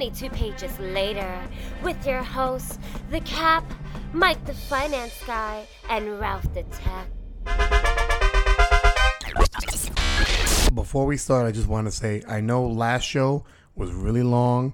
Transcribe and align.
22 0.00 0.30
pages 0.30 0.78
later 0.78 1.38
with 1.82 2.06
your 2.06 2.22
hosts, 2.22 2.78
The 3.10 3.20
Cap, 3.20 3.70
Mike 4.14 4.42
the 4.46 4.54
Finance 4.54 5.22
Guy, 5.26 5.66
and 5.90 6.18
Ralph 6.18 6.46
the 6.54 6.62
Tech. 6.62 7.06
Before 10.74 11.04
we 11.04 11.18
start, 11.18 11.46
I 11.46 11.52
just 11.52 11.66
want 11.66 11.86
to 11.86 11.90
say 11.90 12.22
I 12.26 12.40
know 12.40 12.66
last 12.66 13.02
show 13.02 13.44
was 13.76 13.92
really 13.92 14.22
long, 14.22 14.72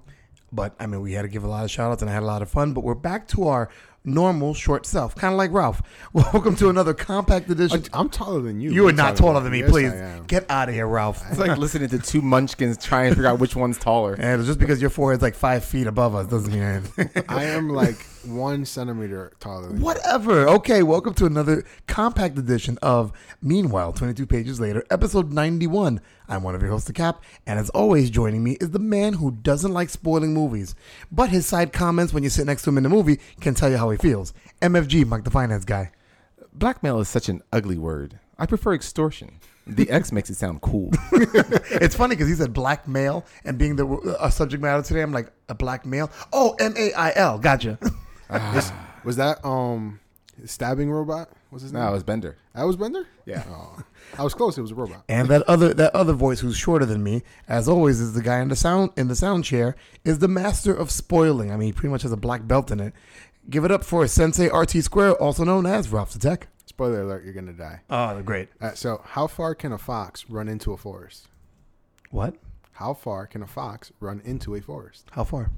but 0.53 0.77
I 0.79 0.87
mean, 0.87 1.01
we 1.01 1.15
had 1.15 1.23
to 1.23 1.29
give 1.29 1.43
a 1.43 1.49
lot 1.49 1.65
of 1.65 1.73
shout 1.73 1.91
outs 1.91 2.03
and 2.03 2.09
I 2.09 2.15
had 2.15 2.23
a 2.23 2.27
lot 2.27 2.41
of 2.41 2.49
fun, 2.49 2.73
but 2.73 2.85
we're 2.85 2.95
back 2.95 3.27
to 3.29 3.49
our 3.49 3.69
normal 4.07 4.55
short 4.55 4.87
self, 4.87 5.15
kind 5.15 5.35
of 5.35 5.39
like 5.39 5.53
Ralph. 5.53 5.83
Welcome 6.13 6.57
to 6.57 6.71
another 6.71 6.95
compact 6.95 7.51
edition. 7.51 7.85
I'm 7.93 8.09
taller 8.09 8.41
than 8.41 8.61
you. 8.61 8.71
You 8.73 8.89
are 8.89 8.93
not 8.93 9.17
taller 9.17 9.41
than 9.41 9.53
me, 9.53 9.61
Yes, 9.61 9.71
please. 9.71 9.93
Get 10.27 10.49
out 10.49 10.69
of 10.69 10.75
here, 10.75 10.87
Ralph. 10.87 11.23
It's 11.29 11.39
like 11.39 11.59
listening 11.59 11.89
to 11.91 11.99
two 11.99 12.23
munchkins 12.23 12.83
trying 12.83 13.11
to 13.11 13.17
figure 13.17 13.29
out 13.29 13.39
which 13.41 13.57
one's 13.57 13.79
taller. 13.79 14.17
And 14.27 14.45
just 14.45 14.59
because 14.59 14.81
your 14.81 14.91
forehead's 14.91 15.23
like 15.23 15.35
five 15.35 15.65
feet 15.65 15.87
above 15.87 16.15
us 16.15 16.27
doesn't 16.27 16.53
mean 16.53 16.63
anything. 16.63 17.11
I 17.29 17.45
am 17.45 17.69
like 17.69 18.05
one 18.27 18.65
centimeter 18.65 19.33
taller 19.41 19.69
than 19.69 19.79
you. 19.79 19.85
Whatever. 19.85 20.49
Okay, 20.49 20.83
welcome 20.83 21.15
to 21.15 21.27
another 21.27 21.65
compact 21.87 22.39
edition 22.39 22.79
of 22.83 23.13
Meanwhile, 23.41 23.93
22 23.93 24.27
pages 24.27 24.61
later, 24.61 24.85
episode 24.91 25.33
91. 25.33 26.01
I'm 26.29 26.43
one 26.43 26.55
of 26.55 26.63
your 26.63 26.71
hosts, 26.71 26.87
The 26.87 26.93
Cap, 26.93 27.23
and 27.47 27.59
as 27.59 27.71
always, 27.71 28.11
joining 28.11 28.43
me 28.43 28.53
is 28.61 28.71
the 28.71 28.79
man 28.79 29.15
who 29.15 29.31
doesn't 29.31 29.73
like 29.73 29.91
spoiling 29.91 30.35
movies, 30.35 30.75
but 31.13 31.31
his 31.31 31.47
side 31.47 31.73
comments 31.73 32.13
when 32.13 32.23
you 32.23 32.29
sit 32.29 32.47
next 32.47 32.63
to 32.63 32.71
him 32.71 32.79
in 32.79 32.83
the 32.83 32.89
movie 32.89 33.21
can 33.41 33.55
tell 33.55 33.71
you 33.71 33.77
how 33.77 33.91
he 33.91 33.97
feels. 33.97 34.33
MFG, 34.61 35.07
Mike 35.07 35.25
the 35.25 35.31
Finance 35.31 35.65
Guy. 35.65 35.93
Blackmail 36.53 37.01
is 37.01 37.09
such 37.09 37.29
an 37.29 37.43
ugly 37.53 37.79
word. 37.79 38.19
I 38.39 38.47
prefer 38.47 38.75
extortion. 38.75 39.39
The 39.67 39.91
X 39.91 40.13
makes 40.13 40.31
it 40.31 40.37
sound 40.37 40.61
cool. 40.61 40.91
It's 41.79 41.95
funny 41.95 42.15
because 42.15 42.29
he 42.29 42.35
said 42.35 42.53
black 42.53 42.89
male, 42.89 43.25
and 43.45 43.59
being 43.59 43.77
the 43.77 43.87
uh, 43.87 44.31
subject 44.31 44.63
matter 44.63 44.83
today, 44.83 45.03
I'm 45.03 45.13
like, 45.13 45.31
a 45.49 45.55
black 45.55 45.85
male? 45.85 46.11
Oh, 46.33 46.57
M 46.59 46.75
A 46.77 46.93
I 46.95 47.13
L. 47.17 47.39
Gotcha. 47.39 47.79
Is- 48.31 48.73
was 49.05 49.17
that 49.17 49.45
um 49.45 50.01
stabbing 50.45 50.91
robot? 50.91 51.31
What's 51.51 51.63
his 51.63 51.73
name? 51.73 51.83
no, 51.83 51.89
it 51.89 51.93
was 51.93 52.03
Bender. 52.03 52.37
that 52.55 52.65
was 52.65 52.77
Bender. 52.77 53.07
Yeah. 53.25 53.45
Oh, 53.49 53.79
I 54.19 54.23
was 54.25 54.35
close. 54.35 54.59
It 54.59 54.63
was 54.63 54.73
a 54.73 54.75
robot. 54.75 55.05
And 55.09 55.29
that 55.29 55.43
other 55.43 55.73
that 55.75 55.95
other 55.95 56.13
voice 56.13 56.41
who's 56.41 56.57
shorter 56.57 56.85
than 56.85 57.03
me, 57.03 57.23
as 57.49 57.69
always, 57.69 58.01
is 58.01 58.13
the 58.15 58.23
guy 58.23 58.41
in 58.41 58.49
the 58.49 58.57
sound 58.57 58.91
in 58.97 59.09
the 59.09 59.17
sound 59.17 59.45
chair, 59.45 59.77
is 60.05 60.19
the 60.19 60.29
master 60.29 60.75
of 60.75 60.91
spoiling. 60.91 61.51
I 61.53 61.57
mean, 61.57 61.67
he 61.69 61.73
pretty 61.73 61.91
much 61.91 62.03
has 62.03 62.13
a 62.13 62.17
black 62.17 62.47
belt 62.47 62.71
in 62.71 62.81
it. 62.81 62.93
Give 63.49 63.65
it 63.65 63.71
up 63.71 63.85
for 63.85 64.07
Sensei 64.09 64.49
RT 64.49 64.83
Square, 64.83 65.13
also 65.15 65.45
known 65.45 65.67
as 65.67 65.89
Ralph 65.91 66.13
the 66.13 66.19
Tech. 66.19 66.49
Spoiler 66.67 67.03
alert: 67.03 67.25
You're 67.25 67.33
gonna 67.33 67.53
die. 67.53 67.81
Oh, 67.89 68.21
great. 68.23 68.49
Uh, 68.61 68.73
so, 68.75 69.01
how 69.05 69.29
far 69.29 69.55
can 69.55 69.73
a 69.73 69.79
fox 69.79 70.29
run 70.29 70.49
into 70.49 70.73
a 70.73 70.77
forest? 70.77 71.29
What? 72.11 72.35
How 72.73 72.93
far 72.93 73.27
can 73.27 73.43
a 73.43 73.47
fox 73.47 73.93
run 74.01 74.21
into 74.25 74.55
a 74.57 74.61
forest? 74.61 75.07
How 75.13 75.25
far? 75.25 75.51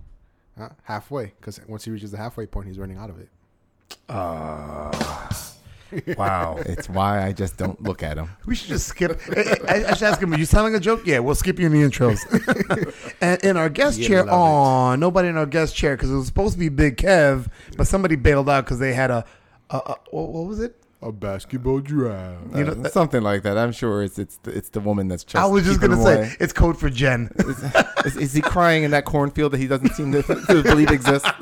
Uh, 0.58 0.68
halfway, 0.82 1.26
because 1.40 1.60
once 1.68 1.84
he 1.84 1.90
reaches 1.90 2.10
the 2.10 2.16
halfway 2.18 2.46
point, 2.46 2.66
he's 2.66 2.78
running 2.78 2.98
out 2.98 3.10
of 3.10 3.18
it. 3.20 3.28
Wow. 6.18 6.58
It's 6.66 6.86
why 6.86 7.24
I 7.26 7.32
just 7.32 7.56
don't 7.56 7.82
look 7.82 8.02
at 8.02 8.18
him. 8.18 8.28
we 8.44 8.54
should 8.54 8.68
just 8.68 8.88
skip. 8.88 9.18
I, 9.34 9.56
I- 9.66 9.84
I 9.88 9.94
should 9.94 10.02
ask 10.08 10.20
him, 10.20 10.34
are 10.34 10.38
you 10.38 10.44
telling 10.44 10.74
a 10.74 10.80
joke? 10.80 11.06
Yeah, 11.06 11.20
we'll 11.20 11.34
skip 11.34 11.58
you 11.58 11.64
in 11.64 11.72
the 11.72 11.80
intros. 11.80 12.18
and 13.22 13.42
in 13.42 13.56
our 13.56 13.70
guest 13.70 13.98
You 13.98 14.06
chair, 14.06 14.24
love 14.24 14.34
oh, 14.92 14.96
nobody 14.96 15.28
in 15.28 15.38
our 15.38 15.46
guest 15.46 15.74
chair 15.74 15.96
because 15.96 16.10
it 16.10 16.14
was 16.14 16.26
supposed 16.26 16.52
to 16.54 16.58
be 16.58 16.68
Big 16.68 16.98
Kev, 16.98 17.48
but 17.78 17.86
somebody 17.86 18.16
bailed 18.16 18.50
out 18.50 18.66
because 18.66 18.78
they 18.80 18.92
had 18.92 19.10
a, 19.10 19.24
a, 19.70 19.76
a 19.78 19.94
what, 20.10 20.28
what 20.28 20.44
was 20.46 20.60
it? 20.60 20.76
A 21.00 21.10
basketball 21.10 21.78
drive. 21.80 22.38
You 22.54 22.64
know, 22.64 22.72
Uh, 22.84 22.88
something 22.90 23.22
like 23.22 23.42
that. 23.44 23.56
I'm 23.56 23.72
sure 23.72 24.02
it's 24.02 24.18
it's 24.18 24.36
the, 24.42 24.50
it's 24.50 24.68
the 24.68 24.80
woman 24.80 25.08
that's 25.08 25.24
just. 25.24 25.36
I 25.42 25.46
was 25.46 25.64
just 25.64 25.80
keeping 25.80 25.96
gonna 25.96 26.02
him 26.02 26.06
say 26.06 26.18
away. 26.26 26.36
it's 26.40 26.52
code 26.52 26.78
for 26.78 26.90
Jen. 26.90 27.30
is, 28.08 28.16
is 28.16 28.32
he 28.32 28.40
crying 28.40 28.82
in 28.84 28.90
that 28.92 29.04
cornfield 29.04 29.52
that 29.52 29.58
he 29.58 29.66
doesn't 29.66 29.90
seem 29.90 30.12
to, 30.12 30.22
to 30.22 30.62
believe 30.62 30.90
exists? 30.90 31.28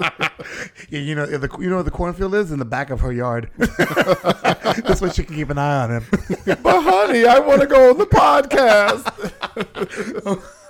Yeah, 0.91 1.01
you 1.01 1.17
know 1.17 1.27
the 1.27 1.51
you 1.59 1.69
know 1.69 1.77
where 1.77 1.83
the 1.83 1.91
cornfield 1.91 2.35
is 2.35 2.53
in 2.53 2.61
the 2.61 2.65
back 2.65 2.91
of 2.91 3.01
her 3.01 3.13
yard. 3.13 3.51
That's 3.57 5.01
way 5.01 5.11
she 5.11 5.25
can 5.25 5.35
keep 5.35 5.51
an 5.51 5.59
eye 5.59 5.83
on 5.83 5.91
him. 5.91 6.05
but 6.63 6.83
honey, 6.83 7.27
I 7.27 7.41
want 7.41 7.63
to 7.63 7.67
go 7.67 7.91
on 7.91 7.99
the 7.99 8.07
podcast. 8.07 9.03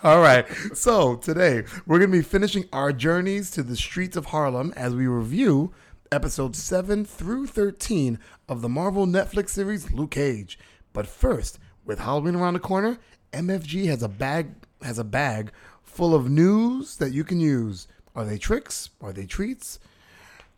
All 0.03 0.21
right. 0.21 0.47
So 0.73 1.17
today 1.17 1.65
we're 1.87 1.99
gonna 1.99 2.13
be 2.13 2.23
finishing 2.23 2.65
our 2.73 2.93
journeys 2.93 3.51
to 3.51 3.63
the 3.63 3.77
streets 3.77 4.17
of 4.17 4.27
Harlem 4.27 4.73
as 4.77 4.95
we 4.95 5.07
review 5.07 5.75
episodes 6.11 6.63
seven 6.63 7.05
through 7.05 7.49
thirteen 7.49 8.19
of 8.49 8.63
the 8.63 8.69
Marvel 8.71 9.07
Netflix 9.07 9.51
series 9.51 9.93
Luke 9.93 10.13
Cage. 10.13 10.59
But 10.95 11.07
first, 11.07 11.59
with 11.85 11.99
Halloween 11.99 12.37
around 12.37 12.55
the 12.55 12.61
corner, 12.61 12.99
MFG 13.33 13.87
has 13.87 14.03
a 14.03 14.09
bag 14.09 14.55
has 14.83 14.99
a 14.99 15.05
bag 15.05 15.53
full 15.97 16.15
of 16.15 16.29
news 16.29 16.97
that 16.99 17.13
you 17.13 17.25
can 17.25 17.41
use. 17.41 17.89
Are 18.15 18.25
they 18.27 18.37
tricks? 18.37 18.91
Are 19.01 19.15
they 19.15 19.25
treats? 19.25 19.79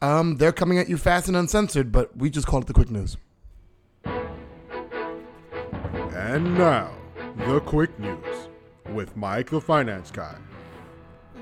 Um, 0.02 0.36
they're 0.36 0.52
coming 0.52 0.78
at 0.78 0.88
you 0.88 0.98
fast 0.98 1.28
and 1.28 1.36
uncensored, 1.36 1.92
but 1.92 2.16
we 2.16 2.28
just 2.28 2.46
call 2.46 2.60
it 2.60 2.66
the 2.66 2.72
quick 2.72 2.90
news. 2.90 3.16
And 6.12 6.58
now, 6.58 6.90
the 7.36 7.60
quick 7.60 7.96
news 8.00 8.48
with 8.92 9.16
Mike, 9.16 9.50
the 9.50 9.60
finance 9.60 10.10
guy, 10.10 10.36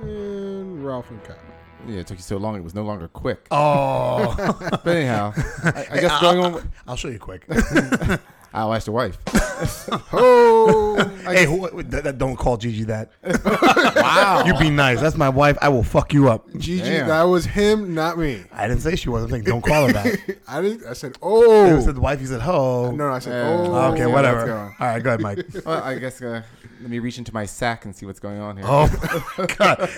and 0.02 0.84
Ralph 0.84 1.10
and 1.10 1.24
Cat. 1.24 1.38
Yeah, 1.86 2.00
it 2.00 2.06
took 2.06 2.18
you 2.18 2.22
so 2.22 2.36
long; 2.36 2.56
it 2.56 2.62
was 2.64 2.74
no 2.74 2.82
longer 2.82 3.08
quick. 3.08 3.46
Oh, 3.50 4.34
But 4.84 4.86
anyhow, 4.86 5.32
I, 5.64 5.86
I 5.90 6.00
guess 6.00 6.20
going 6.20 6.38
on. 6.40 6.70
I'll 6.86 6.96
show 6.96 7.08
you 7.08 7.18
quick. 7.18 7.46
I'll 8.52 8.72
ask 8.72 8.86
your 8.86 8.94
wife. 8.94 9.18
Oh, 10.12 10.96
hey, 11.24 11.46
who, 11.46 11.82
that, 11.84 12.04
that- 12.04 12.18
don't 12.18 12.36
call 12.36 12.56
Gigi 12.56 12.84
that. 12.84 13.10
wow, 13.96 14.44
you 14.44 14.54
be 14.58 14.70
nice. 14.70 15.00
That's 15.00 15.16
my 15.16 15.28
wife. 15.30 15.56
I 15.62 15.68
will 15.70 15.82
fuck 15.82 16.12
you 16.12 16.28
up. 16.28 16.46
Gigi, 16.56 16.82
Damn. 16.82 17.08
that 17.08 17.22
was 17.22 17.46
him, 17.46 17.94
not 17.94 18.18
me. 18.18 18.44
I 18.52 18.68
didn't 18.68 18.82
say 18.82 18.96
she 18.96 19.08
was. 19.08 19.24
I'm 19.24 19.30
saying 19.30 19.44
don't 19.44 19.64
call 19.64 19.86
her 19.86 19.92
that. 19.92 20.36
I 20.48 20.60
didn't. 20.60 20.86
I 20.86 20.92
said, 20.92 21.16
oh. 21.22 21.76
oh. 21.76 21.80
said 21.80 21.94
the 21.94 22.00
wife. 22.00 22.20
You 22.20 22.26
said 22.26 22.42
ho. 22.42 22.90
No, 22.90 23.08
I 23.08 23.18
said, 23.18 23.30
Yeah. 23.32 23.50
oh. 23.50 23.92
okay, 23.92 24.00
yeah, 24.00 24.06
whatever. 24.06 24.74
All 24.78 24.86
right, 24.86 25.02
go 25.02 25.10
ahead, 25.10 25.20
Mike. 25.20 25.38
Well, 25.64 25.82
I 25.82 25.98
guess 25.98 26.20
uh, 26.20 26.42
let 26.80 26.90
me 26.90 26.98
reach 26.98 27.18
into 27.18 27.32
my 27.32 27.46
sack 27.46 27.84
and 27.86 27.96
see 27.96 28.04
what's 28.04 28.20
going 28.20 28.38
on 28.38 28.58
here. 28.58 28.66
Oh 28.68 29.46
God, 29.56 29.88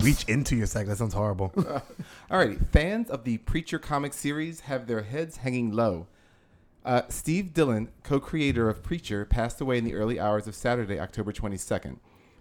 reach 0.00 0.24
into 0.24 0.56
your 0.56 0.66
sack. 0.66 0.86
That 0.86 0.98
sounds 0.98 1.14
horrible. 1.14 1.50
Alrighty, 2.30 2.66
fans 2.68 3.08
of 3.10 3.24
the 3.24 3.38
Preacher 3.38 3.78
comic 3.78 4.12
series 4.12 4.60
have 4.60 4.86
their 4.86 5.02
heads 5.02 5.38
hanging 5.38 5.70
low. 5.72 6.08
Uh, 6.86 7.02
Steve 7.08 7.52
Dillon, 7.52 7.88
co-creator 8.04 8.68
of 8.68 8.84
Preacher, 8.84 9.24
passed 9.24 9.60
away 9.60 9.76
in 9.76 9.82
the 9.82 9.96
early 9.96 10.20
hours 10.20 10.46
of 10.46 10.54
Saturday, 10.54 11.00
October 11.00 11.32
22nd. 11.32 11.98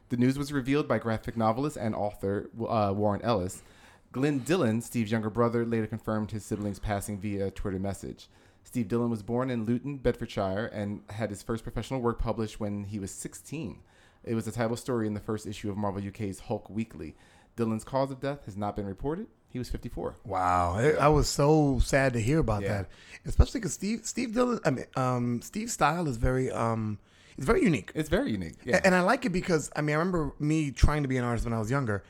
The 0.10 0.18
news 0.18 0.38
was 0.38 0.54
revealed 0.54 0.88
by 0.88 1.00
graphic 1.00 1.36
novelist 1.36 1.78
and 1.78 1.96
author 1.96 2.52
uh, 2.70 2.94
Warren 2.96 3.24
Ellis. 3.24 3.64
Glenn 4.12 4.38
Dillon, 4.38 4.84
Steve's 4.84 5.12
younger 5.12 5.32
brother, 5.32 5.66
later 5.66 5.88
confirmed 5.88 6.30
his 6.30 6.46
siblings' 6.46 6.78
passing 6.78 7.18
via 7.18 7.48
a 7.48 7.52
Twitter 7.52 7.80
message. 7.80 8.30
Steve 8.64 8.88
Dillon 8.88 9.10
was 9.10 9.24
born 9.24 9.50
in 9.50 9.66
Luton, 9.66 9.98
Bedfordshire, 9.98 10.68
and 10.68 11.02
had 11.10 11.32
his 11.32 11.42
first 11.42 11.64
professional 11.64 12.00
work 12.00 12.20
published 12.20 12.60
when 12.60 12.84
he 12.84 13.00
was 13.00 13.10
16. 13.10 13.80
It 14.24 14.36
was 14.36 14.46
a 14.46 14.52
title 14.52 14.78
story 14.78 15.08
in 15.08 15.16
the 15.16 15.20
first 15.20 15.48
issue 15.48 15.72
of 15.72 15.78
Marvel 15.78 16.08
UK's 16.08 16.42
Hulk 16.42 16.70
Weekly. 16.70 17.16
Dillon's 17.56 17.84
cause 17.84 18.12
of 18.12 18.22
death 18.22 18.46
has 18.46 18.56
not 18.56 18.76
been 18.76 18.86
reported. 18.86 19.26
He 19.56 19.60
was 19.60 19.70
54. 19.70 20.18
Wow, 20.26 20.76
I, 21.00 21.08
was 21.08 21.30
so 21.30 21.80
sad 21.80 22.12
to 22.12 22.20
hear 22.20 22.40
about 22.40 22.64
Yeah. 22.64 22.68
that, 22.74 22.90
especially 23.26 23.62
because 23.62 23.72
Steve 23.72 24.02
Steve 24.04 24.34
Dillon. 24.34 24.60
I 24.66 24.70
mean, 24.70 24.86
um, 24.98 25.42
Steve's 25.42 25.72
style 25.72 26.10
is 26.10 26.18
very 26.18 26.52
um, 26.52 27.00
it's 27.38 27.46
very 27.46 27.64
unique. 27.64 27.90
It's 27.96 28.10
very 28.10 28.32
unique. 28.32 28.56
Yeah. 28.66 28.82
And 28.84 28.94
I 28.94 29.00
like 29.00 29.24
it 29.24 29.30
because 29.30 29.72
I 29.74 29.80
mean 29.80 29.96
I 29.96 30.00
remember 30.00 30.34
me 30.40 30.72
trying 30.72 31.04
to 31.04 31.08
be 31.08 31.16
an 31.16 31.24
artist 31.24 31.46
when 31.46 31.54
I 31.54 31.60
was 31.60 31.72
younger, 31.72 32.04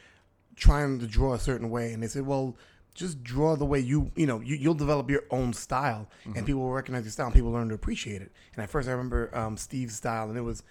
trying 0.55 0.97
to 0.97 1.05
draw 1.05 1.35
a 1.35 1.39
certain 1.39 1.69
way, 1.69 1.93
and 1.93 2.01
they 2.01 2.07
said, 2.07 2.25
"Well, 2.25 2.57
just 2.95 3.23
draw 3.23 3.55
the 3.55 3.65
way 3.65 3.79
you 3.79 4.11
you 4.15 4.25
know 4.25 4.39
you, 4.39 4.55
you'll 4.55 4.73
develop 4.73 5.11
your 5.11 5.25
own 5.29 5.53
style, 5.53 6.09
and 6.23 6.47
people 6.47 6.63
will 6.63 6.71
recognize 6.73 7.03
your 7.03 7.11
style, 7.11 7.27
and 7.27 7.35
people 7.35 7.51
learn 7.51 7.69
to 7.69 7.75
appreciate 7.75 8.23
it." 8.23 8.31
And 8.55 8.63
at 8.63 8.71
first, 8.71 8.87
I 8.87 8.91
remember 8.93 9.29
um, 9.37 9.55
Steve's 9.55 9.95
style, 9.95 10.29
and 10.29 10.35
it 10.39 10.41
was 10.41 10.63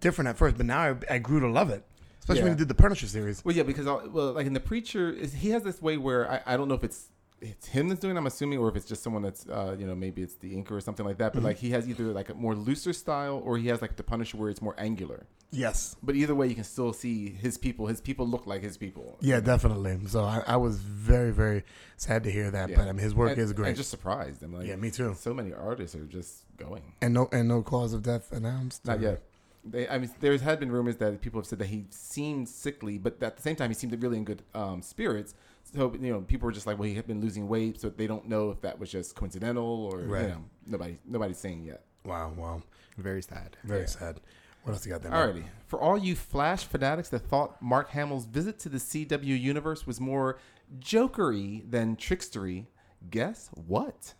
different 0.00 0.28
at 0.28 0.36
first, 0.36 0.58
but 0.58 0.66
now 0.66 0.80
I, 0.82 1.14
I 1.14 1.18
grew 1.18 1.40
to 1.40 1.48
love 1.48 1.70
it, 1.70 1.82
especially 2.20 2.42
when 2.42 2.52
Yeah. 2.52 2.54
he 2.56 2.58
did 2.60 2.68
the 2.68 2.74
Punisher 2.74 3.06
series. 3.06 3.44
Well, 3.44 3.54
yeah, 3.56 3.64
because 3.64 3.86
I'll, 3.86 4.08
well, 4.08 4.32
like 4.32 4.46
in 4.46 4.52
the 4.54 4.60
preacher, 4.60 5.10
is, 5.10 5.32
he 5.34 5.50
has 5.50 5.62
this 5.62 5.82
way 5.82 5.96
where 5.96 6.30
I, 6.30 6.54
I 6.54 6.56
don't 6.56 6.68
know 6.68 6.74
if 6.74 6.84
it's 6.84 7.08
it's 7.42 7.68
him 7.68 7.88
that's 7.88 8.02
doing. 8.02 8.14
it, 8.16 8.18
I'm 8.18 8.26
assuming, 8.26 8.58
or 8.58 8.68
if 8.68 8.76
it's 8.76 8.84
just 8.84 9.02
someone 9.02 9.22
that's 9.22 9.46
uh, 9.48 9.74
you 9.78 9.86
know 9.86 9.94
maybe 9.94 10.20
it's 10.22 10.34
the 10.34 10.54
inker 10.54 10.72
or 10.72 10.80
something 10.82 11.06
like 11.06 11.16
that. 11.18 11.32
But 11.32 11.42
like 11.42 11.56
he 11.56 11.70
has 11.70 11.88
either 11.88 12.04
like 12.12 12.28
a 12.28 12.34
more 12.34 12.54
looser 12.54 12.92
style, 12.92 13.40
or 13.44 13.56
he 13.56 13.68
has 13.68 13.80
like 13.80 13.96
the 13.96 14.02
Punisher 14.02 14.36
where 14.36 14.50
it's 14.50 14.60
more 14.60 14.74
angular. 14.78 15.26
Yes. 15.52 15.96
But 16.00 16.14
either 16.14 16.34
way, 16.34 16.46
you 16.46 16.54
can 16.54 16.62
still 16.64 16.92
see 16.92 17.30
his 17.30 17.56
people. 17.58 17.86
His 17.88 18.00
people 18.00 18.28
look 18.28 18.46
like 18.46 18.62
his 18.62 18.76
people. 18.76 19.16
Yeah, 19.20 19.40
definitely. 19.40 19.98
So 20.06 20.22
I, 20.22 20.44
I 20.46 20.56
was 20.58 20.76
very, 20.78 21.32
very 21.32 21.64
sad 21.96 22.22
to 22.24 22.30
hear 22.30 22.52
that. 22.52 22.68
Yeah. 22.68 22.76
But 22.76 22.82
I 22.88 22.92
mean, 22.92 22.98
his 23.02 23.16
work 23.16 23.30
And- 23.32 23.40
is 23.40 23.52
great. 23.52 23.68
And 23.68 23.76
just 23.76 23.90
surprised. 23.90 24.44
I'm 24.44 24.52
like, 24.54 24.66
Yeah, 24.68 24.76
me 24.76 24.92
too. 24.92 25.16
So 25.18 25.34
many 25.34 25.52
artists 25.52 25.96
are 25.96 26.04
just 26.04 26.44
going. 26.56 26.82
and 27.02 27.14
no, 27.14 27.28
and 27.32 27.48
no 27.48 27.62
cause 27.62 27.94
of 27.94 28.04
death 28.04 28.30
announced. 28.30 28.84
Not 28.86 28.98
or- 28.98 29.02
yet. 29.02 29.22
They, 29.64 29.86
I 29.88 29.98
mean, 29.98 30.10
there 30.20 30.36
had 30.38 30.58
been 30.58 30.72
rumors 30.72 30.96
that 30.96 31.20
people 31.20 31.38
have 31.40 31.46
said 31.46 31.58
that 31.58 31.66
he 31.66 31.84
seemed 31.90 32.48
sickly, 32.48 32.96
but 32.96 33.22
at 33.22 33.36
the 33.36 33.42
same 33.42 33.56
time, 33.56 33.68
he 33.70 33.74
seemed 33.74 34.00
really 34.02 34.16
in 34.16 34.24
good 34.24 34.42
um, 34.54 34.80
spirits. 34.82 35.34
So 35.74 35.92
you 36.00 36.12
know, 36.12 36.22
people 36.22 36.46
were 36.46 36.52
just 36.52 36.66
like, 36.66 36.78
"Well, 36.78 36.88
he 36.88 36.94
had 36.94 37.06
been 37.06 37.20
losing 37.20 37.46
weight," 37.46 37.80
so 37.80 37.90
they 37.90 38.06
don't 38.06 38.26
know 38.28 38.50
if 38.50 38.60
that 38.62 38.78
was 38.78 38.90
just 38.90 39.14
coincidental 39.14 39.90
or 39.92 39.98
Right. 40.00 40.22
you 40.22 40.28
know, 40.28 40.44
nobody, 40.66 40.98
nobody's 41.06 41.38
saying 41.38 41.64
yet. 41.64 41.82
Wow, 42.06 42.32
wow, 42.36 42.62
Very 42.96 43.20
sad. 43.22 43.58
very 43.62 43.80
Yeah. 43.80 43.86
sad. 43.86 44.20
What 44.64 44.72
else 44.72 44.84
you 44.86 44.92
got 44.92 45.02
there? 45.02 45.12
Alrighty. 45.12 45.44
For 45.66 45.78
all 45.80 45.96
you 45.98 46.14
Flash 46.16 46.64
fanatics 46.64 47.08
that 47.10 47.20
thought 47.20 47.60
Mark 47.62 47.90
Hamill's 47.90 48.24
visit 48.26 48.58
to 48.60 48.68
the 48.70 48.78
CW 48.78 49.34
universe 49.38 49.86
was 49.86 50.00
more 50.00 50.38
jokery 50.80 51.70
than 51.70 51.96
trickstery, 51.96 52.66
guess 53.10 53.50
what? 53.66 54.14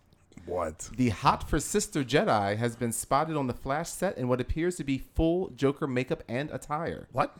What? 0.45 0.89
The 0.95 1.09
hot 1.09 1.49
for 1.49 1.59
sister 1.59 2.03
Jedi 2.03 2.57
has 2.57 2.75
been 2.75 2.91
spotted 2.91 3.35
on 3.35 3.47
the 3.47 3.53
Flash 3.53 3.89
set 3.89 4.17
in 4.17 4.27
what 4.27 4.41
appears 4.41 4.75
to 4.77 4.83
be 4.83 4.97
full 4.97 5.49
Joker 5.49 5.87
makeup 5.87 6.23
and 6.27 6.49
attire. 6.51 7.07
What? 7.11 7.37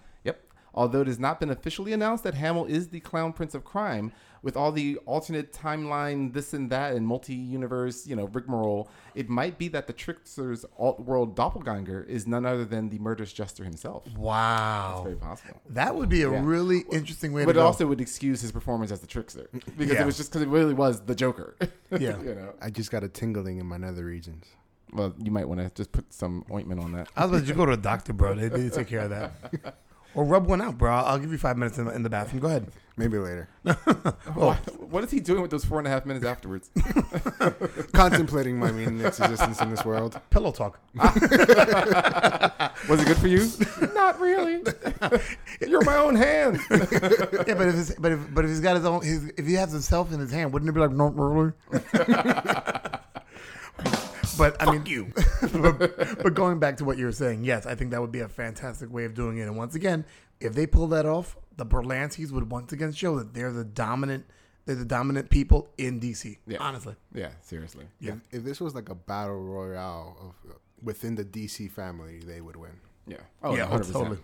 Yep. 0.74 0.78
Although 0.80 1.02
it 1.02 1.08
has 1.08 1.20
not 1.20 1.40
been 1.40 1.50
officially 1.50 1.94
announced 1.94 2.24
that 2.24 2.34
Hamill 2.36 2.66
is 2.66 2.90
the 2.90 3.00
clown 3.02 3.34
prince 3.34 3.54
of 3.54 3.64
crime, 3.64 4.12
with 4.44 4.58
all 4.58 4.72
the 4.72 4.98
alternate 5.06 5.54
timeline, 5.54 6.34
this 6.34 6.54
and 6.54 6.72
that, 6.72 6.96
and 6.96 7.06
multi-universe, 7.06 8.08
you 8.08 8.16
know, 8.16 8.26
rigmarole, 8.26 8.90
it 9.14 9.30
might 9.30 9.60
be 9.60 9.68
that 9.68 9.86
the 9.86 9.94
trickster's 9.94 10.66
alt-world 10.80 11.36
doppelganger 11.36 12.04
is 12.06 12.26
none 12.26 12.44
other 12.46 12.66
than 12.66 12.90
the 12.90 12.98
murderous 12.98 13.32
jester 13.34 13.64
himself. 13.64 14.04
Wow. 14.18 15.02
Very 15.04 15.16
possible. 15.16 15.62
That 15.70 15.96
would 15.96 16.10
be 16.10 16.24
a 16.24 16.32
Yeah. 16.32 16.42
really 16.44 16.86
interesting 16.92 17.34
way 17.34 17.46
But 17.46 17.54
to 17.54 17.60
it 17.60 17.62
go. 17.62 17.68
also 17.68 17.86
would 17.86 18.02
excuse 18.02 18.42
his 18.42 18.52
performance 18.52 18.92
as 18.92 19.00
the 19.02 19.06
trickster 19.08 19.48
because 19.78 19.94
Yeah. 19.94 20.02
it 20.02 20.06
was 20.08 20.18
just 20.18 20.32
because 20.32 20.42
it 20.42 20.50
really 20.50 20.74
was 20.74 21.02
the 21.02 21.14
Joker. 21.16 21.56
Yeah. 21.92 22.20
you 22.22 22.34
know. 22.34 22.54
I 22.62 22.70
just 22.72 22.90
got 22.90 23.04
a 23.04 23.10
tingling 23.10 23.60
in 23.60 23.66
my 23.68 23.78
nether 23.78 24.06
regions. 24.06 24.46
Well, 24.94 25.14
you 25.20 25.30
might 25.30 25.48
want 25.48 25.60
to 25.60 25.70
just 25.76 25.92
put 25.92 26.12
some 26.14 26.46
ointment 26.52 26.82
on 26.82 26.94
that. 26.94 27.10
I 27.16 27.26
was 27.26 27.42
about 27.42 27.48
to 27.48 27.54
go 27.54 27.66
to 27.68 27.74
a 27.74 27.78
doctor, 27.78 28.12
bro. 28.14 28.34
They, 28.34 28.48
they 28.48 28.70
take 28.70 28.88
care 28.88 29.02
of 29.02 29.10
that. 29.12 29.76
Or 30.13 30.25
rub 30.25 30.48
one 30.48 30.62
out, 30.62 30.78
bro. 30.78 30.94
I'll, 30.94 31.06
I'll 31.06 31.19
give 31.19 31.31
you 31.31 31.38
five 31.38 31.58
minutes 31.58 31.78
in 31.78 31.86
the, 31.86 31.96
in 31.96 32.04
the 32.04 32.10
bathroom. 32.10 32.42
Go 32.42 32.48
ahead. 32.48 32.68
Maybe 32.98 33.18
later. 33.18 33.48
Oh. 34.34 34.48
What, 34.48 34.90
what 34.90 35.04
is 35.04 35.12
he 35.12 35.19
doing 35.19 35.42
with 35.42 35.52
those 35.52 35.66
four 35.66 35.78
and 35.78 35.88
a 35.88 35.90
half 35.90 36.06
minutes 36.06 36.25
afterwards? 36.25 36.69
Contemplating 37.94 38.58
my 38.58 38.72
meaningless 38.72 39.19
existence 39.19 39.60
in 39.62 39.69
this 39.69 39.84
world. 39.84 40.19
Pillow 40.30 40.52
talk. 40.52 40.80
Was 40.96 43.02
it 43.02 43.08
good 43.08 43.18
for 43.18 43.28
you? 43.28 43.50
Not 43.94 44.19
really. 44.19 44.62
You're 45.68 45.84
my 45.84 45.98
own 45.98 46.16
hand. 46.16 46.60
yeah, 46.69 47.56
but 47.56 47.68
if 47.68 47.75
it's, 47.75 47.96
but 47.96 48.12
if 48.13 48.34
but 48.34 48.46
if 48.46 48.52
he's 48.52 48.62
got 48.62 48.78
his 48.78 48.86
own 48.86 49.04
his 49.04 49.31
if 49.38 49.46
he 49.46 49.54
has 49.56 49.72
himself 49.72 50.13
in 50.13 50.19
his 50.19 50.31
hand, 50.31 50.54
wouldn't 50.54 50.69
it 50.69 50.74
be 50.74 50.80
like 50.80 50.92
no 50.92 51.08
really? 51.08 51.52
But 54.38 54.62
I 54.62 54.72
mean, 54.72 54.86
you. 54.86 55.12
but, 55.54 55.78
but 55.78 56.33
going 56.33 56.60
back 56.60 56.78
to 56.78 56.86
what 56.86 56.98
you 56.98 57.06
were 57.06 57.12
saying, 57.12 57.44
yes, 57.44 57.66
I 57.66 57.75
think 57.75 57.92
that 57.92 58.01
would 58.01 58.12
be 58.12 58.19
a 58.19 58.30
fantastic 58.30 58.92
way 58.92 59.06
of 59.06 59.13
doing 59.13 59.38
it. 59.38 59.44
And 59.44 59.57
once 59.57 59.75
again, 59.75 60.06
if 60.39 60.54
they 60.54 60.66
pull 60.66 60.88
that 60.88 61.06
off, 61.06 61.38
the 61.57 61.66
Berlantis 61.66 62.31
would 62.31 62.50
once 62.51 62.72
again 62.72 62.92
show 62.92 63.18
that 63.19 63.33
they're 63.33 63.51
the 63.51 63.66
dominant 63.66 64.25
they're 64.66 64.75
the 64.75 64.86
dominant 64.86 65.30
people 65.30 65.69
in 65.78 66.00
DC. 66.00 66.38
Yeah. 66.48 66.57
Honestly, 66.60 66.95
Yeah, 67.13 67.30
seriously. 67.42 67.86
Yeah. 68.00 68.13
If, 68.30 68.39
if 68.39 68.44
this 68.44 68.62
was 68.62 68.75
like 68.75 68.89
a 68.89 68.95
battle 68.95 69.42
royale 69.42 70.18
of 70.22 70.56
within 70.84 71.16
the 71.16 71.25
DC 71.25 71.72
family, 71.72 72.19
they 72.19 72.42
would 72.42 72.56
win. 72.56 72.80
Yeah. 73.07 73.18
Oh, 73.44 73.56
yeah, 73.56 73.66
100%. 73.66 73.92
totally. 73.92 74.18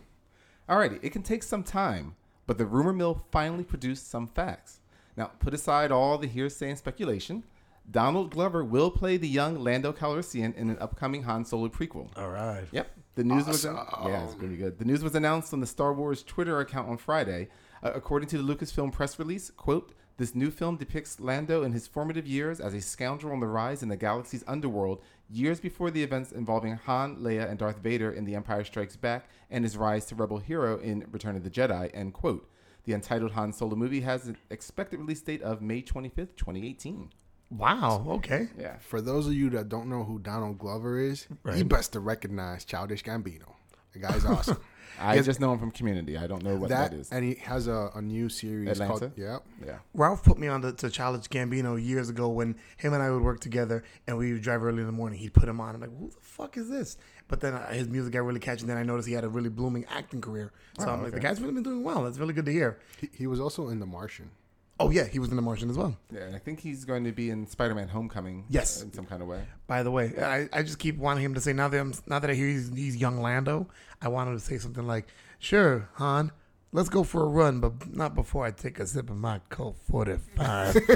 Alrighty, 0.70 1.00
it 1.02 1.12
can 1.12 1.24
take 1.24 1.44
some 1.44 1.64
time, 1.64 2.16
but 2.46 2.58
the 2.58 2.66
rumor 2.66 2.94
mill 2.94 3.26
finally 3.32 3.64
produced 3.64 4.10
some 4.10 4.28
facts. 4.28 4.80
Now, 5.16 5.32
put 5.40 5.54
aside 5.54 5.92
all 5.92 6.18
the 6.18 6.28
hearsay 6.28 6.70
and 6.70 6.78
speculation. 6.78 7.44
Donald 7.90 8.32
Glover 8.32 8.64
will 8.64 8.92
play 8.92 9.18
the 9.18 9.28
young 9.28 9.60
Lando 9.60 9.94
Calrissian 9.94 10.54
in 10.56 10.70
an 10.70 10.78
upcoming 10.80 11.24
Han 11.24 11.46
Solo 11.46 11.70
prequel. 11.70 12.10
All 12.18 12.30
right. 12.30 12.66
Yep. 12.72 12.92
The 13.16 13.24
news 13.24 13.48
was 13.48 13.64
yeah, 13.64 14.24
it's 14.26 14.36
pretty 14.36 14.58
good. 14.58 14.78
The 14.78 14.86
news 14.86 15.04
was 15.04 15.16
announced 15.16 15.54
on 15.54 15.60
the 15.60 15.66
Star 15.66 15.94
Wars 15.94 16.22
Twitter 16.22 16.60
account 16.60 16.90
on 16.90 16.98
Friday. 16.98 17.48
Uh, 17.82 17.92
according 17.96 18.28
to 18.30 18.38
the 18.38 18.56
Lucasfilm 18.56 18.92
press 18.92 19.18
release, 19.18 19.50
quote, 19.52 19.94
this 20.18 20.34
new 20.34 20.50
film 20.50 20.78
depicts 20.78 21.20
Lando 21.20 21.62
in 21.62 21.74
his 21.74 21.88
formative 21.88 22.26
years 22.26 22.60
as 22.60 22.74
a 22.74 22.82
scoundrel 22.82 23.34
on 23.34 23.40
the 23.40 23.46
rise 23.46 23.84
in 23.84 23.90
the 23.90 23.96
galaxy's 23.96 24.44
underworld, 24.48 25.04
years 25.30 25.60
before 25.60 25.92
the 25.92 26.02
events 26.02 26.32
involving 26.32 26.76
Han, 26.76 27.18
Leia, 27.18 27.48
and 27.48 27.60
Darth 27.60 27.78
Vader 27.78 28.12
in 28.12 28.26
The 28.26 28.34
Empire 28.34 28.64
Strikes 28.64 28.96
Back, 28.96 29.30
and 29.52 29.64
his 29.64 29.78
rise 29.78 30.06
to 30.06 30.16
rebel 30.16 30.40
hero 30.40 30.80
in 30.80 31.06
Return 31.12 31.36
of 31.36 31.44
the 31.44 31.52
Jedi, 31.52 31.92
end 31.94 32.14
quote. 32.14 32.50
The 32.86 32.94
untitled 32.94 33.34
Han 33.34 33.54
Solo 33.54 33.76
movie 33.76 34.02
has 34.02 34.28
an 34.28 34.38
expected 34.50 35.00
release 35.00 35.22
date 35.22 35.44
of 35.44 35.62
May 35.62 35.84
25th, 35.84 36.36
2018. 36.36 37.12
Wow. 37.50 38.06
Okay. 38.10 38.48
Yeah. 38.60 38.78
For 38.80 39.00
those 39.02 39.28
of 39.28 39.34
you 39.34 39.50
that 39.52 39.70
don't 39.70 39.88
know 39.90 40.04
who 40.04 40.20
Donald 40.20 40.58
Glover 40.60 41.00
is, 41.00 41.28
he 41.54 41.64
best 41.64 41.94
to 41.94 42.00
recognize 42.00 42.66
Childish 42.66 43.04
Gambino. 43.04 43.54
The 43.94 44.00
guy's 44.00 44.26
awesome. 44.26 44.58
I 45.00 45.14
Yes. 45.16 45.26
just 45.26 45.40
know 45.40 45.54
him 45.54 45.60
from 45.60 45.70
Community. 45.70 46.18
I 46.18 46.26
don't 46.26 46.42
know 46.44 46.56
what 46.56 46.70
that 46.70 46.90
that 46.92 46.98
is. 46.98 47.12
and 47.12 47.24
he 47.24 47.36
has 47.36 47.68
a, 47.68 47.92
a 47.94 48.02
new 48.02 48.30
series 48.30 48.68
Atlanta? 48.72 49.00
called 49.00 49.12
Yep. 49.16 49.44
Yeah. 49.66 49.78
Ralph 49.94 50.24
put 50.24 50.40
me 50.40 50.48
on 50.48 50.64
to, 50.64 50.74
to 50.74 50.90
Childish 50.90 51.28
Gambino 51.28 51.82
years 51.82 52.10
ago 52.10 52.30
when 52.30 52.56
him 52.78 52.94
and 52.94 53.04
I 53.04 53.12
would 53.12 53.22
work 53.22 53.40
together 53.40 53.84
and 54.08 54.18
we 54.18 54.34
would 54.34 54.42
drive 54.42 54.64
early 54.64 54.80
in 54.80 54.88
the 54.88 54.92
morning. 54.92 55.20
He'd 55.20 55.36
put 55.36 55.48
him 55.48 55.62
on. 55.62 55.76
I'm 55.76 55.82
like, 55.82 55.96
who 56.00 56.10
the 56.10 56.16
fuck 56.20 56.58
is 56.58 56.68
this? 56.68 56.98
But 57.28 57.42
then 57.42 57.54
uh, 57.54 57.68
his 57.72 57.88
music 57.88 58.12
got 58.14 58.24
really 58.24 58.40
catchy. 58.40 58.62
And 58.62 58.70
then 58.72 58.78
I 58.78 58.84
noticed 58.84 59.08
he 59.08 59.14
had 59.14 59.24
a 59.24 59.30
really 59.30 59.50
blooming 59.50 59.86
acting 59.86 60.20
career. 60.20 60.52
So 60.80 60.90
I'm 60.90 61.04
like, 61.04 61.12
the 61.14 61.20
guy's 61.20 61.40
really 61.40 61.54
been 61.54 61.64
doing 61.64 61.84
well. 61.84 62.04
That's 62.04 62.18
really 62.18 62.34
good 62.34 62.46
to 62.46 62.52
hear. 62.52 62.80
He, 63.00 63.10
he 63.14 63.28
was 63.28 63.40
also 63.40 63.70
in 63.70 63.80
The 63.80 63.86
Martian. 63.86 64.32
Oh 64.80 64.92
yeah, 64.92 65.06
he 65.06 65.18
was 65.18 65.30
in 65.30 65.36
The 65.36 65.42
Martian 65.42 65.70
as 65.70 65.78
well. 65.78 65.98
Yeah, 66.12 66.22
and 66.22 66.36
I 66.36 66.40
think 66.40 66.60
he's 66.60 66.86
going 66.86 67.04
to 67.06 67.12
be 67.12 67.30
in 67.30 67.48
Spider-Man: 67.48 67.88
Homecoming. 67.88 68.46
Yes. 68.50 68.82
in 68.82 68.94
some 68.94 69.06
kind 69.06 69.22
of 69.22 69.28
way. 69.28 69.42
By 69.66 69.84
the 69.84 69.92
way, 69.92 70.14
I, 70.20 70.48
I 70.54 70.62
just 70.62 70.78
keep 70.78 70.98
wanting 70.98 71.24
him 71.24 71.34
to 71.34 71.42
say 71.42 71.54
now 71.54 71.68
that 71.68 71.80
I'm 71.80 71.94
now 72.06 72.20
that 72.20 72.30
I 72.30 72.34
hear 72.34 72.48
he's, 72.48 72.70
he's 72.74 72.96
young 72.96 73.20
Lando, 73.22 73.68
I 74.02 74.10
want 74.10 74.30
him 74.30 74.38
to 74.38 74.44
say 74.44 74.58
something 74.58 74.86
like, 74.86 75.08
"Sure, 75.40 75.90
Han, 75.96 76.32
let's 76.72 76.90
go 76.90 77.04
for 77.04 77.24
a 77.24 77.28
run, 77.28 77.60
but 77.60 77.92
not 77.94 78.14
before 78.14 78.46
I 78.46 78.52
take 78.52 78.80
a 78.80 78.86
sip 78.86 79.10
of 79.10 79.18
my 79.18 79.42
Colt 79.50 79.78
45." 79.90 80.76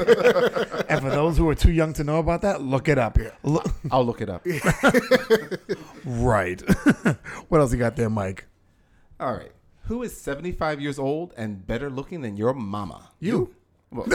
and 0.89 1.01
for 1.01 1.09
those 1.09 1.37
who 1.37 1.49
are 1.49 1.55
too 1.55 1.71
young 1.71 1.93
to 1.93 2.03
know 2.03 2.19
about 2.19 2.43
that, 2.43 2.61
look 2.61 2.87
it 2.87 2.99
up. 2.99 3.17
Look, 3.43 3.67
I'll 3.89 4.05
look 4.05 4.21
it 4.21 4.29
up. 4.29 4.45
right. 6.05 6.61
what 7.49 7.61
else 7.61 7.71
you 7.73 7.79
got 7.79 7.95
there, 7.95 8.09
Mike? 8.09 8.45
All 9.19 9.33
right. 9.33 9.51
Who 9.85 10.03
is 10.03 10.15
75 10.15 10.79
years 10.79 10.99
old 10.99 11.33
and 11.35 11.65
better 11.65 11.89
looking 11.89 12.21
than 12.21 12.37
your 12.37 12.53
mama? 12.53 13.09
You. 13.19 13.55
Well, 13.91 14.05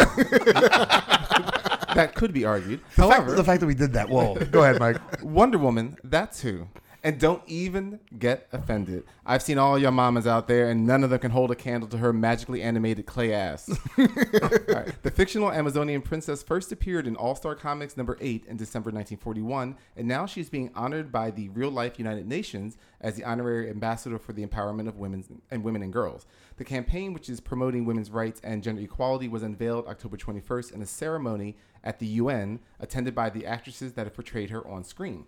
that 1.95 2.13
could 2.15 2.33
be 2.33 2.45
argued. 2.45 2.81
The 2.97 3.03
fact, 3.03 3.13
However, 3.13 3.35
the 3.35 3.45
fact 3.45 3.61
that 3.61 3.67
we 3.67 3.75
did 3.75 3.93
that. 3.93 4.09
Whoa. 4.09 4.35
Go 4.35 4.63
ahead, 4.63 4.79
Mike. 4.81 4.97
Wonder 5.23 5.59
Woman, 5.59 5.97
that's 6.03 6.41
who. 6.41 6.67
And 7.07 7.21
don't 7.21 7.45
even 7.47 8.01
get 8.19 8.49
offended. 8.53 9.05
I've 9.25 9.41
seen 9.41 9.59
all 9.59 9.79
your 9.79 9.93
mamas 9.93 10.27
out 10.27 10.49
there, 10.49 10.69
and 10.71 10.85
none 10.85 11.05
of 11.05 11.11
them 11.11 11.21
can 11.21 11.31
hold 11.31 11.53
a 11.53 11.55
candle 11.55 11.89
to 11.91 11.99
her 11.99 12.13
magically 12.13 12.63
animated 12.63 13.07
clay 13.07 13.33
ass. 13.33 13.71
Right. 13.97 14.93
The 15.05 15.13
fictional 15.13 15.53
Amazonian 15.53 16.03
princess 16.03 16.43
first 16.43 16.73
appeared 16.73 17.07
in 17.07 17.15
All 17.15 17.37
Star 17.37 17.55
Comics 17.55 17.97
number 17.97 18.19
8 18.21 18.45
in 18.47 18.57
December 18.57 18.89
1941, 18.91 19.77
and 19.97 20.09
now 20.09 20.27
she's 20.27 20.51
being 20.51 20.73
honored 20.75 21.13
by 21.13 21.31
the 21.31 21.49
real 21.51 21.71
life 21.71 21.99
United 21.99 22.27
Nations 22.27 22.77
as 23.01 23.15
the 23.15 23.23
honorary 23.23 23.71
ambassador 23.71 24.19
for 24.19 24.33
the 24.33 24.45
empowerment 24.45 24.89
of 24.89 24.99
women 24.99 25.41
and 25.53 25.63
women 25.63 25.83
and 25.83 25.93
girls. 25.93 26.27
The 26.57 26.65
campaign, 26.65 27.13
which 27.13 27.29
is 27.29 27.39
promoting 27.39 27.85
women's 27.85 28.11
rights 28.11 28.41
and 28.43 28.65
gender 28.65 28.83
equality, 28.83 29.29
was 29.29 29.45
unveiled 29.45 29.87
October 29.87 30.17
21st 30.17 30.75
in 30.75 30.83
a 30.83 30.87
ceremony 30.87 31.57
at 31.85 32.01
the 32.01 32.07
UN, 32.07 32.59
attended 32.81 33.15
by 33.15 33.31
the 33.31 33.47
actresses 33.47 33.93
that 33.93 34.07
have 34.07 34.15
portrayed 34.15 34.51
her 34.51 34.67
on 34.67 34.83
screen. 34.83 35.27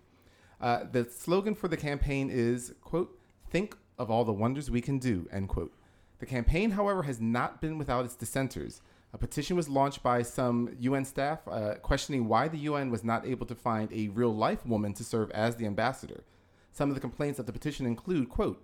Uh, 0.61 0.85
the 0.91 1.05
slogan 1.05 1.55
for 1.55 1.69
the 1.69 1.77
campaign 1.77 2.31
is, 2.31 2.75
quote, 2.83 3.19
think 3.51 3.77
of 3.99 4.11
all 4.11 4.25
the 4.25 4.33
wonders 4.33 4.71
we 4.71 4.81
can 4.81 4.99
do, 4.99 5.29
end 5.33 5.49
quote. 5.49 5.73
The 6.19 6.27
campaign, 6.27 6.73
however, 6.73 7.05
has 7.05 7.21
not 7.21 7.61
been 7.61 7.79
without 7.79 8.05
its 8.05 8.15
dissenters. 8.15 8.81
A 9.13 9.19
petition 9.19 9.57
was 9.57 9.69
launched 9.69 10.03
by 10.03 10.23
some 10.23 10.77
UN 10.81 11.05
staff 11.05 11.47
uh, 11.49 11.75
questioning 11.77 12.29
why 12.29 12.49
the 12.49 12.59
UN 12.59 12.91
was 12.91 13.05
not 13.05 13.27
able 13.27 13.47
to 13.47 13.55
find 13.55 13.91
a 13.93 14.09
real 14.09 14.35
life 14.35 14.67
woman 14.67 14.93
to 14.95 15.05
serve 15.05 15.31
as 15.31 15.57
the 15.57 15.67
ambassador. 15.67 16.25
Some 16.73 16.91
of 16.91 16.95
the 16.95 17.01
complaints 17.01 17.39
of 17.39 17.47
the 17.47 17.53
petition 17.53 17.87
include, 17.87 18.29
quote, 18.29 18.63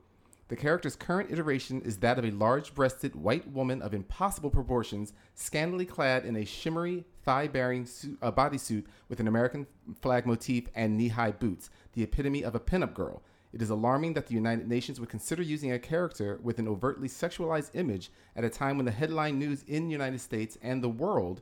the 0.48 0.56
character's 0.56 0.96
current 0.96 1.32
iteration 1.32 1.80
is 1.82 1.98
that 1.98 2.18
of 2.18 2.24
a 2.24 2.30
large 2.30 2.74
breasted 2.74 3.16
white 3.16 3.50
woman 3.50 3.80
of 3.80 3.94
impossible 3.94 4.50
proportions, 4.50 5.14
scantily 5.34 5.86
clad 5.86 6.26
in 6.26 6.36
a 6.36 6.44
shimmery, 6.44 7.06
thigh 7.24 7.48
bearing 7.48 7.88
uh, 8.22 8.30
bodysuit 8.30 8.84
with 9.08 9.20
an 9.20 9.28
American 9.28 9.66
flag 10.00 10.26
motif 10.26 10.68
and 10.74 10.96
knee 10.96 11.08
high 11.08 11.32
boots, 11.32 11.70
the 11.94 12.02
epitome 12.02 12.42
of 12.42 12.54
a 12.54 12.60
pinup 12.60 12.94
girl. 12.94 13.22
It 13.52 13.62
is 13.62 13.70
alarming 13.70 14.14
that 14.14 14.26
the 14.26 14.34
United 14.34 14.68
Nations 14.68 14.98
would 14.98 15.08
consider 15.08 15.40
using 15.42 15.70
a 15.70 15.78
character 15.78 16.40
with 16.42 16.58
an 16.58 16.66
overtly 16.66 17.08
sexualized 17.08 17.70
image 17.74 18.10
at 18.34 18.42
a 18.42 18.50
time 18.50 18.76
when 18.76 18.84
the 18.84 18.92
headline 18.92 19.38
news 19.38 19.64
in 19.68 19.86
the 19.86 19.92
United 19.92 20.20
States 20.20 20.58
and 20.60 20.82
the 20.82 20.88
world 20.88 21.40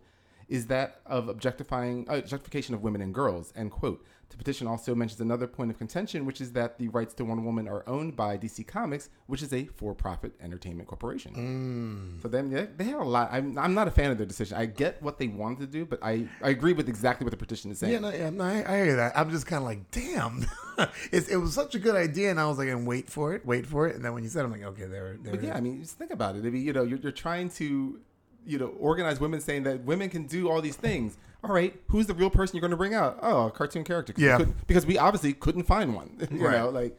is 0.49 0.67
that 0.67 1.01
of 1.07 1.31
objectifying 1.31 2.07
uh, 2.11 2.17
objectification 2.17 2.75
of 2.75 2.83
women 2.83 3.01
and 3.01 3.15
girls. 3.15 3.53
End 3.57 3.71
quote. 3.71 4.05
The 4.33 4.39
petition 4.39 4.67
also 4.67 4.95
mentions 4.95 5.21
another 5.21 5.47
point 5.47 5.71
of 5.71 5.77
contention, 5.77 6.25
which 6.25 6.41
is 6.41 6.53
that 6.53 6.79
the 6.79 6.89
rights 6.89 7.13
to 7.15 7.25
Wonder 7.25 7.43
Woman 7.43 7.69
are 7.69 7.87
owned 7.87 8.17
by 8.17 8.39
DC 8.39 8.67
Comics, 8.67 9.11
which 9.27 9.43
is 9.43 9.53
a 9.53 9.67
for-profit 9.77 10.33
entertainment 10.41 10.89
corporation. 10.89 12.17
Mm. 12.17 12.23
So 12.23 12.29
then 12.29 12.51
they, 12.51 12.67
they 12.77 12.85
have 12.85 13.01
a 13.01 13.05
lot. 13.05 13.29
I'm, 13.31 13.59
I'm 13.59 13.75
not 13.75 13.89
a 13.89 13.91
fan 13.91 14.11
of 14.11 14.17
their 14.17 14.27
decision. 14.27 14.57
I 14.57 14.65
get 14.65 15.03
what 15.03 15.19
they 15.19 15.29
wanted 15.29 15.61
to 15.61 15.67
do, 15.67 15.85
but 15.85 15.99
I, 16.03 16.27
I 16.43 16.49
agree 16.49 16.73
with 16.73 16.89
exactly 16.89 17.27
what 17.27 17.31
the 17.31 17.37
petition 17.37 17.71
is 17.71 17.79
saying. 17.79 17.93
Yeah, 17.93 17.99
no, 17.99 18.11
yeah, 18.11 18.31
no, 18.31 18.43
I, 18.43 18.65
I 18.67 18.85
hear 18.85 18.97
that. 18.97 19.13
I'm 19.15 19.31
just 19.31 19.47
kind 19.47 19.63
of 19.63 19.67
like, 19.67 19.91
damn, 19.91 20.47
it's, 21.13 21.29
it 21.29 21.37
was 21.37 21.53
such 21.53 21.75
a 21.75 21.79
good 21.79 21.95
idea, 21.95 22.31
and 22.31 22.41
I 22.41 22.47
was 22.47 22.57
like, 22.57 22.69
and 22.69 22.87
wait 22.87 23.11
for 23.11 23.35
it, 23.35 23.45
wait 23.45 23.67
for 23.67 23.87
it, 23.87 23.97
and 23.97 24.05
then 24.05 24.15
when 24.15 24.23
you 24.23 24.31
said, 24.31 24.41
it, 24.41 24.45
I'm 24.45 24.53
like, 24.53 24.63
okay, 24.63 24.87
there, 24.87 25.19
there. 25.23 25.35
But 25.35 25.43
yeah. 25.43 25.55
I 25.55 25.61
mean, 25.61 25.83
just 25.83 25.99
think 25.99 26.11
about 26.11 26.37
it. 26.37 26.47
I 26.47 26.49
mean, 26.49 26.65
you 26.65 26.73
know, 26.73 26.85
you're, 26.85 26.99
you're 26.99 27.13
trying 27.13 27.51
to, 27.51 28.01
you 28.47 28.59
know, 28.59 28.69
organize 28.79 29.21
women 29.21 29.43
saying 29.43 29.65
that 29.65 29.85
women 29.85 30.09
can 30.09 30.27
do 30.27 30.51
all 30.51 30.63
these 30.63 30.77
things. 30.77 31.19
All 31.45 31.53
right, 31.53 31.75
who's 31.89 32.07
the 32.07 32.15
real 32.15 32.31
person 32.31 32.57
you're 32.57 32.61
going 32.61 32.71
to 32.71 32.77
bring 32.77 32.95
out? 32.95 33.19
Oh, 33.23 33.47
a 33.47 33.51
cartoon 33.51 33.83
character. 33.85 34.15
Yeah. 34.17 34.37
couldn't- 34.37 34.67
because 34.67 34.87
we 34.87 34.97
obviously 34.99 35.33
couldn't 35.33 35.65
find 35.65 35.95
one. 35.95 36.17
you 36.31 36.45
Right. 36.47 36.57
know, 36.59 36.69
like 36.71 36.97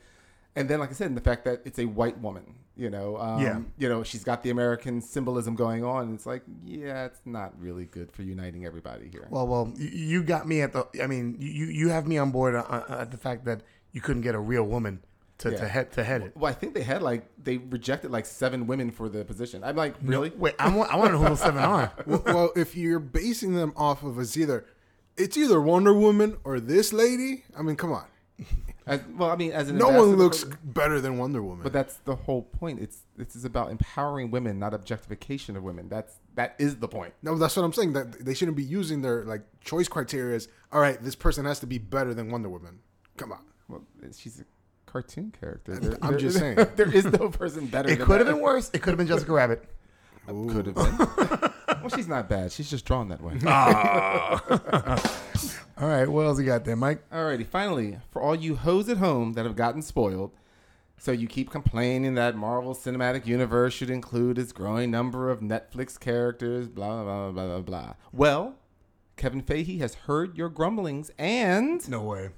and 0.56 0.70
then 0.70 0.80
like 0.80 0.90
I 0.90 0.94
said, 0.94 1.08
and 1.08 1.18
the 1.18 1.22
fact 1.22 1.46
that 1.46 1.62
it's 1.66 1.80
a 1.80 1.86
white 1.86 2.20
woman, 2.20 2.44
you 2.76 2.90
know, 2.90 3.18
um, 3.18 3.42
Yeah. 3.42 3.60
you 3.78 3.90
know, 3.90 4.04
she's 4.04 4.24
got 4.24 4.44
the 4.44 4.50
American 4.52 5.02
symbolism 5.02 5.56
going 5.56 5.84
on. 5.84 6.04
And 6.08 6.14
it's 6.16 6.26
like, 6.28 6.44
yeah, 6.64 7.06
it's 7.06 7.20
not 7.26 7.60
really 7.60 7.86
good 7.86 8.12
for 8.12 8.22
uniting 8.22 8.64
everybody 8.66 9.08
here. 9.10 9.28
Well, 9.32 9.48
well, 9.48 9.72
you, 9.78 9.88
you 9.90 10.24
got 10.24 10.48
me 10.48 10.62
at 10.62 10.74
the. 10.74 10.86
I 11.02 11.08
mean, 11.08 11.38
you 11.40 11.66
you 11.66 11.90
have 11.90 12.06
me 12.08 12.18
on 12.20 12.32
board 12.32 12.54
uh, 12.54 12.60
uh, 12.70 12.98
at 13.00 13.12
the 13.12 13.18
fact 13.18 13.46
that 13.46 13.62
you 13.94 14.02
couldn't 14.02 14.22
get 14.24 14.36
a 14.36 14.40
real 14.40 14.64
woman 14.64 15.00
to, 15.44 15.52
Yeah. 15.52 15.58
to 15.60 15.68
head 15.68 15.92
to 15.94 16.04
head 16.04 16.22
it. 16.24 16.36
Well, 16.36 16.50
I 16.50 16.54
think 16.54 16.74
they 16.74 16.84
had 16.84 17.02
like 17.02 17.30
they 17.42 17.58
rejected 17.58 18.12
like 18.12 18.26
seven 18.26 18.68
women 18.68 18.92
for 18.92 19.08
the 19.10 19.24
position. 19.24 19.64
I'm 19.64 19.76
like, 19.76 19.96
really? 20.02 20.32
Wait, 20.32 20.56
I 20.60 20.70
want 20.76 20.92
I 20.92 20.96
want 20.96 21.10
to 21.10 21.14
know 21.14 21.20
who 21.20 21.30
those 21.30 21.40
seven 21.42 21.64
are. 21.64 21.94
well, 22.06 22.24
well, 22.26 22.52
if 22.56 22.76
you're 22.76 23.00
basing 23.00 23.54
them 23.56 23.72
off 23.76 24.04
of 24.04 24.20
it's 24.20 24.36
either 24.36 24.66
it's 25.16 25.38
either 25.38 25.62
Wonder 25.62 25.94
Woman 25.94 26.38
or 26.44 26.60
this 26.60 26.92
lady. 26.92 27.44
I 27.58 27.62
mean, 27.62 27.76
come 27.76 27.92
on. 27.92 28.06
As, 28.86 29.00
well, 29.16 29.30
I 29.30 29.38
mean, 29.38 29.52
as 29.54 29.70
an 29.70 29.78
No 29.78 29.88
one 29.90 30.18
looks 30.18 30.44
for- 30.44 30.58
better 30.64 31.00
than 31.00 31.18
Wonder 31.18 31.42
Woman. 31.42 31.64
But 31.64 31.72
that's 31.72 31.96
the 32.04 32.16
whole 32.16 32.42
point. 32.42 32.82
It's 32.82 33.04
this 33.16 33.34
is 33.36 33.46
about 33.46 33.72
empowering 33.72 34.30
women, 34.32 34.60
not 34.60 34.74
objectification 34.74 35.56
of 35.56 35.64
women. 35.64 35.88
That's 35.88 36.16
that 36.36 36.56
is 36.58 36.78
the 36.78 36.88
point. 36.88 37.14
no, 37.22 37.38
that's 37.38 37.56
what 37.56 37.64
I'm 37.64 37.72
saying. 37.74 37.94
That 37.94 38.26
they 38.26 38.34
shouldn't 38.34 38.58
be 38.58 38.64
using 38.64 39.02
their 39.02 39.24
like 39.24 39.44
choice 39.62 39.88
criteria 39.88 40.36
as 40.36 40.48
all 40.72 40.82
right. 40.82 41.02
This 41.02 41.16
person 41.16 41.46
has 41.46 41.60
to 41.60 41.68
be 41.68 41.78
better 41.78 42.14
than 42.14 42.30
Wonder 42.32 42.50
Woman. 42.50 42.80
Come 43.18 43.32
on. 43.32 43.40
Well, 43.70 43.84
she's 44.18 44.42
a 44.42 44.44
cartoon 44.94 45.34
character. 45.38 45.76
There- 45.78 45.98
I'm 46.02 46.12
there- 46.12 46.20
just 46.20 46.38
saying. 46.38 46.56
there 46.78 46.90
is 46.96 47.04
no 47.06 47.30
person 47.30 47.66
better. 47.66 47.90
It 47.90 48.00
could 48.00 48.20
have 48.20 48.28
been 48.28 48.40
worse. 48.40 48.70
It 48.74 48.82
could 48.82 48.92
have 48.92 48.98
been 48.98 49.08
Jessica 49.08 49.34
Rabbit. 49.42 49.66
Could 50.28 50.68
have 50.68 50.76
been. 50.76 50.98
well, 51.82 51.90
she's 51.94 52.08
not 52.08 52.30
bad. 52.30 52.52
She's 52.54 52.70
just 52.70 52.86
drawn 52.86 53.10
that 53.10 53.22
way. 53.22 53.38
Ah. 53.46 54.40
All 55.78 55.88
right, 55.90 56.08
what 56.08 56.26
else 56.28 56.40
you 56.40 56.46
got 56.46 56.64
there, 56.64 56.76
Mike? 56.78 57.10
Alrighty, 57.10 57.46
finally, 57.46 57.98
for 58.12 58.22
all 58.22 58.36
you 58.36 58.56
hoes 58.56 58.88
at 58.90 58.98
home 58.98 59.34
that 59.34 59.44
have 59.44 59.56
gotten 59.56 59.82
spoiled, 59.82 60.32
so 60.98 61.12
you 61.12 61.28
keep 61.28 61.50
complaining 61.50 62.14
that 62.14 62.36
Marvel 62.38 62.74
Cinematic 62.76 63.26
Universe 63.26 63.74
should 63.74 63.90
include 63.90 64.38
its 64.38 64.52
growing 64.54 64.92
number 64.92 65.30
of 65.32 65.40
Netflix 65.42 66.00
characters, 66.00 66.70
blah 66.70 67.04
blah 67.04 67.32
blah 67.32 67.32
blah 67.32 67.46
blah 67.48 67.62
blah. 67.62 67.94
Well, 68.14 68.56
Kevin 69.18 69.42
Feige 69.42 69.80
has 69.80 69.96
heard 69.96 70.38
your 70.38 70.48
grumblings 70.50 71.12
and 71.18 71.86
No 71.90 72.04
way. 72.04 72.30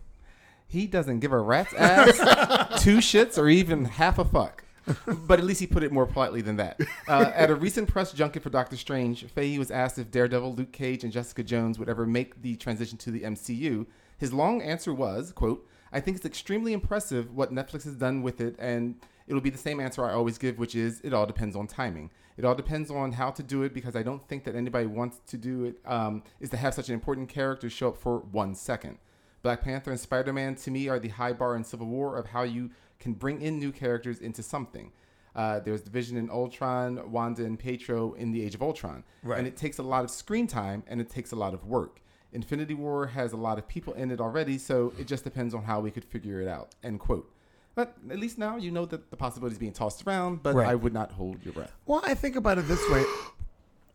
He 0.75 0.87
doesn't 0.87 1.19
give 1.19 1.31
a 1.31 1.39
rat's 1.39 1.73
ass, 1.73 2.17
two 2.83 2.97
shits, 2.97 3.37
or 3.37 3.47
even 3.47 3.85
half 3.85 4.19
a 4.19 4.25
fuck. 4.25 4.65
But 5.07 5.39
at 5.39 5.45
least 5.45 5.61
he 5.61 5.67
put 5.67 5.81
it 5.81 5.91
more 5.91 6.05
politely 6.05 6.41
than 6.41 6.57
that. 6.57 6.79
Uh, 7.07 7.31
at 7.33 7.49
a 7.49 7.55
recent 7.55 7.87
press 7.87 8.11
junket 8.11 8.43
for 8.43 8.49
Doctor 8.49 8.75
Strange, 8.75 9.25
Feige 9.33 9.57
was 9.57 9.71
asked 9.71 9.97
if 9.97 10.11
Daredevil, 10.11 10.53
Luke 10.53 10.71
Cage, 10.71 11.03
and 11.03 11.11
Jessica 11.11 11.43
Jones 11.43 11.79
would 11.79 11.89
ever 11.89 12.05
make 12.05 12.41
the 12.41 12.55
transition 12.55 12.97
to 12.99 13.09
the 13.09 13.21
MCU. 13.21 13.87
His 14.17 14.31
long 14.31 14.61
answer 14.61 14.93
was, 14.93 15.31
quote, 15.31 15.67
I 15.91 16.01
think 16.01 16.17
it's 16.17 16.25
extremely 16.25 16.73
impressive 16.73 17.33
what 17.33 17.53
Netflix 17.53 17.85
has 17.85 17.95
done 17.95 18.21
with 18.21 18.41
it, 18.41 18.55
and 18.59 18.95
it'll 19.27 19.41
be 19.41 19.49
the 19.49 19.57
same 19.57 19.79
answer 19.79 20.05
I 20.05 20.13
always 20.13 20.37
give, 20.37 20.59
which 20.59 20.75
is 20.75 21.01
it 21.03 21.13
all 21.13 21.25
depends 21.25 21.55
on 21.55 21.67
timing. 21.67 22.11
It 22.37 22.43
all 22.43 22.53
depends 22.53 22.91
on 22.91 23.13
how 23.13 23.31
to 23.31 23.41
do 23.41 23.63
it 23.63 23.73
because 23.73 23.95
I 23.95 24.03
don't 24.03 24.27
think 24.27 24.43
that 24.43 24.55
anybody 24.55 24.87
wants 24.87 25.21
to 25.27 25.37
do 25.37 25.63
it 25.63 25.79
um, 25.85 26.21
is 26.39 26.49
to 26.49 26.57
have 26.57 26.73
such 26.73 26.89
an 26.89 26.93
important 26.93 27.29
character 27.29 27.69
show 27.69 27.89
up 27.89 27.97
for 27.97 28.19
one 28.19 28.55
second. 28.55 28.97
Black 29.45 29.61
Panther 29.61 29.91
and 29.91 29.99
Spider 29.99 30.33
Man 30.33 30.55
to 30.55 30.71
me 30.71 30.89
are 30.89 30.97
the 30.97 31.09
high 31.09 31.31
bar 31.31 31.55
in 31.55 31.63
Civil 31.63 31.85
War 31.85 32.17
of 32.17 32.25
how 32.25 32.41
you 32.41 32.71
can 32.97 33.13
bring 33.13 33.43
in 33.43 33.59
new 33.59 33.71
characters 33.71 34.17
into 34.17 34.41
something. 34.41 34.91
Uh, 35.35 35.59
there's 35.59 35.81
Division 35.81 36.17
in 36.17 36.31
Ultron, 36.31 37.11
Wanda 37.11 37.45
and 37.45 37.59
Pietro 37.59 38.13
in 38.13 38.31
the 38.31 38.41
Age 38.41 38.55
of 38.55 38.63
Ultron. 38.63 39.03
Right. 39.21 39.37
And 39.37 39.47
it 39.47 39.55
takes 39.55 39.77
a 39.77 39.83
lot 39.83 40.03
of 40.03 40.09
screen 40.09 40.47
time 40.47 40.81
and 40.87 40.99
it 40.99 41.11
takes 41.11 41.31
a 41.31 41.35
lot 41.35 41.53
of 41.53 41.63
work. 41.63 42.01
Infinity 42.33 42.73
War 42.73 43.05
has 43.05 43.33
a 43.33 43.37
lot 43.37 43.59
of 43.59 43.67
people 43.67 43.93
in 43.93 44.09
it 44.09 44.19
already, 44.19 44.57
so 44.57 44.93
it 44.97 45.05
just 45.05 45.23
depends 45.23 45.53
on 45.53 45.61
how 45.61 45.79
we 45.79 45.91
could 45.91 46.05
figure 46.05 46.41
it 46.41 46.47
out. 46.47 46.73
End 46.83 46.99
quote. 46.99 47.31
But 47.75 47.95
at 48.09 48.17
least 48.17 48.39
now 48.39 48.57
you 48.57 48.71
know 48.71 48.87
that 48.87 49.11
the 49.11 49.15
possibility 49.15 49.53
is 49.53 49.59
being 49.59 49.73
tossed 49.73 50.07
around, 50.07 50.41
but 50.41 50.55
Right. 50.55 50.69
I 50.69 50.73
would 50.73 50.93
not 50.93 51.11
hold 51.11 51.45
your 51.45 51.53
breath. 51.53 51.71
Well, 51.85 52.01
I 52.03 52.15
think 52.15 52.35
about 52.35 52.57
it 52.57 52.67
this 52.67 52.81
way. 52.89 53.03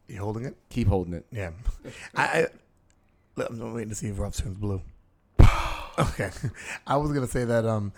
You 0.06 0.18
holding 0.18 0.44
it? 0.44 0.56
Keep 0.68 0.86
holding 0.86 1.14
it. 1.14 1.26
Yeah. 1.32 1.50
I, 2.14 2.46
I 3.36 3.46
I'm 3.50 3.74
waiting 3.74 3.88
to 3.88 3.96
see 3.96 4.06
if 4.06 4.18
Rob 4.20 4.32
turns 4.32 4.56
blue. 4.56 4.80
Okay. 6.00 6.30
I 6.86 6.96
was 6.96 7.12
gonna 7.12 7.26
say 7.26 7.44
that 7.44 7.64
um 7.66 7.92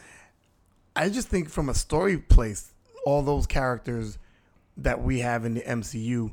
I 0.94 1.08
just 1.08 1.28
think 1.28 1.48
from 1.48 1.68
a 1.68 1.74
story 1.74 2.18
place, 2.18 2.72
all 3.06 3.22
those 3.22 3.46
characters 3.46 4.18
that 4.76 5.02
we 5.02 5.20
have 5.20 5.44
in 5.44 5.54
the 5.54 5.62
MCU, 5.62 6.32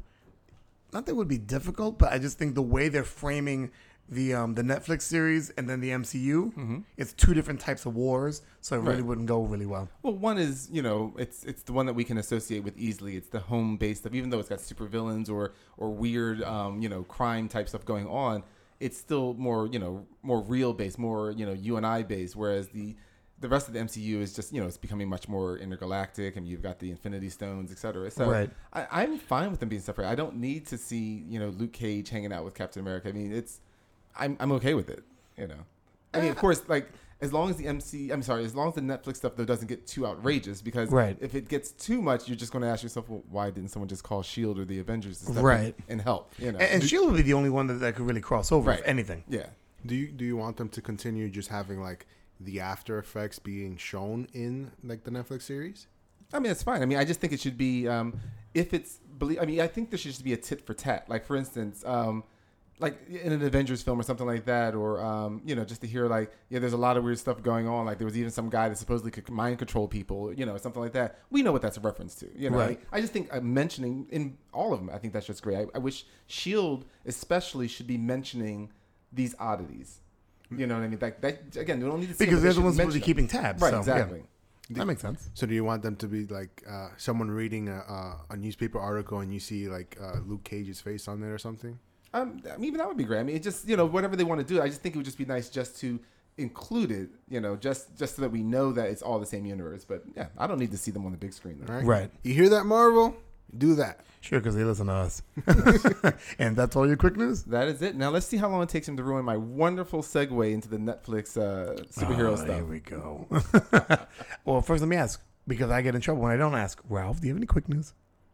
not 0.94 1.06
that 1.06 1.12
it 1.14 1.16
would 1.16 1.28
be 1.28 1.38
difficult, 1.38 1.98
but 1.98 2.12
I 2.12 2.20
just 2.20 2.38
think 2.38 2.56
the 2.56 2.62
way 2.62 2.90
they're 2.90 3.04
framing 3.04 3.72
the 4.12 4.34
um 4.34 4.56
the 4.56 4.64
Netflix 4.64 5.04
series 5.04 5.52
and 5.52 5.70
then 5.70 5.82
the 5.82 5.92
MCU, 5.92 6.84
it's 6.98 7.14
two 7.14 7.34
different 7.36 7.60
types 7.60 7.86
of 7.86 7.96
wars, 7.96 8.42
so 8.60 8.76
it 8.76 8.80
really 8.80 8.96
Right. 8.96 9.06
wouldn't 9.06 9.28
go 9.28 9.44
really 9.44 9.68
well. 9.68 9.88
Well, 10.02 10.14
one 10.16 10.38
is 10.40 10.68
you 10.72 10.82
know 10.82 11.14
it's 11.18 11.44
it's 11.44 11.62
the 11.64 11.74
one 11.74 11.86
that 11.86 11.94
we 11.94 12.04
can 12.04 12.18
associate 12.18 12.64
with 12.64 12.76
easily. 12.78 13.16
It's 13.18 13.30
the 13.30 13.40
home 13.40 13.78
based 13.78 14.02
stuff, 14.02 14.14
even 14.16 14.30
though 14.32 14.40
it's 14.40 14.50
got 14.50 14.62
super 14.62 14.88
villains 14.88 15.30
or 15.30 15.54
or 15.78 15.92
weird 15.92 16.42
um, 16.44 16.82
you 16.82 16.90
know 16.90 17.04
crime 17.04 17.48
type 17.48 17.70
stuff 17.70 17.86
going 17.86 18.08
on. 18.08 18.44
It's 18.80 18.98
still 18.98 19.34
more 19.34 19.68
you 19.68 19.80
know 19.80 20.06
more 20.22 20.42
real 20.42 20.74
based, 20.74 21.00
more 21.00 21.32
you 21.32 21.46
know 21.46 21.54
you 21.54 21.78
and 21.78 21.86
I 21.86 22.04
based. 22.04 22.36
Whereas 22.36 22.70
the 22.70 22.96
the 23.42 23.48
rest 23.48 23.68
of 23.68 23.74
the 23.74 23.80
MCU 23.80 24.20
is 24.22 24.34
just 24.34 24.54
you 24.54 24.62
know 24.62 24.68
it's 24.68 24.78
becoming 24.78 25.10
much 25.10 25.28
more 25.28 25.58
intergalactic, 25.58 26.36
and 26.36 26.48
you've 26.48 26.62
got 26.62 26.80
the 26.80 26.92
Infinity 26.92 27.30
Stones, 27.30 27.72
etc. 27.72 28.12
So 28.12 28.30
Right. 28.30 28.50
I, 28.74 28.88
I'm 28.92 29.18
fine 29.18 29.52
with 29.52 29.60
them 29.60 29.70
being 29.70 29.82
separate. 29.82 30.08
I 30.08 30.16
don't 30.16 30.38
need 30.38 30.66
to 30.68 30.78
see 30.78 31.24
you 31.28 31.40
know 31.40 31.50
Luke 31.50 31.74
Cage 31.74 32.10
hanging 32.10 32.34
out 32.34 32.46
with 32.46 32.54
Captain 32.54 32.82
America. 32.82 33.10
I 33.10 33.12
mean, 33.12 33.32
it's 33.32 33.60
I'm 34.18 34.38
I'm 34.40 34.52
okay 34.54 34.74
with 34.74 34.90
it. 34.90 35.04
You 35.38 35.48
know, 35.48 35.66
I 36.14 36.22
mean, 36.22 36.32
of 36.32 36.38
uh, 36.38 36.42
course, 36.42 36.62
like 36.68 36.90
as 37.22 37.34
long 37.34 37.50
as 37.50 37.58
the 37.58 37.68
MC, 37.68 38.12
I'm 38.12 38.22
sorry, 38.24 38.46
as 38.46 38.56
long 38.56 38.70
as 38.70 38.76
the 38.76 38.82
Netflix 38.82 39.18
stuff 39.18 39.34
though 39.36 39.46
doesn't 39.46 39.68
get 39.68 39.86
too 39.86 40.08
outrageous, 40.08 40.62
because 40.62 40.90
Right. 40.90 41.18
if 41.20 41.36
it 41.36 41.50
gets 41.50 41.72
too 41.72 42.02
much, 42.02 42.28
you're 42.30 42.38
just 42.38 42.52
going 42.54 42.62
to 42.64 42.68
ask 42.70 42.82
yourself, 42.84 43.10
well, 43.10 43.24
why 43.30 43.50
didn't 43.52 43.70
someone 43.72 43.90
just 43.90 44.04
call 44.04 44.22
Shield 44.24 44.58
or 44.58 44.66
the 44.66 44.80
Avengers 44.80 45.20
to 45.20 45.26
step 45.34 45.44
Right. 45.44 45.76
in 45.88 45.94
and 45.94 46.02
help? 46.02 46.34
You 46.40 46.52
know, 46.54 46.60
And, 46.60 46.82
and 46.82 46.84
Shield 46.90 47.08
would 47.12 47.18
be 47.18 47.24
the 47.24 47.34
only 47.34 47.50
one 47.50 47.68
that, 47.68 47.76
that 47.76 47.96
could 47.96 48.06
really 48.06 48.22
cross 48.22 48.52
over, 48.52 48.72
if 48.72 48.78
Right. 48.78 48.88
anything. 48.88 49.24
yeah. 49.28 49.48
Do 49.86 49.96
you 49.96 50.08
do 50.08 50.26
you 50.26 50.36
want 50.36 50.58
them 50.58 50.68
to 50.70 50.82
continue 50.82 51.30
just 51.30 51.48
having 51.48 51.82
like 51.82 52.06
the 52.40 52.60
after 52.60 53.00
effects 53.00 53.40
being 53.40 53.78
shown 53.78 54.28
in 54.34 54.72
like 54.84 55.04
the 55.06 55.12
Netflix 55.12 55.44
series? 55.44 55.88
I 56.34 56.40
mean, 56.40 56.52
it's 56.52 56.64
fine. 56.64 56.82
I 56.82 56.86
mean, 56.86 56.98
I 56.98 57.06
just 57.06 57.22
think 57.22 57.32
it 57.34 57.40
should 57.40 57.58
be 57.58 57.88
um, 57.88 58.20
if 58.54 58.74
it's 58.74 58.98
believe. 59.18 59.40
I 59.42 59.46
mean, 59.46 59.62
I 59.62 59.68
think 59.68 59.90
there 59.90 59.98
should 59.98 60.12
just 60.12 60.24
be 60.26 60.34
a 60.34 60.38
tit 60.38 60.66
for 60.66 60.74
tat. 60.74 61.08
Like 61.10 61.26
for 61.26 61.38
instance, 61.38 61.84
um, 61.86 62.24
like 62.80 62.98
in 63.10 63.34
an 63.34 63.42
Avengers 63.44 63.82
film 63.82 64.00
or 64.00 64.04
something 64.04 64.26
like 64.26 64.46
that, 64.46 64.74
or 64.74 65.04
um, 65.04 65.42
you 65.46 65.56
know, 65.56 65.66
just 65.66 65.82
to 65.82 65.88
hear 65.88 66.08
like, 66.08 66.32
yeah, 66.50 66.60
there's 66.60 66.74
a 66.74 66.78
lot 66.78 66.96
of 66.96 67.04
weird 67.04 67.20
stuff 67.20 67.44
going 67.44 67.68
on. 67.68 67.86
Like 67.86 67.98
there 67.98 68.06
was 68.06 68.18
even 68.18 68.32
some 68.32 68.50
guy 68.50 68.70
that 68.70 68.78
supposedly 68.78 69.12
could 69.12 69.30
mind 69.30 69.58
control 69.58 69.88
people, 69.88 70.34
you 70.34 70.46
know, 70.46 70.56
something 70.58 70.82
like 70.82 70.94
that. 70.94 71.20
We 71.30 71.44
know 71.44 71.52
what 71.52 71.62
that's 71.62 71.78
a 71.78 71.82
reference 71.82 72.16
to. 72.16 72.28
You 72.36 72.50
know, 72.50 72.58
Right. 72.58 72.82
I 72.92 73.02
just 73.02 73.12
think 73.12 73.34
uh, 73.34 73.42
mentioning 73.42 74.08
in 74.10 74.38
all 74.54 74.74
of 74.74 74.80
them, 74.80 74.90
I 74.94 74.98
think 74.98 75.14
that's 75.14 75.28
just 75.28 75.44
great. 75.44 75.58
I, 75.58 75.66
I 75.76 75.80
wish 75.80 76.06
Shield 76.28 76.86
especially 77.06 77.68
should 77.68 77.88
be 77.88 77.98
mentioning 77.98 78.72
these 79.12 79.36
oddities. 79.40 80.00
You 80.50 80.66
know 80.66 80.76
what 80.76 80.84
I 80.84 80.88
mean? 80.88 81.00
Like 81.02 81.22
that 81.22 81.56
again, 81.58 81.80
we 81.80 81.90
don't 81.90 82.00
need 82.00 82.08
to 82.08 82.14
see 82.16 82.26
Because 82.26 82.40
but 82.40 82.44
they're 82.44 82.54
the 82.54 82.62
ones 82.62 82.76
supposed 82.78 82.94
to 82.94 83.00
be 83.00 83.06
keeping 83.06 83.28
tabs. 83.28 83.62
Right, 83.62 83.72
so, 83.72 83.76
yeah. 83.76 83.80
exactly. 83.80 84.24
That 84.72 84.86
makes 84.86 85.02
sense. 85.02 85.30
So 85.34 85.48
do 85.48 85.56
you 85.56 85.64
want 85.64 85.82
them 85.82 85.96
to 85.98 86.08
be 86.08 86.28
like 86.28 86.64
uh, 86.70 86.90
someone 86.98 87.30
reading 87.32 87.70
a, 87.70 87.78
a, 87.78 88.22
a 88.32 88.38
newspaper 88.38 88.80
article 88.80 89.20
and 89.20 89.34
you 89.34 89.40
see 89.40 89.68
like 89.68 89.98
uh, 90.02 90.20
Luke 90.26 90.44
Cage's 90.44 90.80
face 90.80 91.08
on 91.08 91.22
there 91.22 91.34
or 91.34 91.40
something? 91.40 91.80
Um, 92.14 92.42
I 92.52 92.58
mean, 92.58 92.66
even 92.66 92.78
that 92.80 92.88
would 92.88 92.98
be 92.98 93.04
great. 93.04 93.20
I 93.20 93.24
mean, 93.24 93.36
it 93.36 93.44
just 93.44 93.68
you 93.68 93.78
know 93.78 93.86
whatever 93.86 94.16
they 94.16 94.24
want 94.24 94.40
to 94.42 94.48
do. 94.54 94.62
I 94.62 94.68
just 94.68 94.82
think 94.82 94.96
it 94.96 94.98
would 94.98 95.06
just 95.06 95.18
be 95.18 95.26
nice 95.26 95.50
just 95.50 95.80
to 95.82 96.00
include 96.38 96.92
it. 96.92 97.10
You 97.30 97.40
know, 97.42 97.56
just 97.56 97.98
just 97.98 98.16
so 98.16 98.22
that 98.24 98.32
we 98.32 98.44
know 98.44 98.72
that 98.72 98.90
it's 98.90 99.02
all 99.02 99.20
the 99.20 99.26
same 99.26 99.46
universe. 99.46 99.86
But 99.86 100.04
yeah, 100.16 100.28
I 100.38 100.48
don't 100.48 100.60
need 100.60 100.72
to 100.72 100.78
see 100.78 100.92
them 100.92 101.06
on 101.06 101.12
the 101.12 101.18
big 101.18 101.34
screen. 101.34 101.60
Though. 101.62 101.74
Right. 101.74 101.86
Right. 101.86 102.12
You 102.24 102.34
hear 102.34 102.50
that, 102.50 102.66
Marvel? 102.66 103.16
Do 103.58 103.76
that. 103.76 104.02
Sure, 104.22 104.40
because 104.40 104.56
they 104.56 104.64
listen 104.64 104.88
to 104.88 104.94
us. 104.94 105.22
and 106.40 106.56
that's 106.56 106.76
all 106.76 106.86
your 106.86 106.98
quick 106.98 107.16
news? 107.16 107.44
That 107.44 107.68
is 107.68 107.82
it. 107.82 107.96
Now 107.96 108.10
let's 108.10 108.26
see 108.26 108.38
how 108.38 108.50
long 108.50 108.62
it 108.62 108.70
takes 108.70 108.88
him 108.88 108.98
to 108.98 109.04
ruin 109.04 109.24
my 109.26 109.38
wonderful 109.38 110.02
segue 110.04 110.54
into 110.54 110.68
the 110.68 110.78
Netflix 110.78 111.38
uh, 111.38 111.82
superhero 111.86 112.34
Oh, 112.34 112.36
stuff. 112.36 112.56
Here 112.56 112.66
we 112.66 112.80
go. 112.80 113.26
well, 114.46 114.62
first, 114.62 114.82
let 114.82 114.88
me 114.90 114.98
ask, 114.98 115.22
because 115.48 115.72
I 115.72 115.82
get 115.82 115.96
in 115.96 116.02
trouble 116.02 116.22
when 116.22 116.32
I 116.32 116.38
don't 116.38 116.54
ask. 116.54 116.80
Ralph, 116.90 117.22
do 117.22 117.28
you 117.28 117.34
have 117.34 117.40
any 117.40 117.48
quick 117.48 117.70
news? 117.70 117.94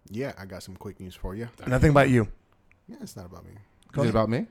Yeah, 0.09 0.33
I 0.37 0.45
got 0.45 0.63
some 0.63 0.75
quick 0.75 0.99
news 0.99 1.15
for 1.15 1.35
you. 1.35 1.47
Nothing 1.65 1.91
about 1.91 2.09
you. 2.09 2.27
Yeah, 2.87 2.97
it's 3.01 3.15
not 3.15 3.25
about 3.25 3.45
me. 3.45 3.51
Go 3.91 4.01
Is 4.03 4.09
it 4.09 4.09
ahead. 4.09 4.15
about 4.15 4.29
me? 4.29 4.47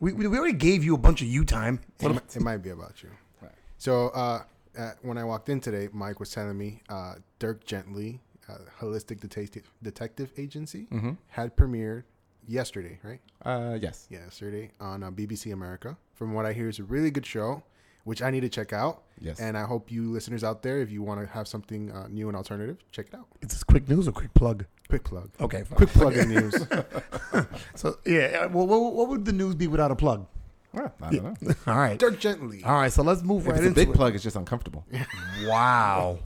We, 0.00 0.12
we, 0.12 0.26
we 0.26 0.36
already 0.38 0.56
gave 0.56 0.84
you 0.84 0.94
a 0.94 0.98
bunch 0.98 1.22
of 1.22 1.28
you 1.28 1.44
time. 1.44 1.80
It, 2.00 2.08
mi- 2.08 2.18
it 2.34 2.40
might 2.42 2.58
be 2.58 2.70
about 2.70 3.02
you. 3.02 3.10
Right. 3.40 3.52
So 3.78 4.08
uh, 4.08 4.42
uh, 4.78 4.90
when 5.02 5.18
I 5.18 5.24
walked 5.24 5.48
in 5.48 5.60
today, 5.60 5.88
Mike 5.92 6.18
was 6.20 6.30
telling 6.30 6.56
me 6.58 6.82
uh, 6.88 7.14
Dirk 7.38 7.64
Gently, 7.64 8.20
uh, 8.48 8.54
Holistic 8.80 9.20
Detective 9.20 9.70
Detective 9.82 10.32
Agency, 10.36 10.86
Mm-hmm. 10.92 11.12
had 11.28 11.56
premiered 11.56 12.02
yesterday, 12.46 12.98
right? 13.04 13.20
Uh, 13.44 13.78
yes. 13.80 14.06
Yeah, 14.10 14.24
yesterday 14.24 14.70
on 14.80 15.02
uh, 15.02 15.10
BBC 15.10 15.52
America. 15.52 15.96
From 16.14 16.32
what 16.34 16.46
I 16.46 16.52
hear, 16.52 16.68
it's 16.68 16.78
a 16.78 16.84
really 16.84 17.10
good 17.10 17.26
show, 17.26 17.62
which 18.04 18.22
I 18.22 18.30
need 18.30 18.40
to 18.40 18.48
check 18.48 18.72
out. 18.72 19.02
Yes. 19.20 19.38
And 19.38 19.56
I 19.56 19.62
hope 19.64 19.90
you 19.92 20.10
listeners 20.10 20.42
out 20.42 20.62
there, 20.62 20.78
if 20.80 20.90
you 20.90 21.02
want 21.02 21.20
to 21.20 21.26
have 21.32 21.46
something 21.46 21.92
uh, 21.92 22.08
new 22.08 22.26
and 22.28 22.36
alternative, 22.36 22.78
check 22.90 23.06
it 23.06 23.14
out. 23.14 23.26
Is 23.40 23.48
this 23.50 23.62
quick 23.62 23.88
news 23.88 24.08
or 24.08 24.12
quick 24.12 24.34
plug? 24.34 24.64
Quick 24.88 25.04
plug. 25.04 25.30
Okay, 25.40 25.62
fine. 25.62 25.76
Quick 25.76 25.90
plug 25.90 26.16
in 26.16 26.28
news. 26.30 26.54
So, 27.74 27.98
yeah, 28.04 28.42
uh, 28.44 28.48
well, 28.50 28.66
what, 28.66 28.92
what 28.92 29.08
would 29.08 29.24
the 29.24 29.32
news 29.32 29.54
be 29.54 29.66
without 29.66 29.90
a 29.90 29.96
plug? 29.96 30.26
Well, 30.74 30.92
I 31.02 31.10
don't 31.12 31.42
know. 31.42 31.54
All 31.66 31.78
right. 31.78 31.98
Dirk 31.98 32.18
Gently. 32.18 32.62
All 32.64 32.72
right, 32.74 32.92
so 32.92 33.02
let's 33.02 33.22
move 33.22 33.46
If 33.46 33.52
right 33.52 33.62
it's 33.62 33.72
a 33.72 33.74
big 33.74 33.88
it. 33.90 33.94
plug, 33.94 34.14
it's 34.14 34.22
just 34.24 34.36
uncomfortable. 34.36 34.84
Wow. 35.46 36.18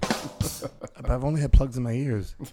But 1.01 1.11
I've 1.11 1.25
only 1.25 1.41
had 1.41 1.53
plugs 1.53 1.77
in 1.77 1.83
my 1.83 1.93
ears. 1.93 2.35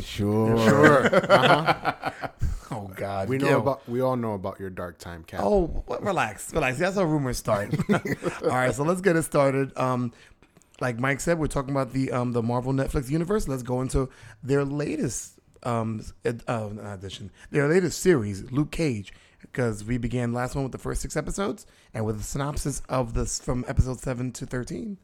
Sure. 0.00 0.56
Sure. 0.68 1.06
Uh-huh. 1.32 2.10
Oh 2.70 2.90
God. 2.94 3.28
We 3.28 3.38
know 3.38 3.58
about. 3.58 3.88
We 3.88 4.00
all 4.00 4.14
know 4.16 4.34
about 4.34 4.60
your 4.60 4.70
dark 4.70 4.98
time, 4.98 5.24
Cap. 5.24 5.40
Oh, 5.42 5.82
well, 5.86 5.98
relax, 6.00 6.52
relax. 6.54 6.78
That's 6.78 6.94
how 6.96 7.02
rumors 7.04 7.38
start. 7.38 7.74
All 8.42 8.48
right, 8.48 8.72
so 8.72 8.84
let's 8.84 9.00
get 9.00 9.16
it 9.16 9.22
started. 9.24 9.76
Um, 9.76 10.12
like 10.80 10.98
Mike 11.00 11.18
said, 11.20 11.38
we're 11.40 11.48
talking 11.48 11.70
about 11.72 11.92
the 11.92 12.12
um 12.12 12.30
the 12.32 12.42
Marvel 12.42 12.72
Netflix 12.72 13.10
universe. 13.10 13.48
Let's 13.48 13.64
go 13.64 13.80
into 13.80 14.08
their 14.44 14.64
latest 14.64 15.40
um 15.64 16.02
ed- 16.24 16.44
uh, 16.46 16.70
edition, 16.84 17.32
their 17.50 17.66
latest 17.66 17.98
series, 18.00 18.48
Luke 18.52 18.70
Cage, 18.70 19.12
because 19.40 19.82
we 19.84 19.98
began 19.98 20.32
last 20.32 20.54
one 20.54 20.62
with 20.62 20.72
the 20.72 20.78
first 20.78 21.02
six 21.02 21.16
episodes, 21.16 21.66
and 21.92 22.06
with 22.06 22.20
a 22.20 22.22
synopsis 22.22 22.82
of 22.88 23.14
this 23.14 23.40
from 23.40 23.64
episode 23.66 23.98
seven 23.98 24.30
to 24.32 24.46
thirteen. 24.46 24.98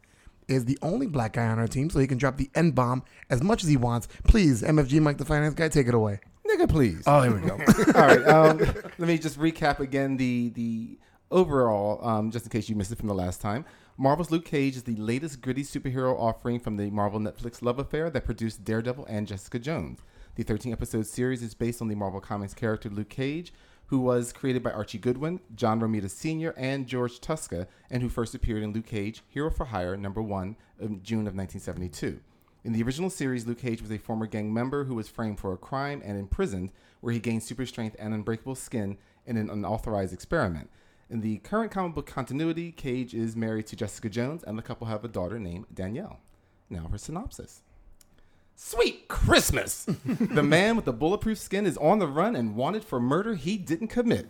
Is 0.47 0.63
the 0.63 0.77
only 0.81 1.07
black 1.07 1.33
guy 1.33 1.47
on 1.47 1.59
our 1.59 1.67
team, 1.67 1.89
so 1.89 1.99
he 1.99 2.07
can 2.07 2.17
drop 2.17 2.37
the 2.37 2.49
N 2.55 2.71
bomb 2.71 3.03
as 3.29 3.43
much 3.43 3.63
as 3.63 3.69
he 3.69 3.75
wants. 3.75 4.07
Please, 4.23 4.61
MFG 4.61 5.01
Mike, 5.01 5.17
the 5.17 5.25
finance 5.25 5.53
guy, 5.53 5.67
take 5.67 5.87
it 5.87 5.93
away. 5.93 6.21
Nigga, 6.47 6.69
please. 6.69 7.03
Oh, 7.05 7.21
here 7.21 7.35
we 7.35 7.41
go. 7.41 7.53
All 7.95 8.07
right. 8.07 8.25
Um, 8.25 8.57
let 8.97 8.99
me 8.99 9.17
just 9.17 9.37
recap 9.37 9.79
again 9.79 10.15
the 10.15 10.49
the 10.49 10.97
overall, 11.31 11.99
um, 12.07 12.31
just 12.31 12.45
in 12.45 12.49
case 12.49 12.69
you 12.69 12.75
missed 12.75 12.91
it 12.91 12.97
from 12.97 13.09
the 13.09 13.13
last 13.13 13.41
time. 13.41 13.65
Marvel's 13.97 14.31
Luke 14.31 14.45
Cage 14.45 14.75
is 14.75 14.83
the 14.83 14.95
latest 14.95 15.41
gritty 15.41 15.63
superhero 15.63 16.17
offering 16.17 16.59
from 16.59 16.77
the 16.77 16.89
Marvel 16.91 17.19
Netflix 17.19 17.61
love 17.61 17.79
affair 17.79 18.09
that 18.11 18.25
produced 18.25 18.63
Daredevil 18.63 19.05
and 19.07 19.27
Jessica 19.27 19.59
Jones. 19.59 19.99
The 20.35 20.43
13 20.43 20.71
episode 20.71 21.07
series 21.07 21.41
is 21.41 21.55
based 21.55 21.81
on 21.81 21.87
the 21.87 21.95
Marvel 21.95 22.21
Comics 22.21 22.53
character 22.53 22.89
Luke 22.89 23.09
Cage, 23.09 23.51
who 23.87 23.99
was 23.99 24.33
created 24.33 24.63
by 24.63 24.71
Archie 24.71 24.97
Goodwin, 24.97 25.39
John 25.55 25.79
Romita 25.79 26.09
Sr., 26.09 26.53
and 26.57 26.87
George 26.87 27.19
Tuska, 27.19 27.67
and 27.89 28.01
who 28.01 28.09
first 28.09 28.35
appeared 28.35 28.63
in 28.63 28.73
Luke 28.73 28.85
Cage 28.85 29.23
Hero 29.27 29.49
for 29.49 29.65
Hire 29.65 29.97
number 29.97 30.21
one 30.21 30.55
in 30.79 31.01
June 31.03 31.27
of 31.27 31.35
1972. 31.35 32.19
In 32.63 32.73
the 32.73 32.83
original 32.83 33.09
series, 33.09 33.47
Luke 33.47 33.59
Cage 33.59 33.81
was 33.81 33.91
a 33.91 33.97
former 33.97 34.27
gang 34.27 34.53
member 34.53 34.83
who 34.83 34.95
was 34.95 35.07
framed 35.07 35.39
for 35.39 35.53
a 35.53 35.57
crime 35.57 36.01
and 36.03 36.17
imprisoned, 36.17 36.71
where 36.99 37.13
he 37.13 37.19
gained 37.19 37.43
super 37.43 37.65
strength 37.65 37.95
and 37.97 38.13
unbreakable 38.13 38.55
skin 38.55 38.97
in 39.25 39.37
an 39.37 39.49
unauthorized 39.49 40.13
experiment. 40.13 40.69
In 41.09 41.21
the 41.21 41.37
current 41.37 41.71
comic 41.71 41.95
book 41.95 42.05
continuity, 42.05 42.73
Cage 42.73 43.13
is 43.13 43.37
married 43.37 43.67
to 43.67 43.77
Jessica 43.77 44.09
Jones, 44.09 44.43
and 44.43 44.57
the 44.57 44.61
couple 44.61 44.87
have 44.87 45.05
a 45.05 45.07
daughter 45.07 45.39
named 45.39 45.67
Danielle. 45.73 46.19
Now 46.69 46.87
for 46.91 46.97
synopsis. 46.97 47.61
Sweet 48.59 49.07
Christmas! 49.07 49.85
the 50.05 50.41
man 50.41 50.75
with 50.75 50.85
the 50.85 50.91
bulletproof 50.91 51.37
skin 51.37 51.67
is 51.67 51.77
on 51.77 51.99
the 51.99 52.07
run 52.07 52.35
and 52.35 52.55
wanted 52.55 52.83
for 52.83 52.99
murder 52.99 53.35
he 53.35 53.55
didn't 53.55 53.89
commit. 53.89 54.29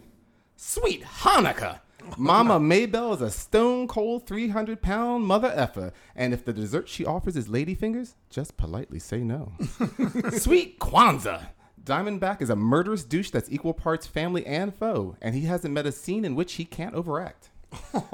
Sweet 0.58 1.02
Hanukkah! 1.02 1.80
Mama 2.18 2.60
Mabel 2.60 3.14
is 3.14 3.22
a 3.22 3.32
stone 3.32 3.88
cold 3.88 4.28
300 4.28 4.82
pound 4.82 5.26
mother 5.26 5.52
effer, 5.56 5.94
and 6.14 6.34
if 6.34 6.44
the 6.44 6.52
dessert 6.52 6.90
she 6.90 7.06
offers 7.06 7.38
is 7.38 7.48
ladyfingers, 7.48 8.16
just 8.30 8.58
politely 8.58 9.00
say 9.00 9.20
no. 9.20 9.54
Sweet 10.32 10.78
Kwanzaa! 10.78 11.48
Diamondback 11.82 12.42
is 12.42 12.50
a 12.50 12.56
murderous 12.56 13.06
douche 13.06 13.30
that's 13.30 13.50
equal 13.50 13.74
parts 13.74 14.08
family 14.08 14.46
and 14.46 14.76
foe, 14.76 15.16
and 15.22 15.36
he 15.36 15.44
hasn't 15.44 15.74
met 15.74 15.86
a 15.86 15.92
scene 15.94 16.26
in 16.26 16.36
which 16.36 16.54
he 16.54 16.66
can't 16.66 16.96
overact. 16.96 17.50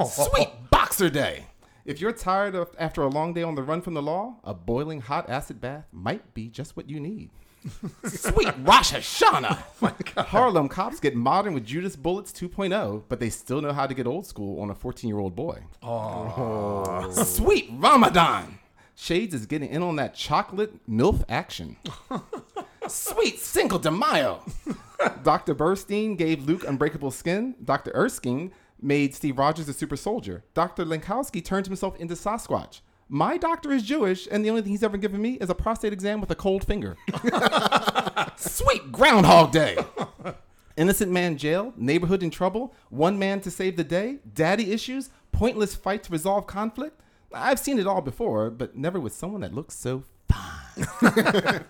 Sweet 0.06 0.50
Boxer 0.70 1.10
Day! 1.10 1.48
If 1.86 2.00
you're 2.00 2.14
tired 2.14 2.56
of 2.56 2.74
after 2.80 3.02
a 3.02 3.10
long 3.10 3.34
day 3.34 3.44
on 3.44 3.56
the 3.56 3.64
run 3.64 3.82
from 3.82 3.94
the 3.94 4.02
law, 4.02 4.38
a 4.46 4.54
boiling 4.54 5.02
hot 5.02 5.30
acid 5.30 5.60
bath 5.60 5.86
might 5.92 6.34
be 6.34 6.48
just 6.48 6.78
what 6.78 6.90
you 6.90 6.98
need. 6.98 7.30
Sweet 8.06 8.54
Rosh 8.60 8.94
Hashanah! 8.94 9.64
Oh 10.16 10.24
Harlem 10.24 10.70
cops 10.70 11.00
get 11.00 11.16
modern 11.16 11.54
with 11.54 11.66
Judas 11.66 11.96
Bullets 11.96 12.32
2.0, 12.32 13.04
but 13.10 13.20
they 13.20 13.30
still 13.30 13.62
know 13.62 13.74
how 13.74 13.86
to 13.86 13.94
get 13.94 14.08
old 14.08 14.26
school 14.26 14.62
on 14.62 14.70
a 14.70 14.76
14 14.76 15.10
year 15.10 15.20
old 15.20 15.36
boy. 15.36 15.60
Oh. 15.82 17.12
Sweet 17.24 17.70
Ramadan! 17.74 18.60
Shades 18.96 19.34
is 19.34 19.46
getting 19.46 19.70
in 19.70 19.82
on 19.84 19.98
that 19.98 20.14
chocolate 20.14 20.88
MILF 20.88 21.24
action. 21.28 21.76
Sweet 22.88 23.40
Cinco 23.40 23.78
de 23.78 23.92
Mayo! 23.92 24.44
Dr. 25.24 25.54
Burstein 25.56 26.18
gave 26.18 26.46
Luke 26.46 26.64
unbreakable 26.66 27.12
skin. 27.12 27.56
Dr. 27.64 27.92
Erskine 27.94 28.52
made 28.84 29.16
Steve 29.16 29.38
Rogers 29.38 29.70
a 29.70 29.74
super 29.74 29.96
soldier. 29.96 30.44
Dr. 30.54 30.86
Langkowski 30.86 31.44
turned 31.44 31.68
himself 31.68 31.96
into 31.98 32.16
Sasquatch. 32.16 32.82
My 33.10 33.38
doctor 33.38 33.72
is 33.72 33.84
Jewish, 33.84 34.28
and 34.32 34.44
the 34.44 34.50
only 34.50 34.62
thing 34.62 34.72
he's 34.72 34.84
ever 34.84 34.98
given 34.98 35.22
me 35.22 35.34
is 35.34 35.50
a 35.50 35.56
prostate 35.56 35.94
exam 35.94 36.22
with 36.22 36.32
a 36.32 36.36
cold 36.36 36.66
finger. 36.66 36.98
Sweet 38.36 38.92
Groundhog 38.92 39.52
Day! 39.52 39.78
Innocent 40.76 41.12
man 41.12 41.38
jailed, 41.38 41.78
neighborhood 41.78 42.24
in 42.24 42.32
trouble, 42.32 42.74
one 42.90 43.20
man 43.20 43.40
to 43.42 43.52
save 43.52 43.78
the 43.78 43.84
day, 43.84 44.18
daddy 44.34 44.72
issues, 44.72 45.12
pointless 45.32 45.76
fight 45.76 46.02
to 46.04 46.12
resolve 46.12 46.48
conflict. 46.48 47.00
I've 47.32 47.60
seen 47.60 47.78
it 47.78 47.86
all 47.86 48.02
before, 48.02 48.50
but 48.50 48.76
never 48.76 49.00
with 49.00 49.14
someone 49.14 49.42
that 49.42 49.54
looks 49.54 49.76
so 49.76 50.04
fine. 50.28 50.86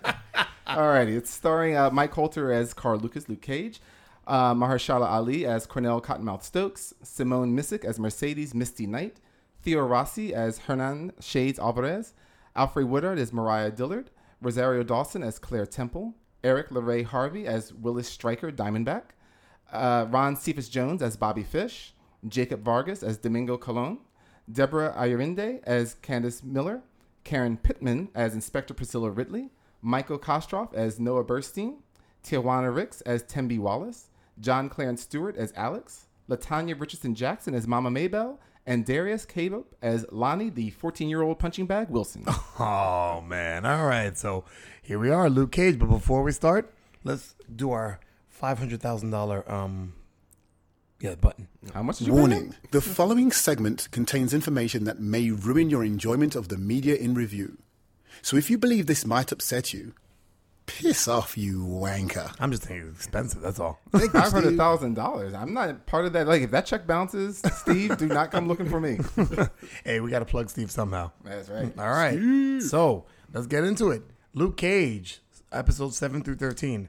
Alrighty, 0.66 1.16
it's 1.16 1.30
starring 1.30 1.76
uh, 1.76 1.90
Mike 1.90 2.12
Colter 2.12 2.50
as 2.50 2.72
Carl 2.72 2.98
Lucas, 2.98 3.28
Luke 3.28 3.42
Cage, 3.42 3.80
uh, 4.26 4.54
Mahershala 4.54 5.06
Ali 5.06 5.46
as 5.46 5.66
Cornell 5.66 6.00
Cottonmouth 6.00 6.42
Stokes, 6.42 6.94
Simone 7.02 7.56
Missick 7.56 7.84
as 7.84 7.98
Mercedes 7.98 8.54
Misty 8.54 8.86
Knight, 8.86 9.18
Theo 9.62 9.80
Rossi 9.86 10.34
as 10.34 10.58
Hernan 10.58 11.12
Shades 11.20 11.58
Alvarez, 11.58 12.14
Alfred 12.56 12.88
Woodard 12.88 13.18
as 13.18 13.32
Mariah 13.32 13.70
Dillard, 13.70 14.10
Rosario 14.40 14.82
Dawson 14.82 15.22
as 15.22 15.38
Claire 15.38 15.66
Temple, 15.66 16.14
Erik 16.42 16.68
LaRay 16.70 17.04
Harvey 17.04 17.46
as 17.46 17.72
Willis 17.72 18.08
Stryker 18.08 18.52
Diamondback, 18.52 19.02
uh, 19.72 20.06
Ron 20.10 20.36
Cephas 20.36 20.68
Jones 20.68 21.02
as 21.02 21.16
Bobby 21.16 21.42
Fish, 21.42 21.94
Jacob 22.28 22.62
Vargas 22.62 23.02
as 23.02 23.16
Domingo 23.18 23.56
Colon, 23.56 23.98
Deborah 24.50 24.94
Ayorinde 24.96 25.60
as 25.64 25.94
Candace 25.94 26.42
Miller, 26.42 26.82
Karen 27.24 27.56
Pittman 27.56 28.08
as 28.14 28.34
Inspector 28.34 28.72
Priscilla 28.74 29.10
Ridley, 29.10 29.50
Michael 29.80 30.18
Kostroff 30.18 30.72
as 30.74 31.00
Noah 31.00 31.24
Burstein, 31.24 31.76
Tijuana 32.22 32.74
Ricks 32.74 33.00
as 33.02 33.22
Thembi 33.24 33.58
Wallace, 33.58 34.08
John 34.40 34.68
Clarence 34.68 35.02
Stewart 35.02 35.36
as 35.36 35.52
Alex, 35.56 36.06
Latanya 36.28 36.78
Richardson 36.78 37.14
Jackson 37.14 37.54
as 37.54 37.66
Mama 37.66 37.90
Mabel, 37.90 38.40
and 38.66 38.84
Darius 38.84 39.26
Kaleb 39.26 39.64
as 39.82 40.06
Lonnie, 40.10 40.48
the 40.50 40.70
14 40.70 41.08
year 41.08 41.22
old 41.22 41.38
punching 41.38 41.66
bag 41.66 41.90
Wilson. 41.90 42.24
Oh 42.58 43.20
man! 43.26 43.66
All 43.66 43.84
right, 43.84 44.16
so 44.16 44.44
here 44.80 44.98
we 45.00 45.10
are, 45.10 45.28
Luke 45.28 45.50
Cage. 45.50 45.76
But 45.76 45.88
before 45.88 46.22
we 46.22 46.30
start, 46.30 46.72
let's 47.02 47.34
do 47.54 47.72
our 47.72 47.98
five 48.28 48.60
hundred 48.60 48.80
thousand 48.80 49.10
dollar 49.10 49.50
um, 49.50 49.94
yeah, 51.00 51.16
button. 51.16 51.48
How 51.72 51.82
much 51.82 52.00
is 52.00 52.06
your 52.06 52.16
Warning 52.16 52.54
The 52.70 52.80
following 52.80 53.32
segment 53.32 53.88
contains 53.90 54.32
information 54.32 54.84
that 54.84 55.00
may 55.00 55.30
ruin 55.30 55.68
your 55.68 55.84
enjoyment 55.84 56.36
of 56.36 56.48
the 56.48 56.56
media 56.56 56.94
in 56.94 57.14
review. 57.14 57.58
So 58.22 58.36
if 58.36 58.48
you 58.48 58.56
believe 58.56 58.86
this 58.86 59.04
might 59.04 59.32
upset 59.32 59.74
you, 59.74 59.94
piss 60.66 61.08
off, 61.08 61.36
you 61.36 61.58
wanker. 61.60 62.34
I'm 62.40 62.50
just 62.50 62.64
thinking 62.64 62.88
it's 62.88 62.98
expensive. 62.98 63.40
That's 63.42 63.60
all. 63.60 63.80
Thank 63.92 64.12
you, 64.14 64.20
I've 64.20 64.32
heard 64.32 64.44
a 64.44 64.48
Steve. 64.48 64.58
thousand 64.58 64.94
dollars. 64.94 65.34
I'm 65.34 65.52
not 65.54 65.86
part 65.86 66.06
of 66.06 66.12
that. 66.14 66.26
Like, 66.26 66.42
if 66.42 66.50
that 66.52 66.66
check 66.66 66.86
bounces, 66.86 67.42
Steve, 67.52 67.96
do 67.98 68.06
not 68.06 68.30
come 68.30 68.48
looking 68.48 68.68
for 68.68 68.80
me. 68.80 68.98
hey, 69.84 70.00
we 70.00 70.10
got 70.10 70.20
to 70.20 70.24
plug 70.24 70.48
Steve 70.50 70.70
somehow. 70.70 71.10
That's 71.24 71.48
right. 71.48 71.72
All 71.78 71.90
right. 71.90 72.60
So 72.62 73.04
let's 73.32 73.46
get 73.46 73.64
into 73.64 73.90
it. 73.90 74.02
Luke 74.34 74.56
Cage, 74.56 75.20
episode 75.52 75.94
seven 75.94 76.22
through 76.22 76.36
thirteen. 76.36 76.88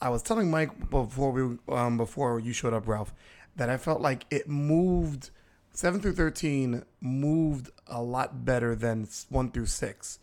I 0.00 0.08
was 0.08 0.22
telling 0.22 0.50
Mike 0.50 0.90
before 0.90 1.30
we 1.30 1.58
um, 1.68 1.96
before 1.96 2.40
you 2.40 2.52
showed 2.52 2.74
up, 2.74 2.88
Ralph, 2.88 3.14
that 3.56 3.70
I 3.70 3.76
felt 3.76 4.00
like 4.00 4.26
it 4.30 4.48
moved 4.48 5.30
seven 5.72 6.00
through 6.00 6.14
thirteen 6.14 6.84
moved 7.00 7.70
a 7.86 8.02
lot 8.02 8.44
better 8.44 8.74
than 8.74 9.08
one 9.28 9.50
through 9.50 9.66
six. 9.66 10.18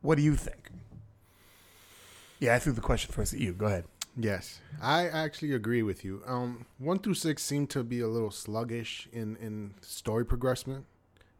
What 0.00 0.16
do 0.16 0.22
you 0.22 0.34
think? 0.36 0.68
Yeah, 2.44 2.56
I 2.56 2.58
threw 2.58 2.74
the 2.74 2.82
question 2.82 3.10
first 3.10 3.32
at 3.32 3.40
you. 3.40 3.54
Go 3.54 3.64
ahead. 3.64 3.86
Yes, 4.18 4.60
I 4.82 5.08
actually 5.08 5.54
agree 5.54 5.82
with 5.82 6.04
you. 6.04 6.22
Um, 6.26 6.66
one 6.76 6.98
through 6.98 7.14
six 7.14 7.42
seem 7.42 7.66
to 7.68 7.82
be 7.82 8.00
a 8.00 8.06
little 8.06 8.30
sluggish 8.30 9.08
in 9.14 9.36
in 9.36 9.72
story 9.80 10.26
progression, 10.26 10.84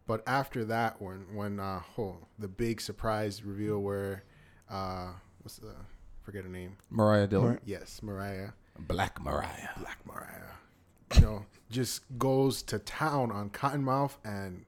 but 0.07 0.23
after 0.27 0.65
that, 0.65 1.03
when 1.03 1.27
when 1.35 1.61
uh, 1.61 1.83
oh, 1.99 2.17
the 2.39 2.49
big 2.49 2.81
surprise 2.81 3.45
reveal 3.45 3.81
where 3.81 4.25
uh, 4.71 5.09
what's 5.43 5.59
the 5.59 5.75
forget 6.23 6.45
her 6.45 6.49
name? 6.49 6.79
Mariah 6.89 7.27
Dillard. 7.27 7.61
Yes, 7.67 8.03
Mariah, 8.03 8.53
Black 8.79 9.21
Mariah. 9.23 9.69
Black 9.79 9.99
Mariah, 10.07 10.55
you 11.17 11.21
know, 11.21 11.45
just 11.71 12.01
goes 12.17 12.63
to 12.63 12.79
town 12.79 13.31
on 13.31 13.51
Cottonmouth 13.51 14.17
and 14.25 14.65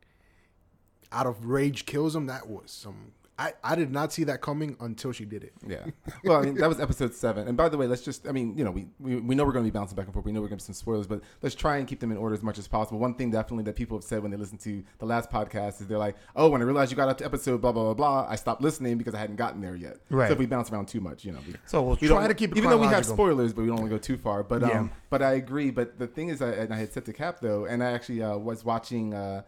out 1.10 1.26
of 1.26 1.46
rage 1.46 1.86
kills 1.86 2.14
him. 2.14 2.26
That 2.26 2.46
was 2.46 2.70
some 2.70 3.12
I, 3.38 3.52
I 3.62 3.74
did 3.74 3.90
not 3.92 4.12
see 4.14 4.24
that 4.24 4.40
coming 4.40 4.76
until 4.80 5.12
she 5.12 5.26
did 5.26 5.44
it. 5.44 5.52
Yeah. 5.66 5.84
Well, 6.24 6.38
I 6.38 6.42
mean, 6.42 6.54
that 6.56 6.68
was 6.68 6.80
episode 6.80 7.14
seven. 7.14 7.46
And 7.46 7.56
by 7.56 7.68
the 7.68 7.76
way, 7.76 7.86
let's 7.86 8.00
just, 8.02 8.26
I 8.26 8.32
mean, 8.32 8.56
you 8.56 8.64
know, 8.64 8.70
we, 8.70 8.86
we, 8.98 9.16
we 9.16 9.34
know 9.34 9.44
we're 9.44 9.52
going 9.52 9.64
to 9.64 9.70
be 9.70 9.76
bouncing 9.78 9.94
back 9.94 10.06
and 10.06 10.12
forth. 10.14 10.24
We 10.24 10.32
know 10.32 10.40
we're 10.40 10.48
going 10.48 10.58
to 10.58 10.64
be 10.64 10.66
some 10.66 10.74
spoilers, 10.74 11.06
but 11.06 11.20
let's 11.42 11.54
try 11.54 11.76
and 11.76 11.86
keep 11.86 12.00
them 12.00 12.10
in 12.10 12.16
order 12.16 12.34
as 12.34 12.42
much 12.42 12.58
as 12.58 12.66
possible. 12.66 12.98
One 12.98 13.14
thing 13.14 13.30
definitely 13.30 13.64
that 13.64 13.76
people 13.76 13.96
have 13.98 14.02
said 14.04 14.22
when 14.22 14.30
they 14.30 14.36
listen 14.38 14.56
to 14.58 14.82
the 14.98 15.04
last 15.06 15.30
podcast 15.30 15.80
is 15.80 15.86
they're 15.86 15.98
like, 15.98 16.16
oh, 16.34 16.48
when 16.48 16.62
I 16.62 16.64
realized 16.64 16.90
you 16.90 16.96
got 16.96 17.08
up 17.08 17.18
to 17.18 17.24
episode 17.26 17.60
blah, 17.60 17.72
blah, 17.72 17.84
blah, 17.84 17.94
blah, 17.94 18.26
I 18.28 18.36
stopped 18.36 18.62
listening 18.62 18.96
because 18.98 19.14
I 19.14 19.18
hadn't 19.18 19.36
gotten 19.36 19.60
there 19.60 19.76
yet. 19.76 19.98
Right. 20.10 20.28
So 20.28 20.32
if 20.32 20.38
we 20.38 20.46
bounce 20.46 20.72
around 20.72 20.88
too 20.88 21.00
much, 21.02 21.24
you 21.24 21.32
know. 21.32 21.40
We, 21.46 21.54
So 21.66 21.82
we'll 21.82 21.98
we 22.00 22.08
try 22.08 22.20
don't- 22.20 22.28
to 22.30 22.34
keep 22.34 22.52
it 22.52 22.58
Even 22.58 22.70
though 22.70 22.78
we 22.78 22.86
have 22.88 23.04
spoilers, 23.06 23.52
but 23.52 23.60
we 23.62 23.68
don't 23.68 23.76
want 23.76 23.90
to 23.90 23.94
go 23.94 23.98
too 24.00 24.16
far. 24.16 24.42
But, 24.42 24.62
Yeah. 24.62 24.80
um, 24.80 24.90
but 25.10 25.20
I 25.22 25.34
agree. 25.34 25.70
But 25.70 25.98
the 25.98 26.06
thing 26.06 26.30
is, 26.30 26.40
I, 26.42 26.50
and 26.52 26.72
I 26.72 26.78
had 26.78 26.92
said 26.92 27.04
to 27.04 27.12
Cap, 27.12 27.38
though, 27.40 27.66
and 27.66 27.84
I 27.84 27.92
actually 27.92 28.22
uh, 28.22 28.36
was 28.38 28.64
watching 28.64 29.14
uh, 29.14 29.42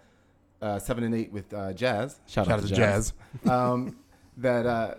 uh, 0.60 0.78
7 0.78 1.04
and 1.04 1.14
8 1.14 1.32
with 1.32 1.52
uh, 1.52 1.72
Jazz. 1.72 2.20
Shout, 2.26 2.46
Shout 2.46 2.48
out 2.48 2.58
out 2.58 2.62
to 2.62 2.68
to 2.68 2.74
Jazz. 2.74 3.12
um, 3.48 3.96
that 4.36 4.66
uh, 4.66 4.94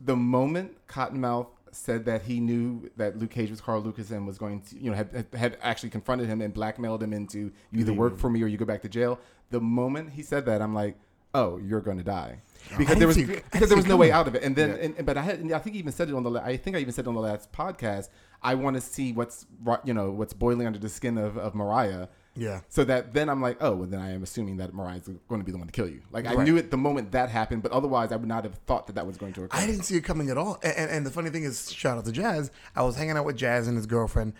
the 0.00 0.16
moment 0.16 0.76
Cottonmouth 0.88 1.48
said 1.72 2.04
that 2.04 2.22
he 2.22 2.38
knew 2.40 2.90
that 2.96 3.18
Luke 3.18 3.30
Cage 3.30 3.50
was 3.50 3.60
Carl 3.60 3.82
Lucas 3.82 4.10
and 4.10 4.26
was 4.26 4.38
going 4.38 4.60
to, 4.62 4.78
you 4.78 4.90
know, 4.90 4.96
had, 4.96 5.26
had 5.34 5.58
actually 5.60 5.90
confronted 5.90 6.28
him 6.28 6.40
and 6.40 6.54
blackmailed 6.54 7.02
him 7.02 7.12
into 7.12 7.50
you 7.72 7.80
either 7.80 7.92
work 7.92 8.16
for 8.16 8.30
me 8.30 8.42
or 8.42 8.46
you 8.46 8.56
go 8.56 8.64
back 8.64 8.82
to 8.82 8.88
jail. 8.88 9.18
The 9.50 9.60
moment 9.60 10.10
he 10.10 10.22
said 10.22 10.46
that, 10.46 10.62
I'm 10.62 10.74
like, 10.74 10.96
oh, 11.34 11.58
you're 11.58 11.80
going 11.80 11.98
to 11.98 12.04
die. 12.04 12.40
Because 12.78 12.86
didn't 12.86 12.98
there 13.00 13.08
was 13.08 13.16
see- 13.16 13.24
because 13.26 13.68
there 13.68 13.76
was 13.76 13.86
no 13.86 13.96
way 13.96 14.10
out 14.10 14.26
of 14.26 14.34
it, 14.34 14.42
and 14.42 14.56
then 14.56 14.70
and, 14.96 15.04
but 15.04 15.18
I 15.18 15.22
had 15.22 15.40
I 15.52 15.58
think 15.58 15.76
I 15.76 15.78
even 15.78 15.92
said 15.92 16.08
it 16.08 16.14
on 16.14 16.22
the 16.22 16.30
la- 16.30 16.40
I 16.42 16.56
think 16.56 16.76
I 16.76 16.78
even 16.78 16.94
said 16.94 17.04
it 17.04 17.08
on 17.08 17.14
the 17.14 17.20
last 17.20 17.52
podcast. 17.52 18.08
I 18.42 18.54
want 18.54 18.76
to 18.76 18.80
see 18.80 19.12
what's 19.12 19.46
ro- 19.62 19.80
you 19.84 19.92
know 19.92 20.10
what's 20.10 20.32
boiling 20.32 20.66
under 20.66 20.78
the 20.78 20.88
skin 20.88 21.18
of, 21.18 21.36
of 21.36 21.54
Mariah, 21.54 22.08
Yeah. 22.36 22.62
so 22.68 22.82
that 22.84 23.14
then 23.14 23.28
I'm 23.28 23.40
like, 23.40 23.58
oh, 23.60 23.76
well, 23.76 23.86
then 23.86 24.00
I 24.00 24.12
am 24.12 24.22
assuming 24.24 24.56
that 24.56 24.74
Mariah's 24.74 25.08
going 25.28 25.40
to 25.40 25.44
be 25.44 25.52
the 25.52 25.58
one 25.58 25.68
to 25.68 25.72
kill 25.72 25.88
you. 25.88 26.02
Like 26.10 26.26
I 26.26 26.34
knew 26.42 26.56
it 26.56 26.70
the 26.70 26.76
moment 26.76 27.12
that 27.12 27.28
happened, 27.30 27.62
but 27.62 27.70
otherwise 27.70 28.10
I 28.10 28.16
would 28.16 28.28
not 28.28 28.44
have 28.44 28.54
thought 28.66 28.88
that 28.88 28.94
that 28.94 29.06
was 29.06 29.16
going 29.16 29.32
to 29.34 29.44
occur. 29.44 29.56
I 29.56 29.66
didn't 29.66 29.84
see 29.84 29.96
it 29.96 30.02
coming 30.02 30.30
at 30.30 30.38
all. 30.38 30.58
And, 30.62 30.74
and, 30.76 30.90
and 30.90 31.06
the 31.06 31.10
funny 31.10 31.30
thing 31.30 31.44
is, 31.44 31.72
shout 31.72 31.96
out 31.96 32.04
to 32.06 32.12
Jazz. 32.12 32.50
I 32.74 32.82
was 32.82 32.96
hanging 32.96 33.16
out 33.16 33.24
with 33.24 33.36
Jazz 33.36 33.68
and 33.68 33.76
his 33.76 33.86
girlfriend 33.86 34.32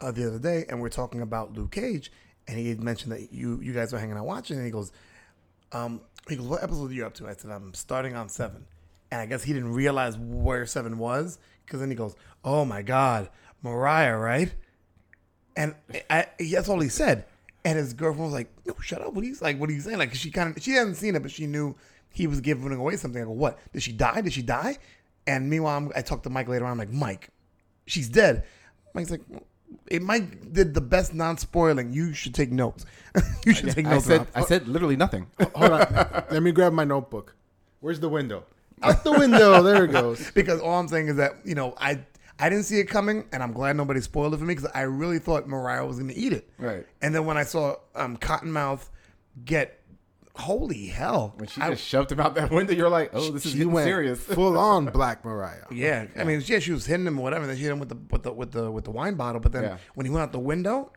uh, 0.00 0.10
the 0.12 0.26
other 0.26 0.38
day, 0.38 0.64
and 0.68 0.80
we 0.80 0.86
are 0.86 0.90
talking 0.90 1.20
about 1.20 1.52
Luke 1.52 1.72
Cage, 1.72 2.10
and 2.48 2.58
he 2.58 2.70
had 2.70 2.82
mentioned 2.82 3.12
that 3.12 3.32
you 3.32 3.60
you 3.60 3.72
guys 3.72 3.92
were 3.92 3.98
hanging 3.98 4.16
out 4.16 4.26
watching, 4.26 4.56
and 4.56 4.64
he 4.64 4.72
goes, 4.72 4.90
um, 5.72 6.00
he 6.28 6.36
goes, 6.36 6.46
what 6.46 6.62
episode 6.62 6.90
are 6.90 6.94
you 6.94 7.06
up 7.06 7.14
to? 7.14 7.28
I 7.28 7.34
said, 7.34 7.50
I'm 7.50 7.74
starting 7.74 8.16
on 8.16 8.28
seven, 8.28 8.66
and 9.10 9.20
I 9.20 9.26
guess 9.26 9.42
he 9.44 9.52
didn't 9.52 9.72
realize 9.72 10.16
where 10.16 10.64
seven 10.66 10.98
was, 10.98 11.38
because 11.66 11.80
then 11.80 11.90
he 11.90 11.96
goes, 11.96 12.16
oh 12.44 12.64
my 12.64 12.82
god, 12.82 13.28
Mariah, 13.62 14.16
right? 14.16 14.54
And 15.56 15.74
I, 16.08 16.28
that's 16.50 16.68
all 16.68 16.80
he 16.80 16.88
said. 16.88 17.26
And 17.64 17.78
his 17.78 17.92
girlfriend 17.92 18.24
was 18.24 18.32
like, 18.32 18.50
"No, 18.66 18.74
shut 18.80 19.02
up! 19.02 19.12
What 19.14 19.24
he's 19.24 19.40
like? 19.40 19.58
What 19.58 19.70
are 19.70 19.72
you 19.72 19.80
saying?" 19.80 19.98
Like 19.98 20.14
she 20.14 20.30
kind 20.30 20.56
of 20.56 20.62
she 20.62 20.72
hadn't 20.72 20.96
seen 20.96 21.14
it, 21.14 21.22
but 21.22 21.30
she 21.30 21.46
knew 21.46 21.76
he 22.10 22.26
was 22.26 22.40
giving 22.40 22.72
away 22.72 22.96
something. 22.96 23.22
I 23.22 23.24
go, 23.24 23.30
"What? 23.30 23.58
Did 23.72 23.82
she 23.82 23.92
die? 23.92 24.20
Did 24.20 24.32
she 24.32 24.42
die?" 24.42 24.78
And 25.26 25.48
meanwhile, 25.48 25.76
I'm, 25.76 25.92
I 25.94 26.02
talked 26.02 26.24
to 26.24 26.30
Mike 26.30 26.48
later 26.48 26.64
on. 26.64 26.72
I'm 26.72 26.78
like, 26.78 26.92
"Mike, 26.92 27.28
she's 27.86 28.08
dead." 28.08 28.44
Mike's 28.94 29.10
like, 29.10 29.22
"It 29.86 30.02
Mike 30.02 30.52
did 30.52 30.74
the 30.74 30.80
best 30.80 31.14
non-spoiling. 31.14 31.92
You 31.92 32.12
should 32.12 32.34
take 32.34 32.50
notes. 32.50 32.84
you 33.46 33.54
should 33.54 33.70
take 33.70 33.86
I 33.86 33.90
notes." 33.92 34.06
said 34.06 34.18
Ralph." 34.18 34.30
I 34.34 34.42
said 34.42 34.66
literally 34.66 34.96
nothing. 34.96 35.28
Hold 35.54 35.72
on. 35.72 35.80
Let 36.30 36.42
me 36.42 36.50
grab 36.50 36.72
my 36.72 36.84
notebook. 36.84 37.36
Where's 37.80 38.00
the 38.00 38.08
window? 38.08 38.44
Out 38.82 39.04
the 39.04 39.12
window. 39.12 39.62
There 39.62 39.84
it 39.84 39.92
goes. 39.92 40.30
because 40.34 40.60
all 40.60 40.80
I'm 40.80 40.88
saying 40.88 41.08
is 41.08 41.16
that 41.16 41.36
you 41.44 41.54
know 41.54 41.74
I 41.78 42.00
I 42.42 42.48
didn't 42.50 42.64
see 42.64 42.78
it 42.80 42.86
coming, 42.86 43.24
and 43.32 43.42
I'm 43.42 43.52
glad 43.52 43.76
nobody 43.76 44.00
spoiled 44.00 44.34
it 44.34 44.38
for 44.38 44.44
me 44.44 44.54
because 44.54 44.70
I 44.74 44.82
really 44.82 45.18
thought 45.20 45.46
Mariah 45.46 45.86
was 45.86 45.98
going 45.98 46.08
to 46.10 46.16
eat 46.16 46.32
it. 46.32 46.48
Right. 46.58 46.84
And 47.00 47.14
then 47.14 47.24
when 47.24 47.36
I 47.36 47.44
saw 47.44 47.76
um, 47.94 48.16
Cottonmouth 48.16 48.88
get, 49.44 49.78
holy 50.36 50.86
hell! 50.88 51.34
When 51.36 51.48
she 51.48 51.60
I- 51.60 51.70
just 51.70 51.84
shoved 51.84 52.10
him 52.10 52.20
out 52.20 52.34
that 52.34 52.50
window, 52.50 52.72
you're 52.72 52.88
like, 52.90 53.10
oh, 53.12 53.30
this 53.30 53.46
is 53.46 53.52
She 53.52 53.58
getting 53.58 53.76
serious. 53.76 54.18
full 54.38 54.58
on 54.58 54.86
Black 54.86 55.24
Mariah. 55.24 55.66
yeah, 55.70 56.06
I 56.16 56.24
mean, 56.24 56.42
yeah, 56.46 56.58
she 56.58 56.72
was 56.72 56.84
hitting 56.86 57.06
him 57.06 57.18
or 57.18 57.22
whatever. 57.22 57.46
Then 57.46 57.56
she 57.56 57.62
hit 57.62 57.70
him 57.72 57.78
with 57.78 57.90
the 57.90 57.98
with 58.10 58.22
the 58.24 58.32
with 58.32 58.50
the 58.52 58.70
with 58.70 58.84
the 58.84 58.90
wine 58.90 59.14
bottle. 59.14 59.40
But 59.40 59.52
then 59.52 59.62
Yeah. 59.62 59.76
when 59.94 60.04
he 60.06 60.10
went 60.10 60.22
out 60.24 60.32
the 60.32 60.38
window, 60.40 60.90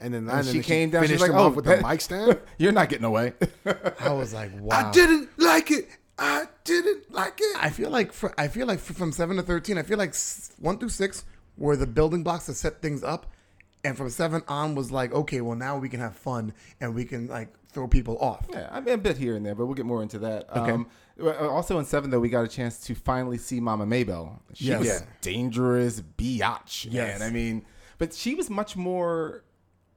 And 0.00 0.14
then, 0.14 0.28
And 0.28 0.38
and 0.38 0.46
she 0.46 0.62
came 0.62 0.90
down, 0.90 1.08
she's 1.08 1.20
like, 1.20 1.32
oh, 1.32 1.48
off 1.48 1.56
with 1.56 1.64
that- 1.64 1.82
the 1.82 1.88
mic 1.88 2.00
stand. 2.00 2.38
you're 2.58 2.70
not 2.70 2.88
getting 2.88 3.04
away. 3.04 3.32
I 3.98 4.12
was 4.12 4.32
like, 4.32 4.52
wow. 4.60 4.76
I 4.88 4.92
didn't 4.92 5.28
like 5.38 5.72
it. 5.72 5.88
I 6.18 6.44
didn't 6.64 7.12
like 7.12 7.38
it. 7.40 7.56
I 7.58 7.70
feel 7.70 7.90
like 7.90 8.12
for, 8.12 8.34
I 8.38 8.48
feel 8.48 8.66
like 8.66 8.78
f- 8.78 8.96
from 8.96 9.12
seven 9.12 9.36
to 9.36 9.42
thirteen, 9.42 9.78
I 9.78 9.82
feel 9.82 9.98
like 9.98 10.14
one 10.58 10.78
through 10.78 10.88
six 10.90 11.24
were 11.56 11.76
the 11.76 11.86
building 11.86 12.22
blocks 12.22 12.46
to 12.46 12.54
set 12.54 12.82
things 12.82 13.02
up, 13.04 13.26
and 13.84 13.96
from 13.96 14.10
seven 14.10 14.42
on 14.48 14.74
was 14.74 14.90
like, 14.90 15.12
okay, 15.12 15.40
well 15.40 15.56
now 15.56 15.78
we 15.78 15.88
can 15.88 16.00
have 16.00 16.16
fun 16.16 16.52
and 16.80 16.94
we 16.94 17.04
can 17.04 17.28
like 17.28 17.54
throw 17.72 17.86
people 17.86 18.18
off. 18.18 18.46
Yeah, 18.52 18.68
I 18.72 18.80
mean 18.80 18.94
a 18.94 18.98
bit 18.98 19.16
here 19.16 19.36
and 19.36 19.44
there, 19.46 19.54
but 19.54 19.66
we'll 19.66 19.74
get 19.74 19.86
more 19.86 20.02
into 20.02 20.18
that. 20.20 20.48
Okay. 20.56 20.72
Um, 20.72 20.88
uh, 21.22 21.48
also 21.48 21.78
in 21.78 21.84
seven 21.84 22.10
though, 22.10 22.20
we 22.20 22.28
got 22.28 22.44
a 22.44 22.48
chance 22.48 22.80
to 22.86 22.94
finally 22.94 23.38
see 23.38 23.60
Mama 23.60 23.86
Mabel. 23.86 24.40
She 24.54 24.66
Yes. 24.66 24.78
was 24.80 24.88
Yeah. 24.88 25.00
dangerous 25.20 26.00
biatch. 26.00 26.88
Yes. 26.90 27.20
man. 27.20 27.28
I 27.28 27.32
mean, 27.32 27.64
but 27.98 28.12
she 28.14 28.34
was 28.34 28.48
much 28.50 28.76
more 28.76 29.44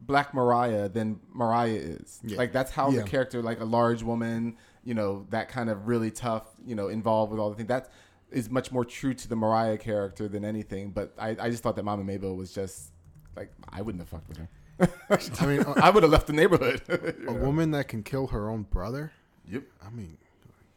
Black 0.01 0.33
Mariah 0.33 0.89
than 0.89 1.19
Mariah 1.31 1.73
is. 1.73 2.19
Like 2.23 2.51
that's 2.53 2.71
how 2.71 2.89
Yeah. 2.91 3.01
the 3.03 3.07
character, 3.07 3.41
like 3.43 3.59
a 3.59 3.65
large 3.65 4.01
woman, 4.03 4.57
you 4.83 4.93
know, 4.93 5.25
that 5.29 5.49
kind 5.49 5.69
of 5.69 5.87
really 5.87 6.11
tough, 6.11 6.45
you 6.65 6.75
know, 6.75 6.87
involved 6.87 7.31
with 7.31 7.39
all 7.39 7.49
the 7.49 7.55
things. 7.55 7.67
That 7.69 7.89
is 8.31 8.49
much 8.49 8.71
more 8.71 8.85
true 8.85 9.13
to 9.13 9.27
the 9.27 9.35
Mariah 9.35 9.77
character 9.77 10.27
than 10.27 10.43
anything. 10.45 10.91
But 10.91 11.13
I, 11.17 11.35
I 11.39 11.49
just 11.49 11.63
thought 11.63 11.75
that 11.75 11.83
Mama 11.83 12.03
Mabel 12.03 12.35
was 12.35 12.53
just 12.53 12.91
like 13.35 13.51
I 13.69 13.81
wouldn't 13.81 14.01
have 14.01 14.09
fucked 14.09 14.29
with 14.29 14.37
her. 14.37 14.49
I 15.39 15.45
mean, 15.45 15.63
I 15.77 15.89
would 15.89 16.03
have 16.03 16.11
left 16.11 16.27
the 16.27 16.33
neighborhood. 16.33 16.81
a 17.27 17.33
woman 17.33 17.71
that 17.71 17.87
can 17.87 18.03
kill 18.03 18.27
her 18.27 18.49
own 18.49 18.63
brother. 18.63 19.11
yep. 19.47 19.63
I 19.85 19.91
mean, 19.91 20.17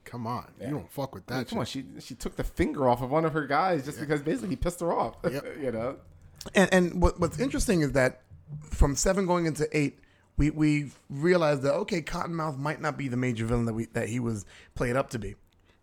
come 0.04 0.26
on. 0.26 0.46
You 0.60 0.70
don't 0.70 0.90
fuck 0.90 1.14
with 1.14 1.24
I 1.28 1.34
mean, 1.34 1.40
that. 1.44 1.48
come 1.48 1.58
on, 1.60 1.64
she 1.64 1.84
she 2.00 2.14
took 2.14 2.36
the 2.36 2.44
finger 2.44 2.88
off 2.88 3.02
of 3.02 3.10
one 3.10 3.24
of 3.24 3.32
her 3.32 3.46
guys 3.46 3.84
just 3.84 3.98
because 3.98 4.22
basically 4.22 4.50
he 4.50 4.56
pissed 4.56 4.80
her 4.80 4.92
off. 4.92 5.16
Yep. 5.28 5.44
you 5.60 5.72
know. 5.72 5.96
And 6.54 6.72
and 6.72 7.02
what, 7.02 7.18
what's 7.18 7.38
interesting 7.38 7.80
is 7.80 7.92
that 7.92 8.22
from 8.70 8.94
seven 8.94 9.26
going 9.26 9.46
into 9.46 9.66
eight, 9.76 9.98
we 10.36 10.50
we 10.50 10.90
realized 11.08 11.62
that 11.62 11.74
okay, 11.74 12.02
Cottonmouth 12.02 12.58
might 12.58 12.80
not 12.80 12.96
be 12.96 13.08
the 13.08 13.16
major 13.16 13.46
villain 13.46 13.66
that 13.66 13.74
we 13.74 13.86
that 13.86 14.08
he 14.08 14.20
was 14.20 14.44
played 14.74 14.96
up 14.96 15.10
to 15.10 15.18
be, 15.18 15.34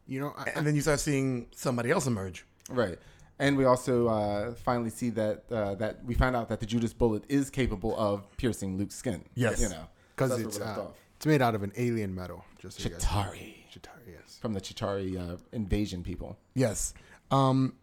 You 0.07 0.19
know, 0.19 0.33
I, 0.37 0.51
and 0.55 0.65
then 0.65 0.75
you 0.75 0.81
start 0.81 0.99
seeing 0.99 1.47
somebody 1.55 1.91
else 1.91 2.07
emerge. 2.07 2.45
Right. 2.69 2.97
And 3.39 3.57
we 3.57 3.65
also 3.65 4.07
uh, 4.07 4.53
finally 4.53 4.91
see 4.91 5.09
that 5.11 5.45
uh, 5.51 5.75
that 5.75 6.03
we 6.05 6.13
find 6.13 6.35
out 6.35 6.49
that 6.49 6.59
the 6.59 6.65
Judas 6.65 6.93
bullet 6.93 7.23
is 7.27 7.49
capable 7.49 7.97
of 7.97 8.25
piercing 8.37 8.77
Luke's 8.77 8.95
skin. 8.95 9.23
Yes. 9.35 9.61
You 9.61 9.69
know. 9.69 9.87
because 10.15 10.39
it's 10.39 10.59
where 10.59 10.67
we 10.67 10.73
left 10.73 10.79
uh, 10.79 10.91
it's 11.17 11.25
made 11.25 11.41
out 11.41 11.55
of 11.55 11.63
an 11.63 11.71
alien 11.77 12.13
metal. 12.13 12.43
Just 12.59 12.79
so 12.79 12.89
you 12.89 12.95
guys. 12.95 13.03
Chitauri 13.03 13.55
Chitauri, 13.71 14.13
yes. 14.13 14.37
from 14.41 14.53
the 14.53 14.61
Chitauri 14.61 15.17
uh, 15.17 15.37
invasion 15.51 16.03
people. 16.03 16.37
Yes. 16.55 16.93
Um. 17.29 17.75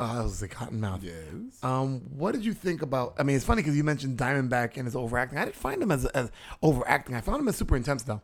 Uh, 0.00 0.22
was 0.22 0.40
the 0.40 0.48
Cottonmouth. 0.48 1.02
Yes. 1.02 1.62
Um, 1.62 2.00
what 2.16 2.32
did 2.32 2.44
you 2.44 2.54
think 2.54 2.80
about? 2.80 3.14
I 3.18 3.22
mean, 3.22 3.36
it's 3.36 3.44
funny 3.44 3.60
because 3.62 3.76
you 3.76 3.84
mentioned 3.84 4.18
Diamondback 4.18 4.76
and 4.76 4.86
his 4.86 4.96
overacting. 4.96 5.38
I 5.38 5.44
didn't 5.44 5.56
find 5.56 5.82
him 5.82 5.90
as 5.92 6.06
as 6.06 6.30
overacting. 6.62 7.14
I 7.14 7.20
found 7.20 7.40
him 7.40 7.48
as 7.48 7.56
super 7.56 7.76
intense 7.76 8.02
though. 8.04 8.22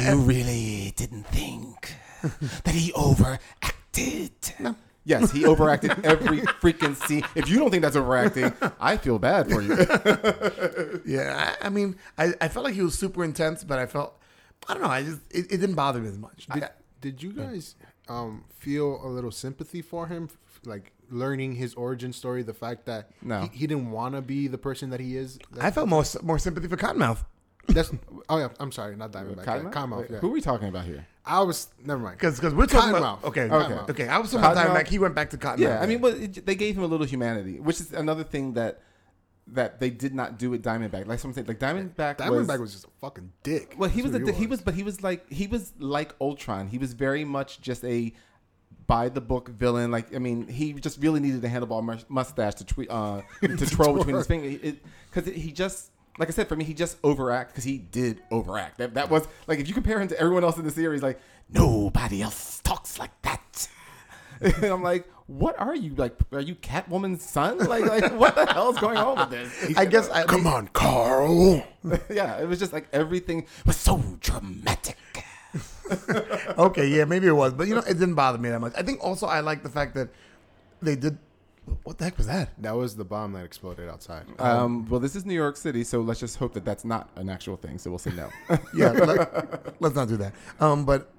You 0.00 0.16
really 0.16 0.92
didn't 0.96 1.24
think 1.24 1.94
that 2.64 2.74
he 2.74 2.92
overacted? 2.94 4.30
No. 4.58 4.74
Yes, 5.04 5.30
he 5.30 5.44
overacted 5.44 5.90
every 6.04 6.40
freaking 6.62 6.96
scene. 6.96 7.22
If 7.34 7.50
you 7.50 7.58
don't 7.58 7.70
think 7.70 7.82
that's 7.82 7.96
overacting, 7.96 8.52
I 8.80 8.96
feel 8.96 9.18
bad 9.18 9.50
for 9.50 9.60
you. 9.60 9.76
Yeah, 11.04 11.54
I, 11.60 11.66
I 11.66 11.68
mean, 11.68 11.96
I, 12.16 12.32
I 12.40 12.48
felt 12.48 12.64
like 12.64 12.74
he 12.74 12.80
was 12.80 12.98
super 12.98 13.22
intense, 13.24 13.62
but 13.62 13.78
I 13.78 13.84
felt 13.84 14.18
I 14.66 14.72
don't 14.72 14.82
know. 14.82 14.88
I 14.88 15.02
just 15.02 15.20
it, 15.30 15.52
it 15.52 15.58
didn't 15.58 15.74
bother 15.74 16.00
me 16.00 16.08
as 16.08 16.16
much. 16.16 16.46
Did, 16.46 16.64
I, 16.64 16.70
did 17.02 17.22
you 17.22 17.32
guys 17.32 17.74
um, 18.08 18.44
feel 18.48 19.00
a 19.04 19.08
little 19.08 19.30
sympathy 19.30 19.82
for 19.82 20.06
him, 20.06 20.30
like 20.64 20.92
learning 21.10 21.54
his 21.54 21.74
origin 21.74 22.12
story? 22.12 22.42
The 22.42 22.54
fact 22.54 22.86
that 22.86 23.10
No. 23.22 23.42
he, 23.42 23.58
he 23.58 23.66
didn't 23.66 23.90
want 23.90 24.14
to 24.14 24.22
be 24.22 24.48
the 24.48 24.58
person 24.58 24.90
that 24.90 25.00
he 25.00 25.16
is. 25.16 25.38
I 25.60 25.70
felt 25.70 25.88
more 25.88 26.04
more 26.22 26.38
sympathy 26.38 26.68
for 26.68 26.76
Cottonmouth 26.76 27.24
That's 27.68 27.90
oh 28.28 28.38
yeah. 28.38 28.48
I'm 28.60 28.72
sorry, 28.72 28.96
not 28.96 29.12
Diamondback. 29.12 29.44
Cottonmouth? 29.44 29.72
Cottonmouth. 29.72 29.72
Cottonmouth 29.72 30.10
yeah. 30.10 30.18
Who 30.18 30.28
are 30.28 30.32
we 30.32 30.40
talking 30.40 30.68
about 30.68 30.84
here? 30.84 31.06
I 31.24 31.40
was 31.40 31.68
never 31.84 32.00
mind. 32.00 32.16
because 32.18 32.36
because 32.38 32.54
we're 32.54 32.66
talking 32.66 32.94
about 32.94 33.22
Cottonmouth. 33.22 33.28
okay 33.28 33.42
Okay. 33.44 33.74
okay 33.74 33.92
okay. 33.92 34.08
I 34.08 34.18
was 34.18 34.30
talking 34.30 34.44
about 34.44 34.56
Cottonmouth. 34.56 34.76
Diamondback. 34.84 34.88
He 34.88 34.98
went 34.98 35.14
back 35.14 35.30
to 35.30 35.38
Cottonmouth. 35.38 35.58
Yeah, 35.58 35.80
I 35.80 35.86
mean, 35.86 36.00
well, 36.00 36.14
it, 36.14 36.44
they 36.44 36.54
gave 36.54 36.76
him 36.76 36.82
a 36.82 36.86
little 36.86 37.06
humanity, 37.06 37.60
which 37.60 37.80
is 37.80 37.92
another 37.92 38.24
thing 38.24 38.54
that 38.54 38.80
that 39.48 39.78
they 39.78 39.90
did 39.90 40.14
not 40.14 40.38
do 40.38 40.50
with 40.50 40.62
Diamondback. 40.64 41.06
Like 41.06 41.18
something 41.18 41.44
like 41.44 41.58
Diamondback. 41.58 42.18
Diamondback 42.18 42.48
was, 42.48 42.60
was 42.60 42.72
just 42.72 42.84
a 42.86 42.90
fucking 43.00 43.32
dick. 43.42 43.74
well, 43.76 43.90
he 43.90 44.00
That's 44.00 44.12
was 44.12 44.22
a 44.22 44.24
what 44.24 44.34
he 44.34 44.46
was, 44.46 44.60
but 44.62 44.74
he 44.74 44.82
was 44.82 45.02
like 45.02 45.30
he 45.30 45.46
was 45.46 45.72
like 45.78 46.14
Ultron. 46.20 46.68
He 46.68 46.78
was 46.78 46.92
very 46.92 47.24
much 47.24 47.60
just 47.60 47.84
a 47.84 48.12
by 48.86 49.08
the 49.08 49.20
book 49.20 49.48
villain. 49.48 49.90
Like 49.90 50.14
I 50.14 50.18
mean, 50.18 50.48
he 50.48 50.72
just 50.74 51.00
really 51.00 51.20
needed 51.20 51.44
a 51.44 51.48
handlebar 51.48 52.04
mustache 52.08 52.54
to 52.54 52.64
tweet 52.64 52.90
uh, 52.90 53.22
to 53.42 53.66
troll 53.66 53.96
between 53.96 54.16
his 54.16 54.26
fingers 54.26 54.74
because 55.12 55.32
he 55.32 55.52
just. 55.52 55.90
Like 56.16 56.28
I 56.28 56.30
said, 56.30 56.46
for 56.46 56.54
me, 56.54 56.62
he 56.62 56.74
just 56.74 56.96
overact 57.02 57.50
because 57.50 57.64
he 57.64 57.76
did 57.76 58.22
overact. 58.30 58.78
That 58.78 58.94
that 58.94 59.10
was 59.10 59.26
like 59.48 59.58
if 59.58 59.66
you 59.66 59.74
compare 59.74 60.00
him 60.00 60.06
to 60.06 60.20
everyone 60.20 60.44
else 60.44 60.56
in 60.56 60.64
the 60.64 60.70
series, 60.70 61.02
like 61.02 61.18
nobody 61.50 62.22
else 62.22 62.60
talks 62.60 63.00
like 63.00 63.10
that. 63.22 63.68
And 64.40 64.64
I'm 64.64 64.82
like, 64.82 65.08
what 65.26 65.58
are 65.58 65.74
you 65.74 65.94
like? 65.94 66.16
Are 66.32 66.40
you 66.40 66.54
Catwoman's 66.54 67.24
son? 67.24 67.58
Like, 67.58 67.86
like 67.86 68.12
what 68.18 68.34
the 68.34 68.46
hell's 68.52 68.78
going 68.78 68.96
on 68.96 69.16
with 69.18 69.30
this? 69.30 69.76
I 69.76 69.86
guess 69.86 70.08
I 70.10 70.24
Come 70.24 70.46
on, 70.46 70.68
Carl. 70.68 71.64
yeah, 72.10 72.38
it 72.40 72.46
was 72.46 72.58
just 72.58 72.72
like 72.72 72.86
everything 72.92 73.46
was 73.64 73.76
so 73.76 74.02
dramatic. 74.20 74.96
okay, 76.58 76.86
yeah, 76.86 77.04
maybe 77.04 77.26
it 77.26 77.32
was, 77.32 77.52
but 77.52 77.68
you 77.68 77.74
know, 77.74 77.80
it 77.82 77.94
didn't 77.94 78.14
bother 78.14 78.38
me 78.38 78.50
that 78.50 78.60
much. 78.60 78.72
I 78.76 78.82
think 78.82 79.02
also 79.02 79.26
I 79.26 79.40
like 79.40 79.62
the 79.62 79.68
fact 79.68 79.94
that 79.94 80.08
they 80.82 80.96
did. 80.96 81.18
What 81.84 81.96
the 81.96 82.04
heck 82.04 82.18
was 82.18 82.26
that? 82.26 82.50
That 82.62 82.76
was 82.76 82.94
the 82.96 83.04
bomb 83.04 83.32
that 83.32 83.44
exploded 83.44 83.88
outside. 83.88 84.24
Um, 84.38 84.86
well, 84.88 85.00
this 85.00 85.16
is 85.16 85.24
New 85.24 85.32
York 85.34 85.56
City, 85.56 85.82
so 85.82 86.00
let's 86.02 86.20
just 86.20 86.36
hope 86.36 86.52
that 86.54 86.64
that's 86.64 86.84
not 86.84 87.08
an 87.16 87.30
actual 87.30 87.56
thing. 87.56 87.78
So 87.78 87.88
we'll 87.90 87.98
say 87.98 88.12
no. 88.12 88.28
Yeah, 88.76 88.90
let, 88.90 89.18
us 89.82 89.94
not 89.94 90.08
do 90.08 90.18
that. 90.18 90.34
Um, 90.60 90.84
but 90.84 91.10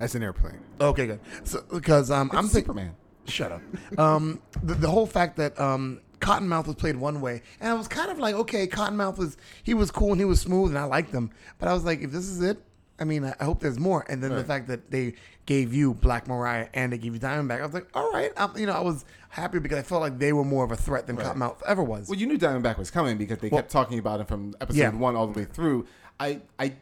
That's 0.00 0.16
an 0.16 0.24
airplane. 0.24 0.58
okay, 0.80 1.06
good. 1.06 1.20
So 1.44 1.62
because 1.72 2.10
um, 2.10 2.30
I'm 2.32 2.46
It's 2.46 2.54
thinking. 2.54 2.72
Superman. 2.72 2.94
Shut 3.26 3.52
up. 3.52 3.62
Um, 4.00 4.42
the, 4.64 4.74
the 4.74 4.88
whole 4.88 5.06
fact 5.06 5.36
that 5.36 5.58
um, 5.60 6.00
Cottonmouth 6.18 6.66
was 6.66 6.74
played 6.74 6.96
one 6.96 7.20
way, 7.20 7.42
and 7.60 7.70
I 7.70 7.74
was 7.74 7.86
kind 7.86 8.10
of 8.10 8.18
like, 8.18 8.34
okay, 8.34 8.66
Cottonmouth 8.66 9.16
was 9.16 9.36
he 9.62 9.74
was 9.74 9.92
cool 9.92 10.10
and 10.10 10.20
he 10.20 10.24
was 10.24 10.40
smooth, 10.40 10.70
and 10.70 10.78
I 10.78 10.84
liked 10.84 11.12
him. 11.12 11.30
But 11.60 11.68
I 11.68 11.72
was 11.72 11.84
like, 11.84 12.00
if 12.00 12.10
this 12.10 12.24
is 12.24 12.42
it, 12.42 12.60
I 13.02 13.04
mean, 13.04 13.24
I, 13.24 13.44
hope 13.44 13.58
there's 13.60 13.80
more. 13.80 14.06
And 14.08 14.22
then 14.22 14.30
the 14.30 14.44
fact 14.44 14.68
that 14.68 14.92
they 14.92 15.14
gave 15.44 15.74
you 15.74 15.92
Black 15.92 16.28
Mariah 16.28 16.68
and 16.72 16.92
they 16.92 16.98
gave 16.98 17.12
you 17.14 17.20
Diamondback, 17.20 17.60
I 17.60 17.64
was 17.64 17.74
like, 17.74 17.88
all 17.94 18.12
right, 18.12 18.30
I'm, 18.36 18.56
you 18.56 18.64
know, 18.64 18.72
I 18.72 18.80
was 18.80 19.04
happy 19.28 19.58
because 19.58 19.76
I 19.78 19.82
felt 19.82 20.00
like 20.00 20.20
they 20.20 20.32
were 20.32 20.44
more 20.44 20.64
of 20.64 20.70
a 20.70 20.76
threat 20.76 21.08
than 21.08 21.16
Cottonmouth 21.16 21.60
ever 21.66 21.82
was. 21.82 22.08
Well, 22.08 22.16
you 22.18 22.26
knew 22.26 22.38
Diamondback 22.38 22.78
was 22.78 22.92
coming 22.92 23.18
because 23.18 23.38
they 23.38 23.50
kept 23.50 23.70
talking 23.72 23.98
about 23.98 24.20
him 24.20 24.26
from 24.26 24.54
episode 24.60 24.78
Yeah. 24.78 24.90
one 24.90 25.16
all 25.16 25.26
the 25.26 25.40
way 25.40 25.44
through. 25.44 25.86
I, 26.20 26.40
I 26.60 26.74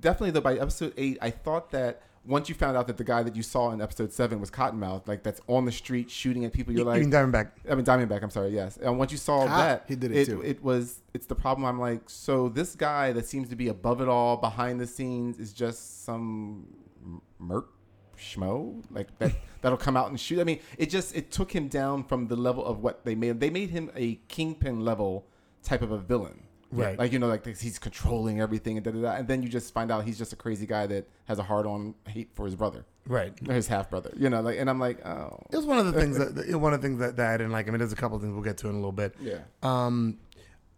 definitely 0.00 0.30
though 0.30 0.40
by 0.40 0.54
episode 0.54 0.94
eight, 0.96 1.18
I 1.20 1.30
thought 1.30 1.72
that 1.72 2.02
once 2.26 2.48
you 2.48 2.54
found 2.54 2.76
out 2.76 2.86
that 2.86 2.96
the 2.96 3.04
guy 3.04 3.22
that 3.22 3.36
you 3.36 3.42
saw 3.42 3.70
in 3.72 3.80
episode 3.80 4.12
seven 4.12 4.40
was 4.40 4.50
Cottonmouth, 4.50 5.06
like 5.06 5.22
that's 5.22 5.40
on 5.46 5.64
the 5.64 5.72
street 5.72 6.10
shooting 6.10 6.44
at 6.44 6.52
people, 6.52 6.72
you're 6.72 6.80
you 6.80 6.86
like, 6.86 7.00
mean 7.00 7.10
Diamondback? 7.10 7.50
I 7.70 7.74
mean 7.74 7.84
Diamondback. 7.84 8.22
I'm 8.22 8.30
sorry. 8.30 8.50
Yes. 8.50 8.76
And 8.78 8.98
once 8.98 9.12
you 9.12 9.18
saw 9.18 9.42
Ah, 9.42 9.46
that, 9.58 9.84
he 9.88 9.96
did 9.96 10.12
it 10.12 10.26
too. 10.26 10.40
It 10.42 10.62
was. 10.62 11.02
It's 11.12 11.26
the 11.26 11.34
problem. 11.34 11.66
I'm 11.66 11.78
like, 11.78 12.08
so 12.08 12.48
this 12.48 12.74
guy 12.74 13.12
that 13.12 13.26
seems 13.26 13.48
to 13.50 13.56
be 13.56 13.68
above 13.68 14.00
it 14.00 14.08
all, 14.08 14.36
behind 14.36 14.80
the 14.80 14.86
scenes, 14.86 15.38
is 15.38 15.52
just 15.52 16.04
some 16.04 16.66
m- 17.04 17.20
merc 17.38 17.68
schmo 18.18 18.82
like 18.90 19.16
that. 19.18 19.32
that'll 19.60 19.76
come 19.78 19.96
out 19.96 20.08
and 20.08 20.18
shoot. 20.18 20.40
I 20.40 20.44
mean, 20.44 20.60
it 20.78 20.90
just 20.90 21.14
it 21.16 21.30
took 21.30 21.52
him 21.54 21.68
down 21.68 22.04
from 22.04 22.28
the 22.28 22.36
level 22.36 22.64
of 22.64 22.78
what 22.80 23.04
they 23.04 23.14
made. 23.14 23.40
They 23.40 23.50
made 23.50 23.70
him 23.70 23.90
a 23.94 24.16
kingpin 24.28 24.84
level 24.84 25.26
type 25.62 25.82
of 25.82 25.90
a 25.90 25.98
villain. 25.98 26.43
Right. 26.76 26.98
Like 26.98 27.12
you 27.12 27.18
know, 27.18 27.28
like 27.28 27.46
he's 27.46 27.78
controlling 27.78 28.40
everything 28.40 28.76
and 28.76 28.84
da, 28.84 28.90
da, 28.90 29.00
da. 29.00 29.12
and 29.12 29.28
then 29.28 29.42
you 29.42 29.48
just 29.48 29.72
find 29.72 29.90
out 29.92 30.04
he's 30.04 30.18
just 30.18 30.32
a 30.32 30.36
crazy 30.36 30.66
guy 30.66 30.86
that 30.88 31.08
has 31.26 31.38
a 31.38 31.42
hard 31.42 31.66
on 31.66 31.94
hate 32.08 32.30
for 32.34 32.46
his 32.46 32.56
brother, 32.56 32.84
Right. 33.06 33.32
or 33.48 33.54
his 33.54 33.68
half 33.68 33.90
brother. 33.90 34.12
You 34.16 34.28
know, 34.28 34.40
like, 34.40 34.58
and 34.58 34.68
I'm 34.68 34.80
like, 34.80 35.04
oh, 35.06 35.38
It 35.52 35.56
was 35.56 35.66
one 35.66 35.78
of 35.78 35.86
the 35.86 35.92
things 36.00 36.18
that 36.18 36.34
that- 36.34 36.58
one 36.58 36.74
of 36.74 36.82
the 36.82 36.88
things 36.88 36.98
that, 37.00 37.16
that 37.16 37.30
I 37.34 37.36
didn't 37.36 37.52
like. 37.52 37.68
I 37.68 37.70
mean, 37.70 37.78
there's 37.78 37.92
a 37.92 37.96
couple 37.96 38.18
things 38.18 38.32
we'll 38.34 38.42
get 38.42 38.56
to 38.58 38.68
in 38.68 38.74
a 38.74 38.78
little 38.78 38.92
bit. 38.92 39.14
yeah. 39.20 39.38
Um, 39.62 40.18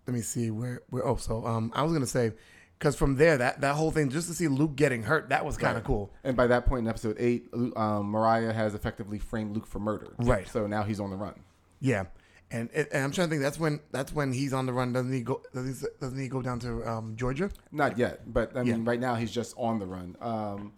let 0.07 0.15
me 0.15 0.21
see 0.21 0.51
where 0.51 0.83
where. 0.91 1.07
Oh, 1.07 1.17
so 1.17 1.45
um, 1.47 1.73
I 1.75 1.83
was 1.83 1.93
gonna 1.93 2.07
say 2.07 2.33
because 2.79 2.95
from 2.95 3.17
there 3.17 3.39
that 3.39 3.61
that 3.63 3.75
whole 3.75 3.91
thing 3.91 4.11
just 4.11 4.29
to 4.29 4.35
see 4.35 4.47
Luke 4.49 4.77
getting 4.77 5.03
hurt 5.03 5.31
that 5.31 5.45
was 5.45 5.57
kind 5.57 5.77
of 5.79 5.83
cool. 5.85 6.13
And 6.23 6.37
by 6.37 6.47
that 6.47 6.67
point 6.67 6.81
in 6.85 6.89
episode 6.89 7.17
eight, 7.19 7.49
um, 7.75 8.07
Mariah 8.07 8.53
has 8.53 8.75
effectively 8.75 9.19
framed 9.19 9.55
Luke 9.55 9.67
for 9.67 9.79
murder. 9.81 10.13
Right. 10.19 10.47
So 10.47 10.67
now 10.67 10.83
he's 10.85 11.01
on 11.01 11.11
the 11.11 11.17
run. 11.17 11.35
Yeah, 11.81 12.05
and 12.51 12.71
it, 12.73 12.89
and 12.93 13.03
I'm 13.05 13.11
trying 13.13 13.29
to 13.29 13.31
think. 13.31 13.43
That's 13.43 13.59
when 13.59 13.81
that's 13.91 14.13
when 14.13 14.33
he's 14.33 14.53
on 14.53 14.67
the 14.67 14.73
run. 14.73 14.93
Doesn't 14.93 15.13
he 15.13 15.23
go? 15.23 15.43
Doesn't 15.55 15.75
he, 15.75 15.87
doesn't 16.01 16.19
he 16.19 16.29
go 16.29 16.43
down 16.43 16.59
to 16.61 16.89
um, 16.89 17.17
Georgia? 17.17 17.51
Not 17.73 17.99
yet, 17.99 18.33
but 18.33 18.57
I 18.57 18.63
mean, 18.63 18.85
Yeah. 18.85 18.91
right 18.91 19.01
now 19.01 19.15
he's 19.17 19.33
just 19.33 19.55
on 19.57 19.79
the 19.79 19.87
run. 19.87 20.17
Um, 20.21 20.73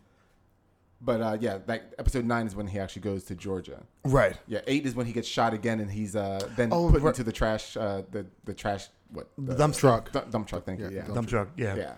but 1.00 1.20
uh, 1.20 1.37
yeah, 1.40 1.59
that 1.66 1.94
episode 1.98 2.24
nine 2.24 2.46
is 2.46 2.57
when 2.57 2.66
he 2.66 2.78
actually 2.78 3.02
goes 3.02 3.24
to 3.24 3.35
Georgia. 3.35 3.83
Right. 4.04 4.37
Yeah, 4.48 4.61
eight 4.66 4.85
is 4.85 4.94
when 4.96 5.07
he 5.07 5.12
gets 5.12 5.28
shot 5.28 5.54
again, 5.54 5.78
and 5.81 5.90
he's 5.90 6.16
uh, 6.16 6.40
then 6.57 6.70
Oh, 6.72 6.90
put 6.90 7.02
right. 7.02 7.11
into 7.11 7.22
the 7.22 7.33
trash, 7.33 7.76
uh, 7.76 8.02
the 8.11 8.26
the 8.44 8.54
trash 8.54 8.88
what 9.12 9.28
The 9.38 9.54
dump 9.54 9.74
truck. 9.76 10.11
dump, 10.12 10.31
dump 10.31 10.48
truck. 10.48 10.64
Thank 10.66 10.81
you. 10.81 10.87
Yeah, 10.90 11.04
Yeah, 11.09 11.14
Dump 11.14 11.28
truck. 11.28 11.48
Yeah. 11.57 11.76
yeah. 11.76 11.94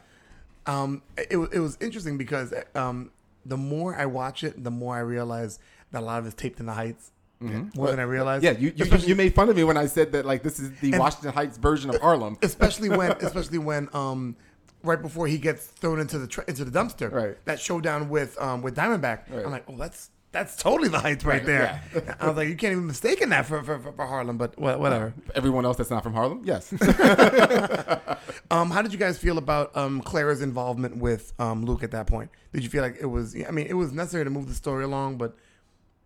Um, 0.66 1.02
it 1.16 1.36
it 1.52 1.60
was 1.60 1.78
interesting 1.80 2.18
because 2.18 2.52
um, 2.74 3.10
the 3.46 3.56
more 3.56 3.96
I 3.96 4.04
watch 4.06 4.44
it, 4.44 4.62
the 4.62 4.70
more 4.70 4.96
I 4.96 5.00
realize 5.00 5.58
that 5.92 6.02
a 6.02 6.04
lot 6.04 6.18
of 6.18 6.26
it's 6.26 6.34
taped 6.34 6.60
in 6.60 6.66
the 6.66 6.74
Heights. 6.74 7.10
More 7.40 7.88
than 7.90 7.98
I 8.00 8.02
realized. 8.02 8.44
Mm-hmm. 8.44 8.62
Yeah, 8.64 8.70
you, 8.70 8.84
you 8.84 8.96
you 9.08 9.14
made 9.16 9.34
fun 9.34 9.48
of 9.48 9.56
me 9.56 9.64
when 9.64 9.76
I 9.78 9.86
said 9.86 10.12
that 10.12 10.26
like 10.26 10.42
this 10.42 10.58
is 10.60 10.70
the 10.80 10.96
Washington 10.98 11.32
Heights 11.32 11.56
version 11.56 11.88
of 11.90 12.00
Harlem. 12.00 12.36
especially 12.42 12.90
when 12.90 13.12
especially 13.12 13.58
when 13.58 13.88
um 13.94 14.36
right 14.82 15.00
before 15.00 15.26
he 15.26 15.38
gets 15.38 15.66
thrown 15.66 16.00
into 16.00 16.18
the 16.18 16.26
tra- 16.26 16.44
into 16.48 16.64
the 16.64 16.70
dumpster 16.70 17.10
Right. 17.12 17.36
that 17.46 17.58
showdown 17.60 18.08
with 18.08 18.40
um 18.40 18.62
with 18.62 18.74
diamondback 18.76 19.28
Right. 19.30 19.44
i'm 19.44 19.50
like 19.50 19.64
oh 19.68 19.76
that's 19.76 20.08
that's 20.32 20.56
totally 20.56 20.88
the 20.88 20.98
heights 20.98 21.22
right, 21.24 21.34
Right, 21.40 21.46
there 21.46 22.16
i 22.20 22.26
was 22.28 22.36
like 22.36 22.48
you 22.48 22.56
can't 22.56 22.72
even 22.72 22.86
mistake 22.86 23.20
that 23.20 23.44
for, 23.44 23.62
for, 23.62 23.78
for, 23.78 24.06
harlem 24.06 24.38
but 24.38 24.58
wha- 24.58 24.78
whatever 24.78 25.12
Everyone 25.34 25.66
else 25.66 25.76
that's 25.76 25.90
not 25.90 26.02
from 26.02 26.14
Harlem, 26.14 26.40
yes. 26.46 26.72
um 28.50 28.70
how 28.70 28.80
did 28.82 28.92
you 28.92 28.98
guys 28.98 29.18
feel 29.18 29.38
about 29.38 29.76
um 29.76 30.00
claire's 30.00 30.40
involvement 30.40 30.96
with 30.96 31.32
um 31.38 31.64
luke 31.64 31.82
at 31.82 31.90
that 31.90 32.06
point 32.06 32.30
did 32.52 32.62
you 32.62 32.70
feel 32.70 32.82
like 32.82 32.96
it 33.00 33.06
was 33.06 33.36
i 33.46 33.50
mean 33.50 33.66
it 33.66 33.74
was 33.74 33.92
necessary 33.92 34.24
to 34.24 34.30
move 34.30 34.48
the 34.48 34.54
story 34.54 34.84
along 34.84 35.16
but 35.18 35.36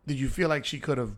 did 0.06 0.18
you 0.18 0.28
feel 0.28 0.48
like 0.48 0.64
she 0.64 0.78
could 0.78 0.98
have 0.98 1.12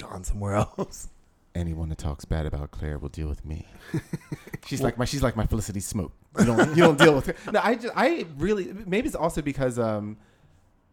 gone 0.00 0.24
somewhere 0.24 0.54
else 0.78 1.08
Anyone 1.52 1.88
that 1.88 1.98
talks 1.98 2.24
bad 2.24 2.46
about 2.46 2.70
Claire 2.70 2.96
will 2.96 3.08
deal 3.08 3.26
with 3.26 3.44
me. 3.44 3.66
she's 4.66 4.80
like 4.80 4.96
my 4.96 5.04
she's 5.04 5.20
like 5.20 5.34
my 5.34 5.46
Felicity 5.46 5.80
Smoak. 5.80 6.12
You 6.38 6.44
don't 6.44 6.68
you 6.76 6.82
don't 6.84 6.96
deal 6.96 7.12
with 7.12 7.26
her. 7.26 7.34
No, 7.50 7.60
I 7.60 7.74
just 7.74 7.92
I 7.96 8.24
really 8.38 8.72
maybe 8.86 9.08
it's 9.08 9.16
also 9.16 9.42
because 9.42 9.76
um 9.76 10.16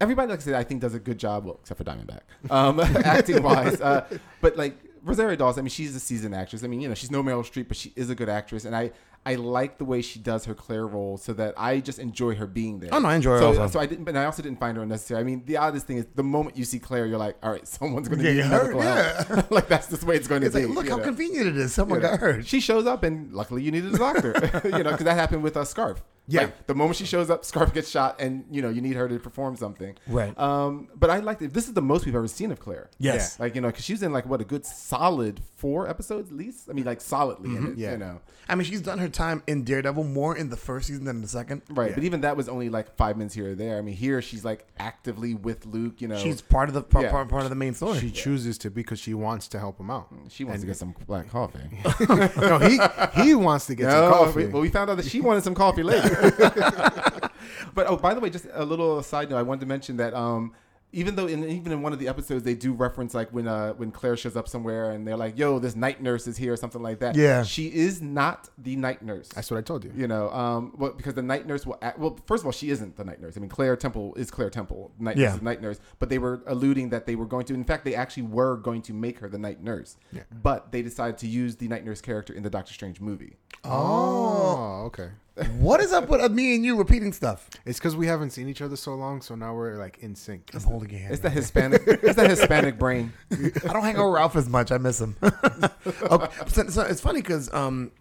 everybody 0.01 0.31
like 0.31 0.39
I 0.39 0.41
said 0.41 0.53
I 0.55 0.63
think 0.63 0.81
does 0.81 0.95
a 0.95 0.99
good 0.99 1.19
job 1.19 1.45
well 1.45 1.59
except 1.61 1.77
for 1.77 1.83
Diamondback 1.83 2.21
um 2.49 2.79
acting 3.05 3.43
wise 3.43 3.79
uh, 3.79 4.07
but 4.41 4.57
like 4.57 4.75
Rosario 5.07 5.35
Dawson 5.35 5.61
I 5.61 5.63
mean 5.63 5.69
she's 5.69 5.95
a 5.95 5.99
seasoned 5.99 6.35
actress 6.35 6.63
I 6.63 6.67
mean 6.67 6.81
you 6.81 6.89
know 6.89 6.95
she's 6.95 7.11
no 7.11 7.23
Meryl 7.23 7.43
Streep 7.43 7.67
but 7.67 7.77
she 7.77 7.93
is 7.95 8.09
a 8.09 8.15
good 8.15 8.29
actress 8.29 8.65
and 8.65 8.75
I 8.75 8.91
I 9.27 9.35
like 9.35 9.77
the 9.77 9.83
way 9.83 10.01
she 10.01 10.19
does 10.19 10.45
her 10.45 10.53
Claire 10.53 10.87
role 10.87 11.17
so 11.17 11.33
that 11.33 11.53
I 11.57 11.81
just 11.81 11.99
enjoy 11.99 12.35
her 12.35 12.47
being 12.47 12.79
there. 12.79 12.91
Oh, 12.93 12.99
no, 12.99 13.09
I 13.09 13.15
enjoy 13.15 13.31
her 13.31 13.39
so, 13.39 13.47
also. 13.47 13.67
So 13.67 13.79
I 13.81 13.85
didn't, 13.85 14.05
but 14.05 14.15
I 14.15 14.23
also 14.23 14.41
didn't 14.41 14.57
find 14.57 14.77
her 14.77 14.83
unnecessary. 14.83 15.19
I 15.19 15.23
mean, 15.23 15.43
the 15.45 15.57
oddest 15.57 15.85
thing 15.85 15.97
is 15.97 16.05
the 16.15 16.23
moment 16.23 16.55
you 16.55 16.63
see 16.63 16.79
Claire, 16.79 17.05
you're 17.07 17.17
like, 17.17 17.35
all 17.43 17.51
right, 17.51 17.67
someone's 17.67 18.07
going 18.07 18.23
to 18.23 18.33
get 18.33 18.45
hurt. 18.45 18.69
you 18.69 18.77
medical 18.77 18.81
heard, 18.81 19.27
help. 19.27 19.51
like 19.51 19.67
that's 19.67 19.89
just 19.89 20.01
the 20.01 20.07
way 20.07 20.15
it's 20.15 20.29
going 20.29 20.43
to 20.43 20.49
be. 20.49 20.65
like 20.65 20.75
look 20.75 20.87
how 20.87 20.95
know? 20.95 21.03
convenient 21.03 21.47
it 21.47 21.57
is 21.57 21.73
someone 21.73 21.99
You 21.99 22.03
know, 22.03 22.11
got 22.11 22.19
hurt 22.21 22.47
She 22.47 22.61
shows 22.61 22.85
up, 22.87 23.03
and 23.03 23.33
luckily 23.33 23.63
you 23.63 23.71
needed 23.71 23.93
a 23.93 23.97
doctor. 23.97 24.33
you 24.63 24.83
know, 24.83 24.91
because 24.91 25.03
that 25.03 25.15
happened 25.15 25.43
with 25.43 25.57
a 25.57 25.63
Scarfe. 25.63 25.97
Yeah. 26.29 26.41
Like, 26.41 26.67
the 26.67 26.75
moment 26.75 26.97
she 26.97 27.05
shows 27.05 27.29
up, 27.29 27.43
Scarfe 27.43 27.73
gets 27.73 27.89
shot, 27.89 28.19
and 28.19 28.45
you 28.51 28.61
know 28.61 28.69
you 28.69 28.81
need 28.81 28.95
her 28.95 29.07
to 29.07 29.17
perform 29.19 29.55
something. 29.55 29.95
Right. 30.07 30.37
Um, 30.37 30.89
but 30.95 31.09
I 31.09 31.19
like 31.19 31.41
it. 31.41 31.53
This 31.53 31.67
is 31.67 31.73
the 31.73 31.81
most 31.81 32.05
we've 32.05 32.15
ever 32.15 32.27
seen 32.27 32.51
of 32.51 32.59
Claire. 32.59 32.89
Yes. 32.99 33.39
Like 33.39 33.55
you 33.55 33.61
know, 33.61 33.69
because 33.69 33.85
she 33.85 33.93
was 33.93 34.03
in 34.03 34.11
like 34.13 34.25
what 34.25 34.41
a 34.41 34.45
good 34.45 34.65
solid 34.65 35.39
four 35.55 35.87
episodes 35.89 36.29
at 36.31 36.37
least. 36.37 36.69
I 36.69 36.73
mean, 36.73 36.85
like 36.85 37.01
solidly 37.01 37.55
in 37.55 37.67
it. 37.73 37.77
Yeah. 37.77 37.91
You 37.91 37.97
know. 37.97 38.19
I 38.49 38.55
mean, 38.55 38.63
she's 38.65 38.81
done 38.81 38.99
her 38.99 39.09
time 39.09 39.43
in 39.47 39.63
Daredevil 39.65 40.05
more 40.05 40.35
in 40.37 40.49
the 40.49 40.55
first 40.55 40.87
season 40.87 41.03
than 41.03 41.21
the 41.21 41.27
second. 41.27 41.63
Right, 41.69 41.89
Yeah. 41.89 41.95
but 41.95 42.03
even 42.05 42.21
that 42.21 42.37
was 42.37 42.47
only 42.47 42.69
like 42.69 42.95
five 42.95 43.17
minutes 43.17 43.35
here 43.35 43.51
or 43.51 43.55
there. 43.55 43.77
I 43.77 43.81
mean, 43.81 43.95
here 43.95 44.21
she's 44.21 44.45
like 44.45 44.65
actively 44.79 45.33
with 45.33 45.65
Luke. 45.65 45.99
You 46.01 46.07
know, 46.07 46.17
She's 46.17 46.41
part 46.41 46.69
of 46.69 46.73
the 46.75 46.81
part, 46.81 47.05
Yeah. 47.05 47.11
part, 47.11 47.27
part 47.27 47.43
of 47.43 47.49
the 47.49 47.55
main 47.55 47.73
story. 47.73 47.99
She 47.99 48.09
chooses 48.11 48.57
to 48.59 48.69
because 48.69 48.99
she 48.99 49.13
wants 49.13 49.47
to 49.49 49.59
help 49.59 49.79
him 49.79 49.89
out. 49.89 50.07
she 50.29 50.43
wants 50.45 50.61
to 50.61 50.67
get 50.67 50.77
some 50.77 50.95
black 51.07 51.29
coffee. 51.29 51.59
no, 52.09 52.59
he 52.59 52.79
he 53.21 53.35
wants 53.35 53.65
to 53.67 53.75
get 53.75 53.91
some 53.91 54.11
coffee. 54.11 54.45
we- 54.45 54.51
well, 54.53 54.61
we 54.61 54.69
found 54.69 54.89
out 54.89 54.97
that 54.97 55.05
she 55.07 55.19
wanted 55.21 55.43
some 55.43 55.55
coffee 55.55 55.83
later. 55.83 56.16
but 57.73 57.87
oh, 57.87 57.97
by 57.97 58.13
the 58.13 58.19
way, 58.19 58.29
just 58.29 58.47
a 58.53 58.65
little 58.65 59.01
side 59.03 59.29
note, 59.29 59.37
I 59.37 59.43
wanted 59.43 59.61
to 59.61 59.65
mention 59.67 59.97
that 59.97 60.13
um, 60.13 60.53
even 60.93 61.15
though 61.15 61.27
in 61.27 61.43
even 61.43 61.73
in 61.73 61.81
one 61.81 61.91
of 61.91 61.99
the 61.99 62.07
episodes 62.07 62.43
they 62.43 62.55
do 62.55 62.71
reference 62.71 63.13
like 63.13 63.29
when 63.33 63.45
uh 63.45 63.73
when 63.73 63.91
Claire 63.91 64.15
shows 64.15 64.37
up 64.37 64.47
somewhere 64.47 64.91
and 64.91 65.05
they're 65.05 65.17
like, 65.17 65.37
"Yo, 65.37 65.59
this 65.59 65.75
night 65.75 66.01
nurse 66.01 66.27
is 66.27 66.37
here" 66.37 66.53
or 66.53 66.57
something 66.57 66.81
like 66.81 66.99
that. 66.99 67.15
Yeah. 67.15 67.43
she 67.43 67.67
is 67.67 68.01
not 68.01 68.49
the 68.57 68.77
night 68.77 69.01
nurse. 69.01 69.27
That's 69.27 69.51
what 69.51 69.57
I 69.57 69.61
told 69.61 69.83
you. 69.83 69.91
You 69.95 70.07
know, 70.07 70.29
um, 70.31 70.73
well, 70.77 70.93
because 70.93 71.13
the 71.13 71.21
night 71.21 71.45
nurse 71.45 71.65
will. 71.65 71.77
Act, 71.81 71.99
well, 71.99 72.17
first 72.25 72.41
of 72.41 72.45
all, 72.45 72.53
she 72.53 72.69
isn't 72.69 72.95
the 72.95 73.03
night 73.03 73.21
nurse. 73.21 73.35
I 73.35 73.41
mean, 73.41 73.49
Claire 73.49 73.75
Temple 73.75 74.15
is 74.15 74.31
Claire 74.31 74.49
Temple. 74.49 74.91
Night 74.97 75.17
Yeah. 75.17 75.25
nurse 75.27 75.35
is 75.35 75.41
night 75.41 75.61
nurse. 75.61 75.79
But 75.99 76.07
they 76.07 76.19
were 76.19 76.41
alluding 76.47 76.89
that 76.89 77.05
they 77.05 77.15
were 77.15 77.25
going 77.25 77.45
to. 77.45 77.53
In 77.53 77.65
fact, 77.65 77.83
they 77.83 77.93
actually 77.93 78.23
were 78.23 78.55
going 78.55 78.81
to 78.83 78.93
make 78.93 79.19
her 79.19 79.27
the 79.27 79.37
night 79.37 79.61
nurse. 79.61 79.97
Yeah. 80.13 80.23
But 80.41 80.71
they 80.71 80.81
decided 80.81 81.17
to 81.19 81.27
use 81.27 81.57
the 81.57 81.67
night 81.67 81.83
nurse 81.83 81.99
character 81.99 82.33
in 82.33 82.43
the 82.43 82.49
Doctor 82.49 82.73
Strange 82.73 83.01
movie. 83.01 83.35
Oh, 83.65 84.83
okay. 84.85 85.09
what 85.59 85.79
is 85.79 85.91
up 85.91 86.09
with 86.09 86.21
uh, 86.21 86.29
me 86.29 86.55
and 86.55 86.65
you 86.65 86.77
repeating 86.77 87.13
stuff? 87.13 87.49
It's 87.65 87.77
because 87.77 87.95
we 87.95 88.07
haven't 88.07 88.31
seen 88.31 88.49
each 88.49 88.61
other 88.61 88.75
so 88.75 88.95
long, 88.95 89.21
so 89.21 89.35
now 89.35 89.53
we're 89.53 89.77
like 89.77 89.99
in 89.99 90.15
sync. 90.15 90.49
I'm 90.53 90.61
holding 90.61 90.89
your 90.89 90.99
hand. 90.99 91.13
It's 91.13 91.21
the 91.21 91.29
Hispanic. 91.29 91.83
it's 91.85 92.15
the 92.15 92.27
Hispanic 92.27 92.79
brain. 92.79 93.13
I 93.31 93.73
don't 93.73 93.83
hang 93.83 93.97
out 93.97 94.05
with 94.05 94.15
Ralph 94.15 94.35
as 94.35 94.49
much. 94.49 94.71
I 94.71 94.77
miss 94.79 94.99
him. 94.99 95.15
okay, 95.21 96.27
so, 96.47 96.67
so 96.69 96.81
it's 96.81 97.01
funny 97.01 97.21
because 97.21 97.53
um, 97.53 97.91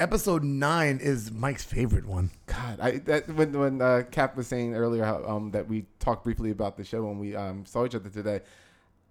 episode 0.00 0.42
nine 0.42 0.98
is 1.00 1.30
Mike's 1.30 1.64
favorite 1.64 2.06
one. 2.06 2.30
God, 2.46 2.80
I 2.80 2.98
that 2.98 3.28
when 3.28 3.56
when 3.56 3.80
uh, 3.80 4.02
Cap 4.10 4.36
was 4.36 4.48
saying 4.48 4.74
earlier 4.74 5.04
how, 5.04 5.22
um, 5.24 5.52
that 5.52 5.68
we 5.68 5.86
talked 6.00 6.24
briefly 6.24 6.50
about 6.50 6.76
the 6.76 6.82
show 6.82 7.04
when 7.04 7.18
we 7.18 7.36
um, 7.36 7.64
saw 7.66 7.84
each 7.84 7.94
other 7.94 8.08
today. 8.08 8.40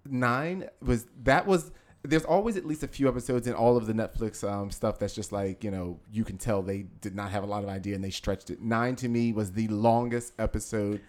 Nine 0.05 0.67
was 0.81 1.05
that 1.23 1.47
was. 1.47 1.71
There's 2.03 2.25
always 2.25 2.57
at 2.57 2.65
least 2.65 2.81
a 2.83 2.87
few 2.87 3.07
episodes 3.07 3.45
in 3.47 3.53
all 3.53 3.77
of 3.77 3.85
the 3.85 3.93
Netflix 3.93 4.43
um, 4.49 4.71
stuff 4.71 4.97
that's 4.99 5.13
just 5.13 5.31
like 5.31 5.63
you 5.63 5.69
know 5.71 5.99
you 6.11 6.23
can 6.23 6.37
tell 6.37 6.61
they 6.61 6.85
did 7.01 7.15
not 7.15 7.31
have 7.31 7.43
a 7.43 7.45
lot 7.47 7.63
of 7.63 7.69
idea 7.69 7.95
and 7.95 8.03
they 8.03 8.09
stretched 8.09 8.49
it. 8.49 8.61
Nine 8.61 8.95
to 8.97 9.07
me 9.07 9.33
was 9.33 9.51
the 9.51 9.67
longest 9.67 10.33
episode 10.39 11.01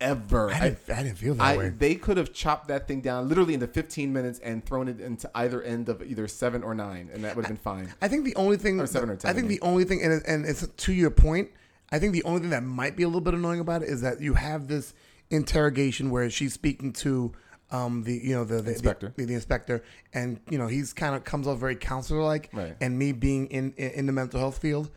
ever. 0.00 0.50
I 0.50 0.60
didn't, 0.70 0.78
I, 0.96 1.02
didn't 1.02 1.18
feel 1.18 1.34
that 1.34 1.42
I, 1.42 1.56
way. 1.56 1.68
they 1.70 1.94
could 1.96 2.16
have 2.16 2.32
chopped 2.32 2.68
that 2.68 2.86
thing 2.88 3.00
down 3.00 3.28
literally 3.28 3.52
into 3.54 3.66
15 3.66 4.12
minutes 4.12 4.38
and 4.38 4.64
thrown 4.64 4.88
it 4.88 5.00
into 5.00 5.28
either 5.34 5.60
end 5.62 5.88
of 5.88 6.02
either 6.02 6.26
seven 6.28 6.62
or 6.62 6.74
nine, 6.74 7.10
and 7.12 7.24
that 7.24 7.34
would 7.36 7.44
have 7.46 7.50
been 7.54 7.62
fine. 7.62 7.92
I 8.00 8.08
think 8.08 8.24
the 8.24 8.36
only 8.36 8.56
thing, 8.56 8.80
Or 8.80 8.86
seven 8.86 9.10
or 9.10 9.16
ten, 9.16 9.28
I 9.30 9.34
think 9.34 9.46
I 9.46 9.48
the 9.48 9.60
only 9.60 9.84
thing, 9.84 10.00
and, 10.02 10.12
it- 10.14 10.22
and 10.26 10.46
it's 10.46 10.66
to 10.66 10.92
your 10.92 11.10
point. 11.10 11.50
I 11.90 11.98
think 11.98 12.12
the 12.12 12.22
only 12.24 12.40
thing 12.40 12.50
that 12.50 12.62
might 12.62 12.96
be 12.96 13.02
a 13.02 13.08
little 13.08 13.20
bit 13.22 13.34
annoying 13.34 13.60
about 13.60 13.82
it 13.82 13.88
is 13.88 14.00
that 14.02 14.20
you 14.20 14.34
have 14.34 14.68
this 14.68 14.94
interrogation 15.30 16.10
where 16.10 16.28
she's 16.30 16.52
speaking 16.54 16.92
to 16.92 17.32
um, 17.70 18.02
the 18.02 18.14
you 18.14 18.34
know 18.34 18.44
the 18.44 18.62
the 18.62 18.72
Inspector. 18.72 19.12
the, 19.16 19.24
the 19.24 19.34
inspector, 19.34 19.84
and 20.14 20.40
you 20.50 20.58
know 20.58 20.66
he's 20.66 20.92
kind 20.92 21.14
of 21.14 21.24
comes 21.24 21.46
off 21.46 21.58
very 21.58 21.76
counselor 21.76 22.22
like, 22.22 22.50
Right. 22.52 22.76
and 22.80 22.98
me 22.98 23.12
being 23.12 23.46
in, 23.48 23.72
in 23.74 24.06
the 24.06 24.12
mental 24.12 24.40
health 24.40 24.58
field, 24.58 24.90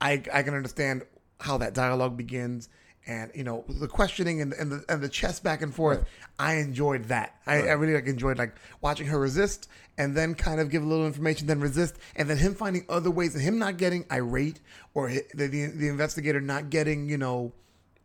I 0.00 0.22
I 0.32 0.42
can 0.42 0.54
understand 0.54 1.02
how 1.40 1.58
that 1.58 1.74
dialogue 1.74 2.16
begins. 2.16 2.68
And 3.04 3.32
you 3.34 3.42
know 3.42 3.64
the 3.68 3.88
questioning 3.88 4.40
and, 4.42 4.52
and 4.52 4.70
the 4.70 4.84
and 4.88 5.02
the 5.02 5.08
chess 5.08 5.40
back 5.40 5.60
and 5.60 5.74
forth, 5.74 6.04
I 6.38 6.54
enjoyed 6.58 7.06
that. 7.06 7.34
I, 7.48 7.62
I 7.62 7.72
really 7.72 7.94
like 7.94 8.06
enjoyed 8.06 8.38
like 8.38 8.54
watching 8.80 9.08
her 9.08 9.18
resist 9.18 9.68
and 9.98 10.16
then 10.16 10.36
kind 10.36 10.60
of 10.60 10.70
give 10.70 10.84
a 10.84 10.86
little 10.86 11.04
information, 11.04 11.48
then 11.48 11.58
resist, 11.58 11.96
and 12.14 12.30
then 12.30 12.36
him 12.36 12.54
finding 12.54 12.84
other 12.88 13.10
ways 13.10 13.34
and 13.34 13.42
him 13.42 13.58
not 13.58 13.76
getting 13.76 14.04
irate 14.12 14.60
or 14.94 15.08
the 15.10 15.24
the, 15.48 15.66
the 15.66 15.88
investigator 15.88 16.40
not 16.40 16.70
getting 16.70 17.08
you 17.08 17.18
know 17.18 17.52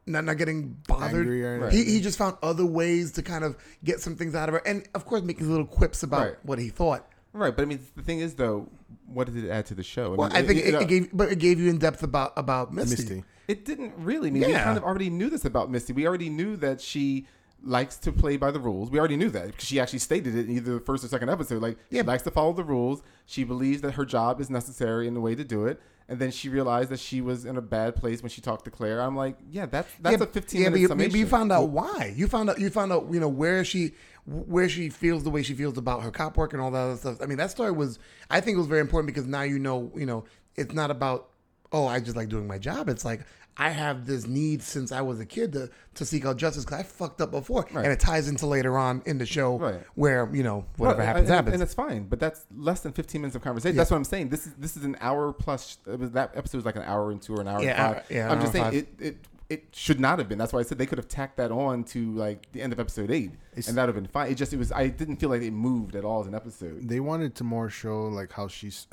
not 0.08 0.24
not 0.26 0.38
getting 0.38 0.78
bothered. 0.88 1.28
Or 1.28 1.70
He 1.70 1.84
he 1.84 2.02
just 2.02 2.18
found 2.18 2.38
other 2.42 2.66
ways 2.66 3.12
to 3.14 3.22
kind 3.22 3.44
of 3.44 3.58
get 3.84 4.00
some 4.02 4.16
things 4.16 4.34
out 4.36 4.50
of 4.50 4.54
her, 4.54 4.62
and 4.66 4.88
of 4.96 5.06
course 5.06 5.22
making 5.22 5.50
little 5.50 5.66
quips 5.66 6.04
about 6.04 6.22
Right. 6.22 6.36
what 6.44 6.60
he 6.60 6.70
thought. 6.70 7.08
Right, 7.34 7.56
but 7.56 7.62
I 7.62 7.66
mean, 7.66 7.80
the 7.96 8.02
thing 8.02 8.20
is, 8.20 8.34
though, 8.34 8.68
what 9.06 9.32
did 9.32 9.44
it 9.44 9.50
add 9.50 9.68
to 9.68 9.76
the 9.76 9.84
show? 9.84 10.16
Well, 10.16 10.30
mean, 10.30 10.38
I 10.38 10.42
think 10.42 10.60
you 10.60 10.70
it, 10.70 10.72
know, 10.72 10.80
it 10.80 10.88
gave, 10.88 11.10
but 11.14 11.32
it 11.32 11.38
gave 11.38 11.60
you 11.60 11.70
in 11.70 11.78
depth 11.78 12.02
about 12.02 12.34
about 12.36 12.74
Misty. 12.74 13.04
Misty. 13.04 13.24
It 13.48 13.64
didn't 13.64 13.94
really. 13.98 14.30
I 14.30 14.32
mean, 14.32 14.48
we 14.48 14.54
kind 14.54 14.78
of 14.78 14.84
already 14.84 15.10
knew 15.10 15.30
this 15.30 15.46
about 15.46 15.70
Misty. 15.70 15.94
We 15.94 16.08
already 16.08 16.30
knew 16.30 16.56
that 16.58 16.82
she 16.82 17.28
likes 17.64 17.98
to 17.98 18.12
play 18.12 18.38
by 18.38 18.52
the 18.52 18.60
rules. 18.60 18.90
We 18.92 19.00
already 19.00 19.18
knew 19.18 19.30
that 19.32 19.48
because 19.48 19.66
she 19.66 19.80
actually 19.80 20.00
stated 20.00 20.36
it 20.36 20.46
in 20.48 20.52
either 20.56 20.76
the 20.76 20.80
first 20.80 21.04
or 21.04 21.08
second 21.08 21.30
episode. 21.30 21.62
Like, 21.62 21.78
Yeah. 21.90 22.02
she 22.02 22.08
likes 22.08 22.24
to 22.24 22.32
follow 22.32 22.54
the 22.54 22.64
rules. 22.64 23.02
She 23.26 23.44
believes 23.44 23.82
that 23.82 23.94
her 23.96 24.06
job 24.06 24.40
is 24.40 24.50
necessary 24.50 25.08
in 25.08 25.18
a 25.18 25.20
way 25.20 25.36
to 25.36 25.44
do 25.44 25.66
it. 25.66 25.82
And 26.10 26.20
then 26.20 26.32
she 26.32 26.48
realized 26.48 26.90
that 26.92 27.00
she 27.02 27.20
was 27.20 27.44
in 27.44 27.58
a 27.58 27.62
bad 27.62 27.96
place 27.98 28.22
when 28.24 28.30
she 28.30 28.40
talked 28.40 28.64
to 28.66 28.72
Claire. 28.72 29.02
I'm 29.02 29.16
like, 29.18 29.38
yeah, 29.52 29.66
that's 29.66 29.90
that's 30.00 30.18
yeah, 30.18 30.24
a 30.24 30.28
15 30.28 30.62
yeah, 30.62 30.66
minute 30.68 30.74
but 30.76 30.80
you, 30.82 30.88
summation. 30.88 31.12
but 31.12 31.18
you 31.20 31.28
found 31.28 31.52
out 31.52 31.70
why. 31.70 32.14
You 32.16 32.28
found 32.28 32.50
out. 32.50 32.60
You 32.60 32.70
found 32.70 32.94
out. 32.94 33.08
You 33.12 33.20
know 33.20 33.28
where 33.28 33.66
she 33.66 33.92
where 34.26 34.70
she 34.70 34.90
feels 34.90 35.24
the 35.24 35.30
way 35.30 35.44
she 35.44 35.54
feels 35.54 35.78
about 35.78 36.04
her 36.04 36.12
cop 36.12 36.38
work 36.38 36.54
and 36.54 36.62
all 36.62 36.72
that 36.72 36.80
other 36.80 36.96
stuff. 36.96 37.18
I 37.22 37.26
mean, 37.26 37.38
that 37.40 37.52
story 37.52 37.72
was. 37.72 38.00
I 38.30 38.40
think 38.40 38.56
it 38.56 38.58
was 38.60 38.68
very 38.68 38.80
important 38.80 39.08
because 39.14 39.28
now 39.28 39.42
you 39.42 39.60
know. 39.60 39.92
You 39.98 40.06
know, 40.06 40.24
it's 40.56 40.74
not 40.74 40.92
about. 40.92 41.28
Oh, 41.74 41.88
I 41.88 42.00
just 42.00 42.16
like 42.16 42.30
doing 42.30 42.48
my 42.48 42.58
job. 42.58 42.88
It's 42.88 43.04
like 43.04 43.26
I 43.60 43.70
have 43.70 44.06
this 44.06 44.28
need 44.28 44.62
since 44.62 44.92
I 44.92 45.02
was 45.02 45.20
a 45.20 45.26
kid 45.26 45.54
to 45.54 45.70
to 45.96 46.06
seek 46.06 46.26
out 46.26 46.38
justice 46.38 46.64
because 46.64 46.80
I 46.82 46.84
fucked 46.84 47.22
up 47.22 47.32
before, 47.32 47.66
Right. 47.72 47.84
and 47.84 47.92
it 47.92 48.00
ties 48.00 48.28
into 48.28 48.46
later 48.46 48.78
on 48.78 49.02
in 49.06 49.18
the 49.18 49.26
show 49.26 49.58
Right. 49.58 49.82
where 49.96 50.30
you 50.34 50.44
know 50.44 50.66
whatever 50.78 50.98
Well, 51.00 51.08
happens 51.08 51.30
and, 51.30 51.36
happens. 51.36 51.54
and 51.56 51.64
it's 51.64 51.74
fine. 51.74 52.04
But 52.08 52.20
that's 52.20 52.46
less 52.56 52.82
than 52.82 52.92
15 52.94 53.22
minutes 53.22 53.36
of 53.36 53.42
conversation. 53.42 53.76
Yeah. 53.76 53.80
That's 53.82 53.90
what 53.92 53.98
I'm 53.98 54.04
saying. 54.04 54.30
This 54.30 54.46
is 54.46 54.54
this 54.60 54.78
is 54.78 54.84
an 54.84 54.96
hour 55.02 55.34
plus. 55.34 55.80
It 55.88 55.98
was, 56.00 56.12
that 56.12 56.32
episode 56.36 56.58
was 56.58 56.66
like 56.66 56.76
an 56.76 56.84
hour 56.84 57.10
and 57.12 57.20
two 57.22 57.36
or 57.36 57.42
an 57.42 57.48
hour. 57.48 57.64
Yeah, 57.64 57.70
and 57.70 57.78
five. 57.78 57.96
hour- 57.96 58.04
yeah, 58.10 58.32
I'm 58.32 58.40
just 58.42 58.52
saying 58.54 58.66
and 58.66 58.76
it, 58.76 58.88
it 59.00 59.18
it 59.50 59.64
should 59.72 60.00
not 60.00 60.20
have 60.20 60.28
been. 60.28 60.38
That's 60.38 60.52
why 60.54 60.60
I 60.60 60.64
said 60.64 60.78
they 60.78 60.86
could 60.86 60.98
have 60.98 61.08
tacked 61.08 61.38
that 61.38 61.52
on 61.52 61.84
to 61.86 62.12
like 62.14 62.52
the 62.52 62.62
end 62.62 62.74
of 62.74 62.80
episode 62.82 63.10
eight, 63.10 63.32
It's- 63.54 63.68
and 63.70 63.78
that 63.78 63.84
would 63.88 63.96
have 63.96 64.04
been 64.04 64.12
fine. 64.12 64.30
It 64.32 64.36
just 64.36 64.54
it 64.54 64.58
was. 64.58 64.72
I 64.72 64.88
didn't 64.90 65.16
feel 65.16 65.30
like 65.30 65.42
it 65.42 65.52
moved 65.52 65.96
at 65.96 66.04
all 66.06 66.20
as 66.22 66.28
an 66.28 66.36
episode. 66.36 66.88
They 66.88 67.00
wanted 67.00 67.34
to 67.36 67.44
more 67.44 67.70
show 67.70 68.04
like 68.08 68.34
how 68.34 68.48
she's 68.50 68.86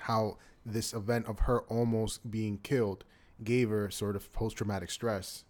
how 0.00 0.38
this 0.66 0.92
event 0.94 1.26
of 1.26 1.40
her 1.40 1.60
almost 1.62 2.28
being 2.30 2.58
killed 2.58 3.04
gave 3.44 3.70
her 3.70 3.90
sort 3.90 4.16
of 4.16 4.32
post 4.32 4.56
traumatic 4.56 4.90
stress, 4.90 5.44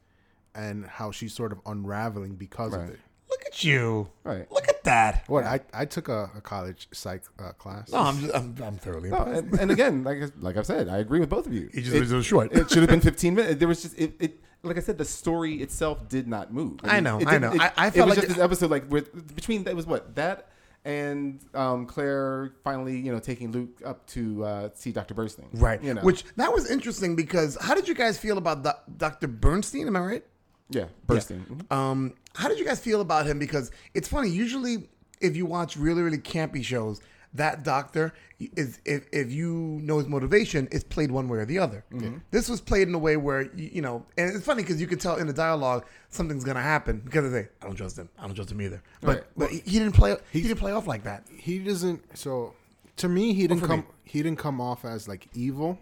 and 0.55 0.87
how 0.87 1.11
she's 1.11 1.33
sort 1.35 1.53
of 1.53 1.61
unraveling 1.67 2.35
because 2.35 2.73
Right. 2.73 2.85
of 2.85 2.91
it. 2.91 3.01
Look 3.29 3.45
at 3.47 3.63
you. 3.63 4.09
Right. 4.25 4.51
Look 4.51 4.69
at 4.69 4.83
that. 4.85 5.23
What 5.29 5.45
I 5.45 5.61
I 5.73 5.85
took 5.85 6.09
a, 6.09 6.31
a 6.37 6.41
college 6.41 6.89
psych 6.93 7.23
uh, 7.39 7.53
class. 7.53 7.93
No, 7.93 7.99
I'm 7.99 8.21
just, 8.21 8.35
I'm, 8.35 8.57
I'm 8.63 8.77
thoroughly 8.77 9.09
No, 9.11 9.19
impressed. 9.19 9.43
and, 9.45 9.61
and 9.61 9.71
again, 9.71 10.03
like 10.05 10.21
I- 10.23 10.31
like 10.41 10.57
I've 10.57 10.67
said, 10.67 10.89
I 10.89 10.99
agree 10.99 11.21
with 11.21 11.29
both 11.29 11.47
of 11.47 11.53
you. 11.53 11.71
He 11.73 11.83
just 11.83 11.95
it, 11.95 12.15
was 12.15 12.27
short. 12.27 12.53
it 12.53 12.69
should 12.71 12.79
have 12.81 12.89
been 12.91 13.01
15 13.01 13.35
minutes. 13.35 13.59
There 13.61 13.69
was 13.69 13.83
just 13.83 13.97
it. 13.99 14.15
it 14.19 14.41
like 14.63 14.77
I 14.77 14.81
said, 14.81 14.99
the 14.99 15.05
story 15.07 15.55
itself 15.63 16.09
did 16.09 16.27
not 16.29 16.53
move. 16.53 16.81
I 16.85 17.01
know, 17.01 17.19
it 17.19 17.29
I 17.29 17.39
didn't- 17.39 17.43
know. 17.43 17.53
It, 17.55 17.61
I- 17.77 17.85
I 17.85 17.87
it 17.87 17.95
felt 17.95 18.09
was 18.09 18.17
like 18.19 18.27
just 18.27 18.31
it- 18.33 18.35
this 18.35 18.45
episode, 18.45 18.71
like 18.71 18.91
with 18.91 19.35
between 19.37 19.63
that 19.65 19.77
was 19.77 19.87
what 19.87 20.15
that 20.17 20.49
and 20.85 21.41
um, 21.55 21.87
Claire 21.87 22.53
finally, 22.65 22.99
you 22.99 23.13
know, 23.13 23.19
taking 23.19 23.53
Luke 23.53 23.81
up 23.85 24.07
to 24.09 24.45
uh, 24.45 24.69
see 24.75 24.93
Dr. 24.93 25.15
Burstein. 25.15 25.47
Right. 25.53 25.83
You 25.83 25.95
know. 25.95 26.03
Which 26.03 26.25
that 26.37 26.53
was 26.53 26.71
interesting 26.71 27.17
because 27.17 27.57
how 27.61 27.75
did 27.75 27.87
you 27.89 27.95
guys 27.95 28.19
feel 28.19 28.39
about 28.39 28.63
Doc- 28.63 28.85
Dr. 28.97 29.29
Burstein? 29.29 29.87
Am 29.87 29.97
I 29.97 30.01
right? 30.01 30.25
yeah, 30.71 30.85
Burstein. 31.07 31.45
Mhm. 31.47 31.73
Um, 31.77 32.15
how 32.35 32.49
did 32.49 32.59
you 32.59 32.65
guys 32.65 32.79
feel 32.81 33.01
about 33.01 33.27
him? 33.27 33.39
Because 33.39 33.71
it's 33.93 34.07
funny. 34.09 34.29
Usually, 34.31 34.89
if 35.21 35.37
you 35.37 35.45
watch 35.47 35.77
really 35.77 36.03
really 36.03 36.19
campy 36.19 36.65
shows, 36.65 37.01
that 37.35 37.63
doctor 37.63 38.13
is 38.39 38.81
if 38.85 39.07
if 39.13 39.31
you 39.31 39.79
know 39.83 39.99
his 39.99 40.09
motivation, 40.09 40.67
is 40.69 40.83
played 40.83 41.11
one 41.11 41.29
way 41.29 41.39
or 41.39 41.45
the 41.45 41.59
other. 41.59 41.85
Mm-hmm. 41.93 42.19
This 42.31 42.49
was 42.49 42.61
played 42.61 42.89
in 42.89 42.95
a 42.95 42.99
way 42.99 43.17
where 43.17 43.43
you, 43.55 43.71
you 43.75 43.83
know, 43.83 44.05
and 44.17 44.35
it's 44.35 44.45
funny 44.45 44.63
because 44.63 44.81
you 44.81 44.87
could 44.87 45.01
tell 45.01 45.17
in 45.17 45.27
the 45.27 45.33
dialogue 45.33 45.87
something's 46.09 46.45
gonna 46.45 46.63
happen 46.63 47.01
because 47.05 47.31
they 47.31 47.43
say, 47.43 47.49
I 47.63 47.67
don't 47.67 47.77
trust 47.77 47.99
him. 47.99 48.09
I 48.19 48.27
don't 48.27 48.35
trust 48.35 48.51
him 48.51 48.61
either. 48.61 48.83
But 49.01 49.07
Right. 49.09 49.25
but 49.37 49.51
he 49.51 49.79
didn't 49.79 49.93
play. 49.93 50.17
He 50.33 50.41
didn't 50.43 50.59
play 50.59 50.73
off 50.73 50.87
like 50.87 51.05
that. 51.05 51.25
he 51.37 51.59
doesn't 51.59 52.17
so 52.17 52.55
to 52.97 53.09
me 53.09 53.33
he 53.33 53.43
didn't 53.43 53.59
oh, 53.59 53.61
for 53.61 53.67
come 53.67 53.81
me. 53.81 53.87
he 54.05 54.23
didn't 54.23 54.39
come 54.39 54.61
off 54.61 54.85
as 54.85 55.07
like 55.09 55.29
evil 55.35 55.79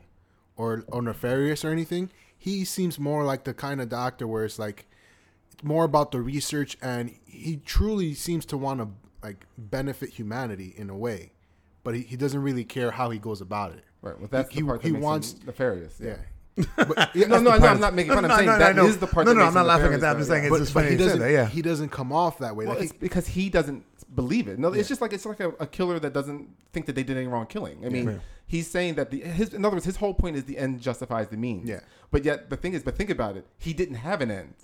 or, 0.56 0.84
or 0.88 1.00
nefarious 1.02 1.64
or 1.64 1.70
anything 1.70 2.11
he 2.37 2.64
seems 2.64 2.98
more 2.98 3.24
like 3.24 3.44
the 3.44 3.54
kind 3.54 3.80
of 3.80 3.88
doctor 3.88 4.26
where 4.26 4.44
it's 4.44 4.58
like 4.58 4.87
more 5.62 5.84
about 5.84 6.12
the 6.12 6.20
research 6.20 6.76
and 6.80 7.12
he 7.26 7.56
truly 7.56 8.14
seems 8.14 8.44
to 8.46 8.56
want 8.56 8.78
to 8.80 8.88
like 9.22 9.46
benefit 9.56 10.11
humanity 10.11 10.72
in 10.76 10.88
a 10.90 10.96
way 10.96 11.32
but 11.88 11.94
he, 11.94 12.03
he 12.03 12.16
doesn't 12.16 12.42
really 12.42 12.64
care 12.64 12.90
how 12.90 13.09
he 13.09 13.18
goes 13.18 13.40
about 13.40 13.72
it 13.72 13.83
Right. 14.03 14.18
Well, 14.18 14.29
that's 14.31 14.53
he, 14.53 14.61
the 14.61 14.66
part 14.66 14.83
that 14.83 14.88
he 14.88 14.92
makes 14.92 15.03
wants 15.03 15.33
him 15.33 15.40
nefarious. 15.46 15.98
yeah 15.98 16.16
But, 16.77 17.14
no, 17.14 17.38
no, 17.38 17.40
no, 17.40 17.51
I'm 17.53 17.81
not 17.81 17.94
making 17.94 18.12
fun. 18.12 18.24
I'm 18.24 18.37
saying 18.37 18.59
that 18.59 18.77
is 18.79 18.98
the 18.98 19.07
part. 19.07 19.24
No, 19.27 19.33
that 19.33 19.38
no, 19.38 19.44
makes 19.44 19.48
I'm 19.48 19.55
not 19.55 19.66
laughing 19.66 19.94
at 19.94 20.01
nefarious, 20.01 20.01
that. 20.01 20.11
I'm 20.11 20.14
though, 20.14 20.18
just 20.18 20.29
yeah. 20.31 20.35
saying 20.35 20.44
it's 20.44 20.51
but, 20.51 20.59
just 20.59 20.74
but 20.74 20.81
funny 20.83 20.90
he 20.92 20.96
doesn't 20.98 21.18
that, 21.20 21.31
yeah. 21.31 21.46
he 21.46 21.62
doesn't 21.62 21.88
come 21.88 22.12
off 22.12 22.38
that 22.40 22.55
way 22.57 22.66
Well, 22.66 22.74
like 22.74 22.85
it's 22.85 22.92
because 22.92 23.27
he 23.29 23.48
doesn't 23.48 23.85
believe 24.14 24.48
it. 24.48 24.59
No, 24.59 24.72
it's 24.72 24.88
just 24.88 25.01
like 25.01 25.12
it's 25.14 25.24
like 25.24 25.40
a, 25.40 25.48
a 25.61 25.66
killer 25.66 25.98
that 25.98 26.12
doesn't 26.12 26.48
think 26.72 26.85
that 26.87 26.94
they 26.94 27.03
did 27.03 27.16
anything 27.16 27.33
wrong 27.33 27.46
killing. 27.46 27.85
I 27.87 27.88
mean, 27.88 28.09
Yeah. 28.09 28.18
he's 28.46 28.68
saying 28.70 28.94
that 28.96 29.11
the 29.11 29.20
his 29.20 29.55
in 29.55 29.64
other 29.64 29.77
words, 29.77 29.87
his 29.87 29.96
whole 29.96 30.14
point 30.14 30.37
is 30.37 30.44
the 30.44 30.59
end 30.59 30.81
justifies 30.81 31.29
the 31.29 31.37
means. 31.37 31.68
Yeah. 31.68 31.81
But 32.11 32.24
yet 32.24 32.51
the 32.51 32.57
thing 32.57 32.74
is, 32.74 32.83
but 32.83 32.96
think 32.96 33.11
about 33.11 33.37
it, 33.37 33.46
he 33.59 33.72
didn't 33.72 33.96
have 33.96 34.20
an 34.20 34.31
end. 34.31 34.55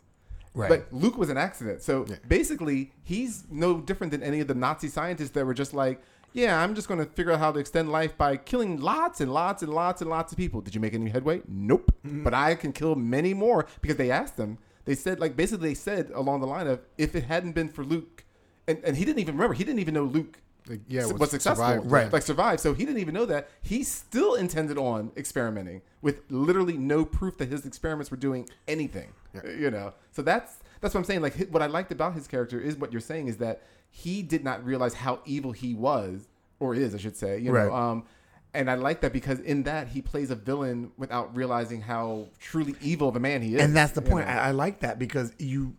Right. 0.54 0.68
But 0.68 0.92
Luke 0.92 1.18
was 1.18 1.30
an 1.30 1.36
accident. 1.36 1.82
So 1.82 2.06
Yeah. 2.08 2.16
basically, 2.28 2.92
he's 3.02 3.44
no 3.50 3.80
different 3.80 4.12
than 4.12 4.22
any 4.22 4.40
of 4.40 4.46
the 4.46 4.54
Nazi 4.54 4.88
scientists 4.88 5.30
that 5.30 5.44
were 5.44 5.54
just 5.54 5.74
like, 5.74 6.00
yeah, 6.34 6.60
I'm 6.60 6.74
just 6.74 6.88
going 6.88 6.98
to 6.98 7.06
figure 7.06 7.32
out 7.32 7.38
how 7.38 7.52
to 7.52 7.60
extend 7.60 7.90
life 7.92 8.18
by 8.18 8.36
killing 8.36 8.80
lots 8.80 9.20
and 9.20 9.32
lots 9.32 9.62
and 9.62 9.72
lots 9.72 10.02
and 10.02 10.10
lots 10.10 10.32
of 10.32 10.36
people. 10.36 10.60
Did 10.60 10.74
you 10.74 10.80
make 10.80 10.92
any 10.92 11.08
headway? 11.08 11.40
Nope. 11.48 11.94
Mm-hmm. 12.04 12.24
But 12.24 12.34
I 12.34 12.56
can 12.56 12.72
kill 12.72 12.96
many 12.96 13.32
more 13.32 13.66
because 13.80 13.96
they 13.96 14.10
asked 14.10 14.36
them. 14.36 14.58
They 14.84 14.96
said, 14.96 15.20
like, 15.20 15.36
basically, 15.36 15.68
they 15.68 15.74
said 15.74 16.10
along 16.12 16.40
the 16.40 16.48
line 16.48 16.66
of, 16.66 16.80
if 16.98 17.14
it 17.14 17.24
hadn't 17.24 17.52
been 17.52 17.68
for 17.68 17.84
Luke, 17.84 18.24
and, 18.66 18.78
and 18.84 18.96
he 18.96 19.04
didn't 19.04 19.20
even 19.20 19.36
remember, 19.36 19.54
he 19.54 19.62
didn't 19.62 19.78
even 19.78 19.94
know 19.94 20.04
Luke 20.04 20.40
Like, 20.68 20.80
yeah, 20.88 21.02
was 21.02 21.14
was 21.14 21.30
successful, 21.30 21.66
survived, 21.66 21.90
Right. 21.90 22.12
Like 22.12 22.22
survived. 22.22 22.60
So 22.60 22.74
he 22.74 22.84
didn't 22.84 23.00
even 23.00 23.14
know 23.14 23.26
that. 23.26 23.48
He 23.62 23.84
still 23.84 24.34
intended 24.34 24.76
on 24.76 25.12
experimenting 25.16 25.82
with 26.02 26.22
literally 26.30 26.76
no 26.76 27.04
proof 27.04 27.38
that 27.38 27.48
his 27.48 27.64
experiments 27.64 28.10
were 28.10 28.16
doing 28.16 28.48
anything. 28.66 29.12
Yeah. 29.34 29.50
You 29.50 29.70
know. 29.70 29.94
So 30.10 30.22
that's 30.22 30.58
that's 30.80 30.94
what 30.94 31.00
I'm 31.00 31.04
saying. 31.04 31.22
Like 31.22 31.48
what 31.50 31.62
I 31.62 31.66
liked 31.66 31.92
about 31.92 32.14
his 32.14 32.26
character 32.26 32.60
is 32.60 32.76
what 32.76 32.92
you're 32.92 33.00
saying 33.00 33.28
is 33.28 33.36
that 33.38 33.62
he 33.96 34.22
did 34.22 34.42
not 34.42 34.64
realize 34.64 34.92
how 34.94 35.20
evil 35.24 35.52
he 35.52 35.72
was 35.72 36.26
or 36.58 36.74
is, 36.74 36.94
I 36.94 36.98
should 36.98 37.16
say. 37.16 37.38
You 37.38 37.52
Right. 37.52 37.68
know. 37.68 37.74
Um, 37.74 38.04
and 38.52 38.68
I 38.70 38.74
like 38.74 39.00
that 39.02 39.12
because 39.12 39.38
in 39.40 39.62
that 39.64 39.86
he 39.88 40.02
plays 40.02 40.30
a 40.30 40.34
villain 40.34 40.90
without 40.96 41.34
realizing 41.36 41.80
how 41.80 42.26
truly 42.40 42.74
evil 42.80 43.08
of 43.08 43.14
a 43.16 43.20
man 43.20 43.40
he 43.40 43.54
is. 43.54 43.60
And 43.62 43.74
that's 43.74 43.92
the 43.92 44.02
point. 44.02 44.28
I, 44.28 44.48
I 44.48 44.50
like 44.50 44.80
that 44.80 44.98
because 44.98 45.32
you, 45.38 45.76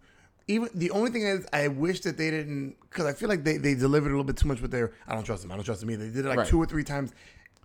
even 0.47 0.69
the 0.73 0.91
only 0.91 1.11
thing 1.11 1.23
is, 1.23 1.45
I 1.51 1.67
wish 1.67 2.01
that 2.01 2.17
they 2.17 2.31
didn't, 2.31 2.75
because 2.89 3.05
I 3.05 3.13
feel 3.13 3.27
like 3.29 3.43
they, 3.43 3.57
they 3.57 3.75
delivered 3.75 4.07
a 4.09 4.11
little 4.11 4.23
bit 4.25 4.37
too 4.37 4.47
much 4.47 4.61
with 4.61 4.71
their, 4.71 4.91
I 5.07 5.13
don't 5.15 5.23
trust 5.25 5.43
him, 5.43 5.51
I 5.51 5.55
don't 5.55 5.63
trust 5.65 5.83
him 5.83 5.91
either. 5.91 6.05
They 6.05 6.11
did 6.13 6.25
it 6.25 6.29
like 6.29 6.37
Right. 6.39 6.47
two 6.47 6.57
or 6.61 6.65
three 6.65 6.83
times 6.83 7.11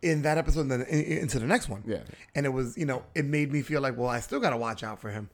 in 0.02 0.22
that 0.22 0.36
episode 0.38 0.62
and 0.62 0.70
then 0.72 0.80
in, 0.82 1.00
in- 1.04 1.18
into 1.18 1.38
the 1.38 1.46
next 1.46 1.68
one. 1.68 1.82
Yeah. 1.86 1.98
And 2.34 2.44
it 2.46 2.50
was, 2.50 2.76
you 2.78 2.86
know, 2.86 3.02
it 3.14 3.24
made 3.24 3.52
me 3.52 3.62
feel 3.62 3.80
like, 3.80 3.96
well, 3.96 4.08
I 4.08 4.20
still 4.20 4.40
got 4.40 4.50
to 4.50 4.56
watch 4.56 4.82
out 4.82 5.00
for 5.00 5.10
him. 5.10 5.28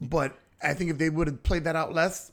But 0.00 0.36
I 0.62 0.72
think 0.74 0.90
if 0.90 0.98
they 0.98 1.10
would 1.10 1.26
have 1.26 1.42
played 1.42 1.64
that 1.64 1.76
out 1.76 1.92
less, 1.92 2.32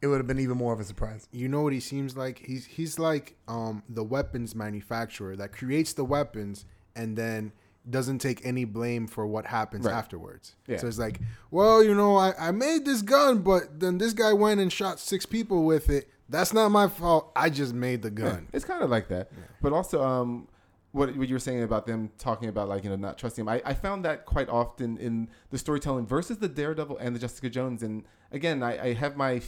it 0.00 0.06
would 0.06 0.18
have 0.18 0.26
been 0.26 0.38
even 0.40 0.56
more 0.56 0.72
of 0.72 0.80
a 0.80 0.84
surprise. 0.84 1.28
you 1.32 1.48
know 1.48 1.62
what 1.62 1.72
he 1.72 1.80
seems 1.80 2.16
like? 2.16 2.38
He's 2.40 2.66
he's 2.66 2.98
like 2.98 3.36
um 3.48 3.82
the 3.88 4.04
weapons 4.04 4.54
manufacturer 4.54 5.36
that 5.36 5.52
creates 5.52 5.92
the 5.92 6.04
weapons 6.04 6.64
and 6.94 7.16
then 7.16 7.52
doesn't 7.88 8.18
take 8.18 8.44
any 8.44 8.64
blame 8.66 9.06
for 9.06 9.26
what 9.26 9.46
happens 9.46 9.86
Right. 9.86 9.94
afterwards. 9.94 10.56
Yeah. 10.66 10.76
So 10.76 10.88
it's 10.88 10.98
like, 10.98 11.20
well, 11.50 11.82
you 11.82 11.94
know, 11.94 12.16
I, 12.16 12.34
I 12.38 12.50
made 12.50 12.84
this 12.84 13.00
gun, 13.00 13.38
but 13.38 13.80
then 13.80 13.96
this 13.98 14.12
guy 14.12 14.32
went 14.34 14.60
and 14.60 14.70
shot 14.70 15.00
six 15.00 15.24
people 15.24 15.64
with 15.64 15.88
it. 15.88 16.10
That's 16.28 16.52
not 16.52 16.68
my 16.70 16.88
fault. 16.88 17.32
I 17.34 17.48
just 17.48 17.72
made 17.74 18.02
the 18.02 18.10
Yeah, 18.10 18.30
gun. 18.32 18.48
it's 18.52 18.64
kind 18.66 18.82
of 18.82 18.90
like 18.90 19.08
that. 19.08 19.30
But 19.62 19.72
also, 19.72 20.02
um, 20.04 20.48
what, 20.92 21.16
what 21.16 21.28
you 21.28 21.34
were 21.34 21.38
saying 21.38 21.62
about 21.62 21.86
them 21.86 22.10
talking 22.18 22.50
about, 22.50 22.68
like, 22.68 22.84
you 22.84 22.90
know, 22.90 22.96
not 22.96 23.16
trusting 23.16 23.42
him, 23.42 23.48
I, 23.48 23.62
I 23.64 23.72
found 23.72 24.04
that 24.04 24.26
quite 24.26 24.50
often 24.50 24.98
in 24.98 25.30
the 25.48 25.56
storytelling 25.56 26.06
versus 26.06 26.36
the 26.38 26.48
Daredevil 26.48 26.98
and 26.98 27.14
the 27.16 27.20
Jessica 27.20 27.48
Jones. 27.48 27.82
And 27.82 28.04
again, 28.32 28.62
I, 28.62 28.88
I 28.88 28.92
have 28.94 29.16
my 29.16 29.40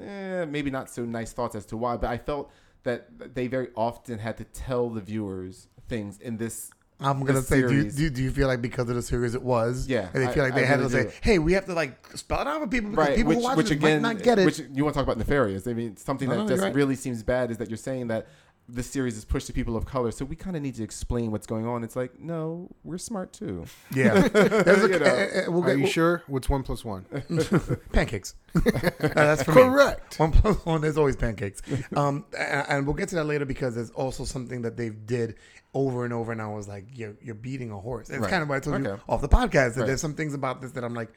eh, 0.00 0.44
maybe 0.46 0.70
not 0.70 0.90
so 0.90 1.04
nice 1.04 1.32
thoughts 1.32 1.54
as 1.54 1.66
to 1.66 1.76
why, 1.76 1.96
but 1.96 2.10
I 2.10 2.18
felt 2.18 2.50
that 2.84 3.34
they 3.34 3.46
very 3.48 3.68
often 3.74 4.18
had 4.18 4.36
to 4.38 4.44
tell 4.44 4.90
the 4.90 5.00
viewers 5.00 5.68
things 5.88 6.18
in 6.20 6.36
this 6.36 6.70
I'm 6.98 7.24
gonna 7.24 7.42
say, 7.42 7.60
do 7.60 7.74
you, 7.74 7.90
do, 7.90 8.08
do 8.08 8.22
you 8.22 8.30
feel 8.30 8.48
like 8.48 8.62
because 8.62 8.88
of 8.88 8.94
the 8.96 9.02
series 9.02 9.34
it 9.34 9.42
was? 9.42 9.86
Yeah, 9.86 10.08
And 10.14 10.26
they 10.26 10.32
feel 10.32 10.42
like 10.44 10.54
I 10.54 10.60
they 10.60 10.66
had 10.66 10.78
really 10.80 10.90
to 10.92 11.02
do. 11.04 11.10
say, 11.10 11.16
hey, 11.20 11.38
we 11.38 11.52
have 11.52 11.66
to 11.66 11.74
like 11.74 12.06
spell 12.16 12.40
it 12.40 12.46
out 12.46 12.62
for 12.62 12.66
people 12.68 12.90
because 12.90 13.08
right, 13.08 13.16
people 13.16 13.28
which, 13.30 13.38
who 13.38 13.44
watch 13.44 13.56
which 13.58 13.70
it 13.70 13.74
again, 13.74 14.00
might 14.00 14.14
not 14.14 14.22
get 14.22 14.38
it. 14.38 14.46
which 14.46 14.60
you 14.72 14.82
want 14.82 14.94
to 14.94 14.98
talk 15.00 15.02
about 15.04 15.18
nefarious. 15.18 15.66
I 15.66 15.74
mean, 15.74 15.98
something 15.98 16.26
No, 16.26 16.36
that 16.36 16.42
no, 16.44 16.48
just 16.48 16.62
right. 16.62 16.74
really 16.74 16.94
seems 16.96 17.22
bad 17.22 17.50
is 17.50 17.58
that 17.58 17.68
you're 17.68 17.76
saying 17.76 18.06
that 18.06 18.28
this 18.68 18.88
series 18.90 19.16
is 19.16 19.24
pushed 19.24 19.46
to 19.46 19.52
people 19.52 19.76
of 19.76 19.86
color, 19.86 20.10
so 20.10 20.24
we 20.24 20.34
kind 20.34 20.56
of 20.56 20.62
need 20.62 20.74
to 20.74 20.82
explain 20.82 21.30
what's 21.30 21.46
going 21.46 21.66
on. 21.66 21.84
It's 21.84 21.94
like, 21.94 22.18
no, 22.18 22.68
we're 22.82 22.98
smart 22.98 23.32
too. 23.32 23.64
yeah. 23.94 24.28
A, 24.34 24.82
You 24.88 24.98
know. 24.98 25.04
eh, 25.06 25.28
eh, 25.32 25.46
we'll 25.48 25.62
Are 25.62 25.66
get- 25.68 25.76
you 25.76 25.82
we'll- 25.84 25.92
sure? 25.92 26.22
What's 26.26 26.48
one 26.48 26.62
plus 26.64 26.84
one? 26.84 27.04
pancakes. 27.92 28.34
Uh, 28.56 29.10
that's 29.14 29.42
for 29.42 29.52
me. 29.52 29.62
Correct. 29.62 30.18
One 30.18 30.32
plus 30.32 30.64
one 30.64 30.82
is 30.84 30.96
always 30.98 31.14
pancakes. 31.16 31.60
Um, 31.94 32.24
and, 32.36 32.66
and 32.68 32.86
we'll 32.86 32.94
get 32.94 33.08
to 33.10 33.14
that 33.16 33.24
later 33.24 33.44
because 33.44 33.74
there's 33.74 33.90
also 33.90 34.24
something 34.24 34.62
that 34.62 34.76
they 34.76 34.88
did 34.88 35.36
over 35.74 36.04
and 36.04 36.12
over, 36.14 36.32
and 36.32 36.40
I 36.42 36.48
was 36.48 36.66
like, 36.66 36.86
"You're 36.94 37.14
you're 37.20 37.34
beating 37.34 37.70
a 37.70 37.78
horse." 37.78 38.08
It's 38.10 38.18
Right. 38.18 38.30
kind 38.30 38.42
of 38.42 38.48
what 38.48 38.56
I 38.56 38.60
told 38.60 38.82
you 38.82 38.98
off 39.08 39.20
the 39.20 39.28
podcast. 39.28 39.52
That 39.52 39.54
Right. 39.54 39.72
Mm-hmm. 39.74 39.86
there's 39.86 40.00
some 40.00 40.14
things 40.14 40.32
about 40.34 40.60
this 40.62 40.72
that 40.72 40.84
I'm 40.84 40.94
like, 40.94 41.12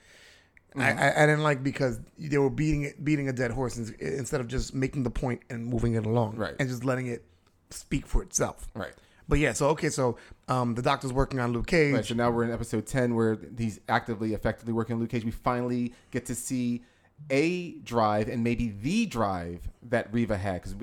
I, 0.76 0.92
I, 0.92 1.24
I 1.24 1.26
didn't 1.26 1.44
like 1.44 1.64
because 1.64 2.00
they 2.18 2.38
were 2.38 2.50
beating 2.50 2.94
beating 3.04 3.30
a 3.30 3.34
dead 3.34 3.52
horse 3.52 3.78
instead 3.78 4.42
of 4.42 4.48
just 4.48 4.74
making 4.76 5.04
the 5.04 5.10
point 5.10 5.42
and 5.50 5.66
moving 5.66 5.96
it 5.96 6.06
along, 6.06 6.36
Right. 6.36 6.56
and 6.60 6.68
just 6.70 6.84
letting 6.84 7.08
it 7.08 7.24
speak 7.72 8.06
for 8.08 8.22
itself. 8.24 8.68
Right. 8.74 8.94
But 9.28 9.38
yeah, 9.40 9.54
so 9.54 9.68
okay, 9.70 9.90
so 9.90 10.18
um, 10.48 10.74
the 10.74 10.82
doctor's 10.82 11.14
working 11.14 11.40
on 11.40 11.54
Luke 11.54 11.68
Cage. 11.68 11.94
Right. 11.94 12.06
So 12.06 12.16
now 12.16 12.32
we're 12.32 12.44
in 12.46 12.52
episode 12.52 12.88
ten, 12.88 13.14
where 13.14 13.38
he's 13.58 13.80
actively, 13.88 14.34
effectively 14.34 14.74
working 14.74 14.96
on 14.96 15.00
Luke 15.02 15.12
Cage. 15.12 15.24
We 15.24 15.32
finally 15.32 15.94
get 16.12 16.26
to 16.28 16.36
see 16.36 16.82
a 17.30 17.72
drive 17.80 18.30
and 18.30 18.44
maybe 18.46 18.70
the 18.82 19.06
drive 19.06 19.68
that 19.90 20.08
Reva 20.14 20.38
had 20.38 20.62
because 20.62 20.74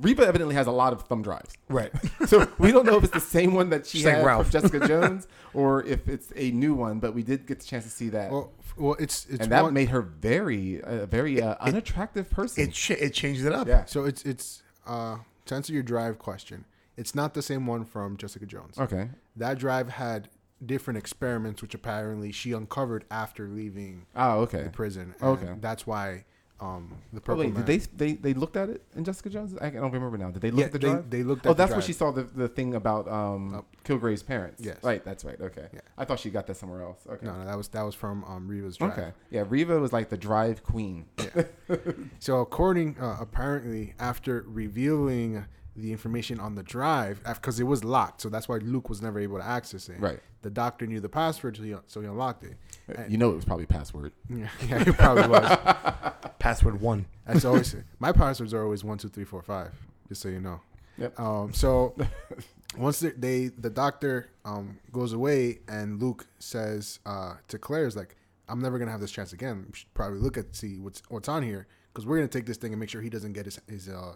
Reva 0.00 0.26
evidently 0.26 0.54
has 0.54 0.66
a 0.66 0.70
lot 0.72 0.92
of 0.94 1.02
thumb 1.02 1.22
drives. 1.22 1.52
Right. 1.68 1.92
So 2.26 2.48
we 2.58 2.72
don't 2.72 2.86
know 2.86 2.96
if 2.96 3.04
it's 3.04 3.12
the 3.12 3.20
same 3.20 3.52
one 3.52 3.68
that 3.70 3.86
she 3.86 3.98
She's 3.98 4.06
like 4.06 4.14
had 4.16 4.24
Ralph. 4.24 4.46
from 4.50 4.52
Jessica 4.62 4.88
Jones 4.88 5.28
or 5.52 5.84
if 5.84 6.08
it's 6.08 6.32
a 6.34 6.50
new 6.52 6.74
one. 6.74 6.98
But 6.98 7.14
we 7.14 7.22
did 7.22 7.46
get 7.46 7.58
the 7.60 7.66
chance 7.66 7.84
to 7.84 7.90
see 7.90 8.08
that, 8.08 8.30
Well, 8.32 8.50
well, 8.78 8.96
it's 8.98 9.26
it's 9.26 9.40
and 9.40 9.52
that 9.52 9.62
one, 9.64 9.74
made 9.74 9.90
her 9.90 10.00
very, 10.00 10.80
a 10.82 11.04
very 11.06 11.42
uh, 11.42 11.56
unattractive 11.60 12.30
person. 12.30 12.64
it 12.64 12.72
ch- 12.72 12.92
it 12.92 13.12
changed 13.12 13.44
it 13.44 13.52
up. 13.52 13.68
yeah. 13.68 13.84
so 13.84 14.04
it's 14.06 14.22
it's 14.24 14.62
uh 14.86 15.18
to 15.46 15.54
answer 15.54 15.72
your 15.72 15.82
drive 15.82 16.18
question. 16.18 16.64
It's 16.96 17.14
not 17.14 17.34
the 17.34 17.42
same 17.42 17.66
one 17.66 17.84
from 17.84 18.16
Jessica 18.16 18.46
Jones. 18.46 18.78
Okay. 18.78 19.08
That 19.36 19.58
drive 19.58 19.88
had 19.90 20.28
different 20.64 20.98
experiments, 20.98 21.62
which 21.62 21.74
apparently 21.74 22.30
she 22.32 22.52
uncovered 22.52 23.04
after 23.10 23.48
leaving 23.48 24.06
Oh, 24.14 24.40
okay. 24.42 24.64
the 24.64 24.70
prison. 24.70 25.14
And 25.20 25.30
okay. 25.30 25.54
That's 25.60 25.86
why 25.86 26.24
um, 26.62 26.94
the 27.12 27.20
Oh, 27.28 27.34
wait, 27.34 27.54
did 27.54 27.66
they, 27.66 27.78
they 27.78 28.12
they 28.12 28.34
looked 28.34 28.56
at 28.56 28.68
it 28.68 28.82
in 28.94 29.02
Jessica 29.04 29.28
Jones? 29.28 29.54
I 29.60 29.70
don't 29.70 29.90
remember 29.92 30.16
now. 30.16 30.30
Did 30.30 30.42
they 30.42 30.50
look 30.50 30.60
Yeah, 30.60 30.66
at 30.66 30.72
the 30.72 30.78
they- 30.78 30.88
drive? 30.88 31.10
they 31.10 31.22
looked 31.24 31.46
Oh, 31.46 31.54
that's 31.54 31.72
where 31.72 31.82
she 31.82 31.92
saw 31.92 32.12
the, 32.12 32.22
the 32.22 32.48
thing 32.48 32.74
about 32.74 33.08
um, 33.08 33.54
Oh. 33.56 33.64
Kilgrave's 33.84 34.22
parents. 34.22 34.62
Yes. 34.64 34.78
Right. 34.82 35.04
That's 35.04 35.24
right. 35.24 35.40
Okay. 35.40 35.66
Yeah. 35.74 35.80
I 35.98 36.04
thought 36.04 36.20
she 36.20 36.30
got 36.30 36.46
that 36.46 36.56
somewhere 36.56 36.82
else. 36.82 37.00
Okay. 37.10 37.26
No, 37.26 37.34
no, 37.36 37.44
that 37.44 37.56
was 37.56 37.68
that 37.68 37.82
was 37.82 37.94
from 37.94 38.22
um, 38.24 38.46
Reva's 38.46 38.76
drive. 38.76 38.92
Okay. 38.98 39.12
Yeah. 39.30 39.44
Riva 39.48 39.80
was 39.80 39.92
like 39.92 40.08
the 40.08 40.16
drive 40.16 40.62
queen. 40.62 41.06
Yeah. 41.18 41.42
So 42.20 42.40
according, 42.40 42.96
uh, 43.00 43.16
apparently, 43.20 43.94
after 43.98 44.44
revealing 44.46 45.44
the 45.74 45.90
information 45.90 46.38
on 46.38 46.54
the 46.54 46.62
drive, 46.62 47.20
because 47.24 47.58
it 47.58 47.64
was 47.64 47.82
locked, 47.82 48.20
so 48.20 48.28
that's 48.28 48.48
why 48.48 48.58
Luke 48.58 48.88
was 48.88 49.00
never 49.00 49.18
able 49.18 49.38
to 49.38 49.44
access 49.44 49.88
it. 49.88 49.98
Right. 49.98 50.20
The 50.42 50.50
doctor 50.50 50.86
knew 50.86 51.00
the 51.00 51.08
password, 51.08 51.56
so 51.56 51.62
he, 51.62 51.74
so 51.86 52.00
he 52.02 52.06
unlocked 52.06 52.44
it. 52.44 52.56
And- 52.88 53.10
you 53.12 53.18
know 53.18 53.30
it 53.30 53.36
was 53.36 53.44
probably 53.44 53.66
password. 53.66 54.12
yeah, 54.28 54.48
yeah, 54.68 54.82
it 54.86 54.96
probably 54.96 55.28
was. 55.28 55.58
Password 56.38 56.80
one. 56.80 57.06
That's 57.26 57.44
always 57.44 57.76
my 58.00 58.10
passwords 58.10 58.52
are 58.52 58.64
always 58.64 58.82
one 58.82 58.98
two 58.98 59.08
three 59.08 59.24
four 59.24 59.42
five. 59.42 59.72
Just 60.08 60.22
so 60.22 60.28
you 60.28 60.40
know. 60.40 60.60
Yep. 60.98 61.18
Um. 61.20 61.52
So 61.54 61.94
once 62.76 62.98
they, 63.00 63.10
they 63.10 63.46
the 63.48 63.70
doctor 63.70 64.30
um 64.44 64.78
goes 64.90 65.12
away 65.12 65.60
and 65.68 66.02
Luke 66.02 66.26
says 66.40 66.98
uh 67.06 67.34
to 67.48 67.58
Claire's 67.58 67.94
like 67.96 68.16
I'm 68.48 68.60
never 68.60 68.78
gonna 68.78 68.90
have 68.90 69.00
this 69.00 69.12
chance 69.12 69.32
again. 69.32 69.66
We 69.68 69.74
should 69.78 69.94
probably 69.94 70.18
look 70.18 70.36
at 70.36 70.54
see 70.56 70.78
what's 70.80 71.02
what's 71.08 71.28
on 71.28 71.44
here 71.44 71.68
because 71.92 72.06
we're 72.06 72.16
gonna 72.16 72.26
take 72.28 72.46
this 72.46 72.56
thing 72.56 72.72
and 72.72 72.80
make 72.80 72.90
sure 72.90 73.00
he 73.00 73.08
doesn't 73.10 73.32
get 73.34 73.44
his 73.44 73.60
his 73.68 73.88
uh 73.88 74.14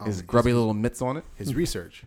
um, 0.00 0.06
His 0.06 0.22
grubby 0.22 0.54
little 0.54 0.72
mitts 0.74 1.02
on 1.02 1.18
it. 1.18 1.24
his 1.34 1.54
research. 1.54 2.04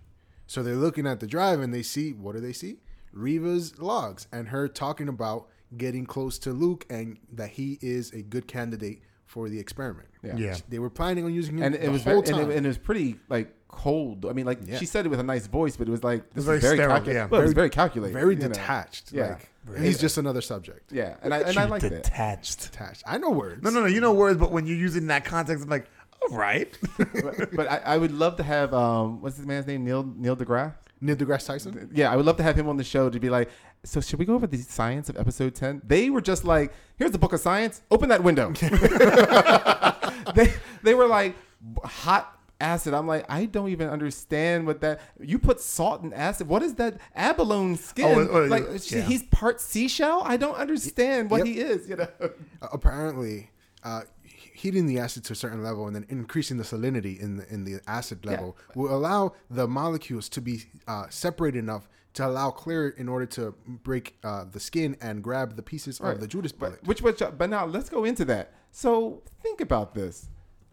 So 0.47 0.63
they're 0.63 0.75
looking 0.75 1.05
at 1.05 1.19
the 1.19 1.27
drive 1.27 1.59
and 1.61 1.71
they 1.71 1.83
see 1.83 2.11
what 2.13 2.33
do 2.33 2.41
they 2.41 2.53
see? 2.53 2.77
Reva's 3.13 3.77
logs 3.79 4.27
and 4.31 4.47
her 4.49 4.67
talking 4.67 5.07
about 5.07 5.47
getting 5.77 6.05
close 6.05 6.37
to 6.39 6.51
Luke 6.51 6.85
and 6.89 7.17
that 7.33 7.49
he 7.51 7.77
is 7.81 8.11
a 8.13 8.21
good 8.21 8.47
candidate 8.47 9.01
for 9.25 9.49
the 9.49 9.59
experiment. 9.59 10.07
Yeah. 10.23 10.37
Yeah. 10.37 10.57
They 10.69 10.79
were 10.79 10.89
planning 10.89 11.25
on 11.25 11.33
using 11.33 11.57
him 11.57 11.63
And 11.63 11.75
it 11.75 11.81
the 11.83 11.91
was 11.91 12.03
whole 12.03 12.21
very, 12.21 12.27
and, 12.29 12.37
time. 12.43 12.51
it, 12.51 12.57
and 12.57 12.65
it 12.65 12.69
was 12.69 12.77
pretty 12.77 13.17
like 13.29 13.53
cold. 13.67 14.25
I 14.25 14.33
mean, 14.33 14.45
like 14.45 14.59
Yeah. 14.65 14.77
she 14.77 14.85
said 14.85 15.05
it 15.05 15.09
with 15.09 15.19
a 15.19 15.23
nice 15.23 15.47
voice, 15.47 15.75
but 15.75 15.87
it 15.87 15.91
was 15.91 16.03
like 16.03 16.29
this 16.33 16.45
very 16.45 16.57
is 16.57 16.63
very, 16.63 16.77
sterile, 16.77 16.95
calculated. 16.95 17.19
yeah. 17.19 17.25
Well, 17.27 17.41
it 17.41 17.43
was 17.43 17.53
Very- 17.53 17.63
very 17.63 17.69
calculated. 17.71 18.13
very 18.13 18.35
you 18.35 18.41
know. 18.41 18.47
detached. 18.49 19.11
Yeah. 19.11 19.37
Like 19.67 19.79
he's 19.81 19.99
just 19.99 20.17
another 20.19 20.41
subject. 20.41 20.91
Yeah, 20.93 21.15
and 21.23 21.33
I 21.33 21.39
and 21.39 21.57
I 21.57 21.65
like 21.65 21.81
that. 21.81 21.89
detached. 22.03 22.71
Detached. 22.71 23.03
I 23.07 23.17
know 23.17 23.31
words. 23.31 23.63
No, 23.63 23.71
no, 23.71 23.79
no. 23.81 23.87
You 23.87 23.99
know 23.99 24.13
words, 24.13 24.39
but 24.39 24.51
when 24.51 24.67
you're 24.67 24.77
using 24.77 25.07
that 25.07 25.25
context, 25.25 25.63
I'm 25.63 25.69
like, 25.71 25.87
all 26.21 26.37
right. 26.37 26.77
but 26.97 27.55
but 27.55 27.71
I, 27.71 27.77
I 27.77 27.97
would 27.97 28.11
love 28.11 28.37
to 28.37 28.43
have 28.43 28.73
um 28.75 29.21
what's 29.21 29.37
this 29.37 29.45
man's 29.47 29.65
name 29.65 29.83
Neil 29.83 30.03
Neil 30.03 30.37
deGrasse. 30.37 30.75
Neil 31.01 31.15
deGrasse 31.15 31.47
Tyson. 31.47 31.89
Yeah, 31.93 32.11
I 32.11 32.15
would 32.15 32.25
love 32.27 32.37
to 32.37 32.43
have 32.43 32.55
him 32.55 32.69
on 32.69 32.77
the 32.77 32.83
show 32.83 33.09
to 33.09 33.19
be 33.19 33.29
like, 33.31 33.49
so 33.85 34.01
should 34.01 34.19
we 34.19 34.25
go 34.25 34.35
over 34.35 34.47
the 34.47 34.57
science 34.57 35.09
of 35.09 35.17
episode 35.17 35.55
10? 35.55 35.81
They 35.85 36.09
were 36.09 36.21
just 36.21 36.43
like, 36.43 36.73
here's 36.97 37.11
the 37.11 37.17
book 37.17 37.33
of 37.33 37.39
science, 37.39 37.81
open 37.91 38.09
that 38.09 38.23
window. 38.23 38.51
they, 40.35 40.53
they 40.83 40.93
were 40.93 41.07
like, 41.07 41.35
hot 41.83 42.37
acid. 42.59 42.93
I'm 42.93 43.07
like, 43.07 43.25
I 43.29 43.45
don't 43.45 43.69
even 43.69 43.89
understand 43.89 44.65
what 44.65 44.81
that, 44.81 45.01
you 45.19 45.39
put 45.39 45.59
salt 45.59 46.01
and 46.01 46.13
acid. 46.13 46.47
What 46.47 46.63
is 46.63 46.75
that 46.75 46.97
abalone 47.15 47.75
skin? 47.75 48.27
Oh, 48.29 48.43
uh, 48.43 48.47
like, 48.47 48.63
yeah. 48.91 49.01
he's 49.01 49.23
part 49.23 49.61
seashell? 49.61 50.21
I 50.23 50.37
don't 50.37 50.55
understand 50.55 51.29
what 51.29 51.39
Yep. 51.39 51.47
he 51.47 51.59
is, 51.59 51.89
you 51.89 51.97
know? 51.97 52.07
Uh, 52.19 52.27
apparently, 52.71 53.51
uh, 53.83 54.01
heating 54.23 54.85
the 54.87 54.97
acid 54.99 55.23
to 55.25 55.33
a 55.33 55.35
certain 55.35 55.61
level 55.61 55.85
and 55.85 55.95
then 55.95 56.05
increasing 56.09 56.57
the 56.57 56.63
salinity 56.63 57.19
in 57.19 57.37
the, 57.37 57.53
in 57.53 57.65
the 57.65 57.81
acid 57.87 58.25
level 58.25 58.57
will 58.73 58.95
allow 58.95 59.33
the 59.49 59.67
molecules 59.67 60.29
to 60.29 60.41
be 60.41 60.63
uh, 60.87 61.05
separated 61.09 61.59
enough 61.59 61.89
to 62.15 62.27
allow 62.27 62.51
Claire 62.51 62.89
in 62.89 63.07
order 63.07 63.25
to 63.27 63.53
break 63.67 64.17
uh, 64.23 64.45
the 64.51 64.59
skin 64.59 64.97
and 65.01 65.23
grab 65.23 65.55
the 65.55 65.61
pieces 65.63 66.01
Right. 66.01 66.13
of 66.13 66.19
the 66.21 66.27
Judas 66.27 66.51
bullet. 66.51 66.85
Which, 66.85 67.01
which, 67.01 67.21
but 67.37 67.49
now 67.49 67.65
let's 67.65 67.89
go 67.89 68.03
into 68.03 68.25
that. 68.25 68.53
So 68.71 69.21
think 69.41 69.61
about 69.61 69.93
this. 69.93 70.27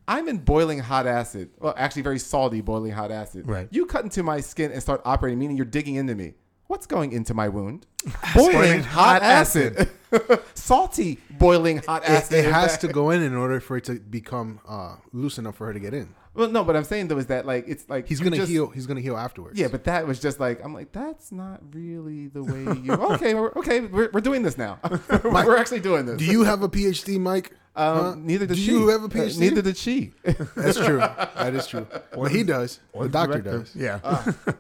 I'm 0.08 0.28
in 0.28 0.38
boiling 0.38 0.80
hot 0.80 1.06
acid. 1.06 1.50
Well, 1.60 1.74
actually, 1.76 2.02
very 2.02 2.18
salty 2.18 2.60
boiling 2.60 2.92
hot 2.92 3.10
acid. 3.12 3.48
Right. 3.48 3.68
You 3.70 3.86
cut 3.86 4.02
into 4.04 4.22
my 4.22 4.40
skin 4.40 4.72
and 4.72 4.82
start 4.82 5.00
operating, 5.04 5.38
meaning 5.38 5.56
you're 5.56 5.64
digging 5.66 5.94
into 5.94 6.14
me. 6.14 6.34
What's 6.66 6.86
going 6.86 7.12
into 7.12 7.34
my 7.34 7.48
wound? 7.48 7.86
Boiling 8.34 8.52
Boiling 8.54 8.82
hot 8.82 9.20
hot 9.20 9.22
acid. 9.22 9.88
Salty 10.54 11.18
boiling 11.38 11.78
hot 11.78 12.02
It, 12.04 12.10
acid. 12.10 12.44
it 12.44 12.52
has 12.52 12.78
to 12.78 12.88
go 12.88 13.10
in 13.10 13.22
in 13.22 13.34
order 13.34 13.60
for 13.60 13.76
it 13.76 13.84
to 13.84 13.94
become 14.00 14.60
uh, 14.68 14.96
loose 15.12 15.38
enough 15.38 15.56
for 15.56 15.66
her 15.66 15.72
to 15.72 15.80
get 15.80 15.94
in. 15.94 16.14
Well, 16.34 16.48
no, 16.48 16.64
but 16.64 16.76
I'm 16.76 16.84
saying 16.84 17.08
though 17.08 17.18
is 17.18 17.26
that 17.26 17.44
like 17.44 17.64
it's 17.68 17.86
like 17.90 18.06
He's 18.08 18.20
gonna 18.20 18.36
just- 18.36 18.50
heal. 18.50 18.68
He's 18.70 18.86
gonna 18.86 19.02
heal 19.02 19.16
afterwards. 19.18 19.58
Yeah, 19.58 19.68
but 19.68 19.84
that 19.84 20.06
was 20.06 20.18
just 20.18 20.40
like 20.40 20.64
I'm 20.64 20.72
like 20.72 20.90
that's 20.92 21.30
not 21.30 21.60
really 21.74 22.28
the 22.28 22.42
way 22.42 22.80
you. 22.80 22.92
okay, 22.92 23.34
we're, 23.34 23.52
okay, 23.56 23.80
we're, 23.80 24.08
we're 24.12 24.20
doing 24.22 24.42
this 24.42 24.56
now. 24.56 24.78
we're, 25.22 25.30
we're 25.30 25.56
actually 25.58 25.80
doing 25.80 26.06
this. 26.06 26.16
Do 26.16 26.24
you 26.24 26.44
have 26.44 26.62
a 26.62 26.68
PhD, 26.70 27.18
Mike? 27.20 27.52
Um, 27.74 27.96
Huh? 27.98 28.14
Neither 28.18 28.46
did 28.46 28.54
Do 28.56 28.60
she. 28.62 28.70
you 28.70 28.88
have 28.88 29.02
a 29.02 29.06
Uh, 29.06 29.08
PhD? 29.08 29.38
neither 29.38 29.62
did 29.62 29.76
she. 29.78 30.12
That's 30.56 30.76
true. 30.78 30.98
That 30.98 31.54
is 31.54 31.66
true. 31.66 31.86
Well, 32.14 32.28
he 32.30 32.42
does. 32.44 32.80
The 32.98 33.08
doctor 33.08 33.40
does. 33.40 33.74
Yeah. 33.76 33.98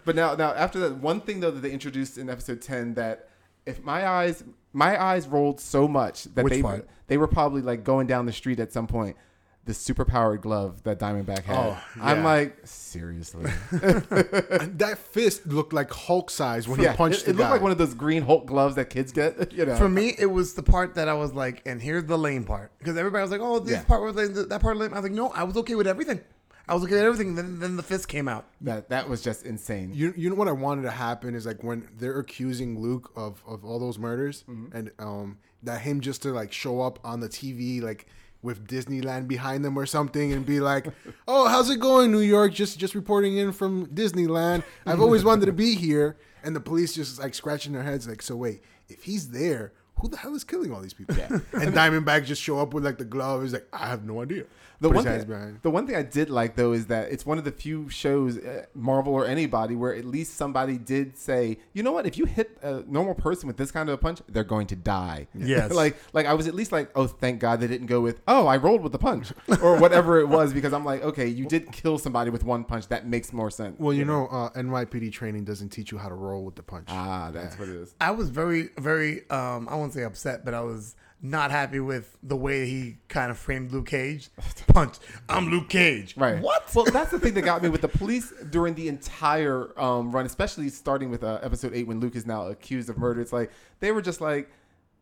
but 0.04 0.14
now, 0.16 0.34
now 0.34 0.52
after 0.52 0.78
that, 0.80 0.96
one 0.96 1.20
thing 1.22 1.40
though 1.40 1.50
that 1.50 1.60
they 1.60 1.70
introduced 1.72 2.16
in 2.18 2.28
episode 2.30 2.60
ten 2.62 2.94
that 2.94 3.28
if 3.66 3.82
my 3.82 4.06
eyes, 4.08 4.42
my 4.72 5.00
eyes 5.02 5.26
rolled 5.28 5.60
so 5.60 5.86
much 5.88 6.24
that 6.34 6.44
Which 6.44 6.54
they 6.54 6.62
part? 6.62 6.88
they 7.08 7.18
were 7.18 7.28
probably 7.28 7.62
like 7.62 7.84
going 7.84 8.06
down 8.06 8.26
the 8.26 8.32
street 8.32 8.58
at 8.60 8.72
some 8.72 8.86
point. 8.86 9.16
The 9.64 9.72
superpowered 9.72 10.40
glove 10.40 10.82
that 10.82 10.98
Diamondback 10.98 11.44
had. 11.44 11.56
Oh, 11.56 11.78
I'm 12.00 12.24
like, 12.24 12.56
seriously. 12.64 13.48
And 14.10 14.76
that 14.80 14.98
fist 14.98 15.46
looked 15.46 15.72
like 15.72 15.88
Hulk 15.92 16.30
size 16.30 16.66
when 16.66 16.80
yeah, 16.80 16.90
he 16.90 16.96
punched 16.96 17.20
it, 17.22 17.24
the 17.26 17.30
it 17.30 17.36
looked 17.36 17.46
guy. 17.48 17.52
like 17.52 17.62
one 17.62 17.70
of 17.70 17.78
those 17.78 17.94
green 17.94 18.22
Hulk 18.24 18.46
gloves 18.46 18.74
that 18.74 18.90
kids 18.90 19.12
get. 19.12 19.52
You 19.52 19.66
know, 19.66 19.76
For 19.76 19.88
me, 19.88 20.14
it 20.18 20.26
was 20.26 20.54
the 20.54 20.62
part 20.64 20.96
that 20.96 21.08
I 21.08 21.14
was 21.14 21.32
like, 21.32 21.62
and 21.66 21.80
here's 21.80 22.04
the 22.06 22.18
lame 22.18 22.42
part. 22.44 22.72
Because 22.78 22.96
everybody 22.96 23.22
was 23.22 23.30
like, 23.30 23.40
oh, 23.40 23.60
this 23.60 23.72
Yeah. 23.74 23.84
part 23.84 24.02
was 24.02 24.16
lame, 24.16 24.34
that 24.48 24.60
part 24.60 24.76
was 24.76 24.80
lame. 24.88 24.94
I 24.94 24.98
was 25.00 25.04
like, 25.04 25.12
no, 25.12 25.28
I 25.28 25.44
was 25.44 25.56
okay 25.58 25.74
with 25.76 25.86
everything. 25.86 26.20
I 26.68 26.74
was 26.74 26.84
okay 26.84 26.98
at 26.98 27.04
everything. 27.04 27.34
Then, 27.34 27.58
then 27.58 27.76
the 27.76 27.82
fist 27.82 28.08
came 28.08 28.28
out. 28.28 28.46
that 28.60 28.88
that 28.90 29.08
was 29.08 29.20
just 29.22 29.44
insane. 29.44 29.92
You 29.94 30.14
you 30.16 30.30
know 30.30 30.36
what 30.36 30.48
I 30.48 30.52
wanted 30.52 30.82
to 30.82 30.90
happen 30.90 31.34
is 31.34 31.44
like 31.46 31.62
when 31.62 31.88
they're 31.98 32.18
accusing 32.18 32.80
Luke 32.80 33.10
of 33.16 33.42
of 33.46 33.64
all 33.64 33.78
those 33.78 33.98
murders 33.98 34.44
Mm-hmm. 34.48 34.76
and 34.76 34.90
um 34.98 35.38
that 35.62 35.80
him 35.82 36.00
just 36.00 36.22
to 36.22 36.32
like 36.32 36.52
show 36.52 36.80
up 36.80 36.98
on 37.04 37.20
the 37.20 37.28
TV 37.28 37.80
like 37.82 38.06
with 38.42 38.66
Disneyland 38.66 39.28
behind 39.28 39.64
them 39.64 39.76
or 39.76 39.86
something 39.86 40.32
and 40.32 40.44
be 40.44 40.58
like, 40.58 40.86
"Oh, 41.28 41.46
how's 41.48 41.70
it 41.70 41.78
going, 41.78 42.10
New 42.10 42.18
York? 42.20 42.52
Just 42.52 42.78
just 42.78 42.94
reporting 42.94 43.36
in 43.36 43.52
from 43.52 43.86
Disneyland. 43.86 44.64
I've 44.86 45.00
always 45.00 45.24
wanted 45.24 45.46
to 45.46 45.52
be 45.52 45.74
here." 45.74 46.16
And 46.44 46.56
the 46.56 46.60
police 46.60 46.92
just 46.94 47.20
like 47.20 47.34
scratching 47.34 47.72
their 47.72 47.84
heads 47.84 48.08
like, 48.08 48.20
"So 48.22 48.34
wait, 48.36 48.62
if 48.88 49.04
he's 49.04 49.28
there, 49.30 49.72
who 50.00 50.08
the 50.08 50.16
hell 50.16 50.34
is 50.34 50.42
killing 50.42 50.72
all 50.72 50.80
these 50.80 50.94
people? 50.94 51.14
and 51.30 51.72
Diamondback 51.72 52.24
just 52.24 52.42
show 52.42 52.58
up 52.58 52.74
with 52.74 52.84
like 52.84 52.98
the 52.98 53.04
glove. 53.04 53.42
He's 53.42 53.52
like, 53.52 53.68
I 53.72 53.86
have 53.86 54.04
no 54.04 54.22
idea. 54.22 54.44
The 54.82 54.90
one, 54.90 55.04
thing, 55.04 55.24
behind. 55.24 55.58
the 55.62 55.70
one 55.70 55.86
thing 55.86 55.96
I 55.96 56.02
did 56.02 56.28
like 56.28 56.56
though 56.56 56.72
is 56.72 56.86
that 56.86 57.10
it's 57.12 57.24
one 57.24 57.38
of 57.38 57.44
the 57.44 57.52
few 57.52 57.88
shows, 57.88 58.36
uh, 58.38 58.66
Marvel 58.74 59.14
or 59.14 59.26
anybody, 59.26 59.76
where 59.76 59.94
at 59.94 60.04
least 60.04 60.34
somebody 60.36 60.76
did 60.76 61.16
say, 61.16 61.58
you 61.72 61.82
know 61.82 61.92
what, 61.92 62.06
if 62.06 62.18
you 62.18 62.24
hit 62.26 62.58
a 62.62 62.82
normal 62.86 63.14
person 63.14 63.46
with 63.46 63.56
this 63.56 63.70
kind 63.70 63.88
of 63.88 63.94
a 63.94 63.98
punch, 63.98 64.20
they're 64.28 64.44
going 64.44 64.66
to 64.68 64.76
die. 64.76 65.28
Yes. 65.52 65.72
like 65.72 65.96
like 66.12 66.26
I 66.26 66.34
was 66.34 66.46
at 66.46 66.54
least 66.54 66.72
like, 66.72 66.90
oh, 66.94 67.06
thank 67.06 67.40
God 67.40 67.60
they 67.60 67.66
didn't 67.66 67.86
go 67.88 68.00
with, 68.00 68.20
oh, 68.28 68.46
I 68.46 68.56
rolled 68.56 68.82
with 68.82 68.92
the 68.92 68.98
punch 68.98 69.32
or 69.62 69.76
whatever 69.78 70.20
it 70.20 70.28
was 70.28 70.52
because 70.52 70.72
I'm 70.72 70.84
like, 70.84 71.02
okay, 71.02 71.26
you 71.26 71.46
did 71.46 71.72
kill 71.72 71.98
somebody 71.98 72.30
with 72.30 72.44
one 72.44 72.64
punch. 72.64 72.88
That 72.88 73.06
makes 73.06 73.32
more 73.32 73.50
sense. 73.50 73.78
Well, 73.78 73.92
you 73.92 74.04
know, 74.04 74.26
uh, 74.28 74.50
NYPD 74.50 75.12
training 75.12 75.44
doesn't 75.44 75.70
teach 75.70 75.92
you 75.92 75.98
how 75.98 76.08
to 76.08 76.14
roll 76.14 76.44
with 76.44 76.54
the 76.56 76.62
punch. 76.62 76.88
ah, 76.90 77.30
that's 77.32 77.58
what 77.58 77.68
it 77.68 77.76
is. 77.76 77.94
I 78.00 78.10
was 78.12 78.30
very, 78.30 78.70
very, 78.78 79.28
um, 79.30 79.68
I 79.68 79.74
won't 79.74 79.92
say 79.92 80.02
upset, 80.04 80.44
but 80.44 80.54
I 80.54 80.60
was 80.60 80.94
not 81.22 81.52
happy 81.52 81.78
with 81.78 82.16
the 82.22 82.36
way 82.36 82.66
he 82.66 82.96
kind 83.08 83.30
of 83.30 83.38
framed 83.38 83.70
Luke 83.70 83.86
Cage. 83.86 84.28
Punch. 84.66 84.96
I'm 85.28 85.48
Luke 85.50 85.68
Cage. 85.68 86.16
Right. 86.16 86.40
What? 86.40 86.74
Well, 86.74 86.84
that's 86.86 87.12
the 87.12 87.20
thing 87.20 87.34
that 87.34 87.42
got 87.42 87.62
me 87.62 87.68
with 87.68 87.80
the 87.80 87.88
police 87.98 88.32
during 88.50 88.74
the 88.74 88.88
entire 88.88 89.78
um, 89.80 90.10
run, 90.10 90.26
especially 90.26 90.68
starting 90.68 91.10
with 91.10 91.22
uh, 91.22 91.38
episode 91.42 91.72
eight 91.74 91.86
when 91.86 92.00
Luke 92.00 92.16
is 92.16 92.26
now 92.26 92.48
accused 92.48 92.90
of 92.90 92.98
murder. 92.98 93.20
It's 93.20 93.32
like 93.32 93.50
they 93.80 93.92
were 93.92 94.02
just 94.02 94.20
like 94.20 94.50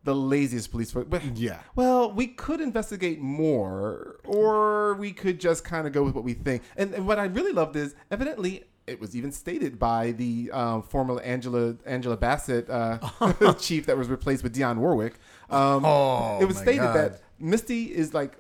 the 0.05 0.15
laziest 0.15 0.71
police. 0.71 0.93
But, 0.93 1.09
but 1.09 1.25
Yeah. 1.37 1.61
Well, 1.75 2.13
we 2.13 2.27
could 2.27 2.61
investigate 2.61 3.21
more, 3.21 4.21
or 4.25 4.95
we 4.95 5.13
could 5.13 5.41
just 5.41 5.65
kind 5.65 5.87
of 5.87 5.93
go 5.93 6.03
with 6.03 6.15
what 6.15 6.25
we 6.25 6.35
think. 6.35 6.63
And, 6.77 6.93
and 6.95 7.07
what 7.07 7.19
I 7.19 7.25
really 7.25 7.53
loved 7.53 7.77
is 7.77 7.95
evidently. 8.11 8.65
It 8.87 8.99
was 8.99 9.15
even 9.15 9.31
stated 9.31 9.79
by 9.79 10.11
the 10.11 10.51
um, 10.53 10.83
former 10.83 11.21
Angela 11.21 11.77
Angela 11.87 12.17
Bassett 12.17 12.69
uh, 12.69 12.99
chief 13.61 13.87
that 13.87 13.97
was 13.97 14.09
replaced 14.09 14.43
with 14.43 14.57
Dionne 14.57 14.79
Warwick. 14.79 15.15
Um, 15.51 15.85
Oh, 15.85 16.39
it 16.41 16.45
was 16.45 16.57
stated 16.57 16.79
God. 16.81 16.97
that 16.97 17.21
Misty 17.39 17.85
is 17.85 18.15
like 18.15 18.37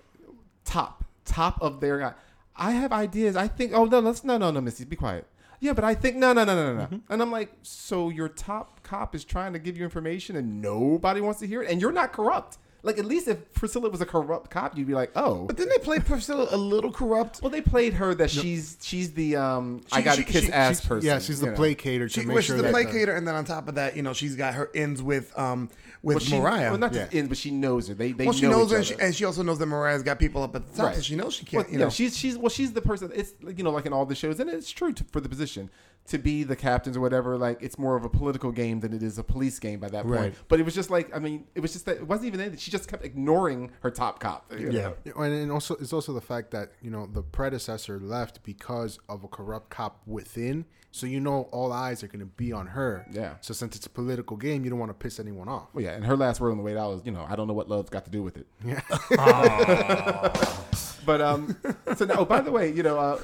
top, 0.64 1.04
top 1.24 1.60
of 1.60 1.80
their 1.80 1.98
guy. 1.98 2.14
I 2.56 2.72
have 2.72 2.92
ideas. 2.92 3.36
I 3.36 3.48
think. 3.48 3.72
Oh 3.74 3.84
no, 3.84 4.00
let's 4.00 4.24
no, 4.24 4.36
no, 4.38 4.50
no, 4.50 4.60
Misty, 4.60 4.84
be 4.84 4.96
quiet. 4.96 5.26
Yeah, 5.60 5.74
but 5.74 5.84
I 5.84 5.94
think 5.94 6.16
no, 6.16 6.32
no, 6.32 6.44
no, 6.44 6.54
no, 6.54 6.74
no. 6.74 6.82
Mm-hmm. 6.84 6.94
no. 6.94 7.00
And 7.10 7.20
I'm 7.22 7.30
like, 7.30 7.52
so 7.62 8.08
your 8.08 8.28
top 8.28 8.82
cop 8.82 9.14
is 9.14 9.24
trying 9.24 9.52
to 9.52 9.58
give 9.58 9.76
you 9.76 9.84
information 9.84 10.36
and 10.36 10.62
nobody 10.62 11.20
wants 11.20 11.40
to 11.40 11.46
hear 11.46 11.62
it, 11.62 11.70
and 11.70 11.80
you're 11.80 11.92
not 11.92 12.12
corrupt. 12.12 12.58
Like 12.82 12.98
at 12.98 13.04
least 13.04 13.28
if 13.28 13.52
Priscilla 13.52 13.90
was 13.90 14.00
a 14.00 14.06
corrupt 14.06 14.50
cop, 14.50 14.76
you'd 14.76 14.86
be 14.86 14.94
like, 14.94 15.10
oh. 15.14 15.44
But 15.44 15.56
didn't 15.56 15.70
they 15.70 15.84
play 15.84 15.98
Priscilla 15.98 16.48
a 16.50 16.56
little 16.56 16.90
corrupt? 16.90 17.40
well, 17.42 17.50
they 17.50 17.60
played 17.60 17.92
her 17.94 18.14
that 18.14 18.30
she's 18.30 18.78
she's 18.80 19.12
the 19.12 19.36
um 19.36 19.82
I 19.92 19.98
She- 19.98 20.04
got 20.04 20.14
to 20.16 20.22
she- 20.22 20.24
kiss 20.32 20.44
she- 20.46 20.52
ass 20.52 20.80
she- 20.82 20.88
person. 20.88 21.06
yeah, 21.06 21.18
she's 21.18 21.40
the 21.40 21.46
you 21.46 21.52
know. 21.52 21.58
placater 21.58 22.00
to 22.00 22.08
She, 22.08 22.20
make 22.20 22.34
well, 22.34 22.42
sure 22.42 22.56
she's 22.56 22.62
the 22.64 22.72
that 22.72 22.72
the- 22.72 22.84
placator, 22.84 23.16
and 23.16 23.28
then 23.28 23.34
on 23.34 23.44
top 23.44 23.68
of 23.68 23.74
that, 23.74 23.96
you 23.96 24.02
know, 24.02 24.12
she's 24.12 24.34
got 24.36 24.54
her 24.54 24.70
ends 24.74 25.02
with 25.02 25.36
um 25.38 25.68
with 26.02 26.16
Well, 26.16 26.24
she, 26.24 26.38
Mariah. 26.38 26.70
Well, 26.70 26.78
not 26.78 26.92
just 26.94 27.12
Yeah. 27.12 27.20
in, 27.20 27.26
but 27.26 27.36
she 27.36 27.50
knows 27.50 27.88
her. 27.88 27.94
They 27.94 28.12
they 28.12 28.24
well, 28.24 28.32
she 28.32 28.42
know 28.46 28.52
knows 28.52 28.68
each 28.68 28.72
her, 28.72 28.76
and 28.78 28.86
she, 28.86 28.94
other. 28.94 29.02
and 29.04 29.14
she 29.14 29.24
also 29.26 29.42
knows 29.42 29.58
that 29.58 29.66
Mariah's 29.66 30.02
got 30.02 30.18
people 30.18 30.42
up 30.42 30.56
at 30.56 30.66
the 30.66 30.76
top, 30.76 30.86
Right. 30.86 30.96
so 30.96 31.02
she 31.02 31.16
knows 31.16 31.34
she 31.34 31.44
can't. 31.44 31.64
Well, 31.64 31.72
you 31.72 31.78
yeah, 31.78 31.84
know, 31.84 31.90
she's 31.90 32.16
she's 32.16 32.38
well, 32.38 32.48
she's 32.48 32.72
the 32.72 32.80
person. 32.80 33.10
It's 33.14 33.34
like, 33.42 33.58
you 33.58 33.64
know, 33.64 33.70
like 33.72 33.84
in 33.84 33.92
all 33.92 34.06
the 34.06 34.14
shows, 34.14 34.40
and 34.40 34.48
it's 34.48 34.70
true 34.70 34.92
to, 34.94 35.04
for 35.12 35.20
the 35.20 35.28
position 35.28 35.68
to 36.08 36.18
be 36.18 36.42
the 36.42 36.56
captains 36.56 36.96
or 36.96 37.00
whatever. 37.00 37.38
Like 37.38 37.62
it's 37.62 37.78
more 37.78 37.94
of 37.96 38.04
a 38.04 38.08
political 38.08 38.50
game 38.50 38.80
than 38.80 38.92
it 38.92 39.02
is 39.02 39.16
a 39.18 39.22
police 39.22 39.58
game 39.60 39.78
by 39.78 39.88
that 39.90 40.02
point. 40.04 40.14
Right. 40.20 40.34
But 40.48 40.58
it 40.58 40.64
was 40.64 40.74
just 40.74 40.90
like, 40.90 41.14
I 41.14 41.20
mean, 41.20 41.46
it 41.54 41.60
was 41.60 41.72
just 41.72 41.86
that 41.86 41.96
it 41.98 42.06
wasn't 42.06 42.26
even 42.34 42.50
that 42.50 42.58
she 42.60 42.70
just 42.70 42.88
kept 42.88 43.04
ignoring 43.04 43.70
her 43.82 43.90
top 43.90 44.18
cop. 44.18 44.52
you 44.58 44.70
Yeah. 44.70 44.80
know? 44.82 44.94
Yeah, 45.04 45.12
And 45.16 45.32
and 45.34 45.52
also, 45.52 45.76
it's 45.76 45.92
also 45.92 46.12
the 46.12 46.20
fact 46.20 46.50
that 46.50 46.72
you 46.82 46.90
know 46.90 47.06
the 47.06 47.22
predecessor 47.22 47.98
left 48.00 48.42
because 48.42 48.98
of 49.08 49.22
a 49.24 49.28
corrupt 49.28 49.70
cop 49.70 50.00
within. 50.06 50.64
So 50.92 51.06
you 51.06 51.20
know 51.20 51.42
all 51.52 51.72
eyes 51.72 52.02
are 52.02 52.08
going 52.08 52.18
to 52.18 52.26
be 52.26 52.52
on 52.52 52.66
her. 52.68 53.06
Yeah. 53.12 53.34
So 53.42 53.54
since 53.54 53.76
it's 53.76 53.86
a 53.86 53.90
political 53.90 54.36
game, 54.36 54.64
you 54.64 54.70
don't 54.70 54.80
want 54.80 54.90
to 54.90 54.94
piss 54.94 55.20
anyone 55.20 55.48
off. 55.48 55.68
Well, 55.72 55.84
yeah, 55.84 55.92
and 55.92 56.04
her 56.04 56.16
last 56.16 56.40
word 56.40 56.50
on 56.50 56.56
the 56.56 56.64
way 56.64 56.76
out 56.76 56.90
was, 56.90 57.02
you 57.06 57.12
know, 57.12 57.24
I 57.28 57.36
don't 57.36 57.46
know 57.46 57.54
what 57.54 57.68
love's 57.68 57.90
got 57.90 58.04
to 58.06 58.10
do 58.10 58.24
with 58.24 58.36
it. 58.36 58.48
Yeah. 58.64 58.80
But 61.06 61.22
um, 61.22 61.56
so 61.96 62.04
now, 62.04 62.16
oh, 62.18 62.24
by 62.26 62.42
the 62.42 62.52
way, 62.52 62.70
you 62.72 62.82
know, 62.82 62.98
uh, 62.98 63.18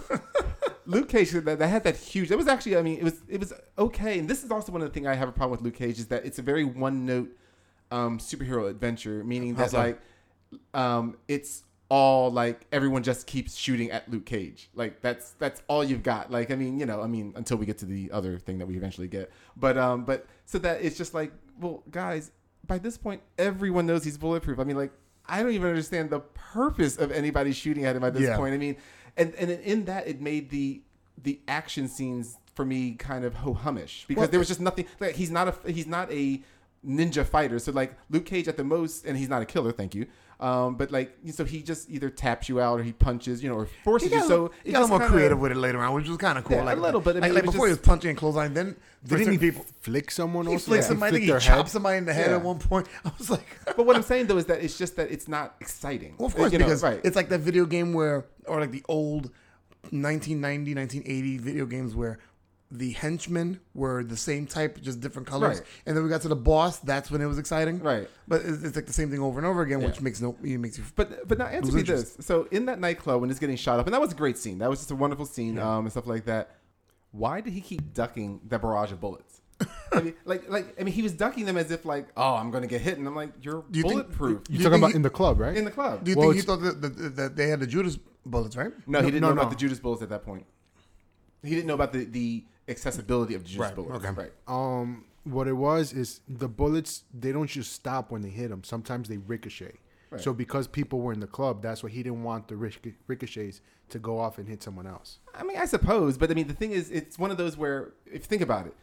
Luke 0.87 1.09
Cage 1.09 1.30
that, 1.32 1.45
that 1.59 1.66
had 1.68 1.84
that 1.84 1.97
huge. 1.97 2.30
It 2.30 2.37
was 2.37 2.49
actually, 2.49 2.76
I 2.76 2.82
mean, 2.82 2.99
it 2.99 3.05
was 3.05 3.20
it 3.28 3.41
was 3.41 3.53
okay. 3.78 4.18
And 4.18 4.28
this 4.28 4.45
is 4.45 4.51
also 4.51 4.72
one 4.72 4.80
of 4.82 4.89
the 4.89 4.95
things 4.95 5.07
I 5.07 5.14
have 5.14 5.28
a 5.28 5.32
problem 5.32 5.53
with 5.53 5.62
Luke 5.62 5.74
Cage 5.76 5.99
is 5.99 6.07
that 6.09 6.24
it's 6.24 6.39
a 6.39 6.43
very 6.43 6.64
one 6.64 7.05
note 7.07 7.30
um, 7.91 8.18
superhero 8.18 8.68
adventure, 8.68 9.22
meaning 9.24 9.55
that 9.57 9.72
like 9.72 10.01
um, 10.74 11.16
it's 11.28 11.62
all 11.89 12.32
like 12.32 12.66
everyone 12.72 13.03
just 13.03 13.26
keeps 13.26 13.55
shooting 13.57 13.91
at 13.91 14.11
Luke 14.11 14.26
Cage. 14.26 14.70
Like 14.74 15.01
that's 15.01 15.32
that's 15.39 15.62
all 15.68 15.84
you've 15.84 16.03
got. 16.03 16.30
Like 16.30 16.51
I 16.51 16.57
mean, 16.57 16.78
you 16.78 16.87
know, 16.87 17.01
I 17.01 17.07
mean, 17.07 17.32
until 17.37 17.57
we 17.57 17.66
get 17.66 17.78
to 17.78 17.87
the 17.87 18.11
other 18.12 18.39
thing 18.39 18.59
that 18.59 18.66
we 18.66 18.76
eventually 18.76 19.09
get. 19.09 19.30
But 19.57 19.78
um, 19.78 20.05
but 20.05 20.26
so 20.47 20.59
that 20.59 20.82
it's 20.82 20.97
just 20.97 21.14
like, 21.14 21.32
well, 21.61 21.82
guys, 21.91 22.30
by 22.66 22.78
this 22.78 22.99
point, 22.99 23.22
everyone 23.39 23.87
knows 23.87 24.05
he's 24.05 24.18
bulletproof. 24.18 24.59
I 24.59 24.64
mean, 24.64 24.76
like 24.76 24.93
I 25.26 25.43
don't 25.43 25.53
even 25.53 25.68
understand 25.68 26.11
the 26.11 26.20
purpose 26.20 26.97
of 26.99 27.11
anybody 27.12 27.53
shooting 27.53 27.84
at 27.84 27.97
him 27.97 28.05
at 28.05 28.14
this 28.14 28.22
Yeah. 28.22 28.37
point. 28.37 28.55
I 28.55 28.59
mean, 28.59 28.76
and 29.16 29.34
and 29.34 29.50
in 29.50 29.84
that 29.86 30.06
it 30.06 30.20
made 30.20 30.50
the 30.50 30.80
the 31.22 31.40
action 31.48 31.88
scenes 31.88 32.36
for 32.54 32.64
me 32.64 32.92
kind 32.92 33.24
of 33.24 33.34
ho 33.34 33.54
humish 33.54 34.06
because 34.06 34.22
Well, 34.22 34.28
there 34.28 34.38
was 34.38 34.48
just 34.48 34.60
nothing. 34.60 34.86
Like 35.00 35.14
he's 35.14 35.30
not 35.30 35.48
a 35.48 35.72
he's 35.72 35.86
not 35.86 36.10
a 36.12 36.42
ninja 36.86 37.24
fighter. 37.24 37.58
So 37.58 37.72
like 37.72 37.96
Luke 38.10 38.24
Cage 38.26 38.48
at 38.48 38.56
the 38.56 38.64
most, 38.64 39.04
and 39.04 39.16
he's 39.16 39.28
not 39.28 39.42
a 39.42 39.46
killer. 39.46 39.72
Thank 39.72 39.94
you. 39.94 40.06
Um, 40.39 40.74
but 40.74 40.91
like 40.91 41.16
so 41.30 41.45
he 41.47 41.62
just 41.62 41.89
either 41.91 42.11
taps 42.11 42.47
you 42.49 42.61
out 42.61 42.78
or 42.78 42.82
he 42.82 42.93
punches, 42.93 43.43
you 43.43 43.49
know, 43.49 43.55
or 43.57 43.66
forces 43.84 44.11
got, 44.11 44.22
you. 44.24 44.28
So 44.28 44.51
he 44.64 44.72
got 44.72 44.80
a 44.80 44.82
little 44.82 44.99
more 44.99 45.09
creative 45.09 45.39
with 45.39 45.53
it 45.53 45.57
later 45.57 45.78
on, 45.82 45.95
which 45.95 46.09
was 46.09 46.18
kind 46.18 46.37
of 46.37 46.45
cool. 46.45 46.59
Yeah, 46.59 46.74
a 46.74 46.76
little 46.76 47.01
bit. 47.01 47.16
I 47.16 47.20
Like, 47.20 47.22
mean, 47.30 47.34
like 47.37 47.45
was 47.47 47.55
before 47.55 47.68
just- 47.68 47.78
he 47.78 47.80
was 47.80 47.87
punching 47.89 48.11
and 48.11 48.18
clothesline, 48.18 48.53
then 48.53 48.76
Didn't 49.07 49.32
he 49.32 49.39
people, 49.39 49.64
flick 49.80 50.11
someone 50.11 50.47
he 50.47 50.53
also? 50.53 50.66
flicked 50.66 50.84
Yeah. 50.84 50.89
somebody. 50.89 51.16
I 51.16 51.20
think 51.26 51.43
he 51.43 51.47
chopped 51.49 51.70
somebody 51.70 51.97
in 51.99 52.05
the 52.05 52.12
head 52.12 52.30
Yeah. 52.30 52.37
at 52.37 52.43
one 52.43 52.59
point. 52.59 52.87
I 53.07 53.12
was 53.16 53.30
like, 53.30 53.47
But 53.64 53.87
what 53.87 53.97
I'm 53.97 54.03
saying 54.12 54.26
though 54.26 54.37
is 54.37 54.45
that 54.47 54.62
it's 54.62 54.76
just 54.76 54.97
that 54.97 55.11
it's 55.11 55.26
not 55.26 55.55
exciting. 55.61 56.16
Well, 56.18 56.26
of 56.26 56.34
course, 56.37 56.53
You 56.53 56.59
know, 56.59 56.66
because 56.66 56.82
right. 56.82 57.01
it's 57.03 57.16
like 57.16 57.30
that 57.30 57.41
video 57.41 57.64
game 57.64 57.95
where, 57.95 58.26
or 58.47 58.61
like 58.61 58.72
the 58.72 58.84
old 58.91 59.30
1990, 59.91 60.74
1980 60.74 61.39
video 61.39 61.64
games 61.66 61.95
where 61.95 62.18
the 62.70 62.90
henchmen 62.92 63.60
were 63.74 64.02
the 64.02 64.16
same 64.16 64.46
type, 64.46 64.80
just 64.82 65.00
different 65.00 65.28
colors. 65.28 65.58
Right. 65.58 65.66
And 65.86 65.96
then 65.96 66.02
we 66.02 66.10
got 66.10 66.22
to 66.22 66.28
the 66.28 66.34
boss. 66.36 66.78
That's 66.80 67.10
when 67.10 67.20
it 67.20 67.26
was 67.26 67.38
exciting. 67.38 67.78
Right. 67.80 68.08
But 68.26 68.42
it's, 68.42 68.62
it's 68.64 68.76
like 68.76 68.86
the 68.86 68.92
same 68.92 69.10
thing 69.10 69.20
over 69.20 69.38
and 69.38 69.46
over 69.46 69.62
again, 69.62 69.82
which 69.82 70.00
makes 70.00 70.20
no, 70.20 70.36
it 70.42 70.58
makes 70.58 70.76
you. 70.78 70.84
But 70.96 71.28
but 71.28 71.38
now 71.38 71.46
answer 71.46 71.72
me 71.72 71.80
interest. 71.80 72.16
this. 72.16 72.26
So 72.26 72.48
in 72.50 72.66
that 72.66 72.80
nightclub 72.80 73.20
when 73.20 73.30
it's 73.30 73.38
getting 73.38 73.56
shot 73.56 73.78
up, 73.78 73.86
and 73.86 73.94
that 73.94 74.00
was 74.00 74.12
a 74.12 74.16
great 74.16 74.36
scene. 74.36 74.58
That 74.58 74.68
was 74.70 74.80
just 74.80 74.90
a 74.90 74.96
wonderful 74.96 75.26
scene, 75.26 75.58
um, 75.58 75.84
and 75.84 75.90
stuff 75.92 76.06
like 76.06 76.24
that. 76.24 76.56
Why 77.12 77.40
did 77.40 77.52
he 77.52 77.60
keep 77.60 77.94
ducking 77.94 78.40
that 78.48 78.60
barrage 78.60 78.90
of 78.92 79.00
bullets? 79.00 79.40
I 79.92 80.00
mean, 80.02 80.14
like 80.24 80.50
like 80.50 80.78
I 80.78 80.82
mean, 80.84 80.92
he 80.92 81.02
was 81.02 81.12
ducking 81.12 81.46
them 81.46 81.56
as 81.56 81.70
if 81.70 81.84
like, 81.86 82.08
oh, 82.16 82.34
I'm 82.34 82.50
gonna 82.50 82.66
get 82.66 82.80
hit, 82.82 82.98
and 82.98 83.06
I'm 83.06 83.14
like, 83.16 83.30
you're 83.42 83.64
you 83.72 83.84
bulletproof 83.84 84.44
Do 84.44 84.52
You're 84.52 84.62
you 84.62 84.68
talking 84.68 84.80
about 84.80 84.90
he- 84.90 84.96
in 84.96 85.02
the 85.02 85.08
club, 85.10 85.38
right? 85.40 85.56
in 85.56 85.64
the 85.64 85.70
club. 85.70 86.04
Do 86.04 86.10
you 86.10 86.16
Well, 86.16 86.26
think 86.30 86.40
he 86.40 86.42
thought 86.42 86.60
that, 86.62 86.82
that, 86.82 87.16
that 87.16 87.36
they 87.36 87.46
had 87.46 87.60
the 87.60 87.66
Judas 87.66 87.96
bullets, 88.26 88.56
right? 88.56 88.72
no, 88.86 88.98
he 89.00 89.06
didn't 89.06 89.20
no, 89.22 89.28
know 89.28 89.40
about 89.40 89.50
the 89.50 89.56
Judas 89.56 89.78
bullets 89.78 90.02
at 90.02 90.08
that 90.10 90.24
point. 90.24 90.44
He 91.42 91.50
didn't 91.50 91.66
know 91.68 91.74
about 91.74 91.92
the 91.92 92.04
the 92.04 92.44
accessibility 92.68 93.34
of 93.34 93.44
Judas 93.44 93.66
Right, 93.68 93.74
bullets. 93.74 94.04
okay. 94.04 94.10
Right. 94.14 94.32
um, 94.48 95.04
what 95.24 95.48
it 95.48 95.54
was 95.54 95.92
is 95.92 96.20
the 96.28 96.48
bullets. 96.48 97.02
They 97.12 97.32
don't 97.32 97.48
just 97.48 97.72
stop 97.72 98.10
when 98.12 98.22
they 98.22 98.28
hit 98.30 98.50
them. 98.50 98.62
Sometimes 98.64 99.08
they 99.08 99.16
ricochet. 99.18 99.74
Right. 100.10 100.20
So 100.20 100.32
because 100.32 100.68
people 100.68 101.00
were 101.00 101.12
in 101.12 101.18
the 101.20 101.26
club, 101.26 101.62
that's 101.62 101.82
why 101.82 101.90
he 101.90 102.02
didn't 102.04 102.22
want 102.22 102.46
the 102.46 102.54
ric- 102.56 102.94
ricochets 103.08 103.60
to 103.88 103.98
go 103.98 104.18
off 104.20 104.38
and 104.38 104.48
hit 104.48 104.62
someone 104.62 104.86
else. 104.86 105.18
I 105.34 105.42
mean, 105.42 105.56
I 105.58 105.64
suppose, 105.64 106.16
but 106.16 106.30
I 106.30 106.34
mean, 106.34 106.46
the 106.46 106.54
thing 106.54 106.70
is, 106.70 106.90
it's 106.92 107.18
one 107.18 107.32
of 107.32 107.36
those 107.36 107.56
where, 107.56 107.92
if 108.06 108.12
you 108.14 108.18
think 108.20 108.42
about 108.42 108.66
it, 108.68 108.74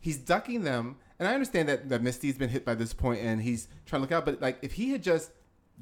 he's 0.00 0.18
ducking 0.18 0.62
them, 0.64 0.96
and 1.20 1.28
I 1.28 1.34
understand 1.34 1.68
that 1.68 1.88
that 1.88 2.02
Misty's 2.02 2.36
been 2.36 2.48
hit 2.50 2.64
by 2.64 2.74
this 2.74 2.92
point, 2.92 3.20
and 3.20 3.40
he's 3.40 3.68
trying 3.86 4.00
to 4.00 4.02
look 4.02 4.12
out. 4.12 4.24
But 4.24 4.40
like, 4.42 4.58
if 4.62 4.72
he 4.72 4.90
had 4.90 5.02
just 5.04 5.30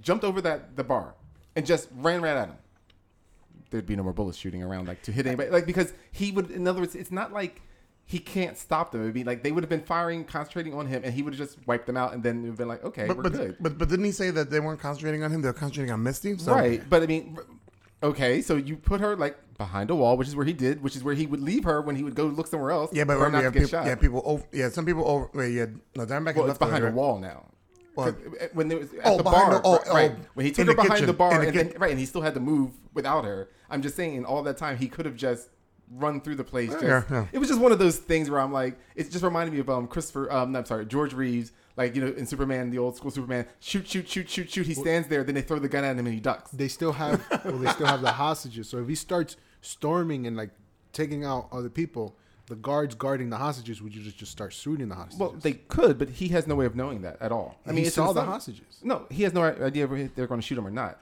jumped 0.02 0.22
over 0.24 0.42
that 0.42 0.76
the 0.76 0.84
bar 0.84 1.14
and 1.56 1.64
just 1.64 1.88
ran 1.96 2.20
right 2.20 2.36
at 2.36 2.48
him, 2.48 2.56
there'd 3.70 3.86
be 3.86 3.96
no 3.96 4.02
more 4.02 4.12
bullets 4.12 4.38
shooting 4.38 4.62
around, 4.62 4.88
like 4.88 5.02
to 5.02 5.12
hit 5.12 5.26
anybody. 5.26 5.50
Like 5.50 5.66
because 5.66 5.92
he 6.12 6.32
would, 6.32 6.50
in 6.50 6.66
other 6.66 6.80
words, 6.80 6.94
it's 6.94 7.10
not 7.10 7.32
like 7.32 7.62
he 8.04 8.18
can't 8.18 8.58
stop 8.58 8.90
them. 8.92 9.02
It'd 9.02 9.14
be 9.14 9.24
like 9.24 9.42
they 9.42 9.52
would 9.52 9.62
have 9.62 9.70
been 9.70 9.82
firing, 9.82 10.24
concentrating 10.24 10.74
on 10.74 10.86
him, 10.86 11.02
and 11.04 11.14
he 11.14 11.22
would 11.22 11.32
have 11.34 11.38
just 11.38 11.58
wiped 11.66 11.86
them 11.86 11.96
out, 11.96 12.12
and 12.12 12.22
then 12.22 12.50
been 12.52 12.68
like, 12.68 12.84
okay, 12.84 13.06
But 13.06 13.16
we're 13.16 13.22
but, 13.24 13.32
good. 13.32 13.56
but 13.60 13.78
but 13.78 13.88
didn't 13.88 14.04
he 14.04 14.12
say 14.12 14.30
that 14.30 14.50
they 14.50 14.60
weren't 14.60 14.80
concentrating 14.80 15.22
on 15.22 15.30
him? 15.30 15.42
They 15.42 15.48
were 15.48 15.52
concentrating 15.52 15.92
on 15.92 16.02
Misty. 16.02 16.36
So 16.38 16.52
Right, 16.52 16.82
but 16.90 17.02
I 17.02 17.06
mean, 17.06 17.38
okay, 18.02 18.42
so 18.42 18.56
you 18.56 18.76
put 18.76 19.00
her 19.00 19.16
like 19.16 19.36
behind 19.58 19.90
a 19.90 19.94
wall, 19.94 20.16
which 20.16 20.26
is 20.26 20.34
where 20.34 20.46
he 20.46 20.52
did, 20.52 20.82
which 20.82 20.96
is 20.96 21.04
where 21.04 21.14
he 21.14 21.26
would 21.26 21.40
leave 21.40 21.64
her 21.64 21.82
when 21.82 21.94
he 21.94 22.02
would 22.02 22.14
go 22.14 22.24
look 22.26 22.46
somewhere 22.46 22.70
else. 22.72 22.90
Yeah, 22.92 23.04
but 23.04 23.14
remember, 23.14 23.38
not 23.38 23.42
yeah, 23.44 23.50
to 23.50 23.52
get 23.52 23.62
people, 23.66 23.78
shot. 23.78 23.86
yeah, 23.86 23.94
people 23.94 24.22
over, 24.24 24.44
yeah, 24.52 24.68
some 24.70 24.86
people 24.86 25.06
over. 25.06 25.30
Wait, 25.34 25.52
yeah, 25.52 25.66
no, 25.94 26.04
Diamondback 26.06 26.34
well, 26.34 26.46
is 26.46 26.50
it's 26.50 26.58
behind 26.58 26.84
a 26.84 26.90
wall 26.90 27.18
now. 27.18 27.46
Uh, 28.08 28.46
when 28.52 28.68
there 28.68 28.78
was 28.78 28.92
at 28.94 29.00
Oh, 29.04 29.16
the 29.16 29.22
bar, 29.22 29.50
the- 29.50 29.60
oh, 29.64 29.78
right, 29.92 30.12
oh, 30.14 30.26
when 30.34 30.46
he 30.46 30.52
took 30.52 30.66
the 30.66 30.72
her 30.72 30.76
behind 30.76 30.92
kitchen, 30.92 31.06
the 31.06 31.12
bar, 31.12 31.38
the 31.40 31.48
and 31.48 31.56
then, 31.56 31.72
right, 31.78 31.90
and 31.90 32.00
he 32.00 32.06
still 32.06 32.22
had 32.22 32.34
to 32.34 32.40
move 32.40 32.72
without 32.94 33.24
her. 33.24 33.48
I'm 33.68 33.82
just 33.82 33.96
saying, 33.96 34.14
in 34.16 34.24
all 34.24 34.42
that 34.44 34.56
time, 34.56 34.76
he 34.78 34.88
could 34.88 35.06
have 35.06 35.16
just 35.16 35.48
run 35.92 36.20
through 36.20 36.36
the 36.36 36.44
place. 36.44 36.70
Just, 36.70 36.84
Yeah, 36.84 37.02
yeah. 37.10 37.26
It 37.32 37.38
was 37.38 37.48
just 37.48 37.60
one 37.60 37.72
of 37.72 37.78
those 37.78 37.98
things 37.98 38.30
where 38.30 38.40
I'm 38.40 38.52
like, 38.52 38.78
it 38.94 39.10
just 39.10 39.24
reminded 39.24 39.52
me 39.52 39.60
of 39.60 39.68
um 39.70 39.86
Christopher, 39.88 40.30
um, 40.32 40.54
I'm 40.54 40.64
sorry, 40.64 40.86
George 40.86 41.12
Reeves, 41.14 41.52
like 41.76 41.94
you 41.96 42.00
know 42.04 42.12
in 42.12 42.26
Superman, 42.26 42.70
the 42.70 42.78
old 42.78 42.96
school 42.96 43.10
Superman, 43.10 43.46
shoot, 43.58 43.86
shoot, 43.88 44.08
shoot, 44.08 44.28
shoot, 44.28 44.50
shoot. 44.50 44.66
He 44.66 44.74
stands 44.74 45.08
there, 45.08 45.24
then 45.24 45.34
they 45.34 45.42
throw 45.42 45.58
the 45.58 45.68
gun 45.68 45.84
at 45.84 45.96
him 45.96 46.06
and 46.06 46.14
he 46.14 46.20
ducks. 46.20 46.50
They 46.52 46.68
still 46.68 46.92
have 46.92 47.24
well, 47.44 47.58
they 47.58 47.70
still 47.72 47.86
have 47.86 48.02
the 48.02 48.12
hostages. 48.22 48.68
So 48.68 48.78
if 48.78 48.88
he 48.88 48.94
starts 48.94 49.36
storming 49.62 50.26
and 50.26 50.36
like 50.36 50.50
taking 50.92 51.24
out 51.24 51.48
other 51.52 51.70
people, 51.70 52.16
the 52.50 52.56
guards 52.56 52.96
guarding 52.96 53.30
the 53.30 53.36
hostages 53.36 53.80
would 53.80 53.94
you 53.94 54.02
just 54.02 54.18
just 54.18 54.32
start 54.32 54.52
shooting 54.52 54.88
the 54.88 54.94
hostages? 54.94 55.20
Well, 55.20 55.30
they 55.30 55.52
could, 55.52 55.98
but 55.98 56.10
he 56.10 56.28
has 56.28 56.46
no 56.46 56.56
way 56.56 56.66
of 56.66 56.74
knowing 56.76 57.02
that 57.02 57.16
at 57.22 57.32
all. 57.32 57.56
I 57.64 57.72
mean, 57.72 57.86
it's 57.86 57.94
saw 57.94 58.10
in 58.10 58.16
the 58.16 58.24
hostages. 58.24 58.80
No, 58.82 59.06
he 59.08 59.22
has 59.22 59.32
no 59.32 59.42
idea 59.42 59.90
if 59.90 60.14
they're 60.14 60.26
going 60.26 60.40
to 60.40 60.46
shoot 60.46 60.58
him 60.58 60.66
or 60.66 60.70
not. 60.70 60.98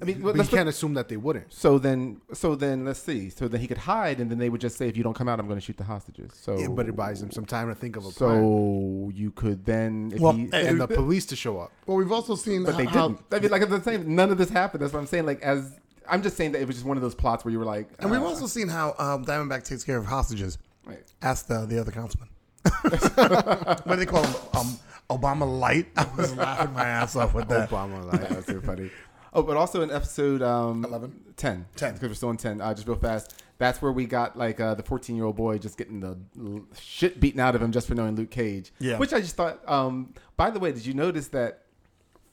I 0.00 0.04
mean, 0.04 0.20
but 0.22 0.36
let's 0.36 0.50
you 0.50 0.56
can't 0.56 0.68
assume 0.68 0.94
that 0.94 1.08
they 1.08 1.16
wouldn't. 1.16 1.52
so 1.52 1.78
then, 1.78 2.20
so 2.32 2.54
then, 2.54 2.84
let's 2.84 3.00
see. 3.00 3.30
So 3.30 3.48
then 3.48 3.60
he 3.60 3.66
could 3.66 3.78
hide, 3.78 4.20
and 4.20 4.30
then 4.30 4.38
they 4.38 4.48
would 4.48 4.60
just 4.60 4.78
say, 4.78 4.88
"If 4.88 4.96
you 4.96 5.02
don't 5.02 5.12
come 5.12 5.28
out, 5.28 5.40
I'm 5.40 5.46
going 5.46 5.58
to 5.58 5.64
shoot 5.64 5.76
the 5.76 5.84
hostages." 5.84 6.30
So, 6.34 6.56
Yeah, 6.56 6.68
but 6.68 6.88
it 6.88 6.96
buys 6.96 7.20
them 7.20 7.30
some 7.32 7.44
time 7.44 7.68
to 7.68 7.74
think 7.74 7.96
of 7.96 8.06
a 8.06 8.10
plan. 8.10 8.30
so 8.30 9.10
you 9.12 9.32
could 9.32 9.64
then, 9.64 10.12
if 10.14 10.20
Well, 10.20 10.32
he, 10.32 10.44
and- 10.44 10.54
And 10.54 10.80
the 10.80 10.86
police 10.86 11.26
to 11.26 11.36
show 11.36 11.58
up. 11.58 11.72
Well, 11.86 11.96
we've 11.96 12.12
also 12.12 12.36
seen 12.36 12.64
but 12.64 12.76
they 12.76 12.84
how, 12.86 13.08
didn't. 13.08 13.24
I 13.32 13.40
mean, 13.40 13.50
like 13.50 13.62
I'm 13.62 13.82
saying, 13.82 14.14
none 14.14 14.30
of 14.30 14.38
this 14.38 14.50
happened. 14.50 14.82
That's 14.82 14.92
what 14.92 15.00
I'm 15.00 15.06
saying. 15.06 15.26
Like 15.26 15.42
as 15.42 15.78
I'm 16.08 16.22
just 16.22 16.36
saying 16.36 16.52
that 16.52 16.60
it 16.60 16.66
was 16.66 16.76
just 16.76 16.86
one 16.86 16.96
of 16.96 17.02
those 17.02 17.14
plots 17.14 17.44
where 17.44 17.52
you 17.52 17.58
were 17.58 17.64
like, 17.64 17.88
and 17.98 18.10
we've 18.10 18.20
uh, 18.20 18.26
also 18.26 18.46
seen 18.46 18.68
how 18.68 18.94
um, 18.98 19.24
Diamondback 19.24 19.64
takes 19.64 19.84
care 19.84 19.98
of 19.98 20.06
hostages. 20.06 20.58
Right. 20.88 21.04
Ask 21.22 21.46
the 21.46 21.66
the 21.66 21.80
other 21.80 21.92
councilman. 21.92 22.28
what 22.82 23.86
do 23.88 23.96
they 23.96 24.06
call 24.06 24.24
him? 24.24 24.34
Um, 24.54 24.78
Obama 25.10 25.60
Light. 25.60 25.86
I 25.96 26.06
was 26.16 26.34
laughing 26.36 26.74
my 26.74 26.84
ass 26.84 27.16
off 27.16 27.34
with 27.34 27.48
that. 27.48 27.70
Obama, 27.70 28.04
like, 28.12 28.28
That's 28.28 28.46
so 28.46 28.60
funny. 28.60 28.90
Oh, 29.32 29.42
but 29.42 29.56
also 29.56 29.82
in 29.82 29.90
episode 29.90 30.42
um, 30.42 30.84
11? 30.84 31.34
10. 31.36 31.66
10. 31.76 31.94
Because 31.94 32.08
we're 32.08 32.14
still 32.14 32.30
in 32.30 32.36
10. 32.36 32.60
Uh, 32.60 32.74
just 32.74 32.88
real 32.88 32.96
fast. 32.96 33.42
That's 33.58 33.82
where 33.82 33.92
we 33.92 34.06
got 34.06 34.38
like 34.38 34.60
uh, 34.60 34.74
the 34.74 34.82
14 34.82 35.16
year 35.16 35.24
old 35.24 35.36
boy 35.36 35.58
just 35.58 35.76
getting 35.76 36.00
the 36.00 36.16
l- 36.38 36.64
shit 36.80 37.20
beaten 37.20 37.40
out 37.40 37.54
of 37.54 37.62
him 37.62 37.72
just 37.72 37.88
for 37.88 37.94
knowing 37.94 38.16
Luke 38.16 38.30
Cage. 38.30 38.72
Yeah. 38.78 38.98
Which 38.98 39.12
I 39.12 39.20
just 39.20 39.36
thought, 39.36 39.66
um, 39.68 40.14
by 40.36 40.50
the 40.50 40.58
way, 40.58 40.72
did 40.72 40.86
you 40.86 40.94
notice 40.94 41.28
that 41.28 41.62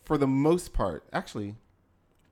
for 0.04 0.18
the 0.18 0.28
most 0.28 0.74
part, 0.74 1.04
actually, 1.14 1.56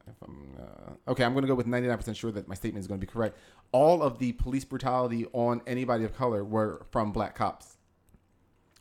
if 0.08 0.16
I'm, 0.24 0.56
uh, 0.60 1.12
okay, 1.12 1.24
I'm 1.24 1.34
going 1.34 1.44
to 1.44 1.48
go 1.48 1.56
with 1.56 1.68
99% 1.68 2.16
sure 2.16 2.32
that 2.32 2.48
my 2.48 2.56
statement 2.56 2.82
is 2.84 2.88
going 2.88 3.00
to 3.00 3.06
be 3.06 3.12
correct. 3.12 3.38
All 3.72 4.02
of 4.04 4.20
the 4.20 4.34
police 4.34 4.66
brutality 4.66 5.26
on 5.34 5.62
anybody 5.66 6.04
of 6.04 6.16
color 6.16 6.44
were 6.44 6.86
from 6.92 7.12
black 7.12 7.36
cops. 7.36 7.78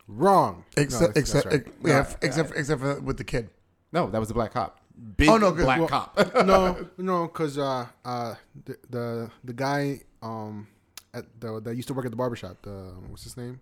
wrong. 0.08 0.64
Except, 0.76 1.14
that's- 1.14 1.32
that's 1.32 1.46
except, 1.46 1.46
right. 1.66 1.74
yeah, 1.84 2.02
No, 2.02 2.16
except, 2.22 2.48
for, 2.50 2.54
except 2.56 2.80
for 2.80 3.00
with 3.00 3.16
the 3.18 3.24
kid. 3.24 3.50
No, 3.92 4.08
that 4.10 4.18
was 4.18 4.30
a 4.30 4.34
black 4.34 4.52
cop. 4.52 4.80
Big 5.16 5.28
Oh, 5.28 5.36
no, 5.38 5.52
'cause- 5.52 5.64
black 5.64 5.78
well- 5.78 5.88
cop. 5.88 6.18
no, 6.46 6.88
no, 6.98 7.26
because 7.28 7.56
uh, 7.58 7.86
uh, 8.04 8.34
the, 8.64 8.76
the 8.90 9.30
the 9.44 9.52
guy 9.52 10.00
um 10.22 10.66
at 11.14 11.24
the 11.40 11.60
that 11.60 11.76
used 11.76 11.88
to 11.88 11.94
work 11.94 12.04
at 12.04 12.10
the 12.10 12.16
barbershop. 12.16 12.60
The 12.62 12.92
what's 13.08 13.24
his 13.24 13.36
name? 13.36 13.60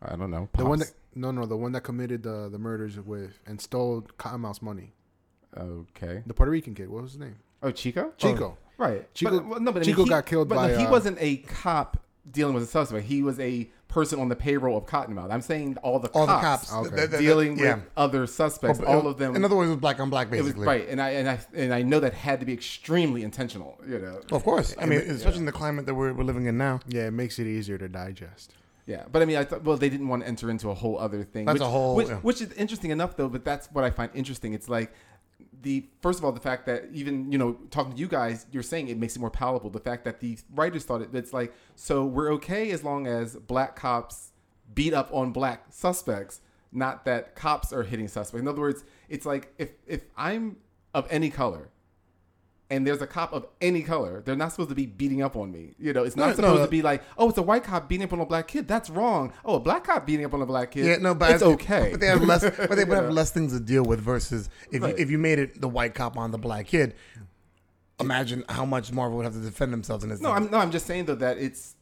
I 0.00 0.16
don't 0.16 0.30
know. 0.30 0.48
The 0.56 0.64
one 0.64 0.78
that 0.78 0.92
no, 1.14 1.30
no, 1.30 1.44
the 1.46 1.56
one 1.56 1.72
that 1.72 1.82
committed 1.82 2.22
the 2.22 2.48
the 2.50 2.58
murders 2.58 2.98
with 2.98 3.38
and 3.46 3.60
stole 3.60 4.02
Cottonmouth's 4.18 4.62
money. 4.62 4.94
Okay. 5.56 6.22
The 6.26 6.34
Puerto 6.34 6.50
Rican 6.52 6.74
kid. 6.74 6.88
What 6.88 7.02
was 7.02 7.12
his 7.12 7.20
name? 7.20 7.36
Oh, 7.62 7.70
Chico? 7.70 8.12
Chico. 8.16 8.58
Right. 8.78 9.12
Chico- 9.14 9.38
but, 9.38 9.46
well, 9.46 9.60
no, 9.60 9.72
but 9.72 9.82
I 9.82 9.86
mean, 9.86 9.94
Chico 9.94 10.04
he- 10.04 10.10
got 10.10 10.26
killed 10.26 10.48
but 10.48 10.56
by, 10.56 10.68
no, 10.72 10.78
he 10.78 10.84
uh, 10.86 10.90
wasn't 10.90 11.18
a 11.20 11.36
cop 11.38 11.98
dealing 12.30 12.54
with 12.54 12.62
a 12.62 12.66
suspect. 12.66 13.04
He 13.06 13.22
was 13.22 13.38
a 13.38 13.70
person 13.88 14.18
on 14.18 14.28
the 14.30 14.34
payroll 14.36 14.78
of 14.78 14.86
Cottonmouth. 14.86 15.30
I'm 15.30 15.42
saying 15.42 15.76
all 15.82 15.98
the 15.98 16.08
All 16.10 16.26
cops, 16.26 16.66
the 16.68 16.72
cops. 16.72 16.86
Okay. 16.86 16.96
The- 16.96 17.02
the- 17.02 17.06
the- 17.08 17.18
dealing 17.18 17.58
yeah. 17.58 17.74
with 17.76 17.84
other 17.96 18.26
suspects. 18.26 18.80
Oh, 18.82 18.86
all 18.86 19.06
of 19.06 19.18
them. 19.18 19.36
In 19.36 19.44
other 19.44 19.54
words, 19.54 19.68
it 19.68 19.74
was 19.74 19.80
black 19.80 20.00
on 20.00 20.08
black, 20.10 20.28
it 20.28 20.30
was 20.32 20.40
basically. 20.44 20.66
right, 20.66 20.88
and 20.88 21.00
I 21.00 21.10
and 21.10 21.28
I 21.28 21.38
and 21.54 21.74
I 21.74 21.82
know 21.82 22.00
that 22.00 22.14
had 22.14 22.40
to 22.40 22.46
be 22.46 22.54
extremely 22.54 23.22
intentional. 23.22 23.78
You 23.86 23.98
know. 23.98 24.20
Of 24.32 24.42
course. 24.44 24.74
I 24.80 24.86
mean, 24.86 25.00
especially 25.00 25.40
in 25.40 25.44
the 25.46 25.52
climate 25.52 25.84
that 25.86 25.94
we're, 25.94 26.12
we're 26.14 26.24
living 26.24 26.46
in 26.46 26.56
now. 26.56 26.80
Yeah, 26.88 27.08
it 27.08 27.12
makes 27.12 27.38
it 27.38 27.46
easier 27.46 27.76
to 27.78 27.88
digest. 27.88 28.54
Yeah, 28.86 29.04
but 29.12 29.22
I 29.22 29.26
mean, 29.26 29.36
I 29.36 29.44
thought 29.44 29.62
well, 29.62 29.76
they 29.76 29.88
didn't 29.90 30.08
want 30.08 30.22
to 30.22 30.28
enter 30.28 30.50
into 30.50 30.68
a 30.70 30.74
whole 30.74 30.98
other 30.98 31.22
thing. 31.22 31.44
That's 31.44 31.60
which, 31.60 31.62
a 31.62 31.70
whole- 31.70 31.94
which, 31.94 32.08
yeah. 32.08 32.16
which 32.16 32.40
is 32.40 32.52
interesting 32.54 32.90
enough, 32.90 33.16
though. 33.16 33.28
But 33.28 33.44
that's 33.44 33.68
what 33.68 33.84
I 33.84 33.90
find 33.90 34.10
interesting. 34.14 34.54
It's 34.54 34.68
like 34.68 34.92
the 35.62 35.86
first 36.00 36.18
of 36.18 36.24
all, 36.24 36.32
the 36.32 36.40
fact 36.40 36.66
that 36.66 36.84
even 36.92 37.30
you 37.30 37.38
know 37.38 37.52
talking 37.70 37.92
to 37.92 37.98
you 37.98 38.08
guys, 38.08 38.46
you're 38.50 38.62
saying 38.62 38.88
it 38.88 38.98
makes 38.98 39.16
it 39.16 39.20
more 39.20 39.30
palatable. 39.30 39.70
The 39.70 39.80
fact 39.80 40.04
that 40.04 40.20
the 40.20 40.38
writers 40.54 40.84
thought 40.84 41.02
it, 41.02 41.14
it's 41.14 41.32
like 41.32 41.52
so 41.76 42.04
we're 42.04 42.32
okay 42.34 42.70
as 42.70 42.82
long 42.84 43.06
as 43.06 43.36
black 43.36 43.76
cops 43.76 44.32
beat 44.74 44.94
up 44.94 45.12
on 45.12 45.32
black 45.32 45.66
suspects, 45.70 46.40
not 46.72 47.04
that 47.04 47.34
cops 47.34 47.72
are 47.72 47.82
hitting 47.82 48.08
suspects. 48.08 48.40
In 48.40 48.48
other 48.48 48.60
words, 48.60 48.84
it's 49.08 49.26
like 49.26 49.52
if 49.58 49.70
if 49.86 50.04
I'm 50.16 50.56
of 50.94 51.06
any 51.10 51.30
color 51.30 51.70
and 52.72 52.86
there's 52.86 53.02
a 53.02 53.06
cop 53.06 53.32
of 53.34 53.46
any 53.60 53.82
color, 53.82 54.22
they're 54.24 54.34
not 54.34 54.50
supposed 54.50 54.70
to 54.70 54.74
be 54.74 54.86
beating 54.86 55.20
up 55.22 55.36
on 55.36 55.52
me. 55.52 55.74
You 55.78 55.92
know, 55.92 56.04
it's 56.04 56.16
not 56.16 56.30
No, 56.30 56.34
supposed 56.36 56.58
no. 56.60 56.64
to 56.64 56.70
be 56.70 56.80
like, 56.80 57.02
oh, 57.18 57.28
it's 57.28 57.36
a 57.36 57.42
white 57.42 57.64
cop 57.64 57.86
beating 57.88 58.04
up 58.04 58.12
on 58.14 58.20
a 58.20 58.24
black 58.26 58.48
kid. 58.48 58.66
That's 58.66 58.88
wrong. 58.88 59.32
Oh, 59.44 59.56
a 59.56 59.60
black 59.60 59.84
cop 59.84 60.06
beating 60.06 60.24
up 60.24 60.32
on 60.32 60.40
a 60.40 60.46
black 60.46 60.70
kid. 60.70 60.86
Yeah, 60.86 60.96
no, 60.96 61.14
but 61.14 61.30
it's 61.32 61.42
I- 61.42 61.46
okay. 61.46 61.88
But 61.92 62.00
they 62.00 62.06
have 62.06 62.22
less. 62.24 62.40
But 62.42 62.70
they 62.76 62.84
would 62.84 62.96
have 62.96 63.10
less 63.12 63.30
things 63.30 63.52
to 63.52 63.60
deal 63.60 63.84
with 63.84 64.00
versus 64.00 64.48
if 64.72 64.82
Right. 64.82 64.96
you 64.96 65.02
if 65.04 65.10
you 65.10 65.18
made 65.18 65.38
it 65.38 65.60
the 65.60 65.68
white 65.68 65.94
cop 65.94 66.16
on 66.16 66.30
the 66.30 66.38
black 66.38 66.66
kid. 66.66 66.94
Imagine 68.00 68.42
how 68.48 68.64
much 68.64 68.90
Marvel 68.90 69.18
would 69.18 69.24
have 69.24 69.34
to 69.34 69.40
defend 69.40 69.72
themselves 69.72 70.02
in 70.02 70.10
this. 70.10 70.20
No, 70.20 70.34
thing. 70.34 70.46
I'm 70.46 70.50
no, 70.50 70.58
I'm 70.58 70.70
just 70.72 70.86
saying 70.86 71.04
though 71.04 71.14
that 71.16 71.38
it's 71.38 71.76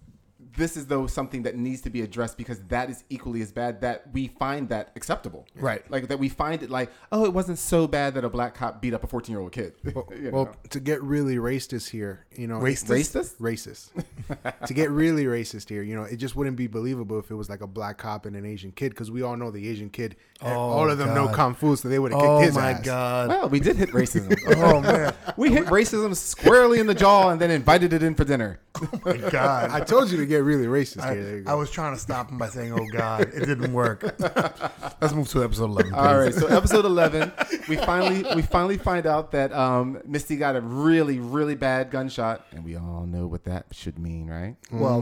this 0.56 0.76
is 0.76 0.86
though 0.86 1.06
something 1.06 1.42
that 1.44 1.56
needs 1.56 1.80
to 1.82 1.90
be 1.90 2.02
addressed 2.02 2.36
because 2.36 2.60
that 2.68 2.90
is 2.90 3.04
equally 3.10 3.40
as 3.42 3.52
bad 3.52 3.80
that 3.82 4.04
we 4.12 4.28
find 4.28 4.68
that 4.70 4.90
acceptable. 4.96 5.46
Right. 5.54 5.88
Like 5.90 6.08
that 6.08 6.18
we 6.18 6.28
find 6.28 6.62
it 6.62 6.70
like, 6.70 6.90
oh, 7.12 7.24
it 7.24 7.32
wasn't 7.32 7.58
so 7.58 7.86
bad 7.86 8.14
that 8.14 8.24
a 8.24 8.28
black 8.28 8.54
cop 8.54 8.80
beat 8.82 8.94
up 8.94 9.04
a 9.04 9.06
14 9.06 9.32
year 9.32 9.40
old 9.40 9.52
kid. 9.52 9.74
Well, 9.94 10.08
You 10.16 10.30
well, 10.30 10.54
to 10.70 10.80
get 10.80 11.02
really 11.02 11.36
racist 11.36 11.90
here, 11.90 12.26
you 12.36 12.46
know, 12.46 12.58
Racist? 12.58 12.88
Racist? 12.88 13.36
racist. 13.40 14.66
to 14.66 14.74
get 14.74 14.90
really 14.90 15.24
racist 15.24 15.68
here, 15.68 15.82
you 15.82 15.94
know, 15.94 16.04
it 16.04 16.16
just 16.16 16.36
wouldn't 16.36 16.56
be 16.56 16.66
believable 16.66 17.18
if 17.18 17.30
it 17.30 17.34
was 17.34 17.48
like 17.50 17.60
a 17.60 17.66
black 17.66 17.98
cop 17.98 18.26
and 18.26 18.36
an 18.36 18.46
Asian 18.46 18.72
kid, 18.72 18.90
because 18.90 19.10
we 19.10 19.22
all 19.22 19.36
know 19.36 19.50
the 19.50 19.68
Asian 19.68 19.90
kid, 19.90 20.16
eh, 20.42 20.52
oh, 20.52 20.58
all 20.58 20.90
of 20.90 20.98
them 20.98 21.14
know 21.14 21.28
kung 21.28 21.54
fu, 21.54 21.74
so 21.76 21.88
they 21.88 21.98
would 21.98 22.12
have 22.12 22.20
kicked 22.20 22.30
Oh 22.30 22.40
his 22.40 22.54
my 22.54 22.72
ass. 22.72 22.84
god! 22.84 23.28
Well, 23.28 23.48
we 23.48 23.60
did 23.60 23.76
hit 23.76 23.90
racism. 23.90 24.36
Oh 24.62 24.80
man! 24.80 25.14
we 25.36 25.50
hit 25.50 25.66
racism 25.66 26.14
squarely 26.14 26.80
in 26.80 26.86
the 26.86 26.94
jaw 26.94 27.30
and 27.30 27.40
then 27.40 27.50
invited 27.50 27.92
it 27.92 28.02
in 28.02 28.14
for 28.14 28.24
dinner. 28.24 28.60
oh 28.80 28.88
my 29.04 29.16
god! 29.16 29.70
I 29.70 29.80
told 29.80 30.10
you 30.10 30.16
to 30.18 30.26
get 30.26 30.39
really 30.40 30.66
racist 30.66 31.02
I, 31.02 31.14
here. 31.14 31.44
I 31.46 31.54
was 31.54 31.70
trying 31.70 31.94
to 31.94 32.00
stop 32.00 32.30
him 32.30 32.38
by 32.38 32.48
saying, 32.48 32.72
"Oh 32.72 32.86
God!" 32.92 33.22
It 33.32 33.46
didn't 33.46 33.72
work. 33.72 34.02
Let's 35.00 35.14
move 35.14 35.28
to 35.30 35.42
episode 35.44 35.64
eleven. 35.70 35.94
All 35.94 36.18
right, 36.18 36.34
so 36.34 36.46
episode 36.46 36.84
eleven, 36.84 37.32
we 37.68 37.76
finally 37.76 38.24
we 38.34 38.42
finally 38.42 38.76
find 38.78 39.06
out 39.06 39.32
that 39.32 39.52
um, 39.52 40.00
Misty 40.04 40.36
got 40.36 40.56
a 40.56 40.60
really 40.60 41.18
really 41.18 41.54
bad 41.54 41.90
gunshot, 41.90 42.46
and 42.52 42.64
we 42.64 42.76
all 42.76 43.06
know 43.06 43.26
what 43.26 43.44
that 43.44 43.66
should 43.72 43.98
mean, 43.98 44.28
right? 44.28 44.56
Well, 44.72 45.00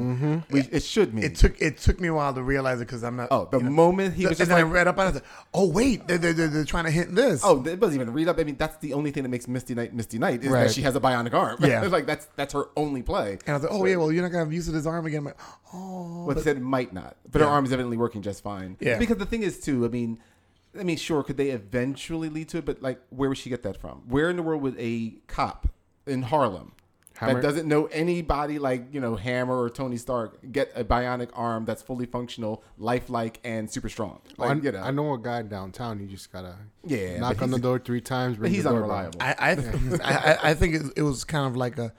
We, 0.51 0.61
it 0.71 0.83
should 0.83 1.15
mean. 1.15 1.25
it 1.25 1.35
took 1.37 1.61
it 1.61 1.79
took 1.79 2.01
me 2.01 2.09
a 2.09 2.15
while 2.15 2.33
to 2.35 2.43
realize 2.43 2.81
it 2.81 2.87
because 2.87 3.03
I'm 3.05 3.17
not. 3.17 3.29
oh, 3.31 3.49
the 3.51 3.59
you 3.59 3.65
know, 3.65 3.71
moment 3.71 4.15
he 4.15 4.23
and 4.25 4.31
was 4.31 4.39
just 4.39 4.49
then 4.51 4.59
like, 4.59 4.67
I 4.67 4.71
read 4.73 4.89
up 4.89 4.99
on 4.99 5.09
it. 5.09 5.13
Said, 5.15 5.23
oh 5.55 5.69
wait, 5.69 6.07
they're, 6.07 6.19
they're, 6.19 6.33
they're, 6.33 6.49
they're 6.49 6.65
trying 6.65 6.85
to 6.85 6.91
hit 6.91 7.15
this. 7.15 7.43
oh, 7.45 7.65
it 7.65 7.81
wasn't 7.81 8.01
even 8.03 8.13
read 8.13 8.29
up. 8.29 8.39
I 8.39 8.45
mean, 8.45 8.57
that's 8.57 8.77
the 8.79 8.93
only 8.95 9.11
thing 9.11 9.23
that 9.25 9.29
makes 9.29 9.49
Misty 9.49 9.75
Knight 9.75 9.95
Misty 9.95 10.19
Knight 10.19 10.43
is 10.43 10.49
Right. 10.51 10.65
that 10.65 10.73
she 10.73 10.83
has 10.83 10.97
a 10.97 11.01
bionic 11.01 11.35
arm. 11.35 11.59
Yeah. 11.61 11.81
like 11.89 12.07
that's 12.07 12.27
that's 12.37 12.53
her 12.55 12.67
only 12.77 13.03
play. 13.03 13.33
and 13.47 13.49
I 13.49 13.53
was 13.55 13.63
like, 13.63 13.73
oh 13.73 13.85
yeah, 13.85 13.97
well 13.97 14.13
you're 14.13 14.23
not 14.23 14.31
gonna 14.33 14.45
have 14.45 14.53
use 14.53 14.69
of 14.69 14.75
his 14.75 14.87
arm 14.87 15.07
again. 15.07 15.28
I'm 15.29 15.37
like, 15.37 15.75
oh, 15.75 16.25
What 16.27 16.41
said 16.41 16.61
might 16.61 16.93
not, 16.93 17.17
but 17.31 17.41
her 17.41 17.47
arm 17.47 17.65
is 17.65 17.73
evidently 17.73 17.97
working 17.97 18.23
just 18.23 18.43
fine. 18.43 18.77
Yeah. 18.81 18.99
Because 18.99 19.17
the 19.19 19.27
thing 19.27 19.43
is, 19.43 19.61
too, 19.61 19.85
I 19.85 19.89
mean, 19.89 20.19
I 20.79 20.83
mean, 20.83 20.97
sure, 20.97 21.23
could 21.23 21.37
they 21.37 21.51
eventually 21.51 22.29
lead 22.29 22.49
to 22.51 22.59
it? 22.59 22.65
But 22.65 22.83
like, 22.83 23.01
where 23.11 23.29
would 23.29 23.39
she 23.39 23.51
get 23.51 23.63
that 23.63 23.81
from? 23.81 24.03
Where 24.09 24.31
in 24.31 24.37
the 24.37 24.43
world 24.43 24.63
would 24.63 24.77
a 24.79 25.15
cop 25.27 25.69
in 26.07 26.23
Harlem 26.23 26.73
Hammer- 27.15 27.35
that 27.35 27.43
doesn't 27.43 27.67
know 27.67 27.87
anybody 27.87 28.59
like 28.61 28.95
you 28.95 29.01
know 29.01 29.17
Hammer 29.17 29.61
or 29.61 29.71
Tony 29.71 29.97
Stark 29.97 30.39
get 30.53 30.71
a 30.77 30.85
bionic 30.85 31.31
arm 31.33 31.65
that's 31.65 31.83
fully 31.83 32.07
functional, 32.07 32.63
lifelike, 32.77 33.41
and 33.45 33.69
super 33.69 33.89
strong? 33.89 34.21
Like, 34.37 34.51
I, 34.51 34.55
you 34.61 34.71
know, 34.73 34.81
I 34.81 34.91
know 34.93 35.15
a 35.15 35.19
guy 35.19 35.43
downtown. 35.43 35.99
You 36.01 36.07
just 36.07 36.31
gotta 36.33 36.55
Yeah, 36.85 37.19
knock 37.19 37.43
on 37.43 37.51
the 37.51 37.59
door 37.59 37.79
three 37.81 38.01
times. 38.01 38.37
but 38.37 38.51
he's 38.51 38.63
the 38.65 38.71
unreliable. 38.71 39.21
I 39.21 39.35
I, 39.39 39.51
I, 39.51 39.57
I- 40.05 40.39
I 40.51 40.55
think 40.55 40.75
it, 40.77 40.83
it 40.97 41.03
was 41.03 41.25
kind 41.25 41.47
of 41.47 41.57
like 41.57 41.77
a. 41.79 41.93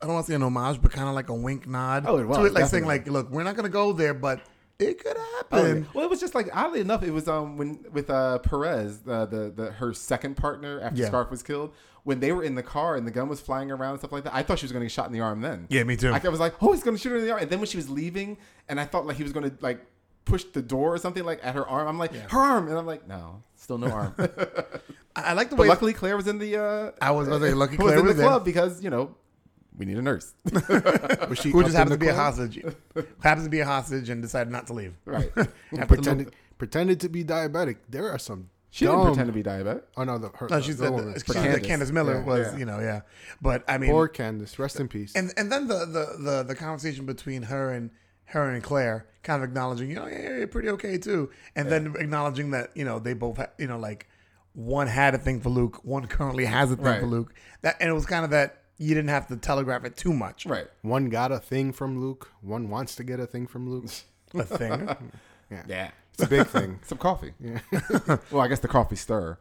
I 0.00 0.06
don't 0.06 0.14
want 0.14 0.26
to 0.26 0.32
say 0.32 0.36
an 0.36 0.42
homage, 0.42 0.80
but 0.80 0.92
kind 0.92 1.08
of 1.08 1.14
like 1.14 1.28
a 1.28 1.34
wink 1.34 1.66
nod 1.66 2.04
Oh, 2.06 2.18
it 2.18 2.24
was, 2.26 2.36
to 2.38 2.44
it, 2.44 2.52
like 2.52 2.66
saying, 2.66 2.86
like, 2.86 3.08
"Look, 3.08 3.30
we're 3.30 3.42
not 3.42 3.56
gonna 3.56 3.68
go 3.68 3.92
there, 3.92 4.14
but 4.14 4.40
it 4.78 5.02
could 5.02 5.16
Oh, 5.18 5.34
happen." 5.50 5.78
yeah. 5.82 5.84
Well, 5.92 6.04
it 6.04 6.10
was 6.10 6.20
just 6.20 6.34
like 6.34 6.48
oddly 6.54 6.80
enough, 6.80 7.02
it 7.02 7.10
was 7.10 7.26
um 7.28 7.56
when 7.56 7.84
with 7.92 8.08
uh 8.10 8.38
Perez, 8.38 9.00
the 9.00 9.26
the, 9.26 9.50
the 9.54 9.70
her 9.72 9.92
second 9.92 10.36
partner 10.36 10.80
after 10.80 11.00
Yeah. 11.02 11.08
Scarfe 11.10 11.30
was 11.30 11.42
killed, 11.42 11.74
when 12.04 12.20
they 12.20 12.32
were 12.32 12.42
in 12.44 12.54
the 12.54 12.62
car 12.62 12.96
and 12.96 13.06
the 13.06 13.10
gun 13.10 13.28
was 13.28 13.40
flying 13.40 13.70
around 13.70 13.90
and 13.92 13.98
stuff 14.00 14.12
like 14.12 14.24
that. 14.24 14.34
I 14.34 14.42
thought 14.42 14.58
she 14.60 14.64
was 14.66 14.72
going 14.72 14.80
to 14.82 14.86
get 14.86 14.92
shot 14.92 15.06
in 15.06 15.12
the 15.12 15.20
arm 15.20 15.40
then. 15.40 15.66
Yeah, 15.68 15.82
me 15.84 15.96
too. 15.96 16.12
I 16.12 16.18
was 16.28 16.40
like, 16.40 16.54
oh, 16.62 16.72
he's 16.72 16.82
going 16.82 16.96
to 16.96 17.02
shoot 17.02 17.10
her 17.10 17.16
in 17.18 17.24
the 17.24 17.32
arm, 17.32 17.42
and 17.42 17.50
then 17.50 17.58
when 17.58 17.66
she 17.66 17.76
was 17.76 17.90
leaving, 17.90 18.38
and 18.68 18.78
I 18.80 18.84
thought 18.84 19.04
like 19.04 19.16
he 19.16 19.24
was 19.24 19.32
going 19.32 19.50
to 19.50 19.56
like 19.60 19.84
push 20.24 20.44
the 20.44 20.62
door 20.62 20.94
or 20.94 20.98
something 20.98 21.24
like 21.24 21.40
at 21.42 21.54
her 21.56 21.66
arm. 21.66 21.88
I'm 21.88 21.98
like, 21.98 22.14
her 22.14 22.38
arm, 22.38 22.68
and 22.68 22.78
I'm 22.78 22.86
like, 22.86 23.08
no, 23.08 23.42
still 23.56 23.78
no 23.78 23.90
arm. 23.90 24.14
I, 25.16 25.22
I 25.22 25.32
like 25.32 25.50
the 25.50 25.56
way 25.56 25.66
luckily, 25.66 25.92
Claire 25.92 26.16
was 26.16 26.28
in 26.28 26.38
the. 26.38 26.56
uh 26.56 26.90
I 27.02 27.10
was 27.10 27.26
gonna 27.26 27.44
say, 27.44 27.52
lucky 27.54 27.76
was 27.76 27.86
Claire 27.86 27.98
in 27.98 28.04
the 28.06 28.12
was 28.14 28.20
club 28.22 28.44
because 28.44 28.82
you 28.82 28.90
know 28.90 29.14
we 29.78 29.86
need 29.86 29.96
a 29.96 30.02
nurse. 30.02 30.34
Was 30.68 31.38
she 31.38 31.50
who 31.50 31.62
just 31.62 31.76
happens 31.76 31.94
to 31.94 31.98
be 31.98 32.08
a 32.08 32.12
club? 32.12 32.34
hostage. 32.34 32.62
happens 33.22 33.44
to 33.46 33.50
be 33.50 33.60
a 33.60 33.64
hostage 33.64 34.08
and 34.10 34.20
decided 34.20 34.52
not 34.52 34.66
to 34.66 34.72
leave. 34.72 34.94
right. 35.04 35.30
After 35.36 35.86
Pretended, 35.86 36.34
pretended 36.58 37.00
to 37.00 37.08
be 37.08 37.24
diabetic. 37.24 37.76
There 37.88 38.10
are 38.10 38.18
some. 38.18 38.50
She 38.70 38.84
didn't 38.84 39.04
pretend 39.06 39.28
to 39.28 39.32
be 39.32 39.42
diabetic. 39.42 39.82
Oh 39.96 40.04
no, 40.04 40.18
the, 40.18 40.28
her, 40.34 40.48
No, 40.50 40.56
the- 40.56 40.62
she 40.62 40.72
the 40.72 40.78
said 40.84 40.90
woman. 40.90 41.12
that, 41.12 41.20
she 41.20 41.26
For 41.26 41.32
said 41.34 41.44
Candace. 41.44 41.66
Candace 41.66 41.90
Miller 41.92 42.18
Yeah, 42.18 42.24
was, 42.24 42.52
yeah. 42.52 42.58
you 42.58 42.64
know, 42.66 42.80
yeah. 42.80 43.00
But 43.40 43.64
I 43.66 43.78
mean, 43.78 43.90
Poor 43.90 44.08
Candace, 44.08 44.58
rest 44.58 44.78
in 44.80 44.88
peace. 44.88 45.14
and 45.16 45.32
and 45.38 45.50
then 45.50 45.68
the, 45.68 45.78
the 45.86 46.22
the 46.22 46.42
the 46.48 46.54
conversation 46.54 47.06
between 47.06 47.44
her 47.44 47.72
and 47.72 47.90
her 48.26 48.50
and 48.50 48.62
Claire, 48.62 49.06
kind 49.22 49.42
of 49.42 49.48
acknowledging, 49.48 49.88
you 49.88 49.96
know, 49.96 50.06
yeah, 50.06 50.36
you're 50.36 50.46
pretty 50.48 50.68
okay 50.68 50.98
too, 50.98 51.30
and 51.56 51.70
then 51.70 51.94
acknowledging 51.98 52.50
that 52.50 52.70
you 52.76 52.84
know 52.84 52.98
they 52.98 53.14
both, 53.14 53.38
ha- 53.38 53.46
you 53.58 53.66
know, 53.66 53.78
like 53.78 54.06
one 54.52 54.86
had 54.86 55.14
a 55.14 55.18
thing 55.18 55.40
for 55.40 55.48
Luke, 55.48 55.80
one 55.82 56.06
currently 56.06 56.44
has 56.44 56.70
a 56.70 56.76
thing 56.76 56.84
Right. 56.84 57.00
for 57.00 57.06
Luke. 57.06 57.32
That 57.62 57.76
and 57.80 57.88
it 57.88 57.94
was 57.94 58.04
kind 58.04 58.24
of 58.24 58.32
that 58.32 58.64
you 58.78 58.94
didn't 58.94 59.08
have 59.10 59.26
to 59.28 59.36
telegraph 59.36 59.84
it 59.84 59.96
too 59.96 60.12
much. 60.12 60.46
Right. 60.46 60.66
One 60.82 61.08
got 61.10 61.32
a 61.32 61.38
thing 61.38 61.72
from 61.72 62.00
Luke. 62.00 62.30
One 62.40 62.68
wants 62.70 62.94
to 62.96 63.04
get 63.04 63.20
a 63.20 63.26
thing 63.26 63.46
from 63.46 63.68
Luke. 63.68 63.90
A 64.34 64.42
thing. 64.44 64.88
Yeah, 65.50 65.62
Yeah. 65.66 65.90
it's 66.12 66.22
a 66.24 66.26
big 66.26 66.46
thing. 66.46 66.78
Some 66.86 66.98
coffee. 66.98 67.32
Yeah. 67.40 67.60
well, 68.30 68.42
I 68.42 68.48
guess 68.48 68.58
the 68.60 68.68
coffee 68.68 68.96
stir. 68.96 69.38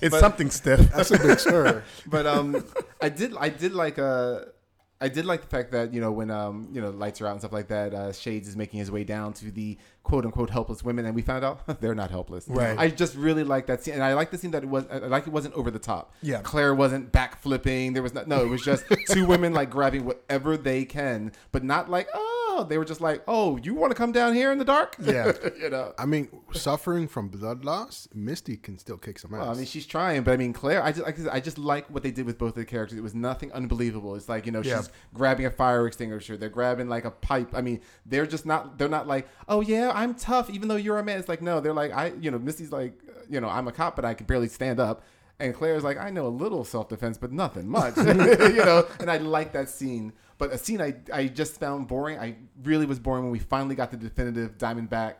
It's 0.00 0.18
something 0.18 0.50
stiff. 0.50 0.80
That's 0.92 1.10
a 1.10 1.18
big 1.18 1.38
stir. 1.38 1.84
but 2.06 2.26
um, 2.26 2.64
I 3.00 3.08
did 3.08 3.34
I 3.38 3.48
did 3.50 3.72
like 3.74 3.98
uh, 3.98 4.40
I 5.02 5.08
did 5.08 5.26
like 5.26 5.40
the 5.40 5.48
fact 5.48 5.72
that 5.72 5.92
you 5.92 6.00
know 6.00 6.12
when 6.12 6.30
um 6.30 6.68
you 6.72 6.80
know 6.80 6.90
lights 6.90 7.20
are 7.20 7.26
out 7.26 7.32
and 7.32 7.40
stuff 7.40 7.52
like 7.52 7.66
that, 7.68 7.92
uh, 7.92 8.12
Shades 8.12 8.48
is 8.48 8.56
making 8.56 8.78
his 8.78 8.90
way 8.90 9.02
down 9.02 9.32
to 9.34 9.50
the 9.50 9.76
quote 10.04 10.24
unquote 10.24 10.48
helpless 10.48 10.84
women, 10.84 11.04
and 11.06 11.14
we 11.14 11.22
found 11.22 11.44
out 11.44 11.66
they're 11.80 11.94
not 11.94 12.10
helpless. 12.10 12.46
Right. 12.46 12.78
I 12.78 12.88
just 12.88 13.16
really 13.16 13.42
like 13.42 13.66
that 13.66 13.82
scene, 13.82 13.94
and 13.94 14.02
I 14.04 14.14
like 14.14 14.30
the 14.30 14.38
scene 14.38 14.52
that 14.52 14.62
it 14.62 14.68
was 14.68 14.86
I 14.90 14.98
like 14.98 15.26
it 15.26 15.32
wasn't 15.32 15.54
over 15.54 15.72
the 15.72 15.80
top. 15.80 16.14
Yeah. 16.22 16.40
Claire 16.42 16.74
wasn't 16.74 17.10
back 17.10 17.40
flipping. 17.42 17.94
There 17.94 18.02
was 18.02 18.14
no 18.14 18.22
no. 18.26 18.44
It 18.44 18.48
was 18.48 18.62
just 18.62 18.84
two 19.08 19.26
women 19.26 19.52
like 19.52 19.70
grabbing 19.70 20.04
whatever 20.04 20.56
they 20.56 20.84
can, 20.84 21.32
but 21.50 21.64
not 21.64 21.90
like 21.90 22.08
oh 22.14 22.31
Oh, 22.54 22.64
they 22.64 22.76
were 22.76 22.84
just 22.84 23.00
like 23.00 23.22
oh 23.26 23.56
you 23.56 23.74
want 23.74 23.90
to 23.92 23.94
come 23.96 24.12
down 24.12 24.34
here 24.34 24.52
in 24.52 24.58
the 24.58 24.64
dark 24.64 24.94
Yeah. 25.00 25.32
you 25.60 25.70
know. 25.70 25.94
I 25.98 26.04
mean, 26.06 26.28
suffering 26.52 27.08
from 27.08 27.28
blood 27.28 27.64
loss, 27.64 28.08
Misty 28.14 28.56
can 28.56 28.78
still 28.78 28.98
kick 28.98 29.18
some 29.18 29.32
ass. 29.34 29.40
Well, 29.40 29.50
I 29.50 29.54
mean, 29.54 29.64
she's 29.66 29.86
trying, 29.86 30.22
but 30.22 30.32
I 30.32 30.36
mean, 30.36 30.52
Claire, 30.52 30.82
I 30.82 30.92
just, 30.92 31.04
like 31.06 31.18
I 31.32 31.40
just 31.40 31.56
like 31.58 31.88
what 31.88 32.02
they 32.02 32.10
did 32.10 32.26
with 32.26 32.36
both 32.38 32.50
of 32.50 32.54
the 32.56 32.64
characters. 32.66 32.98
It 32.98 33.02
was 33.02 33.14
nothing 33.14 33.50
unbelievable. 33.52 34.14
It's 34.16 34.28
like 34.28 34.44
you 34.46 34.52
know, 34.52 34.62
Yeah. 34.62 34.78
she's 34.78 34.90
grabbing 35.14 35.46
a 35.46 35.50
fire 35.50 35.86
extinguisher. 35.86 36.36
They're 36.36 36.48
grabbing 36.50 36.88
like 36.88 37.04
a 37.04 37.10
pipe. 37.10 37.50
I 37.54 37.62
mean, 37.62 37.80
they're 38.04 38.26
just 38.26 38.44
not. 38.44 38.78
They're 38.78 38.88
not 38.88 39.06
like, 39.08 39.28
oh 39.48 39.60
yeah, 39.62 39.90
I'm 39.94 40.14
tough, 40.14 40.50
even 40.50 40.68
though 40.68 40.76
you're 40.76 40.98
a 40.98 41.02
man. 41.04 41.18
It's 41.18 41.28
like 41.28 41.42
no, 41.42 41.60
they're 41.60 41.72
like 41.72 41.92
I, 41.92 42.12
you 42.20 42.30
know, 42.30 42.38
Misty's 42.38 42.72
like, 42.72 42.92
you 43.30 43.40
know, 43.40 43.48
I'm 43.48 43.66
a 43.68 43.72
cop, 43.72 43.96
but 43.96 44.04
I 44.04 44.14
can 44.14 44.26
barely 44.26 44.48
stand 44.48 44.78
up. 44.78 45.02
And 45.40 45.54
Claire's 45.54 45.82
like, 45.82 45.96
I 45.98 46.10
know 46.10 46.26
a 46.26 46.28
little 46.28 46.62
self 46.64 46.88
defense, 46.88 47.18
but 47.18 47.32
nothing 47.32 47.66
much, 47.68 47.96
you 47.96 48.04
know. 48.64 48.86
And 49.00 49.10
I 49.10 49.16
like 49.16 49.52
that 49.54 49.68
scene, 49.68 50.12
but 50.42 50.52
a 50.52 50.58
scene 50.58 50.80
I, 50.80 50.94
I 51.12 51.28
just 51.28 51.60
found 51.60 51.86
boring. 51.86 52.18
I 52.18 52.34
really 52.64 52.84
was 52.84 52.98
boring 52.98 53.22
when 53.22 53.30
we 53.32 53.38
finally 53.38 53.76
got 53.76 53.92
the 53.92 53.96
definitive 53.96 54.58
Diamondback 54.58 55.14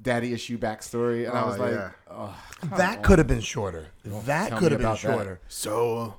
daddy 0.00 0.32
issue 0.32 0.56
backstory, 0.58 1.28
and 1.28 1.36
I 1.36 1.42
Oh, 1.42 1.46
was 1.46 1.58
like, 1.58 1.72
yeah. 1.72 1.90
oh, 2.10 2.34
That 2.78 3.02
could 3.02 3.18
have 3.18 3.26
been 3.28 3.40
shorter. 3.42 3.88
That 4.04 4.52
could 4.56 4.72
have 4.72 4.80
been 4.80 4.86
about 4.86 5.00
that. 5.02 5.12
shorter. 5.14 5.40
so, 5.46 6.14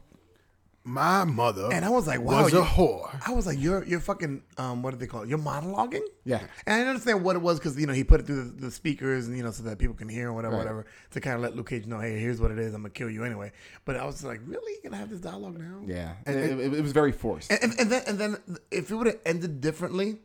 my 0.85 1.23
mother 1.23 1.69
And 1.71 1.85
I 1.85 1.89
was 1.89 2.07
like, 2.07 2.19
wow, 2.19 2.43
was 2.43 2.53
a 2.53 2.61
whore. 2.61 3.09
I 3.25 3.31
was 3.31 3.45
like, 3.45 3.57
you're 3.57 3.85
you're 3.85 4.01
fucking 4.01 4.43
um, 4.57 4.83
what 4.83 4.91
do 4.91 4.97
they 4.97 5.07
call 5.07 5.21
it? 5.21 5.29
You're 5.29 5.37
monologuing. 5.39 6.01
Yeah. 6.25 6.41
And 6.65 6.75
I 6.75 6.87
understand 6.89 7.23
what 7.23 7.37
it 7.37 7.41
was 7.41 7.57
because 7.57 7.79
you 7.79 7.87
know 7.87 7.93
he 7.93 8.03
put 8.03 8.19
it 8.19 8.25
through 8.25 8.43
the, 8.43 8.65
the 8.65 8.71
speakers 8.71 9.27
and 9.27 9.37
you 9.37 9.43
know 9.43 9.51
so 9.51 9.63
that 9.63 9.79
people 9.79 9.95
can 9.95 10.09
hear 10.09 10.29
or 10.29 10.33
whatever, 10.33 10.55
Right. 10.55 10.59
whatever, 10.63 10.85
to 11.11 11.21
kind 11.21 11.37
of 11.37 11.41
let 11.41 11.55
Luke 11.55 11.69
Cage 11.69 11.85
know, 11.85 11.99
hey, 11.99 12.19
here's 12.19 12.41
what 12.41 12.51
it 12.51 12.59
is. 12.59 12.73
I'm 12.73 12.81
gonna 12.81 12.89
kill 12.89 13.09
you 13.09 13.23
anyway. 13.23 13.53
But 13.85 13.95
I 13.95 14.05
was 14.05 14.23
like, 14.25 14.41
really, 14.45 14.73
you're 14.73 14.91
gonna 14.91 14.99
have 14.99 15.09
this 15.09 15.21
dialogue 15.21 15.57
now? 15.57 15.81
Yeah, 15.85 16.15
it, 16.27 16.35
it, 16.35 16.73
it 16.73 16.81
was 16.81 16.91
very 16.91 17.13
forced. 17.13 17.49
And, 17.51 17.63
and, 17.63 17.79
and 17.79 17.89
then 17.91 18.03
and 18.07 18.17
then 18.19 18.37
if 18.69 18.91
it 18.91 18.95
would 18.95 19.07
have 19.07 19.19
ended 19.25 19.61
differently, 19.61 20.17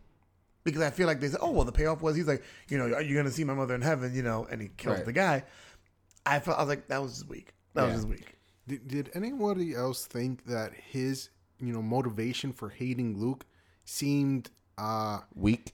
because 0.65 0.83
I 0.83 0.91
feel 0.91 1.07
like 1.07 1.21
they 1.21 1.29
said, 1.29 1.39
oh 1.41 1.53
well, 1.53 1.65
the 1.67 1.73
payoff 1.73 2.03
was 2.03 2.17
he's 2.17 2.27
like, 2.27 2.43
you 2.69 2.79
know, 2.79 2.93
are 2.95 3.03
you 3.03 3.15
gonna 3.17 3.31
see 3.31 3.45
my 3.45 3.55
mother 3.55 3.77
in 3.77 3.81
heaven? 3.83 4.13
You 4.13 4.23
know, 4.23 4.47
and 4.51 4.61
he 4.61 4.71
kills 4.77 4.97
Right. 4.97 5.07
the 5.07 5.13
guy. 5.13 5.45
I 6.27 6.41
felt 6.41 6.59
I 6.59 6.63
was 6.63 6.69
like, 6.69 6.89
that 6.89 7.01
was 7.01 7.13
just 7.13 7.29
weak. 7.29 7.53
That 7.75 7.85
was 7.85 7.95
just 7.95 8.09
weak. 8.09 8.35
Did, 8.69 8.87
did 8.87 9.11
anybody 9.15 9.75
else 9.75 10.05
think 10.07 10.45
that 10.45 10.73
his, 10.75 11.31
you 11.59 11.73
know, 11.73 11.83
motivation 11.83 12.53
for 12.53 12.69
hating 12.69 13.19
Luke 13.19 13.45
seemed 13.85 14.51
uh 14.77 15.21
Weak. 15.35 15.73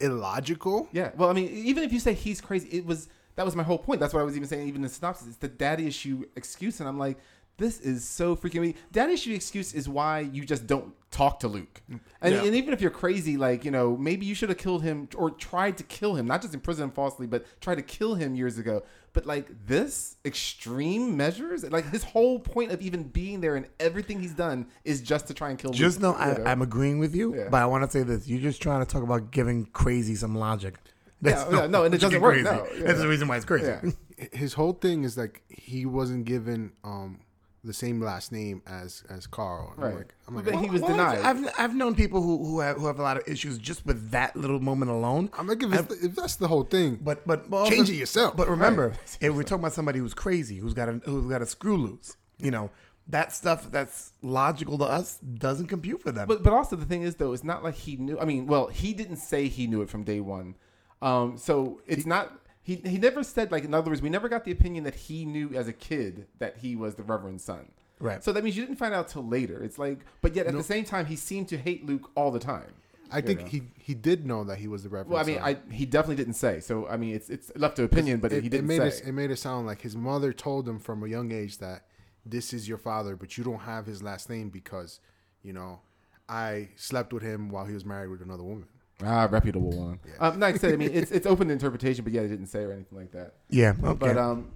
illogical? 0.00 0.88
Yeah. 0.92 1.10
Well, 1.16 1.28
I 1.28 1.32
mean, 1.34 1.48
even 1.50 1.84
if 1.84 1.92
you 1.92 2.00
say 2.00 2.14
he's 2.14 2.40
crazy, 2.40 2.68
it 2.70 2.86
was 2.86 3.08
that 3.36 3.44
was 3.44 3.54
my 3.54 3.62
whole 3.62 3.78
point. 3.78 4.00
That's 4.00 4.12
what 4.14 4.20
I 4.20 4.24
was 4.24 4.36
even 4.36 4.48
saying. 4.48 4.66
Even 4.66 4.76
in 4.76 4.82
the 4.82 4.88
synopsis, 4.88 5.28
it's 5.28 5.36
the 5.36 5.48
daddy 5.48 5.86
issue 5.86 6.24
excuse, 6.36 6.80
and 6.80 6.88
I'm 6.88 6.98
like, 6.98 7.18
this 7.58 7.80
is 7.80 8.04
so 8.08 8.34
freaking 8.36 8.60
me. 8.60 8.74
Daddy 8.90 9.12
issue 9.14 9.32
excuse 9.34 9.72
is 9.74 9.88
why 9.88 10.20
you 10.20 10.44
just 10.44 10.66
don't 10.66 10.94
talk 11.10 11.38
to 11.40 11.48
Luke. 11.48 11.82
And, 12.20 12.34
Yeah. 12.34 12.44
and 12.44 12.54
even 12.54 12.72
if 12.72 12.80
you're 12.80 12.90
crazy, 12.90 13.36
like 13.36 13.64
you 13.64 13.70
know, 13.70 13.96
maybe 13.96 14.24
you 14.26 14.34
should 14.34 14.48
have 14.48 14.58
killed 14.58 14.82
him 14.82 15.08
or 15.16 15.30
tried 15.30 15.76
to 15.78 15.84
kill 15.84 16.14
him, 16.14 16.26
not 16.26 16.40
just 16.42 16.54
imprison 16.54 16.84
him 16.84 16.90
falsely, 16.90 17.26
but 17.26 17.44
try 17.60 17.74
to 17.74 17.82
kill 17.82 18.14
him 18.14 18.34
years 18.34 18.58
ago. 18.58 18.82
But 19.12 19.26
like 19.26 19.66
this 19.66 20.16
extreme 20.24 21.16
measures, 21.16 21.64
like 21.70 21.90
his 21.90 22.02
whole 22.02 22.38
point 22.38 22.72
of 22.72 22.80
even 22.80 23.02
being 23.04 23.40
there 23.42 23.56
and 23.56 23.66
everything 23.78 24.20
he's 24.20 24.32
done 24.32 24.66
is 24.84 25.02
just 25.02 25.26
to 25.26 25.34
try 25.34 25.50
and 25.50 25.58
kill. 25.58 25.70
Just 25.72 26.00
know 26.00 26.12
Luke, 26.12 26.20
I, 26.20 26.32
you 26.32 26.38
know? 26.38 26.44
I'm 26.44 26.62
agreeing 26.62 26.98
with 26.98 27.14
you, 27.14 27.34
Yeah. 27.36 27.48
but 27.50 27.60
I 27.62 27.66
want 27.66 27.84
to 27.84 27.90
say 27.90 28.02
this: 28.04 28.26
you're 28.26 28.40
just 28.40 28.62
trying 28.62 28.80
to 28.84 28.90
talk 28.90 29.02
about 29.02 29.30
giving 29.30 29.66
crazy 29.66 30.14
some 30.14 30.34
logic. 30.34 30.76
Yeah, 31.20 31.48
yeah, 31.52 31.66
no, 31.68 31.84
and 31.84 31.94
it 31.94 32.00
doesn't 32.00 32.20
work, 32.20 32.34
Crazy. 32.34 32.44
no, 32.44 32.66
yeah. 32.74 32.84
That's 32.86 32.98
the 33.00 33.06
reason 33.08 33.28
why 33.28 33.36
it's 33.36 33.44
crazy. 33.44 33.66
Yeah. 33.66 33.90
His 34.32 34.54
whole 34.54 34.72
thing 34.72 35.04
is 35.04 35.16
like 35.16 35.42
he 35.48 35.84
wasn't 35.86 36.24
given 36.24 36.72
um 36.82 37.20
the 37.64 37.72
same 37.72 38.00
last 38.00 38.32
name 38.32 38.60
as 38.66 39.04
as 39.08 39.26
Carl. 39.26 39.72
I'm 39.76 39.82
Right. 39.84 39.94
like, 39.98 40.14
I'm 40.26 40.34
like, 40.34 40.44
But 40.46 40.56
he 40.56 40.68
was 40.68 40.80
Well, 40.82 40.90
denied. 40.90 41.18
I've, 41.20 41.44
I've 41.46 41.52
I've 41.58 41.74
known 41.76 41.94
people 41.94 42.20
who 42.22 42.44
who 42.44 42.60
have, 42.60 42.76
who 42.76 42.86
have 42.86 42.98
a 42.98 43.02
lot 43.02 43.16
of 43.16 43.22
issues 43.28 43.58
just 43.58 43.86
with 43.86 44.10
that 44.10 44.34
little 44.36 44.60
moment 44.60 44.90
alone. 44.90 45.30
I'm 45.38 45.46
like, 45.46 45.62
if, 45.62 45.72
it's, 45.72 46.04
if 46.04 46.14
that's 46.16 46.36
the 46.36 46.48
whole 46.48 46.64
thing, 46.64 46.98
But 47.00 47.26
but, 47.26 47.48
but 47.48 47.68
Change 47.68 47.88
it 47.90 47.94
yourself. 47.94 48.36
But 48.36 48.48
remember, 48.48 48.94
if 49.20 49.32
we're 49.34 49.42
talking 49.44 49.60
about 49.62 49.72
somebody 49.74 49.98
who's 50.00 50.14
crazy, 50.14 50.58
who's 50.58 50.74
got 50.74 50.88
a 50.88 50.92
who's 51.04 51.26
got 51.30 51.40
a 51.42 51.46
screw 51.46 51.76
loose, 51.76 52.16
you 52.38 52.50
know, 52.50 52.70
that 53.08 53.32
stuff 53.32 53.70
that's 53.70 54.12
logical 54.22 54.78
to 54.78 54.84
us 54.84 55.18
doesn't 55.18 55.68
compute 55.68 56.02
for 56.02 56.10
them. 56.10 56.26
But 56.26 56.42
but 56.42 56.52
also 56.52 56.74
the 56.76 56.84
thing 56.86 57.02
is 57.02 57.16
though, 57.16 57.32
it's 57.32 57.44
not 57.44 57.62
like 57.62 57.74
he 57.74 57.96
knew. 57.96 58.18
I 58.18 58.24
mean, 58.24 58.46
well, 58.46 58.66
he 58.68 58.92
didn't 58.92 59.16
say 59.16 59.46
he 59.48 59.66
knew 59.68 59.82
it 59.82 59.88
from 59.90 60.02
day 60.02 60.20
one. 60.20 60.56
Um, 61.00 61.36
so 61.38 61.80
it's 61.86 62.06
not. 62.06 62.32
He 62.62 62.76
he 62.76 62.98
never 62.98 63.24
said 63.24 63.50
like 63.50 63.64
in 63.64 63.74
other 63.74 63.90
words, 63.90 64.02
we 64.02 64.10
never 64.10 64.28
got 64.28 64.44
the 64.44 64.52
opinion 64.52 64.84
that 64.84 64.94
he 64.94 65.24
knew 65.24 65.50
as 65.54 65.68
a 65.68 65.72
kid 65.72 66.26
that 66.38 66.58
he 66.58 66.76
was 66.76 66.94
the 66.94 67.02
Reverend's 67.02 67.44
son. 67.44 67.68
Right. 67.98 68.22
So 68.22 68.32
that 68.32 68.42
means 68.42 68.56
you 68.56 68.64
didn't 68.64 68.78
find 68.78 68.92
out 68.92 69.08
till 69.08 69.26
later. 69.26 69.62
It's 69.62 69.78
like, 69.78 70.00
but 70.22 70.34
yet 70.34 70.46
at 70.46 70.54
the 70.54 70.62
same 70.62 70.84
time, 70.84 71.06
he 71.06 71.14
seemed 71.16 71.48
to 71.48 71.56
hate 71.56 71.86
Luke 71.86 72.10
all 72.16 72.32
the 72.32 72.40
time. 72.40 72.74
I 73.12 73.20
think 73.20 73.40
know. 73.40 73.46
he 73.46 73.62
he 73.78 73.94
did 73.94 74.26
know 74.26 74.44
that 74.44 74.58
he 74.58 74.68
was 74.68 74.82
the 74.82 74.88
Reverend. 74.88 75.10
Well, 75.10 75.22
I 75.22 75.26
mean, 75.26 75.38
son. 75.38 75.58
I 75.70 75.72
he 75.72 75.86
definitely 75.86 76.16
didn't 76.16 76.34
say. 76.34 76.60
So 76.60 76.88
I 76.88 76.96
mean, 76.96 77.14
it's 77.14 77.30
it's 77.30 77.52
left 77.56 77.76
to 77.76 77.84
opinion, 77.84 78.20
but 78.20 78.32
it, 78.32 78.42
he 78.42 78.48
didn't 78.48 78.66
made 78.66 78.78
say. 78.78 79.02
it, 79.02 79.08
it 79.08 79.12
made 79.12 79.30
it 79.30 79.38
sound 79.38 79.66
like 79.66 79.82
his 79.82 79.94
mother 79.94 80.32
told 80.32 80.68
him 80.68 80.78
from 80.78 81.02
a 81.04 81.08
young 81.08 81.30
age 81.30 81.58
that 81.58 81.84
this 82.24 82.52
is 82.52 82.68
your 82.68 82.78
father, 82.78 83.16
but 83.16 83.36
you 83.36 83.44
don't 83.44 83.60
have 83.60 83.86
his 83.86 84.02
last 84.02 84.30
name 84.30 84.48
because 84.48 85.00
you 85.42 85.52
know 85.52 85.80
I 86.28 86.70
slept 86.76 87.12
with 87.12 87.22
him 87.22 87.50
while 87.50 87.66
he 87.66 87.74
was 87.74 87.84
married 87.84 88.08
with 88.08 88.22
another 88.22 88.42
woman. 88.42 88.68
Ah, 89.04 89.28
reputable 89.30 89.70
one. 89.70 90.00
Um, 90.20 90.40
like 90.40 90.54
I 90.54 90.58
said, 90.58 90.72
I 90.74 90.76
mean, 90.76 90.90
it's 90.92 91.10
it's 91.10 91.26
open 91.26 91.48
to 91.48 91.52
interpretation, 91.52 92.04
but 92.04 92.12
yeah, 92.12 92.22
they 92.22 92.28
didn't 92.28 92.46
say 92.46 92.60
or 92.64 92.72
anything 92.72 92.98
like 92.98 93.12
that. 93.12 93.34
yeah, 93.50 93.74
okay. 93.82 93.94
But 93.98 94.16
um, 94.18 94.50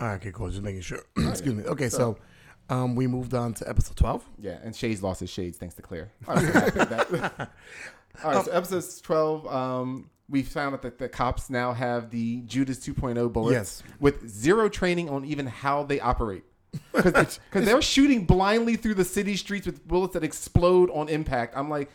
All 0.00 0.08
right, 0.08 0.14
okay, 0.16 0.32
cool. 0.32 0.50
Just 0.50 0.62
making 0.62 0.82
sure. 0.82 1.00
Excuse 1.16 1.54
me. 1.54 1.64
Okay, 1.64 1.88
so 1.88 2.18
um, 2.68 2.94
we 2.94 3.06
moved 3.06 3.34
on 3.34 3.54
to 3.54 3.68
episode 3.68 3.96
twelve. 3.96 4.24
Yeah, 4.38 4.58
and 4.62 4.74
Shades 4.74 5.02
lost 5.02 5.20
his 5.20 5.30
shades 5.30 5.58
thanks 5.58 5.74
to 5.76 5.82
Claire. 5.82 6.10
I 6.28 6.34
was 6.34 6.44
so 6.46 6.52
happy 6.52 6.78
with 6.78 6.90
that. 6.90 7.50
All 8.24 8.32
right, 8.32 8.44
so 8.44 8.50
episode 8.52 8.84
12, 9.02 9.46
um, 9.46 10.10
we 10.28 10.42
found 10.42 10.74
out 10.74 10.82
that 10.82 10.98
the 10.98 11.08
cops 11.08 11.48
now 11.48 11.72
have 11.72 12.10
the 12.10 12.40
Judas 12.42 12.78
2.0 12.78 13.32
bullets 13.32 13.52
Yes. 13.52 13.82
with 14.00 14.28
zero 14.28 14.68
training 14.68 15.08
on 15.08 15.24
even 15.24 15.46
how 15.46 15.84
they 15.84 16.00
operate. 16.00 16.42
Because 16.92 17.38
they're 17.52 17.80
shooting 17.82 18.26
blindly 18.26 18.76
through 18.76 18.94
the 18.94 19.04
city 19.04 19.36
streets 19.36 19.64
with 19.66 19.86
bullets 19.88 20.14
that 20.14 20.22
explode 20.24 20.90
on 20.90 21.08
impact. 21.08 21.56
I'm 21.56 21.68
like, 21.70 21.88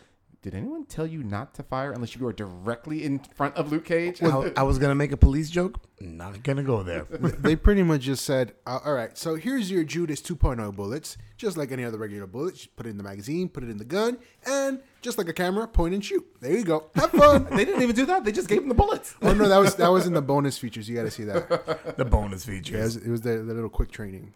did 0.46 0.54
anyone 0.54 0.86
tell 0.86 1.08
you 1.08 1.24
not 1.24 1.56
to 1.56 1.64
fire 1.64 1.92
unless 1.92 2.16
you 2.16 2.24
were 2.24 2.32
directly 2.32 3.04
in 3.04 3.18
front 3.18 3.56
of 3.56 3.72
Luke 3.72 3.86
Cage? 3.86 4.22
I, 4.22 4.52
I 4.56 4.62
was 4.62 4.78
gonna 4.78 4.94
make 4.94 5.12
a 5.12 5.18
police 5.18 5.50
joke. 5.50 5.80
Not 6.00 6.44
gonna 6.44 6.62
go 6.62 6.84
there. 6.84 7.04
they 7.10 7.56
pretty 7.56 7.82
much 7.82 8.02
just 8.02 8.24
said, 8.24 8.54
uh, 8.68 8.78
"All 8.86 8.94
right, 8.94 9.18
so 9.18 9.34
here's 9.34 9.72
your 9.72 9.84
Judas 9.84 10.22
2.0 10.22 10.76
bullets, 10.76 11.18
just 11.36 11.58
like 11.58 11.72
any 11.72 11.84
other 11.84 11.98
regular 11.98 12.28
bullets. 12.28 12.58
Just 12.60 12.76
put 12.76 12.86
it 12.86 12.90
in 12.90 12.98
the 12.98 13.04
magazine, 13.04 13.50
put 13.50 13.64
it 13.64 13.72
in 13.72 13.78
the 13.78 13.86
gun, 13.86 14.20
and 14.46 14.82
just 15.02 15.18
like 15.18 15.28
a 15.30 15.34
camera, 15.34 15.68
point 15.68 15.94
and 15.96 16.06
shoot. 16.06 16.24
There 16.42 16.52
you 16.52 16.64
go. 16.64 16.92
Have 16.94 17.10
fun." 17.10 17.46
they 17.56 17.66
didn't 17.66 17.82
even 17.82 17.96
do 17.96 18.06
that. 18.06 18.24
They 18.24 18.32
just 18.32 18.48
gave 18.48 18.62
him 18.62 18.70
the 18.70 18.76
bullets. 18.76 19.16
oh 19.24 19.34
no, 19.34 19.50
that 19.50 19.58
was 19.58 19.74
that 19.78 19.88
was 19.92 20.06
in 20.06 20.14
the 20.14 20.22
bonus 20.22 20.60
features. 20.60 20.88
You 20.88 20.96
got 20.96 21.04
to 21.04 21.12
see 21.12 21.24
that. 21.24 21.96
the 21.98 22.06
bonus 22.06 22.48
Yeah, 22.48 22.54
it 22.54 22.58
features. 22.58 22.82
was, 22.84 22.96
it 22.98 23.10
was 23.10 23.22
the, 23.22 23.38
the 23.38 23.54
little 23.56 23.70
quick 23.70 23.90
training. 23.90 24.34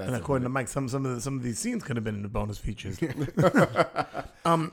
and 0.00 0.14
according 0.14 0.44
to 0.44 0.48
Mike, 0.48 0.68
some 0.68 0.88
some 0.88 1.04
of 1.04 1.14
the, 1.16 1.20
some 1.20 1.36
of 1.36 1.42
these 1.42 1.58
scenes 1.58 1.82
could 1.82 1.96
have 1.96 2.04
been 2.04 2.14
in 2.14 2.22
the 2.22 2.28
bonus 2.28 2.56
features. 2.58 2.98
um, 4.44 4.72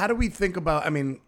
how 0.00 0.06
do 0.06 0.14
we 0.14 0.28
think 0.28 0.56
about? 0.56 0.86
I 0.86 0.90
mean, 0.90 1.20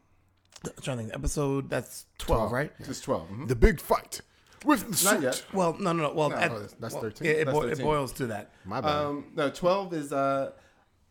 I'm 0.64 0.72
trying 0.82 0.96
to 0.98 1.02
think. 1.04 1.14
Episode 1.14 1.68
that's 1.68 2.06
twelve, 2.18 2.50
right? 2.52 2.72
Just 2.84 3.04
12. 3.04 3.28
mhm. 3.28 3.48
The 3.48 3.54
big 3.56 3.80
fight 3.80 4.20
with 4.64 4.80
the 4.80 4.90
Not 4.90 5.14
suit. 5.16 5.22
yet. 5.22 5.44
Well, 5.52 5.76
no, 5.78 5.92
no, 5.92 6.04
no. 6.08 6.14
Well, 6.14 6.32
at- 6.32 6.50
that's- 6.50 6.74
that's 6.80 6.94
well, 6.94 7.02
13. 7.02 7.28
It, 7.28 7.30
it, 7.30 7.44
That's 7.44 7.58
boi- 7.58 7.64
it 7.66 7.68
13. 7.70 7.84
boils 7.84 8.12
to 8.14 8.26
that. 8.28 8.50
My 8.64 8.80
bad. 8.80 8.90
Um, 8.90 9.24
no, 9.36 9.50
twelve 9.50 9.92
is 9.92 10.12
uh, 10.12 10.52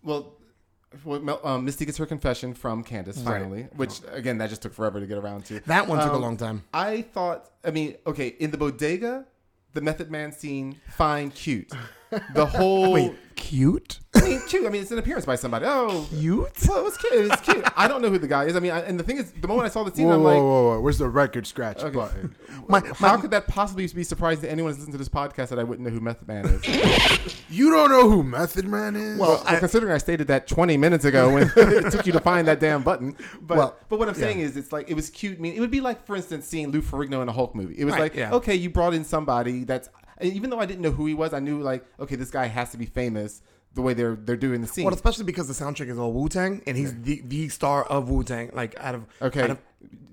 well, 0.04 0.34
well, 1.06 1.20
Mel- 1.20 1.42
um, 1.44 1.66
Misty 1.66 1.86
gets 1.86 1.98
her 2.00 2.06
confession 2.06 2.54
from 2.54 2.84
Candace 2.84 3.22
finally, 3.22 3.64
which 3.76 4.02
again 4.12 4.38
that 4.40 4.50
just 4.50 4.62
took 4.64 4.74
forever 4.74 5.00
to 5.00 5.06
get 5.06 5.18
around 5.18 5.46
to. 5.46 5.60
That 5.68 5.88
one 5.88 6.00
took 6.00 6.12
a 6.12 6.16
Um, 6.16 6.22
long 6.22 6.38
time. 6.38 6.64
I 6.74 7.04
thought, 7.04 7.50
I 7.64 7.72
mean, 7.72 7.96
okay, 8.08 8.28
in 8.40 8.52
the 8.52 8.58
bodega, 8.58 9.26
the 9.74 9.82
Method 9.82 10.10
Man 10.12 10.32
scene, 10.32 10.82
fine, 10.90 11.30
cute. 11.32 11.72
The 12.34 12.46
whole 12.58 12.92
Wait, 12.94 13.16
cute? 13.36 14.00
I 14.22 14.28
mean, 14.30 14.42
cute. 14.48 14.66
I 14.66 14.70
mean, 14.70 14.82
it's 14.82 14.92
an 14.92 14.98
appearance 14.98 15.26
by 15.26 15.36
somebody. 15.36 15.66
Oh, 15.68 16.08
Cute? 16.10 16.50
Well, 16.68 16.80
it 16.80 16.84
was 16.84 16.98
cute. 16.98 17.14
It 17.14 17.30
was 17.30 17.42
cute. 17.42 17.64
I 17.76 17.88
don't 17.88 18.02
know 18.02 18.10
who 18.10 18.18
the 18.18 18.28
guy 18.28 18.46
is. 18.46 18.56
I 18.56 18.60
mean, 18.60 18.72
I, 18.72 18.82
and 18.82 19.00
the 19.00 19.04
thing 19.04 19.18
is, 19.18 19.32
the 19.32 19.48
moment 19.48 19.66
I 19.66 19.70
saw 19.70 19.84
the 19.84 19.94
scene, 19.96 20.08
Whoa, 20.08 20.16
I'm 20.16 20.24
like, 20.24 20.38
whoa, 20.38 20.44
whoa! 20.44 20.70
whoa, 20.76 20.80
Where's 20.82 20.98
the 20.98 21.08
record 21.10 21.48
scratch 21.48 21.80
Okay. 21.84 21.96
button? 21.96 22.36
My, 22.68 22.80
how 22.96 23.16
my, 23.16 23.22
could 23.22 23.32
that 23.32 23.48
possibly 23.48 23.88
be 23.88 24.04
surprising 24.04 24.44
to 24.44 24.52
anyone 24.52 24.72
who's 24.72 24.78
listening 24.80 24.94
to 24.94 24.98
this 24.98 25.10
podcast 25.10 25.50
that 25.50 25.60
I 25.60 25.64
wouldn't 25.64 25.86
know 25.88 25.94
who 25.94 26.00
Method 26.00 26.28
Man 26.28 26.46
is? 26.46 27.38
You 27.50 27.70
don't 27.72 27.90
know 27.90 28.10
who 28.10 28.24
Method 28.24 28.66
Man 28.66 28.96
is? 28.96 29.20
Well, 29.20 29.42
well, 29.46 29.60
considering 29.60 29.92
I 29.92 29.98
stated 29.98 30.28
that 30.28 30.48
20 30.48 30.78
minutes 30.78 31.04
ago 31.04 31.34
when 31.34 31.52
it 31.58 31.92
took 31.92 32.06
you 32.06 32.14
to 32.14 32.20
find 32.22 32.48
that 32.48 32.62
damn 32.62 32.82
button. 32.82 33.18
But 33.42 33.58
Well, 33.58 33.76
but 33.90 34.00
what 34.00 34.08
I'm 34.08 34.14
saying 34.16 34.40
is, 34.40 34.56
it's 34.56 34.72
like 34.72 34.90
it 34.90 34.94
was 34.94 35.10
cute. 35.10 35.38
I 35.38 35.42
mean, 35.42 35.54
it 35.56 35.60
would 35.60 35.72
be 35.72 35.82
like, 35.82 36.06
for 36.06 36.16
instance, 36.16 36.48
seeing 36.48 36.72
Lou 36.72 36.82
Ferrigno 36.82 37.22
in 37.22 37.28
a 37.28 37.34
Hulk 37.34 37.54
movie. 37.54 37.76
It 37.78 37.84
was 37.84 37.94
Right, 37.94 38.02
like, 38.02 38.16
yeah. 38.16 38.32
okay, 38.34 38.56
you 38.56 38.70
brought 38.70 38.94
in 38.94 39.04
somebody 39.04 39.66
that's 39.66 39.90
even 40.22 40.50
though 40.50 40.60
I 40.60 40.66
didn't 40.66 40.82
know 40.82 40.92
who 40.92 41.08
he 41.08 41.14
was, 41.14 41.34
I 41.34 41.40
knew 41.40 41.62
like, 41.62 41.84
okay, 42.00 42.16
this 42.16 42.30
guy 42.32 42.46
has 42.46 42.72
to 42.72 42.78
be 42.78 42.86
famous 42.86 43.42
the 43.74 43.82
way 43.82 43.94
they're 43.94 44.16
they're 44.16 44.36
doing 44.36 44.62
the 44.62 44.68
scene. 44.68 44.84
well, 44.86 44.94
especially 44.94 45.24
because 45.26 45.48
the 45.48 45.54
soundtrack 45.66 45.90
is 45.90 45.98
all 45.98 46.12
Wu 46.12 46.28
Tang, 46.28 46.62
and 46.68 46.76
he's 46.78 46.94
the, 47.02 47.22
the 47.26 47.48
star 47.50 47.84
of 47.86 48.10
Wu 48.10 48.24
Tang. 48.24 48.50
Like 48.54 48.76
out 48.80 48.96
of 48.96 49.06
Okay. 49.22 49.42
out 49.44 49.50
of- 49.52 49.60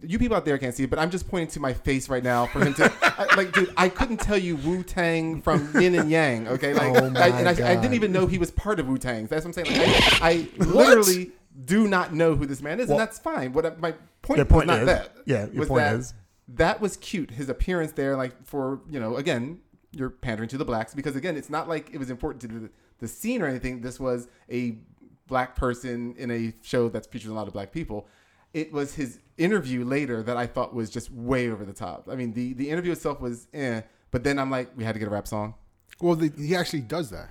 you 0.01 0.19
people 0.19 0.37
out 0.37 0.45
there 0.45 0.57
can't 0.59 0.75
see 0.75 0.85
it, 0.85 0.91
but 0.91 0.99
I'm 0.99 1.11
just 1.11 1.29
pointing 1.29 1.49
to 1.51 1.61
my 1.61 1.75
face 1.75 2.09
right 2.09 2.23
now 2.23 2.47
for 2.47 2.65
him 2.65 2.73
to 2.75 2.91
I, 3.03 3.35
like, 3.35 3.53
dude. 3.53 3.75
I 3.77 3.89
couldn't 3.89 4.19
tell 4.19 4.39
you 4.39 4.57
Wu 4.57 4.83
Tang 4.85 5.43
from 5.43 5.71
Yin 5.79 5.97
and 5.97 6.09
Yang. 6.11 6.49
Okay, 6.49 6.73
like, 6.73 6.95
Oh 7.03 7.11
my 7.11 7.21
I, 7.21 7.29
and 7.29 7.49
I, 7.49 7.73
I 7.73 7.75
didn't 7.77 7.95
even 7.95 8.13
know 8.13 8.27
he 8.27 8.39
was 8.39 8.51
part 8.53 8.79
of 8.81 8.87
Wu 8.89 8.97
Tang. 8.97 9.27
That's 9.27 9.45
what 9.45 9.59
I'm 9.59 9.65
saying. 9.65 9.77
Like, 9.79 10.23
I, 10.23 10.31
I 10.31 10.49
literally 10.65 11.33
do 11.65 11.89
not 11.89 12.15
know 12.15 12.37
who 12.37 12.47
this 12.47 12.63
man 12.63 12.79
is, 12.79 12.89
Well- 12.89 12.99
and 13.01 13.07
that's 13.09 13.19
fine. 13.19 13.53
What 13.53 13.79
my 13.81 13.93
point, 14.23 14.39
Your 14.39 14.45
point 14.47 14.69
not 14.69 14.81
is- 14.83 14.87
that. 14.87 15.11
yeah, 15.27 15.47
your 15.47 15.61
was 15.61 15.69
point 15.69 15.81
that 15.81 15.95
is- 15.97 16.15
that 16.55 16.81
was 16.81 16.97
cute. 16.99 17.33
His 17.33 17.49
appearance 17.49 17.93
there, 17.93 18.17
like 18.17 18.47
for 18.47 18.81
you 18.89 19.01
know, 19.01 19.17
again, 19.17 19.59
you're 19.91 20.11
pandering 20.11 20.49
to 20.51 20.57
the 20.59 20.65
blacks 20.65 20.95
because 20.95 21.17
again, 21.17 21.37
it's 21.37 21.51
not 21.51 21.69
like 21.69 21.91
it 21.93 21.99
was 21.99 22.09
important 22.09 22.41
to 22.43 22.47
the, 22.49 22.71
the 22.99 23.09
scene 23.09 23.43
or 23.43 23.47
anything. 23.47 23.81
This 23.81 23.99
was 23.99 24.29
a 24.51 24.79
black 25.27 25.57
person 25.57 26.15
in 26.17 26.31
a 26.31 26.53
show 26.63 26.89
that's 26.89 27.07
featuring 27.07 27.33
a 27.33 27.37
lot 27.37 27.47
of 27.47 27.53
black 27.53 27.73
people. 27.73 28.07
It 28.55 28.73
was 28.73 28.95
his 28.95 29.21
interview 29.37 29.85
later 29.85 30.23
that 30.23 30.37
I 30.37 30.47
thought 30.47 30.75
was 30.75 30.91
just 30.91 31.11
way 31.13 31.51
over 31.51 31.65
the 31.65 31.73
top. 31.73 32.09
I 32.11 32.17
mean, 32.17 32.33
the 32.33 32.55
the 32.55 32.71
interview 32.71 32.93
itself 32.93 33.21
was 33.21 33.47
eh, 33.53 33.83
but 34.11 34.25
then 34.25 34.39
I'm 34.39 34.51
like, 34.51 34.71
we 34.77 34.85
had 34.85 34.95
to 34.95 34.99
get 34.99 35.09
a 35.09 35.11
rap 35.11 35.29
song. 35.29 35.55
well, 36.01 36.15
the, 36.15 36.33
he 36.37 36.57
actually 36.57 36.81
does 36.81 37.11
that. 37.11 37.29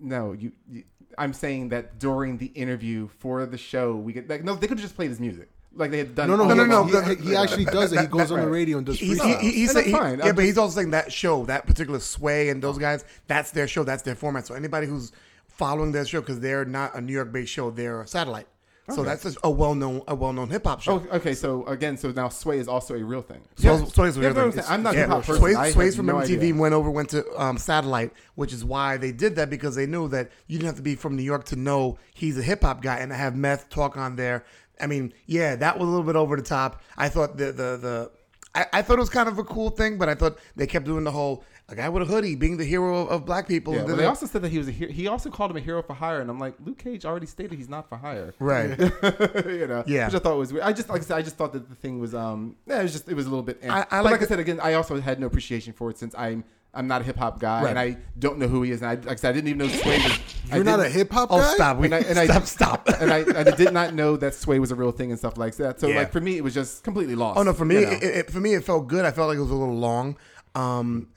No, 0.00 0.32
you, 0.32 0.52
you. 0.68 0.84
I'm 1.16 1.32
saying 1.32 1.68
that 1.68 1.98
during 1.98 2.38
the 2.38 2.46
interview 2.46 3.08
for 3.18 3.46
the 3.46 3.58
show, 3.58 3.96
we 3.96 4.12
get 4.12 4.28
like 4.28 4.44
no, 4.44 4.54
they 4.54 4.66
could 4.66 4.78
just 4.78 4.96
play 4.96 5.08
his 5.08 5.20
music 5.20 5.50
like 5.76 5.90
they 5.90 5.98
had 5.98 6.14
done. 6.14 6.28
No, 6.28 6.36
no, 6.36 6.44
no, 6.44 6.64
no, 6.64 6.84
no, 6.84 7.00
He, 7.02 7.14
he 7.16 7.36
actually 7.36 7.64
does 7.64 7.92
it. 7.92 8.00
He 8.00 8.06
goes 8.06 8.30
on 8.30 8.40
the 8.40 8.48
radio 8.48 8.78
and 8.78 8.86
does 8.86 8.98
He's, 8.98 9.20
freestyle. 9.20 9.40
he, 9.40 9.50
he, 9.50 9.56
he's 9.58 9.72
saying, 9.72 9.92
fine. 9.92 10.18
yeah, 10.18 10.26
I'm 10.26 10.34
but 10.34 10.44
he's 10.44 10.58
also 10.58 10.76
saying 10.76 10.90
that 10.90 11.12
show, 11.12 11.44
that 11.46 11.66
particular 11.66 12.00
Sway 12.00 12.48
and 12.48 12.62
those 12.62 12.78
guys, 12.78 13.04
that's 13.26 13.50
their 13.50 13.68
show, 13.68 13.84
that's 13.84 14.02
their 14.02 14.14
format. 14.14 14.46
So 14.46 14.54
anybody 14.54 14.86
who's 14.86 15.12
following 15.48 15.92
their 15.92 16.04
show, 16.04 16.20
because 16.20 16.40
they're 16.40 16.64
not 16.64 16.94
a 16.94 17.00
New 17.00 17.12
York 17.12 17.32
based 17.32 17.52
show, 17.52 17.70
they're 17.70 18.02
a 18.02 18.06
satellite. 18.06 18.46
So 18.90 19.02
that's 19.02 19.22
just 19.22 19.38
a 19.42 19.50
well 19.50 19.74
known 19.74 20.02
a 20.08 20.14
well 20.14 20.34
known 20.34 20.50
hip 20.50 20.66
hop 20.66 20.82
show. 20.82 21.02
Oh, 21.10 21.16
okay. 21.16 21.32
So 21.32 21.64
again, 21.64 21.96
so 21.96 22.10
now 22.10 22.28
Sway 22.28 22.58
is 22.58 22.68
also 22.68 22.94
a 22.94 23.02
real 23.02 23.22
thing. 23.22 23.40
So 23.56 23.78
Yeah. 23.78 23.84
Sway's 23.86 24.16
Yeah, 24.18 24.32
no, 24.32 24.44
I'm, 24.44 24.52
saying, 24.52 24.66
I'm 24.68 24.82
not 24.82 24.94
a 24.94 24.98
hip 24.98 25.08
hop. 25.08 25.24
Sway, 25.24 25.54
I 25.54 25.70
Sway's 25.70 25.96
from 25.96 26.04
no 26.04 26.16
MTV 26.16 26.36
idea. 26.36 26.54
went 26.54 26.74
over, 26.74 26.90
went 26.90 27.08
to 27.10 27.24
um, 27.42 27.56
satellite, 27.56 28.12
which 28.34 28.52
is 28.52 28.62
why 28.62 28.98
they 28.98 29.10
did 29.10 29.36
that 29.36 29.48
because 29.48 29.74
they 29.74 29.86
knew 29.86 30.06
that 30.08 30.30
you 30.48 30.58
didn't 30.58 30.66
have 30.66 30.76
to 30.76 30.82
be 30.82 30.96
from 30.96 31.16
New 31.16 31.22
York 31.22 31.44
to 31.46 31.56
know 31.56 31.96
he's 32.12 32.36
a 32.36 32.42
hip 32.42 32.60
hop 32.62 32.82
guy 32.82 32.98
and 32.98 33.10
to 33.10 33.16
have 33.16 33.34
Meth 33.34 33.70
talk 33.70 33.96
on 33.96 34.16
there. 34.16 34.44
I 34.80 34.86
mean, 34.86 35.12
yeah, 35.26 35.56
that 35.56 35.78
was 35.78 35.86
a 35.86 35.90
little 35.90 36.04
bit 36.06 36.16
over 36.16 36.36
the 36.36 36.42
top. 36.42 36.82
I 36.96 37.08
thought 37.08 37.36
the 37.36 37.46
the 37.46 37.76
the 37.76 38.10
I, 38.54 38.66
I 38.74 38.82
thought 38.82 38.98
it 38.98 39.00
was 39.00 39.10
kind 39.10 39.28
of 39.28 39.38
a 39.38 39.44
cool 39.44 39.70
thing, 39.70 39.98
but 39.98 40.08
I 40.08 40.14
thought 40.14 40.38
they 40.56 40.66
kept 40.66 40.84
doing 40.86 41.04
the 41.04 41.10
whole 41.10 41.44
a 41.68 41.74
guy 41.74 41.88
with 41.88 42.02
a 42.02 42.06
hoodie 42.06 42.36
being 42.36 42.58
the 42.58 42.64
hero 42.64 42.98
of, 43.02 43.08
of 43.08 43.24
black 43.24 43.48
people. 43.48 43.72
Yeah, 43.72 43.80
And 43.80 43.88
but 43.88 43.96
they 43.96 44.04
also 44.04 44.26
said 44.26 44.42
that 44.42 44.50
he 44.50 44.58
was 44.58 44.68
a 44.68 44.70
hero. 44.70 44.92
He 44.92 45.08
also 45.08 45.30
called 45.30 45.50
him 45.50 45.56
a 45.56 45.60
hero 45.60 45.82
for 45.82 45.94
hire, 45.94 46.20
and 46.20 46.28
I'm 46.30 46.38
like, 46.38 46.54
Luke 46.62 46.76
Cage 46.78 47.04
already 47.06 47.24
stated 47.26 47.56
he's 47.56 47.70
not 47.70 47.88
for 47.88 47.96
hire. 47.96 48.34
right. 48.38 48.78
you 49.46 49.66
know, 49.66 49.82
Yeah. 49.86 50.06
which 50.06 50.14
I 50.14 50.18
thought 50.18 50.36
was 50.36 50.52
weird. 50.52 50.64
I 50.64 50.72
just 50.72 50.88
like 50.90 51.00
I 51.00 51.04
said, 51.04 51.16
I 51.16 51.22
just 51.22 51.36
thought 51.36 51.52
that 51.54 51.68
the 51.68 51.74
thing 51.74 51.98
was 52.00 52.14
um, 52.14 52.56
yeah, 52.66 52.80
it 52.80 52.82
was 52.82 52.92
just 52.92 53.08
it 53.08 53.14
was 53.14 53.26
a 53.26 53.30
little 53.30 53.42
bit. 53.42 53.60
eh. 53.62 53.68
I- 53.72 53.86
I 53.90 54.00
like 54.00 54.12
like 54.12 54.22
I 54.22 54.26
said 54.26 54.38
again, 54.40 54.60
I 54.62 54.74
also 54.74 55.00
had 55.00 55.18
no 55.20 55.26
appreciation 55.26 55.72
for 55.72 55.90
it 55.90 55.98
since 55.98 56.14
I'm 56.18 56.44
I'm 56.76 56.86
not 56.86 57.00
a 57.00 57.04
hip 57.04 57.16
hop 57.16 57.38
guy, 57.40 57.62
Right. 57.62 57.70
and 57.70 57.78
I 57.78 57.96
don't 58.18 58.38
know 58.38 58.48
who 58.48 58.62
he 58.62 58.70
is, 58.72 58.82
and 58.82 58.90
I 58.90 58.94
like 58.94 59.08
I 59.12 59.14
said, 59.16 59.30
I 59.30 59.32
didn't 59.32 59.48
even 59.48 59.58
know 59.58 59.68
Sway 59.68 59.96
was. 60.02 60.18
You're 60.52 60.64
not 60.64 60.80
a 60.80 60.88
hip 60.88 61.10
hop 61.12 61.28
Oh, 61.32 61.38
guy. 61.38 61.54
stop! 61.54 61.78
We, 61.78 61.86
And 61.86 61.94
I, 61.94 61.98
and 62.08 62.18
I 62.18 62.26
stop! 62.26 62.44
Stop! 62.46 62.88
and 63.00 63.10
I, 63.12 63.18
I 63.40 63.44
did 63.56 63.72
not 63.72 63.94
know 63.94 64.16
that 64.16 64.34
Sway 64.34 64.58
was 64.58 64.70
a 64.70 64.74
real 64.74 64.92
thing 64.92 65.10
and 65.10 65.18
stuff 65.18 65.36
like 65.38 65.54
that. 65.56 65.80
So 65.80 65.88
Yeah. 65.88 65.96
like 65.96 66.12
for 66.12 66.20
me, 66.20 66.36
it 66.36 66.44
was 66.44 66.52
just 66.54 66.84
completely 66.84 67.14
lost. 67.14 67.38
Oh 67.38 67.42
no, 67.42 67.52
for 67.52 67.64
me, 67.64 67.76
you 67.76 67.80
know? 67.82 67.92
it, 67.92 68.02
it, 68.02 68.30
for 68.30 68.40
me, 68.40 68.54
it 68.54 68.64
felt 68.64 68.86
good. 68.88 69.04
I 69.04 69.10
felt 69.10 69.28
like 69.28 69.38
it 69.38 69.40
was 69.40 69.50
a 69.50 69.54
little 69.54 69.76
long. 69.78 70.16
Um, 70.54 71.08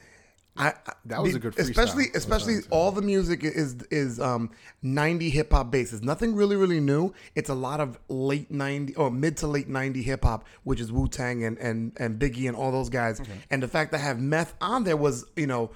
I, 0.57 0.69
I- 0.69 0.93
That 1.05 1.21
was 1.23 1.35
a 1.35 1.39
good 1.39 1.53
freestyle. 1.55 1.69
especially 1.69 2.05
especially 2.15 2.53
what 2.55 2.57
I'm 2.57 2.61
saying. 2.63 2.71
all 2.71 2.91
the 2.91 3.01
music 3.01 3.43
is 3.43 3.75
is 3.91 4.19
um 4.19 4.51
90 4.81 5.29
hip 5.29 5.51
hop 5.51 5.71
bases. 5.71 6.01
Nothing 6.01 6.35
really 6.35 6.55
really 6.55 6.79
new. 6.79 7.13
It's 7.35 7.49
a 7.49 7.53
lot 7.55 7.79
of 7.79 7.97
late 8.09 8.51
90 8.51 8.95
or 8.95 9.09
mid 9.11 9.37
to 9.37 9.47
late 9.47 9.67
90 9.69 10.01
hip 10.01 10.23
hop, 10.23 10.45
which 10.63 10.79
is 10.79 10.91
Wu 10.91 11.07
Tang 11.07 11.43
and 11.43 11.57
and 11.57 11.93
and 11.97 12.19
Biggie 12.19 12.47
and 12.47 12.55
all 12.55 12.71
those 12.71 12.89
guys. 12.89 13.21
And 13.49 13.61
the 13.63 13.67
fact 13.67 13.91
that 13.91 13.97
I 14.01 14.03
have 14.03 14.19
Meth 14.19 14.53
on 14.61 14.83
there 14.83 14.97
was 14.97 15.25
you 15.35 15.47
know. 15.47 15.71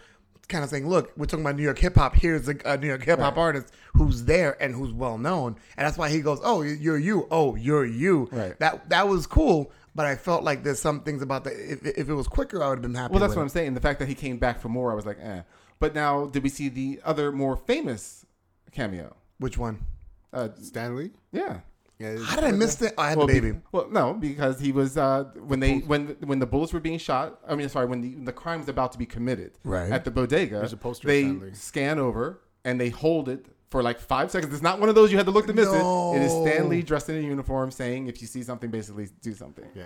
Kind 0.47 0.65
of 0.65 0.69
saying, 0.69 0.89
look, 0.89 1.13
we're 1.15 1.27
talking 1.27 1.45
about 1.45 1.55
New 1.55 1.63
York 1.63 1.79
hip 1.79 1.95
hop. 1.95 2.13
Here's 2.13 2.49
a, 2.49 2.55
a 2.65 2.75
New 2.75 2.87
York 2.87 3.03
hip 3.03 3.19
hop 3.19 3.37
artist 3.37 3.73
who's 3.93 4.25
there 4.25 4.61
and 4.61 4.75
who's 4.75 4.91
well 4.91 5.17
known, 5.17 5.55
and 5.77 5.87
that's 5.87 5.97
why 5.97 6.09
he 6.09 6.19
goes, 6.19 6.41
"Oh, 6.43 6.61
you're 6.61 6.97
you. 6.97 7.25
Oh, 7.31 7.55
you're 7.55 7.85
you." 7.85 8.27
Right. 8.33 8.59
That 8.59 8.89
that 8.89 9.07
was 9.07 9.27
cool, 9.27 9.71
but 9.95 10.05
I 10.05 10.15
felt 10.15 10.43
like 10.43 10.63
there's 10.63 10.79
some 10.81 11.01
things 11.01 11.21
about 11.21 11.43
that. 11.45 11.53
If, 11.53 11.85
if 11.85 12.09
it 12.09 12.13
was 12.13 12.27
quicker, 12.27 12.63
I 12.63 12.69
would 12.69 12.75
have 12.79 12.81
been 12.81 12.95
happy. 12.95 13.11
Well, 13.11 13.19
that's 13.19 13.31
with 13.31 13.37
what 13.37 13.41
it. 13.41 13.45
I'm 13.45 13.49
saying. 13.49 13.73
The 13.73 13.81
fact 13.81 13.99
that 13.99 14.07
he 14.07 14.15
came 14.15 14.37
back 14.37 14.59
for 14.61 14.69
more, 14.69 14.91
I 14.91 14.95
was 14.95 15.05
like, 15.05 15.17
eh. 15.21 15.41
But 15.79 15.95
now, 15.95 16.25
did 16.27 16.43
we 16.43 16.49
see 16.49 16.69
the 16.69 16.99
other 17.03 17.31
more 17.31 17.55
famous 17.57 18.25
cameo? 18.71 19.15
Which 19.39 19.57
one? 19.57 19.85
Uh, 20.33 20.49
Stan 20.61 20.95
Lee. 20.95 21.11
yeah. 21.31 21.59
Yeah, 21.99 22.17
How 22.17 22.35
did 22.37 22.45
I 22.45 22.51
miss 22.51 22.73
that? 22.77 22.95
Oh, 22.97 23.01
I 23.03 23.09
had 23.09 23.17
Well, 23.19 23.27
the 23.27 23.33
baby. 23.33 23.51
be- 23.51 23.59
well, 23.71 23.87
no, 23.91 24.15
because 24.15 24.59
he 24.59 24.71
was 24.71 24.97
uh, 24.97 25.25
when 25.45 25.59
they 25.59 25.79
when 25.81 26.17
when 26.21 26.39
the 26.39 26.47
bullets 26.47 26.73
were 26.73 26.79
being 26.79 26.97
shot. 26.97 27.39
I 27.47 27.53
mean, 27.53 27.69
sorry, 27.69 27.85
when 27.85 28.01
the 28.01 28.15
the 28.25 28.31
crime 28.33 28.57
was 28.59 28.67
about 28.69 28.91
to 28.93 28.97
be 28.97 29.05
committed 29.05 29.51
Right. 29.63 29.91
at 29.91 30.03
the 30.03 30.09
bodega. 30.09 30.55
There's 30.57 30.73
a 30.73 30.77
poster 30.77 31.07
They 31.07 31.21
Stan 31.21 31.39
Lee. 31.41 31.53
scan 31.53 31.99
over 31.99 32.41
and 32.65 32.81
they 32.81 32.89
hold 32.89 33.29
it 33.29 33.45
for 33.71 33.81
like 33.81 33.99
five 33.99 34.29
seconds. 34.29 34.53
It's 34.53 34.61
not 34.61 34.79
one 34.79 34.89
of 34.89 34.95
those 34.95 35.11
you 35.11 35.17
had 35.17 35.25
to 35.25 35.31
look 35.31 35.47
to 35.47 35.53
miss 35.53 35.67
it. 35.69 35.75
It 36.17 36.21
is 36.21 36.31
Stan 36.31 36.69
Lee 36.69 36.83
dressed 36.83 37.09
in 37.09 37.15
a 37.17 37.21
uniform 37.21 37.71
saying, 37.71 38.05
"If 38.07 38.21
you 38.21 38.27
see 38.27 38.43
something, 38.43 38.69
basically 38.69 39.07
do 39.23 39.33
something." 39.33 39.65
yeah. 39.73 39.85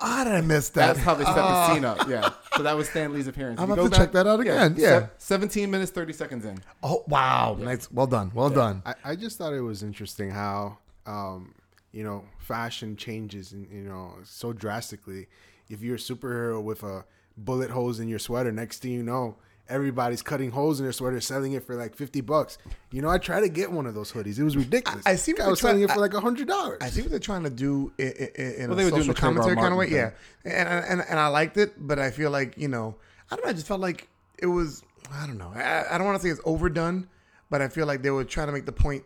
I 0.00 0.24
didn't 0.24 0.48
miss 0.48 0.68
that? 0.70 0.88
That's 0.96 0.98
how 0.98 1.14
they 1.14 1.24
set 1.24 1.38
Ah. 1.38 1.68
the 1.68 1.74
scene 1.74 1.84
up. 1.84 2.08
Yeah. 2.08 2.30
So 2.56 2.64
that 2.64 2.76
was 2.76 2.88
Stan 2.90 3.12
Lee's 3.14 3.28
appearance. 3.28 3.58
I'm 3.60 3.70
If 3.70 3.76
you 3.76 3.76
gonna 3.76 3.90
go 3.90 3.96
check 3.96 4.12
that 4.12 4.26
out 4.26 4.40
again. 4.40 4.74
Yeah. 4.76 5.06
se- 5.06 5.08
17 5.18 5.70
minutes, 5.70 5.92
30 5.92 6.12
seconds 6.12 6.44
in. 6.44 6.58
Oh 6.82 7.04
wow! 7.06 7.56
Nice. 7.58 7.90
Well 7.90 8.08
done. 8.08 8.32
Well 8.34 8.50
done. 8.50 8.82
I, 8.84 8.94
I 9.04 9.16
just 9.16 9.38
thought 9.38 9.54
it 9.54 9.60
was 9.62 9.82
interesting 9.84 10.30
how 10.32 10.78
um, 11.06 11.54
you 11.92 12.02
know 12.02 12.24
fashion 12.38 12.96
changes 12.96 13.52
and 13.52 13.66
you 13.70 13.82
know 13.88 14.14
so 14.24 14.52
drastically. 14.52 15.28
If 15.70 15.80
you're 15.80 15.94
a 15.94 15.98
superhero 15.98 16.62
with 16.62 16.82
a 16.82 17.04
bullet 17.38 17.70
holes 17.70 18.00
in 18.00 18.08
your 18.08 18.18
sweater, 18.18 18.50
next 18.52 18.82
thing 18.82 18.90
you 18.90 19.02
know, 19.04 19.36
everybody's 19.68 20.22
cutting 20.22 20.50
holes 20.50 20.78
in 20.80 20.84
their 20.86 20.92
sweater, 20.92 21.20
selling 21.20 21.52
it 21.52 21.64
for 21.64 21.74
like 21.76 21.94
fifty 21.96 22.20
bucks. 22.20 22.58
You 22.90 23.02
know, 23.02 23.08
I 23.08 23.18
tried 23.18 23.40
to 23.40 23.48
get 23.48 23.70
one 23.72 23.86
of 23.86 23.94
those 23.94 24.12
hoodies. 24.12 24.38
It 24.38 24.44
was 24.44 24.56
ridiculous. 24.56 25.06
I- 25.06 25.12
I 25.12 25.16
see 25.16 25.32
what 25.32 25.38
Guy 25.38 25.44
they're 25.44 25.50
was 25.50 25.60
selling 25.60 25.76
trying- 25.78 25.90
it 25.90 25.94
for 25.94 26.00
like 26.00 26.14
a 26.14 26.20
hundred 26.20 26.48
dollars. 26.48 26.78
I 26.80 26.90
see 26.90 27.00
what 27.02 27.10
they're 27.10 27.18
trying 27.18 27.44
to 27.44 27.50
do 27.50 27.92
in, 27.98 28.08
in, 28.12 28.28
in 28.36 28.70
Well, 28.70 28.72
a 28.72 28.74
they 28.76 28.84
were 28.84 28.90
doing 28.90 29.02
social 29.02 29.14
the 29.14 29.20
commentary 29.20 29.56
kind 29.56 29.72
of 29.72 29.78
way. 29.78 29.86
Martin 29.90 30.12
Yeah, 30.44 30.52
and, 30.52 30.84
and 31.00 31.04
and 31.08 31.18
I 31.18 31.28
liked 31.28 31.56
it, 31.56 31.72
but 31.78 31.98
I 31.98 32.10
feel 32.10 32.30
like 32.30 32.56
you 32.58 32.68
know, 32.68 32.96
I 33.30 33.36
don't 33.36 33.44
know. 33.44 33.50
I 33.50 33.54
just 33.54 33.66
felt 33.66 33.80
like 33.80 34.08
it 34.38 34.46
was. 34.46 34.82
I 35.12 35.26
don't 35.26 35.38
know. 35.38 35.52
I, 35.54 35.84
I 35.94 35.98
don't 35.98 36.06
want 36.06 36.20
to 36.20 36.26
say 36.26 36.30
it's 36.30 36.40
overdone, 36.44 37.08
but 37.50 37.60
I 37.62 37.68
feel 37.68 37.86
like 37.86 38.02
they 38.02 38.10
were 38.10 38.24
trying 38.24 38.46
to 38.48 38.52
make 38.52 38.66
the 38.66 38.72
point. 38.72 39.04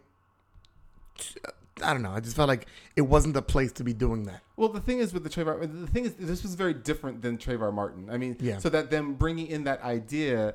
I 1.82 1.92
don't 1.92 2.02
know. 2.02 2.12
I 2.12 2.20
just 2.20 2.36
felt 2.36 2.48
like 2.48 2.66
it 2.96 3.02
wasn't 3.02 3.34
the 3.34 3.42
place 3.42 3.72
to 3.72 3.84
be 3.84 3.92
doing 3.92 4.24
that. 4.24 4.40
Well, 4.56 4.68
the 4.68 4.80
thing 4.80 4.98
is 4.98 5.12
with 5.12 5.24
the 5.24 5.30
Trayvon, 5.30 5.80
the 5.80 5.86
thing 5.86 6.04
is 6.04 6.14
this 6.14 6.42
was 6.42 6.54
very 6.54 6.74
different 6.74 7.22
than 7.22 7.38
Trayvon 7.38 7.74
Martin. 7.74 8.08
I 8.10 8.16
mean, 8.18 8.36
Yeah. 8.40 8.58
so 8.58 8.68
that 8.70 8.90
them 8.90 9.14
bringing 9.14 9.46
in 9.46 9.64
that 9.64 9.82
idea, 9.82 10.54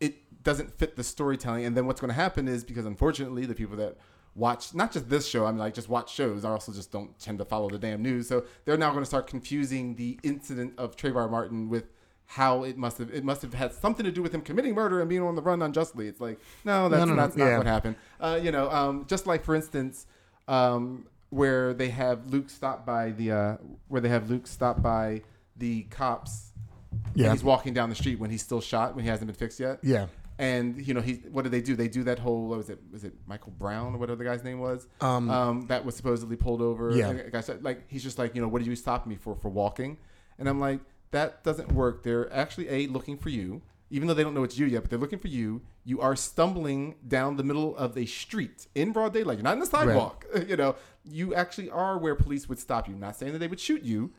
it 0.00 0.42
doesn't 0.42 0.76
fit 0.78 0.96
the 0.96 1.04
storytelling. 1.04 1.64
And 1.64 1.76
then 1.76 1.86
what's 1.86 2.00
going 2.00 2.08
to 2.10 2.14
happen 2.14 2.48
is 2.48 2.64
because 2.64 2.86
unfortunately 2.86 3.46
the 3.46 3.54
people 3.54 3.76
that 3.76 3.96
watch 4.34 4.74
not 4.74 4.92
just 4.92 5.08
this 5.08 5.26
show, 5.26 5.46
I 5.46 5.50
mean 5.50 5.58
like 5.58 5.74
just 5.74 5.88
watch 5.88 6.12
shows, 6.14 6.44
are 6.44 6.52
also 6.52 6.72
just 6.72 6.92
don't 6.92 7.18
tend 7.18 7.38
to 7.38 7.44
follow 7.44 7.68
the 7.70 7.78
damn 7.78 8.02
news. 8.02 8.28
So 8.28 8.44
they're 8.64 8.76
now 8.76 8.90
going 8.90 9.02
to 9.02 9.06
start 9.06 9.26
confusing 9.26 9.96
the 9.96 10.18
incident 10.22 10.74
of 10.78 10.96
Trayvon 10.96 11.30
Martin 11.30 11.68
with 11.68 11.84
how 12.30 12.64
it 12.64 12.76
must 12.76 12.98
have 12.98 13.08
it 13.14 13.22
must 13.22 13.40
have 13.42 13.54
had 13.54 13.72
something 13.72 14.04
to 14.04 14.10
do 14.10 14.20
with 14.20 14.34
him 14.34 14.40
committing 14.40 14.74
murder 14.74 15.00
and 15.00 15.08
being 15.08 15.22
on 15.22 15.36
the 15.36 15.42
run 15.42 15.62
unjustly. 15.62 16.08
It's 16.08 16.20
like 16.20 16.40
no, 16.64 16.88
that's 16.88 17.06
no, 17.06 17.14
no. 17.14 17.16
that's 17.16 17.36
not 17.36 17.46
Yeah. 17.46 17.58
what 17.58 17.66
happened. 17.68 17.94
Uh, 18.20 18.38
you 18.42 18.50
know, 18.50 18.68
um, 18.70 19.04
just 19.08 19.26
like 19.28 19.44
for 19.44 19.54
instance, 19.54 20.06
um, 20.48 21.06
where 21.30 21.74
they 21.74 21.88
have 21.90 22.26
Luke 22.26 22.50
stop 22.50 22.86
by 22.86 23.10
the 23.10 23.32
uh, 23.32 23.56
where 23.88 24.00
they 24.00 24.08
have 24.08 24.30
Luke 24.30 24.46
stop 24.46 24.82
by 24.82 25.22
the 25.56 25.82
cops. 25.84 26.52
Yeah. 27.14 27.32
he's 27.32 27.44
walking 27.44 27.74
down 27.74 27.88
the 27.90 27.94
street 27.94 28.18
when 28.18 28.30
he's 28.30 28.42
still 28.42 28.60
shot 28.60 28.94
when 28.94 29.04
he 29.04 29.10
hasn't 29.10 29.26
been 29.26 29.36
fixed 29.36 29.60
yet. 29.60 29.80
Yeah. 29.82 30.06
And 30.38 30.86
you 30.86 30.92
know 30.94 31.00
he 31.00 31.14
what 31.30 31.42
do 31.44 31.50
they 31.50 31.60
do? 31.62 31.76
They 31.76 31.88
do 31.88 32.04
that 32.04 32.18
whole 32.18 32.48
what 32.48 32.58
was 32.58 32.70
it 32.70 32.78
was 32.92 33.04
it 33.04 33.14
Michael 33.26 33.52
Brown 33.58 33.94
or 33.94 33.98
whatever 33.98 34.16
the 34.16 34.24
guy's 34.24 34.44
name 34.44 34.58
was 34.60 34.86
Um, 35.30 35.66
that 35.68 35.84
was 35.84 35.96
supposedly 35.96 36.36
pulled 36.36 36.60
over. 36.60 36.90
Yeah. 36.94 37.12
Guy 37.30 37.40
said, 37.40 37.64
like 37.64 37.84
he's 37.88 38.02
just 38.02 38.18
like 38.18 38.34
you 38.34 38.42
know 38.42 38.48
what 38.48 38.58
did 38.58 38.68
you 38.68 38.76
stop 38.76 39.06
me 39.06 39.16
for 39.16 39.34
for 39.34 39.48
walking? 39.48 39.96
And 40.38 40.48
I'm 40.48 40.60
like 40.60 40.80
that 41.12 41.42
doesn't 41.44 41.72
work. 41.72 42.02
They're 42.02 42.30
actually 42.32 42.68
a 42.68 42.86
looking 42.88 43.16
for 43.16 43.30
you, 43.30 43.62
even 43.90 44.08
though 44.08 44.14
they 44.14 44.22
don't 44.24 44.34
know 44.34 44.42
it's 44.42 44.58
you 44.58 44.66
yet, 44.66 44.82
but 44.82 44.90
they're 44.90 44.98
looking 44.98 45.18
for 45.18 45.28
you. 45.28 45.62
You 45.84 46.00
are 46.00 46.16
stumbling 46.16 46.96
down 47.06 47.36
the 47.36 47.44
middle 47.44 47.76
of 47.76 47.96
a 47.96 48.06
street 48.06 48.66
in 48.74 48.92
broad 48.92 49.12
daylight. 49.12 49.38
You're 49.38 49.44
not 49.44 49.54
in 49.54 49.60
the 49.60 49.66
sidewalk. 49.66 50.26
You 50.46 50.56
know, 50.56 50.76
you 51.04 51.34
actually 51.34 51.70
are 51.70 51.98
where 51.98 52.14
police 52.14 52.48
would 52.48 52.58
stop 52.58 52.88
you. 52.88 52.94
I'm 52.94 53.00
not 53.00 53.16
saying 53.16 53.32
that 53.32 53.38
they 53.38 53.46
would 53.46 53.60
shoot 53.60 53.82
you. 53.82 54.12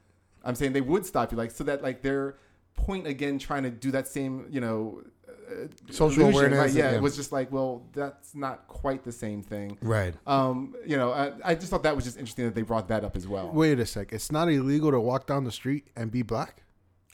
I'm 0.43 0.55
saying 0.55 0.73
they 0.73 0.81
would 0.81 1.05
stop 1.05 1.31
you, 1.31 1.37
like 1.37 1.51
so 1.51 1.63
that 1.65 1.83
like 1.83 2.01
their 2.01 2.37
point 2.75 3.05
again, 3.07 3.39
trying 3.39 3.63
to 3.63 3.69
do 3.69 3.91
that 3.91 4.07
same, 4.07 4.47
you 4.49 4.61
know, 4.61 5.01
uh, 5.27 5.67
Social 5.91 6.23
illusion, 6.23 6.33
awareness, 6.33 6.59
right? 6.59 6.71
Yeah, 6.71 6.91
yeah. 6.91 6.97
it 6.97 7.01
was 7.01 7.15
just 7.15 7.31
like, 7.31 7.51
well, 7.51 7.83
that's 7.93 8.35
not 8.35 8.67
quite 8.67 9.03
the 9.03 9.11
same 9.11 9.41
thing. 9.41 9.77
Right. 9.81 10.13
Um, 10.25 10.75
you 10.85 10.97
know, 10.97 11.11
I, 11.11 11.33
I 11.43 11.55
just 11.55 11.69
thought 11.69 11.83
that 11.83 11.95
was 11.95 12.05
just 12.05 12.17
interesting 12.17 12.45
that 12.45 12.55
they 12.55 12.61
brought 12.61 12.87
that 12.89 13.03
up 13.03 13.15
as 13.15 13.27
well. 13.27 13.51
Wait 13.51 13.79
a 13.79 13.85
sec. 13.85 14.13
It's 14.13 14.31
not 14.31 14.49
illegal 14.49 14.91
to 14.91 14.99
walk 14.99 15.27
down 15.27 15.43
the 15.43 15.51
street 15.51 15.87
and 15.95 16.11
be 16.11 16.21
black. 16.21 16.63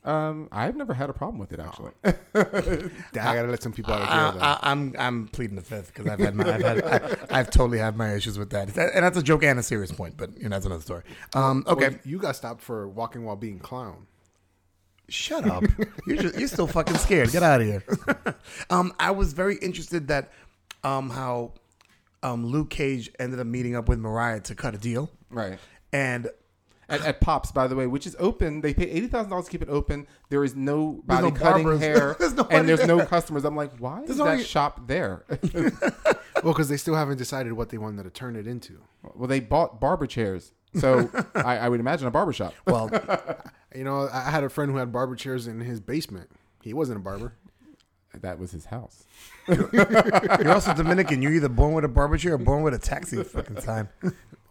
Um, 0.06 0.50
I've 0.52 0.76
never 0.76 0.94
had 0.94 1.10
a 1.10 1.14
problem 1.14 1.40
with 1.40 1.54
it 1.54 1.60
actually. 1.62 1.92
Damn, 2.04 3.28
I 3.28 3.36
gotta 3.36 3.48
let 3.48 3.64
some 3.64 3.72
people 3.72 3.94
out 3.94 4.02
of 4.02 4.08
jail. 4.36 4.42
I. 4.42 4.54
I, 4.54 4.72
I'm 4.72 4.94
I'm 5.00 5.28
pleading 5.30 5.56
the 5.56 5.62
fifth 5.62 5.94
because 5.94 6.12
I've 6.12 6.20
had 6.20 6.36
my 6.36 6.54
I've, 6.54 6.62
had, 6.62 6.84
I, 6.84 7.40
I've 7.40 7.50
totally 7.50 7.78
had 7.78 7.96
my 7.96 8.14
issues 8.14 8.38
with 8.38 8.50
that, 8.50 8.76
and 8.78 9.06
that's 9.06 9.18
a 9.18 9.24
joke 9.24 9.44
and 9.44 9.58
a 9.60 9.64
serious 9.64 9.92
point, 9.94 10.18
but 10.18 10.36
you 10.38 10.44
know 10.44 10.50
that's 10.50 10.66
another 10.66 10.82
story. 10.82 11.04
Um, 11.34 11.64
okay, 11.68 11.90
Well, 11.90 12.00
you 12.04 12.18
got 12.18 12.36
stopped 12.36 12.62
for 12.62 12.88
walking 12.88 13.24
while 13.24 13.38
being 13.38 13.60
clown. 13.60 14.08
shut 15.08 15.46
up. 15.48 15.64
you're 16.06 16.18
just, 16.18 16.38
you're 16.38 16.48
still 16.48 16.68
fucking 16.68 16.98
scared. 16.98 17.32
Get 17.32 17.44
out 17.44 17.62
of 17.62 17.68
here. 17.68 17.84
um, 18.70 18.94
I 19.00 19.12
was 19.12 19.32
very 19.34 19.56
interested 19.58 20.08
that 20.10 20.32
um 20.84 21.10
how 21.12 21.54
um 22.24 22.46
Luke 22.46 22.70
Cage 22.72 23.10
ended 23.20 23.40
up 23.40 23.48
meeting 23.48 23.76
up 23.76 23.88
with 23.88 24.00
Mariah 24.00 24.42
to 24.42 24.56
cut 24.56 24.76
a 24.76 24.78
deal, 24.78 25.10
right. 25.30 25.60
and 25.94 26.28
At, 26.90 27.02
at 27.06 27.22
Pops, 27.22 27.52
by 27.52 27.68
the 27.68 27.76
way, 27.76 27.88
which 27.88 28.06
is 28.06 28.16
open, 28.20 28.62
they 28.62 28.74
pay 28.74 28.84
eighty 28.90 29.08
thousand 29.08 29.30
dollars 29.30 29.46
to 29.46 29.52
keep 29.52 29.62
it 29.62 29.70
open. 29.70 30.06
There 30.30 30.44
is 30.44 30.56
no 30.56 31.02
body 31.06 31.24
no 31.24 31.32
cutting 31.32 31.64
barbers. 31.64 31.80
hair, 31.80 32.16
There's 32.20 32.34
and 32.52 32.68
there's 32.68 32.86
no 32.86 33.06
customers. 33.06 33.46
I'm 33.46 33.56
like, 33.56 33.78
why 33.80 34.02
is 34.04 34.18
that 34.18 34.24
only- 34.28 34.44
shop 34.44 34.88
there? 34.88 35.26
Well, 36.44 36.52
because 36.52 36.68
they 36.68 36.76
still 36.76 36.96
haven't 36.96 37.18
decided 37.20 37.54
what 37.54 37.70
they 37.70 37.78
wanted 37.78 38.04
to 38.04 38.10
turn 38.10 38.36
it 38.36 38.48
into. 38.48 38.82
well, 39.16 39.30
they 39.30 39.40
bought 39.40 39.80
barber 39.80 40.06
chairs, 40.08 40.52
so 40.76 41.10
I, 41.36 41.58
I 41.60 41.70
would 41.70 41.80
imagine 41.80 42.06
a 42.06 42.12
barber 42.12 42.34
shop. 42.34 42.54
well, 42.68 42.90
You 43.74 43.86
know, 43.86 44.10
I 44.12 44.28
I 44.28 44.30
had 44.30 44.44
a 44.44 44.50
friend 44.50 44.70
who 44.70 44.78
had 44.78 44.92
barber 44.92 45.16
chairs 45.16 45.48
in 45.48 45.62
his 45.62 45.80
basement. 45.80 46.30
He 46.62 46.74
wasn't 46.74 46.98
a 47.00 47.02
barber. 47.02 47.36
That 48.20 48.40
was 48.40 48.52
his 48.52 48.66
house. 48.66 49.06
you're 49.48 50.52
also 50.52 50.74
Dominican. 50.74 51.22
You're 51.22 51.34
either 51.34 51.48
born 51.50 51.74
with 51.76 51.86
a 51.86 51.88
barber 51.88 52.18
chair 52.18 52.34
or 52.34 52.38
born 52.38 52.62
with 52.62 52.74
a 52.74 52.80
taxi 52.80 53.24
fucking 53.24 53.58
time. 53.58 53.88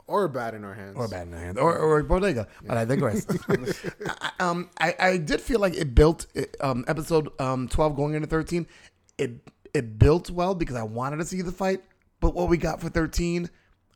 Or 0.06 0.24
a 0.24 0.28
bat 0.28 0.54
in 0.54 0.64
our 0.64 0.74
hands. 0.74 0.96
or 0.96 1.04
a 1.06 1.08
bat 1.08 1.26
in 1.26 1.32
our 1.34 1.40
hand, 1.40 1.58
or, 1.58 1.76
or 1.78 1.98
a 2.00 2.04
bodega. 2.04 2.46
But 2.66 2.76
I 2.76 2.84
digress. 2.84 3.26
I, 4.20 4.30
um, 4.40 4.68
I, 4.78 4.94
I 4.98 5.16
did 5.16 5.40
feel 5.40 5.60
like 5.60 5.74
it 5.74 5.94
built 5.94 6.26
um, 6.60 6.84
episode 6.88 7.28
um, 7.40 7.68
twelve 7.68 7.96
going 7.96 8.14
into 8.14 8.26
thirteen. 8.28 8.66
It 9.18 9.48
it 9.72 9.98
built 9.98 10.28
well 10.30 10.54
because 10.54 10.76
I 10.76 10.82
wanted 10.82 11.16
to 11.18 11.24
see 11.24 11.40
the 11.42 11.52
fight, 11.52 11.82
but 12.20 12.34
what 12.34 12.48
we 12.48 12.56
got 12.58 12.80
for 12.80 12.88
thirteen, 12.90 13.48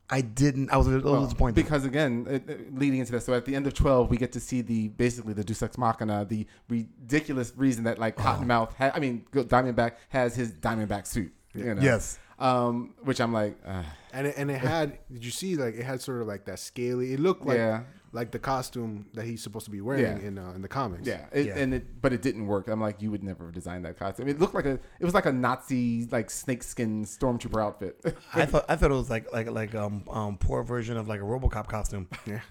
I 0.09 0.21
didn't. 0.21 0.71
I 0.71 0.77
was 0.77 0.87
a 0.87 0.91
little 0.91 1.11
Well, 1.11 1.23
disappointed. 1.23 1.55
because 1.55 1.85
again, 1.85 2.25
it, 2.29 2.49
it- 2.49 2.73
leading 2.75 2.99
into 2.99 3.11
this, 3.11 3.25
so 3.25 3.33
at 3.33 3.45
the 3.45 3.55
end 3.55 3.67
of 3.67 3.73
twelve, 3.75 4.09
we 4.09 4.17
get 4.17 4.31
to 4.31 4.39
see 4.39 4.61
the 4.61 4.87
basically 4.87 5.33
the 5.33 5.43
Deus 5.43 5.61
Ex 5.61 5.77
Machina, 5.77 6.25
the 6.25 6.47
ridiculous 6.69 7.53
reason 7.55 7.83
that 7.83 7.99
like 7.99 8.15
Cottonmouth, 8.17 8.73
ha- 8.75 8.91
I 8.95 8.99
mean 8.99 9.25
Diamondback 9.33 9.93
has 10.09 10.35
his 10.35 10.53
Diamondback 10.53 11.05
suit. 11.05 11.31
You 11.53 11.75
know? 11.75 11.81
Yes. 11.81 12.17
Um, 12.39 12.93
which 13.03 13.19
I'm 13.19 13.33
like, 13.33 13.57
uh, 13.65 13.83
And 14.13 14.27
it, 14.27 14.35
and 14.37 14.51
it 14.51 14.59
had. 14.59 14.99
Did 15.11 15.25
you 15.25 15.31
see? 15.31 15.55
Like 15.55 15.75
it 15.75 15.83
had 15.83 16.01
sort 16.01 16.21
of 16.21 16.27
like 16.27 16.45
that 16.45 16.59
scaly. 16.59 17.13
It 17.13 17.19
looked 17.19 17.45
like 17.45 17.57
Yeah. 17.57 17.83
Like 18.13 18.31
the 18.31 18.39
costume 18.39 19.07
that 19.13 19.25
he's 19.25 19.43
supposed 19.43 19.65
to 19.65 19.71
be 19.71 19.81
wearing 19.81 20.03
Yeah. 20.03 20.27
in 20.27 20.37
uh, 20.37 20.53
in 20.55 20.61
the 20.61 20.67
comics. 20.67 21.07
yeah, 21.07 21.25
it, 21.31 21.47
Yeah. 21.47 21.57
and 21.57 21.73
it, 21.73 22.01
but 22.01 22.13
it 22.13 22.21
didn't 22.21 22.47
work. 22.47 22.67
I'm 22.67 22.79
like, 22.81 23.01
you 23.01 23.11
would 23.11 23.23
never 23.23 23.45
have 23.45 23.53
designed 23.53 23.85
that 23.85 23.97
costume. 23.99 24.27
It 24.27 24.39
looked 24.39 24.55
like 24.55 24.65
a, 24.65 24.73
it 24.99 25.05
was 25.05 25.13
like 25.13 25.25
a 25.25 25.31
Nazi 25.31 26.07
like 26.11 26.29
snakeskin 26.29 27.05
stormtrooper 27.05 27.61
outfit. 27.61 27.99
I 28.33 28.45
thought 28.51 28.65
I 28.69 28.75
thought 28.75 28.91
it 28.91 28.95
was 28.95 29.09
like 29.09 29.31
like 29.33 29.49
like 29.51 29.75
um 29.75 30.03
um 30.09 30.37
poor 30.37 30.63
version 30.63 30.97
of 30.97 31.07
like 31.07 31.19
a 31.19 31.23
RoboCop 31.23 31.67
costume. 31.67 32.07
Yeah. 32.25 32.41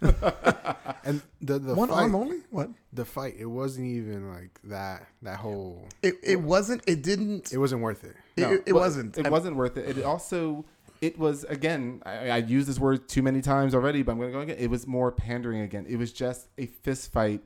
and 1.04 1.22
the 1.40 1.58
the 1.58 1.74
One 1.74 1.88
fight, 1.88 2.02
arm 2.02 2.14
only. 2.14 2.38
What? 2.50 2.70
the 2.92 3.04
fight. 3.04 3.34
It 3.38 3.46
wasn't 3.46 3.86
even 3.88 4.28
like 4.32 4.58
that. 4.64 5.06
That 5.22 5.38
whole. 5.38 5.86
It 6.02 6.14
it 6.22 6.40
wasn't. 6.40 6.82
It 6.86 7.02
didn't. 7.02 7.52
It 7.52 7.58
wasn't 7.58 7.82
worth 7.82 8.04
it. 8.04 8.16
It, 8.36 8.40
No, 8.42 8.52
it, 8.52 8.62
it 8.66 8.72
well, 8.72 8.82
wasn't. 8.84 9.18
It 9.18 9.26
I- 9.26 9.30
wasn't 9.30 9.56
worth 9.56 9.76
it. 9.76 9.98
It 9.98 10.04
also, 10.04 10.64
it 11.00 11.18
was 11.18 11.44
again. 11.44 12.02
I, 12.06 12.30
I 12.30 12.36
used 12.38 12.68
this 12.68 12.78
word 12.78 13.08
too 13.08 13.22
many 13.22 13.40
times 13.40 13.74
already, 13.74 14.02
but 14.02 14.12
I'm 14.12 14.18
going 14.18 14.30
to 14.30 14.32
go 14.32 14.40
again. 14.40 14.56
It 14.58 14.70
was 14.70 14.86
more 14.86 15.12
pandering 15.12 15.60
again. 15.60 15.86
It 15.88 15.96
was 15.96 16.12
just 16.12 16.48
a 16.58 16.66
fist 16.66 17.12
fight. 17.12 17.42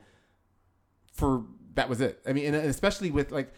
For 1.13 1.43
that 1.75 1.89
was 1.89 2.01
it. 2.01 2.19
I 2.27 2.33
mean, 2.33 2.53
and 2.53 2.55
especially 2.67 3.11
with 3.11 3.31
like, 3.31 3.53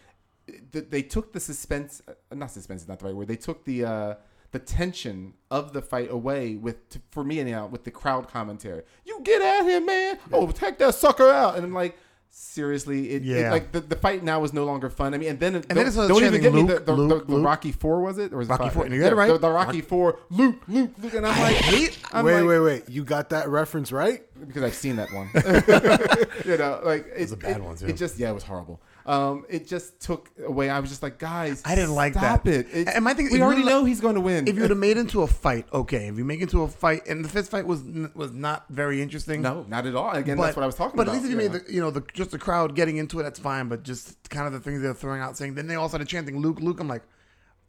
th- 0.72 0.86
they 0.90 1.02
took 1.02 1.32
the 1.32 1.40
suspense. 1.40 2.02
uh, 2.08 2.12
Not 2.34 2.50
suspense 2.50 2.82
is 2.82 2.88
not 2.88 2.98
the 2.98 3.06
right 3.06 3.14
word. 3.14 3.28
They 3.28 3.36
took 3.36 3.64
the. 3.64 3.84
uh 3.84 4.14
the 4.50 4.60
tension 4.60 5.34
of 5.50 5.72
the 5.72 5.82
fight 5.82 6.08
away 6.12 6.54
with, 6.54 6.88
t- 6.88 7.00
for 7.10 7.24
me 7.24 7.40
anyhow, 7.40 7.66
with 7.66 7.82
the 7.82 7.90
crowd 7.90 8.28
commentary. 8.28 8.82
You 9.04 9.18
get 9.24 9.42
at 9.42 9.68
him, 9.68 9.84
man! 9.84 10.16
Oh, 10.32 10.48
take 10.52 10.78
that 10.78 10.94
sucker 10.94 11.28
out! 11.28 11.56
And 11.56 11.64
I'm 11.64 11.74
like, 11.74 11.98
seriously, 12.34 13.10
it, 13.10 13.26
it- 13.26 13.50
like 13.50 13.72
the, 13.72 13.80
the 13.80 13.96
fight 13.96 14.22
now 14.22 14.40
was 14.40 14.52
no 14.52 14.64
longer 14.64 14.90
fun. 14.90 15.14
I 15.14 15.18
mean, 15.18 15.30
and 15.30 15.40
then 15.40 15.52
then 15.52 15.62
don't, 15.68 15.86
it's 15.86 15.96
don't 15.96 16.24
even 16.24 16.40
get 16.40 16.52
me 16.52 16.62
the, 16.62 16.80
the, 16.80 16.92
Luke, 16.92 17.26
the, 17.26 17.32
the 17.32 17.36
Luke. 17.38 17.46
Rocky 17.46 17.72
Four 17.72 18.02
was 18.02 18.18
it 18.18 18.32
or 18.32 18.38
was 18.38 18.48
it 18.48 18.50
Rocky? 18.50 18.70
Four. 18.70 18.88
You 18.88 19.00
got 19.00 19.12
it 19.12 19.16
right. 19.16 19.32
The, 19.32 19.38
the 19.38 19.50
Rocky 19.50 19.80
Four, 19.80 20.18
Luke, 20.30 20.56
Luke, 20.68 20.90
Luke, 20.98 21.14
and 21.14 21.26
I'm 21.26 21.40
like, 21.40 21.56
hate- 21.56 21.98
I'm 22.12 22.24
wait, 22.24 22.40
like- 22.40 22.48
wait, 22.48 22.58
wait. 22.60 22.88
You 22.88 23.04
got 23.04 23.30
that 23.30 23.48
reference 23.48 23.92
right? 23.92 24.22
because 24.46 24.62
I've 24.62 24.74
seen 24.74 24.96
that 24.96 25.12
one. 25.12 25.30
you 26.44 26.58
know, 26.58 26.80
like 26.84 27.06
it, 27.16 27.32
a 27.32 27.36
bad 27.36 27.58
it, 27.58 27.62
one, 27.62 27.76
too. 27.76 27.86
It 27.86 27.96
just 27.96 28.18
yeah, 28.18 28.30
it 28.30 28.34
was 28.34 28.44
horrible. 28.44 28.80
Um, 29.06 29.44
it 29.50 29.66
just 29.68 30.00
took 30.00 30.30
away. 30.46 30.70
I 30.70 30.80
was 30.80 30.88
just 30.88 31.02
like, 31.02 31.18
guys, 31.18 31.60
I 31.66 31.74
didn't 31.74 31.94
like 31.94 32.14
stop 32.14 32.44
that. 32.44 32.54
It. 32.54 32.66
It- 32.72 32.88
And 32.88 33.04
my 33.04 33.12
thing- 33.12 33.28
we 33.30 33.42
already 33.42 33.62
know 33.62 33.84
he's 33.84 34.00
going 34.00 34.14
to 34.14 34.20
win. 34.20 34.48
if 34.48 34.54
you 34.54 34.62
would 34.62 34.70
have 34.70 34.78
made 34.78 34.96
it 34.96 35.00
into 35.00 35.20
a 35.22 35.26
fight, 35.26 35.66
okay. 35.72 36.08
If 36.08 36.16
you 36.16 36.24
make 36.24 36.40
it 36.40 36.44
into 36.44 36.62
a 36.62 36.68
fight, 36.68 37.06
and 37.06 37.22
the 37.22 37.28
fist 37.28 37.50
fight 37.50 37.66
was 37.66 37.82
was 38.14 38.32
not 38.32 38.64
very 38.70 39.02
interesting. 39.02 39.42
no, 39.42 39.66
not 39.68 39.84
at 39.86 39.94
all. 39.94 40.10
Again, 40.12 40.38
that's 40.38 40.56
what 40.56 40.62
I 40.62 40.66
was 40.66 40.74
talking 40.74 40.96
but 40.96 41.02
about. 41.02 41.12
But 41.12 41.18
at 41.18 41.22
least 41.22 41.26
if 41.26 41.38
you 41.38 41.46
yeah. 41.46 41.52
made 41.52 41.66
the, 41.66 41.72
you 41.74 41.80
know, 41.82 41.90
the 41.90 42.02
just 42.14 42.30
the 42.30 42.38
crowd 42.38 42.74
getting 42.74 42.96
into 42.96 43.20
it, 43.20 43.24
that's 43.24 43.38
fine. 43.38 43.68
But 43.68 43.82
just 43.82 44.30
kind 44.30 44.46
of 44.46 44.52
the 44.54 44.60
things 44.60 44.80
they're 44.80 44.94
throwing 44.94 45.20
out, 45.20 45.36
saying. 45.36 45.54
Then 45.54 45.66
they 45.66 45.74
all 45.74 45.88
started 45.88 46.08
chanting 46.08 46.40
Luke, 46.40 46.60
Luke. 46.60 46.80
I'm 46.80 46.88
like, 46.88 47.02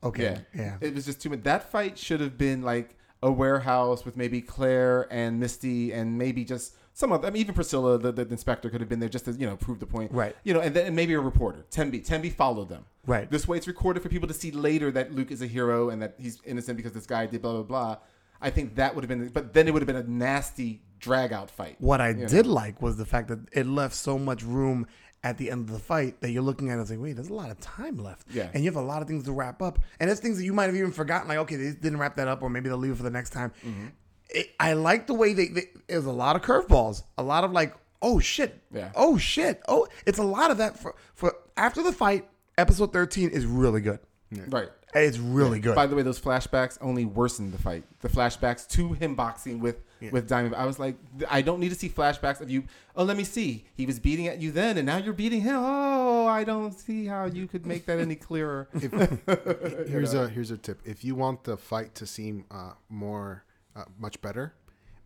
okay, 0.03 0.23
Yeah. 0.53 0.61
yeah. 0.61 0.77
It 0.79 0.95
was 0.95 1.05
just 1.05 1.19
too 1.21 1.29
much. 1.31 1.43
That 1.43 1.69
fight 1.69 1.97
should 1.97 2.21
have 2.21 2.37
been 2.37 2.61
like 2.61 2.95
a 3.21 3.31
warehouse 3.31 4.05
with 4.05 4.15
maybe 4.15 4.41
Claire 4.41 5.07
and 5.11 5.39
Misty 5.39 5.91
and 5.91 6.17
maybe 6.17 6.45
just 6.45 6.75
some 6.97 7.11
of 7.11 7.25
I 7.25 7.29
mean, 7.29 7.41
even 7.41 7.53
Priscilla, 7.53 7.99
the, 7.99 8.11
the 8.13 8.23
inspector, 8.23 8.69
could 8.69 8.79
have 8.79 8.89
been 8.89 9.01
there 9.01 9.09
just 9.09 9.25
to, 9.25 9.33
you 9.33 9.45
know, 9.45 9.57
prove 9.57 9.79
the 9.79 9.85
point. 9.85 10.13
Right. 10.13 10.33
You 10.45 10.53
know, 10.53 10.61
and 10.61 10.73
then 10.73 10.87
and 10.87 10.95
maybe 10.95 11.13
a 11.13 11.19
reporter. 11.19 11.65
Thembi. 11.69 12.03
Thembi 12.07 12.31
followed 12.31 12.69
them. 12.69 12.85
Right. 13.05 13.29
This 13.29 13.47
way 13.47 13.57
it's 13.57 13.67
recorded 13.67 14.01
for 14.01 14.07
people 14.07 14.29
to 14.29 14.33
see 14.33 14.49
later 14.49 14.89
that 14.91 15.13
Luke 15.13 15.29
is 15.29 15.41
a 15.41 15.47
hero 15.47 15.89
and 15.89 16.01
that 16.01 16.15
he's 16.17 16.39
innocent 16.45 16.77
because 16.77 16.93
this 16.93 17.05
guy 17.05 17.25
did 17.25 17.41
blah, 17.41 17.51
blah, 17.51 17.63
blah. 17.63 17.97
I 18.41 18.49
think 18.49 18.75
that 18.75 18.95
would 18.95 19.03
have 19.03 19.09
been, 19.09 19.27
but 19.27 19.53
then 19.53 19.67
it 19.67 19.73
would 19.73 19.81
have 19.81 19.87
been 19.87 19.95
a 19.97 20.03
nasty 20.03 20.81
drag 20.99 21.33
out 21.33 21.51
fight. 21.51 21.75
What 21.79 21.99
I 21.99 22.09
You 22.09 22.15
know? 22.15 22.27
did 22.27 22.47
like 22.47 22.81
was 22.81 22.95
the 22.95 23.05
fact 23.05 23.27
that 23.27 23.39
it 23.51 23.65
left 23.65 23.93
so 23.93 24.17
much 24.17 24.43
room 24.43 24.87
at 25.21 25.37
the 25.37 25.51
end 25.51 25.67
of 25.67 25.73
the 25.73 25.79
fight 25.79 26.21
that 26.21 26.31
you're 26.31 26.43
looking 26.43 26.69
at 26.69 26.75
it 26.75 26.79
and 26.79 26.87
saying, 26.87 27.01
wait, 27.01 27.13
there's 27.13 27.29
a 27.29 27.33
lot 27.33 27.49
of 27.51 27.59
time 27.59 27.97
left. 27.97 28.27
Yeah. 28.31 28.49
And 28.53 28.63
you 28.63 28.69
have 28.71 28.81
a 28.81 28.85
lot 28.85 29.01
of 29.01 29.07
things 29.07 29.25
to 29.25 29.31
wrap 29.33 29.61
up. 29.61 29.79
And 29.99 30.07
there's 30.07 30.19
things 30.19 30.37
that 30.37 30.45
you 30.45 30.53
might 30.53 30.65
have 30.67 30.75
even 30.75 30.91
forgotten, 30.91 31.27
like, 31.27 31.39
okay, 31.39 31.55
they 31.55 31.71
didn't 31.71 31.97
wrap 31.97 32.15
that 32.15 32.27
up, 32.27 32.41
or 32.41 32.49
maybe 32.49 32.69
they'll 32.69 32.77
leave 32.77 32.91
it 32.93 32.97
for 32.97 33.03
the 33.03 33.09
next 33.09 33.31
time. 33.31 33.51
Mm-hmm. 33.65 33.87
It, 34.29 34.51
I 34.59 34.73
like 34.73 35.07
the 35.07 35.13
way 35.13 35.33
they, 35.33 35.47
they, 35.47 35.63
it 35.87 35.95
was 35.95 36.05
a 36.05 36.11
lot 36.11 36.35
of 36.35 36.41
curveballs, 36.41 37.03
a 37.17 37.23
lot 37.23 37.43
of 37.43 37.51
like, 37.51 37.75
oh 38.01 38.19
shit. 38.19 38.61
Yeah. 38.73 38.91
Oh 38.95 39.17
shit. 39.17 39.61
Oh, 39.67 39.87
it's 40.05 40.19
a 40.19 40.23
lot 40.23 40.51
of 40.51 40.57
that 40.57 40.79
for, 40.79 40.95
for 41.13 41.35
after 41.57 41.83
the 41.83 41.91
fight. 41.91 42.27
Episode 42.57 42.93
13 42.93 43.29
is 43.31 43.45
really 43.45 43.81
good. 43.81 43.99
Right. 44.47 44.69
It's 44.93 45.17
really 45.17 45.59
good. 45.59 45.75
By 45.75 45.87
the 45.87 45.95
way, 45.95 46.03
those 46.03 46.19
flashbacks 46.19 46.77
only 46.79 47.03
worsened 47.03 47.53
the 47.53 47.57
fight. 47.57 47.83
The 47.99 48.07
flashbacks 48.07 48.67
to 48.69 48.93
him 48.93 49.15
boxing 49.15 49.59
with 49.59 49.83
with 50.11 50.27
Diamond. 50.27 50.55
I 50.55 50.65
was 50.65 50.79
like, 50.79 50.95
I 51.29 51.41
don't 51.41 51.59
need 51.59 51.69
to 51.69 51.75
see 51.75 51.89
flashbacks 51.89 52.39
of 52.39 52.49
you. 52.49 52.63
Oh, 52.95 53.03
let 53.03 53.17
me 53.17 53.23
see. 53.23 53.65
He 53.75 53.85
was 53.85 53.99
beating 53.99 54.27
at 54.27 54.39
you 54.41 54.51
then, 54.51 54.77
and 54.77 54.85
now 54.85 54.97
you're 54.97 55.13
beating 55.13 55.41
him. 55.41 55.55
Oh, 55.57 56.27
I 56.27 56.43
don't 56.43 56.71
see 56.73 57.05
how 57.07 57.25
you 57.25 57.47
could 57.47 57.65
make 57.65 57.85
that 57.87 57.99
any 57.99 58.15
clearer. 58.15 58.69
Here's 59.87 60.13
a 60.13 60.29
here's 60.29 60.51
a 60.51 60.57
tip. 60.57 60.79
If 60.85 61.03
you 61.03 61.15
want 61.15 61.43
the 61.43 61.57
fight 61.57 61.95
to 61.95 62.05
seem 62.05 62.45
uh, 62.51 62.73
more 62.87 63.43
uh, 63.75 63.83
much 63.99 64.21
better, 64.21 64.53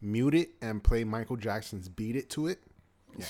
mute 0.01 0.35
it 0.35 0.49
and 0.61 0.83
play 0.83 1.03
Michael 1.03 1.35
Jackson's 1.37 1.89
"Beat 1.89 2.15
It" 2.15 2.29
to 2.31 2.47
it. 2.47 2.59
Yeah, 3.17 3.25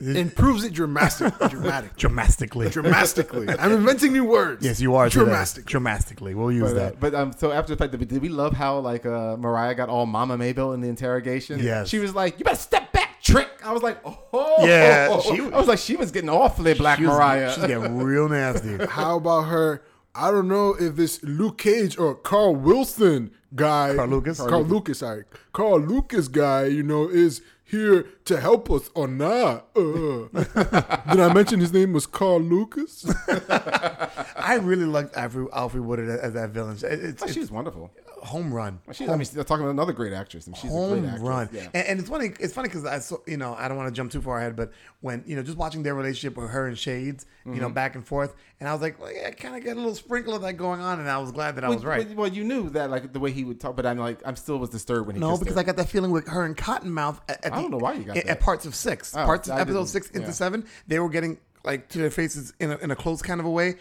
improves 0.00 0.64
it 0.64 0.72
dramatic, 0.72 1.32
dramatic, 1.48 1.96
Dramatically. 1.96 2.68
dramatically. 2.70 3.48
I'm 3.58 3.70
inventing 3.72 4.12
new 4.12 4.24
words. 4.24 4.64
yes, 4.64 4.80
you 4.80 4.96
are. 4.96 5.08
today. 5.08 5.24
dramatic. 5.24 5.64
Dramatically. 5.64 6.34
We'll 6.34 6.50
use 6.50 6.72
But, 6.72 6.76
uh, 6.76 6.84
that. 6.86 7.00
but 7.00 7.14
um, 7.14 7.32
so 7.32 7.52
after 7.52 7.74
the 7.74 7.78
fact, 7.78 7.96
did 7.96 8.20
we- 8.20 8.28
love 8.28 8.52
how 8.54 8.78
like 8.80 9.06
uh, 9.06 9.36
Mariah 9.36 9.74
got 9.76 9.88
all 9.88 10.04
Mama 10.06 10.36
Mabel 10.36 10.72
in 10.72 10.80
the 10.80 10.88
interrogation? 10.88 11.60
Yes. 11.60 11.88
she 11.88 11.98
was 12.00 12.14
like, 12.14 12.38
"You 12.38 12.44
better 12.44 12.56
step 12.56 12.92
back, 12.92 13.22
trick." 13.22 13.48
I 13.64 13.72
was 13.72 13.82
like, 13.82 13.98
"Oh, 14.04 14.56
Yeah, 14.66 15.20
she- 15.20 15.40
I 15.40 15.56
was 15.58 15.68
like, 15.68 15.78
she 15.78 15.94
was 15.96 16.10
getting 16.10 16.30
awfully 16.30 16.74
Black 16.74 16.98
She 16.98 17.06
was- 17.06 17.16
Mariah. 17.16 17.52
She's 17.54 17.64
getting 17.66 17.98
real 17.98 18.28
nasty. 18.28 18.84
How 18.86 19.16
about 19.18 19.42
her? 19.42 19.82
I 20.16 20.30
don't 20.30 20.48
know 20.48 20.74
if 20.78 20.96
this 20.96 21.22
Luke 21.22 21.58
Cage 21.58 21.98
or 21.98 22.14
Carl 22.14 22.56
Wilson 22.56 23.30
guy, 23.54 23.94
Carl 23.94 24.08
Lucas? 24.08 24.38
Carl, 24.38 24.62
Lucas, 24.62 24.98
sorry, 25.00 25.24
Carl 25.52 25.78
Lucas 25.80 26.28
guy, 26.28 26.64
you 26.66 26.82
know, 26.82 27.08
is 27.08 27.42
here 27.64 28.06
to 28.24 28.40
help 28.40 28.70
us 28.70 28.88
or 28.94 29.08
not? 29.08 29.66
Uh. 29.76 29.80
Did 30.32 31.20
I 31.20 31.32
mention 31.34 31.60
his 31.60 31.72
name 31.72 31.92
was 31.92 32.06
Carl 32.06 32.40
Lucas? 32.40 33.04
I 33.28 34.58
really 34.62 34.84
liked 34.84 35.16
Alfred, 35.16 35.48
Alfred 35.52 35.84
Woodard 35.84 36.08
as 36.20 36.32
that 36.34 36.50
villain. 36.50 36.76
It- 36.76 36.84
It's, 36.84 37.22
Oh, 37.22 37.26
it's 37.26 37.34
she 37.34 37.40
was 37.40 37.50
wonderful. 37.50 37.90
Home 38.22 38.52
run. 38.52 38.80
She, 38.92 39.04
I 39.04 39.08
Home- 39.08 39.18
mean, 39.18 39.28
they're 39.32 39.44
talking 39.44 39.62
about 39.64 39.72
another 39.72 39.92
great 39.92 40.12
actress, 40.12 40.46
and 40.46 40.56
she's 40.56 40.70
a 40.70 40.72
home 40.74 41.00
great 41.00 41.08
actress. 41.10 41.22
run. 41.28 41.48
Yeah. 41.52 41.68
And, 41.74 41.86
and 41.86 42.00
it's 42.00 42.08
funny. 42.08 42.30
It's 42.40 42.52
funny 42.54 42.68
because 42.68 42.84
I 42.84 42.98
saw. 42.98 43.16
You 43.26 43.36
know, 43.36 43.54
I 43.54 43.68
don't 43.68 43.76
want 43.76 43.88
to 43.88 43.94
jump 43.96 44.10
too 44.12 44.20
far 44.22 44.38
ahead, 44.38 44.56
but 44.56 44.72
when 45.00 45.22
you 45.26 45.36
know, 45.36 45.42
just 45.42 45.58
watching 45.58 45.82
their 45.82 45.94
relationship 45.94 46.36
with 46.36 46.50
her 46.50 46.66
and 46.66 46.78
Shades, 46.78 47.26
you 47.44 47.52
Mm-hmm. 47.52 47.60
know, 47.60 47.68
back 47.70 47.94
and 47.94 48.06
forth, 48.06 48.34
and 48.58 48.68
I 48.68 48.72
was 48.72 48.82
like, 48.82 49.00
well, 49.00 49.12
yeah, 49.12 49.28
I 49.28 49.30
kind 49.30 49.54
of 49.56 49.62
get 49.62 49.76
a 49.76 49.80
little 49.80 49.94
sprinkle 49.94 50.34
of 50.34 50.42
that 50.42 50.54
going 50.54 50.80
on, 50.80 50.98
and 51.00 51.08
I 51.08 51.18
was 51.18 51.30
glad 51.32 51.56
that 51.56 51.64
I 51.64 51.68
Well, 51.68 51.76
was 51.78 51.84
right. 51.84 52.16
Well, 52.16 52.28
you 52.28 52.42
knew 52.44 52.70
that, 52.70 52.90
like 52.90 53.12
the 53.12 53.20
way 53.20 53.30
he 53.32 53.44
would 53.44 53.60
talk, 53.60 53.76
but 53.76 53.86
I'm 53.86 53.98
like, 53.98 54.20
I'm 54.26 54.36
still 54.36 54.58
was 54.58 54.70
disturbed 54.70 55.06
when 55.06 55.16
he. 55.16 55.20
No, 55.20 55.36
because. 55.36 55.56
I 55.56 55.62
got 55.62 55.76
that 55.76 55.88
feeling 55.88 56.10
with 56.10 56.26
her 56.28 56.44
and 56.44 56.56
Cottonmouth. 56.56 57.20
At, 57.28 57.44
at 57.44 57.52
I 57.52 57.56
don't 57.56 57.70
the- 57.70 57.76
know 57.78 57.82
why 57.82 57.94
you 57.94 58.04
got 58.04 58.16
at, 58.16 58.24
that. 58.26 58.30
at 58.32 58.40
parts 58.40 58.66
of 58.66 58.74
six, 58.74 59.14
Oh, 59.16 59.24
parts 59.24 59.48
of 59.48 59.56
I 59.56 59.60
episode 59.60 59.88
six 59.88 60.08
into 60.10 60.26
yeah. 60.28 60.32
seven, 60.32 60.66
they 60.86 60.98
were 60.98 61.08
getting 61.08 61.38
like 61.64 61.88
to 61.88 61.98
their 61.98 62.10
faces 62.10 62.52
in 62.60 62.70
a, 62.72 62.76
in 62.78 62.90
a 62.92 62.96
close 62.96 63.22
kind 63.22 63.40
of 63.40 63.46
a 63.46 63.50
way. 63.50 63.74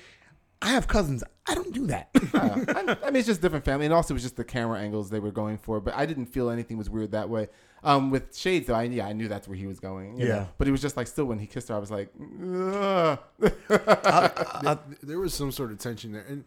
I 0.65 0.69
have 0.71 0.87
cousins. 0.87 1.23
I 1.47 1.55
don't 1.55 1.73
do 1.73 1.87
that. 1.87 2.09
Yeah. 2.33 2.63
I, 2.67 2.97
I 3.07 3.11
mean, 3.11 3.17
it's 3.17 3.27
just 3.27 3.41
different 3.41 3.63
family, 3.63 3.85
and 3.85 3.93
also 3.93 4.13
it 4.13 4.15
was 4.15 4.23
just 4.23 4.35
the 4.35 4.43
camera 4.43 4.79
angles 4.79 5.09
they 5.09 5.19
were 5.21 5.31
going 5.31 5.57
for. 5.57 5.79
But 5.79 5.93
I 5.95 6.05
didn't 6.05 6.25
feel 6.25 6.49
anything 6.49 6.77
was 6.77 6.89
weird 6.89 7.11
that 7.11 7.29
way. 7.29 7.47
Um, 7.83 8.09
with 8.11 8.35
Shades, 8.35 8.67
though, 8.67 8.73
I 8.73 8.83
yeah, 8.83 9.05
I 9.07 9.13
knew 9.13 9.27
that's 9.29 9.47
where 9.47 9.55
he 9.55 9.67
was 9.67 9.79
going. 9.79 10.17
you 10.19 10.27
Yeah. 10.27 10.33
know. 10.33 10.47
but 10.57 10.67
it 10.67 10.71
was 10.71 10.81
just 10.81 10.97
like 10.97 11.07
still 11.07 11.25
when 11.25 11.39
he 11.39 11.45
kissed 11.47 11.69
her, 11.69 11.75
I 11.75 11.79
was 11.79 11.91
like, 11.91 12.09
Ugh. 12.19 13.19
There- 13.39 14.79
there 15.03 15.19
was 15.19 15.33
some 15.33 15.51
sort 15.51 15.71
of 15.71 15.77
tension 15.77 16.11
there. 16.13 16.25
And 16.27 16.43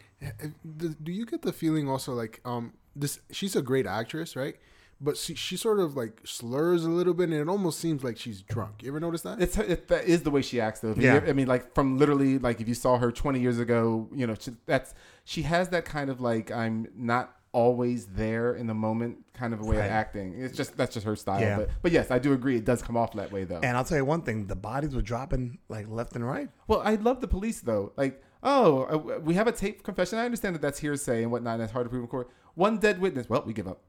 do 0.77 0.95
do 1.03 1.12
you 1.12 1.25
get 1.27 1.43
the 1.43 1.53
feeling 1.53 1.89
also 1.89 2.12
like 2.12 2.41
um 2.45 2.73
this? 2.97 3.21
She's 3.31 3.55
a 3.57 3.62
great 3.62 3.87
actress, 3.87 4.37
right? 4.37 4.57
But 5.01 5.17
she, 5.17 5.35
she 5.35 5.57
sort 5.57 5.79
of 5.79 5.97
like 5.97 6.21
slurs 6.25 6.85
a 6.85 6.91
little 6.91 7.15
bit, 7.15 7.29
and 7.31 7.35
it 7.35 7.49
almost 7.49 7.79
seems 7.79 8.03
like 8.03 8.17
she's 8.19 8.43
drunk. 8.43 8.83
You 8.83 8.89
ever 8.91 8.99
notice 8.99 9.23
that? 9.23 9.41
it's 9.41 9.57
it, 9.57 9.87
that 9.89 10.05
is 10.07 10.23
the 10.23 10.31
way 10.31 10.43
she 10.43 10.61
acts 10.61 10.81
though. 10.81 10.91
If 10.91 10.97
you- 10.99 11.05
Yeah. 11.05 11.21
I 11.27 11.33
mean, 11.33 11.47
like 11.47 11.73
from 11.75 11.99
literally 11.99 12.39
like 12.39 12.61
if 12.61 12.67
you 12.67 12.75
saw 12.75 12.99
her 12.99 13.13
20 13.13 13.39
years 13.41 13.59
ago, 13.61 14.09
you 14.13 14.27
know, 14.27 14.35
she, 14.39 14.53
that's 14.67 14.95
she 15.25 15.43
has 15.43 15.69
that 15.69 15.85
kind 15.85 16.11
of 16.11 16.21
like 16.21 16.51
I'm 16.51 16.89
not 16.97 17.35
always 17.53 18.07
there 18.09 18.55
in 18.55 18.67
the 18.67 18.75
moment 18.75 19.25
kind 19.33 19.55
of 19.55 19.61
a 19.61 19.65
way 19.65 19.77
Right. 19.79 19.85
of 19.87 19.91
acting. 19.91 20.35
It's 20.37 20.57
just 20.57 20.77
that's 20.77 20.95
just 20.95 21.07
her 21.07 21.17
style. 21.17 21.41
Yeah. 21.41 21.57
But 21.59 21.71
but 21.83 21.93
yes, 21.93 22.11
I 22.11 22.19
do 22.19 22.33
agree. 22.33 22.57
It 22.57 22.65
does 22.65 22.83
come 22.83 22.97
off 22.97 23.13
that 23.15 23.31
way 23.31 23.45
though. 23.45 23.61
and 23.63 23.77
I'll 23.77 23.85
tell 23.85 23.99
you 23.99 24.05
one 24.05 24.23
thing: 24.23 24.47
the 24.49 24.57
bodies 24.57 24.95
were 24.97 25.03
dropping 25.03 25.59
like 25.69 25.89
left 25.89 26.15
and 26.17 26.27
right. 26.27 26.49
Well, 26.67 26.81
I 26.85 26.97
love 26.97 27.21
the 27.21 27.29
police 27.29 27.61
though. 27.61 27.93
Like, 27.97 28.21
oh, 28.43 28.83
uh, 28.83 29.21
we 29.21 29.35
have 29.35 29.47
a 29.47 29.53
tape 29.53 29.83
confession. 29.83 30.19
I 30.19 30.25
understand 30.25 30.55
that 30.57 30.63
that's 30.63 30.79
hearsay 30.81 31.23
and 31.23 31.31
whatnot, 31.33 31.55
and 31.55 31.63
that's 31.63 31.73
hard 31.73 31.87
to 31.87 31.91
prove 31.91 32.03
in 32.03 32.09
court. 32.09 32.31
One 32.59 32.79
dead 32.79 33.01
witness. 33.01 33.29
Well, 33.29 33.45
we 33.47 33.53
give 33.53 33.69
up. 33.69 33.81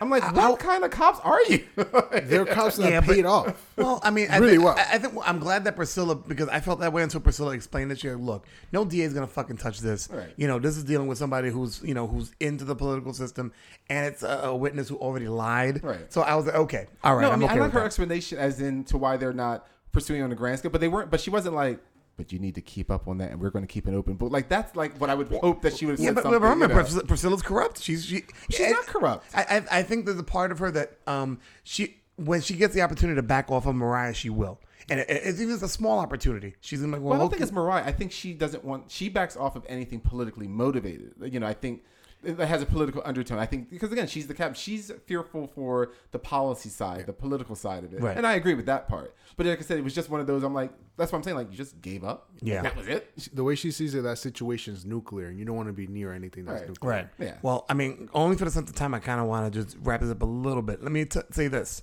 I'm 0.00 0.10
like, 0.10 0.22
uh, 0.22 0.32
what 0.32 0.58
kind 0.58 0.84
of 0.84 0.90
cops 0.90 1.18
are 1.24 1.42
you? 1.44 1.64
They're 2.24 2.44
cops 2.44 2.76
that 2.76 2.90
Yeah, 2.90 3.00
but- 3.00 3.14
paid 3.14 3.24
off. 3.24 3.56
Well, 3.76 4.00
I 4.02 4.10
mean, 4.10 4.28
I 4.30 4.36
Really 4.36 4.52
think, 4.58 4.64
well. 4.64 4.74
I, 4.76 4.96
I 4.96 4.98
think 4.98 5.14
I'm 5.24 5.38
glad 5.38 5.64
that 5.64 5.76
Priscilla 5.76 6.14
because 6.14 6.46
I 6.50 6.60
felt 6.60 6.80
that 6.80 6.92
way 6.92 7.02
until 7.02 7.20
Priscilla 7.20 7.52
explained 7.54 7.90
that. 7.90 7.98
She 8.00 8.10
like, 8.10 8.18
look, 8.22 8.46
no 8.70 8.84
DA 8.84 9.04
is 9.04 9.14
gonna 9.14 9.26
fucking 9.26 9.56
touch 9.56 9.78
this. 9.80 10.10
Right. 10.12 10.28
You 10.36 10.46
know, 10.46 10.58
this 10.58 10.76
is 10.76 10.84
dealing 10.84 11.06
with 11.06 11.16
somebody 11.16 11.48
who's 11.48 11.80
you 11.82 11.94
know 11.94 12.06
who's 12.06 12.32
into 12.38 12.66
the 12.66 12.76
political 12.76 13.14
system, 13.14 13.50
and 13.88 14.04
it's 14.04 14.22
a, 14.22 14.40
a 14.44 14.54
witness 14.56 14.90
who 14.90 14.96
already 14.96 15.28
lied. 15.28 15.82
Right. 15.82 16.12
So 16.12 16.20
I 16.20 16.34
was 16.34 16.44
like, 16.44 16.56
okay, 16.56 16.86
all 17.02 17.14
right, 17.16 17.22
no, 17.22 17.30
I 17.30 17.32
I'm 17.32 17.38
mean, 17.40 17.48
okay 17.48 17.58
I 17.58 17.62
like 17.62 17.72
her 17.72 17.80
that. 17.80 17.86
explanation 17.86 18.36
as 18.36 18.60
in 18.60 18.84
to 18.84 18.98
why 18.98 19.16
they're 19.16 19.32
not 19.32 19.66
pursuing 19.92 20.20
on 20.20 20.30
a 20.32 20.34
grand 20.34 20.58
scale, 20.58 20.70
but 20.70 20.82
they 20.82 20.88
weren't. 20.88 21.10
But 21.10 21.20
she 21.22 21.30
wasn't 21.30 21.54
like. 21.54 21.80
But 22.18 22.32
you 22.32 22.38
need 22.38 22.56
to 22.56 22.60
keep 22.60 22.90
up 22.90 23.08
on 23.08 23.16
that, 23.18 23.30
and 23.30 23.40
we're 23.40 23.48
going 23.50 23.64
to 23.66 23.72
keep 23.72 23.86
an 23.86 23.94
open 23.94 24.16
book. 24.16 24.30
Like 24.30 24.48
that's 24.50 24.76
like 24.76 24.98
what 25.00 25.08
I 25.08 25.14
would 25.14 25.28
hope 25.28 25.62
that 25.62 25.74
she 25.76 25.86
would 25.86 25.92
have 25.92 26.00
Yeah, 26.00 26.10
but, 26.12 26.24
remember, 26.24 26.48
you 26.48 26.68
know. 26.68 26.74
Priscilla, 26.74 27.04
Priscilla's 27.04 27.42
corrupt. 27.42 27.80
She's 27.80 28.04
she, 28.04 28.24
She's 28.50 28.66
I- 28.66 28.70
not 28.72 28.86
corrupt. 28.86 29.24
I, 29.34 29.62
I 29.70 29.82
think 29.84 30.04
there's 30.04 30.18
a 30.18 30.24
part 30.24 30.52
of 30.52 30.58
her 30.58 30.70
that 30.72 30.98
um 31.06 31.38
she 31.62 31.96
when 32.16 32.40
she 32.40 32.54
gets 32.56 32.74
the 32.74 32.82
opportunity 32.82 33.16
to 33.16 33.22
back 33.22 33.50
off 33.50 33.64
of 33.66 33.76
Mariah, 33.76 34.12
she 34.12 34.28
will, 34.30 34.58
and 34.90 34.98
it, 34.98 35.06
it's 35.08 35.40
even 35.40 35.54
a 35.54 35.68
small 35.68 36.00
opportunity. 36.00 36.56
She's 36.60 36.82
like, 36.82 37.00
well, 37.00 37.02
Well, 37.02 37.12
I 37.14 37.18
don't 37.18 37.30
think 37.30 37.40
it's 37.42 37.52
Mariah. 37.52 37.84
I 37.86 37.92
think 37.92 38.10
she 38.10 38.32
doesn't 38.34 38.64
want. 38.64 38.90
She 38.90 39.08
backs 39.08 39.36
off 39.36 39.54
of 39.54 39.64
anything 39.68 40.00
politically 40.00 40.48
motivated. 40.48 41.12
You 41.22 41.38
know, 41.38 41.46
I 41.46 41.54
think 41.54 41.84
it 42.24 42.38
has 42.38 42.62
a 42.62 42.66
political 42.66 43.00
undertone. 43.04 43.38
I 43.38 43.46
think 43.46 43.70
because 43.70 43.92
again, 43.92 44.06
she's 44.08 44.26
the 44.26 44.34
cap. 44.34 44.56
She's 44.56 44.90
fearful 45.06 45.46
for 45.46 45.92
the 46.10 46.18
policy 46.18 46.68
side, 46.68 47.06
the 47.06 47.12
political 47.12 47.54
side 47.54 47.84
of 47.84 47.92
it, 47.94 48.00
Right. 48.00 48.16
and 48.16 48.26
I 48.26 48.34
agree 48.34 48.54
with 48.54 48.66
that 48.66 48.88
part. 48.88 49.14
But 49.36 49.46
like 49.46 49.58
I 49.58 49.62
said, 49.62 49.78
it 49.78 49.84
was 49.84 49.94
just 49.94 50.10
one 50.10 50.20
of 50.20 50.26
those. 50.26 50.42
I'm 50.42 50.52
like, 50.54 50.72
that's 50.96 51.12
what 51.12 51.18
I'm 51.18 51.22
saying. 51.22 51.36
Like, 51.36 51.50
you 51.50 51.56
just 51.56 51.80
gave 51.80 52.02
up. 52.02 52.28
Yeah. 52.40 52.62
that 52.62 52.76
was 52.76 52.88
it. 52.88 53.28
The 53.32 53.44
way 53.44 53.54
she 53.54 53.70
sees 53.70 53.94
it, 53.94 54.02
that 54.02 54.18
situation 54.18 54.74
is 54.74 54.84
nuclear, 54.84 55.28
and 55.28 55.38
you 55.38 55.44
don't 55.44 55.54
want 55.56 55.68
to 55.68 55.72
be 55.72 55.86
near 55.86 56.12
anything 56.12 56.44
that's 56.44 56.60
Right. 56.62 56.68
nuclear. 56.68 56.92
Right. 56.92 57.08
Yeah. 57.18 57.34
Well, 57.42 57.64
I 57.68 57.74
mean, 57.74 58.08
only 58.14 58.36
for 58.36 58.44
the 58.44 58.50
sense 58.50 58.68
of 58.68 58.74
time, 58.74 58.94
I 58.94 58.98
kind 58.98 59.20
of 59.20 59.26
want 59.28 59.52
to 59.52 59.62
just 59.62 59.76
wrap 59.80 60.00
this 60.00 60.10
up 60.10 60.20
a 60.22 60.26
little 60.26 60.62
bit. 60.62 60.82
Let 60.82 60.90
me 60.90 61.04
t- 61.04 61.20
say 61.30 61.46
this: 61.46 61.82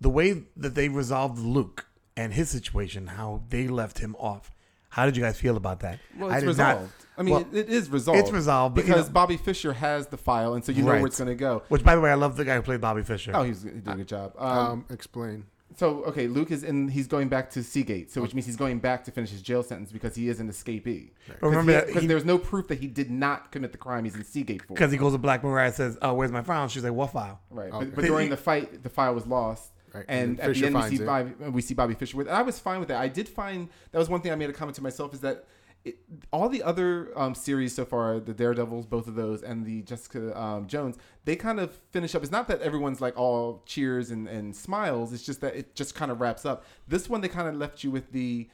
the 0.00 0.10
way 0.10 0.44
that 0.56 0.76
they 0.76 0.88
resolved 0.88 1.38
Luke 1.40 1.86
and 2.16 2.32
his 2.34 2.48
situation, 2.48 3.08
how 3.08 3.42
they 3.48 3.66
left 3.66 3.98
him 3.98 4.14
off. 4.20 4.52
How 4.90 5.04
did 5.06 5.16
you 5.16 5.22
guys 5.24 5.36
feel 5.40 5.56
about 5.56 5.80
that? 5.80 5.98
Well, 6.16 6.30
I 6.30 6.34
it's 6.36 6.44
did 6.46 6.56
not- 6.56 6.74
resolved. 6.76 7.03
I 7.16 7.22
mean, 7.22 7.34
well, 7.34 7.46
it, 7.52 7.56
it 7.56 7.68
is 7.68 7.88
resolved. 7.90 8.20
it's 8.20 8.30
resolved, 8.30 8.74
but, 8.74 8.84
you 8.86 8.92
because 8.92 9.06
know- 9.08 9.12
Bobby 9.14 9.36
Fisher 9.36 9.72
has 9.72 10.08
the 10.08 10.16
file, 10.16 10.54
and 10.54 10.64
so 10.64 10.72
you 10.72 10.82
know 10.82 10.90
Right. 10.90 10.98
where 11.00 11.06
it's 11.06 11.18
going 11.18 11.28
to 11.28 11.34
go. 11.34 11.62
Which, 11.68 11.84
by 11.84 11.94
the 11.94 12.00
way, 12.00 12.10
I 12.10 12.14
love 12.14 12.36
the 12.36 12.44
guy 12.44 12.56
who 12.56 12.62
played 12.62 12.80
Bobby 12.80 13.02
Fisher. 13.02 13.32
Oh, 13.34 13.42
he's 13.44 13.62
he 13.62 13.70
did 13.70 13.88
a 13.88 13.94
good 13.94 14.08
job. 14.08 14.32
Um, 14.38 14.48
Um, 14.58 14.84
explain. 14.90 15.46
So 15.76 16.04
okay, 16.04 16.28
Luke 16.28 16.50
is 16.52 16.62
in. 16.62 16.88
He's 16.88 17.08
going 17.08 17.28
back 17.28 17.50
to 17.50 17.62
Seagate, 17.64 18.10
so 18.12 18.22
which 18.22 18.32
means 18.32 18.46
he's 18.46 18.56
going 18.56 18.78
back 18.78 19.02
to 19.04 19.10
finish 19.10 19.30
his 19.30 19.42
jail 19.42 19.62
sentence 19.64 19.90
because 19.90 20.14
he 20.14 20.28
is 20.28 20.38
an 20.38 20.48
escapee. 20.48 21.10
But 21.40 21.48
remember 21.48 21.84
because 21.86 22.02
he- 22.02 22.06
there's 22.06 22.24
no 22.24 22.38
proof 22.38 22.68
that 22.68 22.78
he 22.78 22.86
did 22.86 23.10
not 23.10 23.50
commit 23.50 23.72
the 23.72 23.78
crime 23.78 24.04
he's 24.04 24.14
in 24.14 24.22
Seagate 24.24 24.62
for. 24.62 24.74
Because 24.74 24.92
he 24.92 24.98
goes 24.98 25.12
to 25.12 25.18
Black 25.18 25.42
Mariah 25.42 25.66
and 25.66 25.74
says, 25.74 25.98
"Oh, 26.00 26.14
where's 26.14 26.30
my 26.30 26.42
file?" 26.42 26.62
And 26.62 26.70
she's 26.70 26.84
like, 26.84 26.92
"What 26.92 27.10
file?" 27.10 27.40
Right, 27.50 27.72
Okay. 27.72 27.86
but, 27.86 27.94
but 27.96 28.04
during 28.04 28.30
the 28.30 28.36
fight, 28.36 28.82
the 28.84 28.88
file 28.88 29.14
was 29.14 29.26
lost. 29.26 29.72
Right, 29.92 30.04
And 30.08 30.30
and 30.30 30.40
at 30.40 30.46
the 30.48 30.54
Fisher 30.54 30.66
end, 30.66 30.74
we 30.74 30.80
finds 30.80 30.96
see, 30.96 31.02
it. 31.02 31.06
Bobby, 31.06 31.30
we 31.50 31.62
see 31.62 31.74
Bobby 31.74 31.94
Fisher 31.94 32.16
with. 32.16 32.26
And 32.28 32.36
I 32.36 32.42
was 32.42 32.58
fine 32.60 32.78
with 32.80 32.88
that. 32.88 33.00
I 33.00 33.06
did 33.08 33.28
find 33.28 33.68
that 33.92 33.98
was 33.98 34.08
one 34.08 34.20
thing 34.20 34.30
I 34.32 34.34
made 34.36 34.50
a 34.50 34.52
comment 34.52 34.74
to 34.76 34.82
myself 34.82 35.14
is 35.14 35.20
that 35.20 35.44
it, 35.84 35.98
all 36.32 36.48
the 36.48 36.62
other 36.62 37.10
um, 37.18 37.34
series 37.34 37.74
so 37.74 37.84
far, 37.84 38.18
the 38.18 38.32
Daredevils, 38.32 38.86
both 38.86 39.06
of 39.06 39.14
those, 39.16 39.42
and 39.42 39.66
the 39.66 39.82
Jessica 39.82 40.38
um, 40.40 40.66
Jones, 40.66 40.96
they 41.26 41.36
kind 41.36 41.60
of 41.60 41.78
finish 41.90 42.14
up. 42.14 42.22
It's 42.22 42.32
not 42.32 42.48
that 42.48 42.62
everyone's 42.62 43.00
like 43.02 43.18
all 43.18 43.62
cheers 43.66 44.10
and, 44.10 44.26
and 44.26 44.56
smiles. 44.56 45.12
It's 45.12 45.24
just 45.24 45.40
that 45.42 45.54
it 45.54 45.74
just 45.74 45.94
kind 45.94 46.10
of 46.10 46.20
wraps 46.20 46.46
up. 46.46 46.64
This 46.88 47.08
one, 47.08 47.20
they 47.20 47.28
kind 47.28 47.48
of 47.48 47.54
left 47.56 47.84
you 47.84 47.90
with 47.90 48.12
the. 48.12 48.48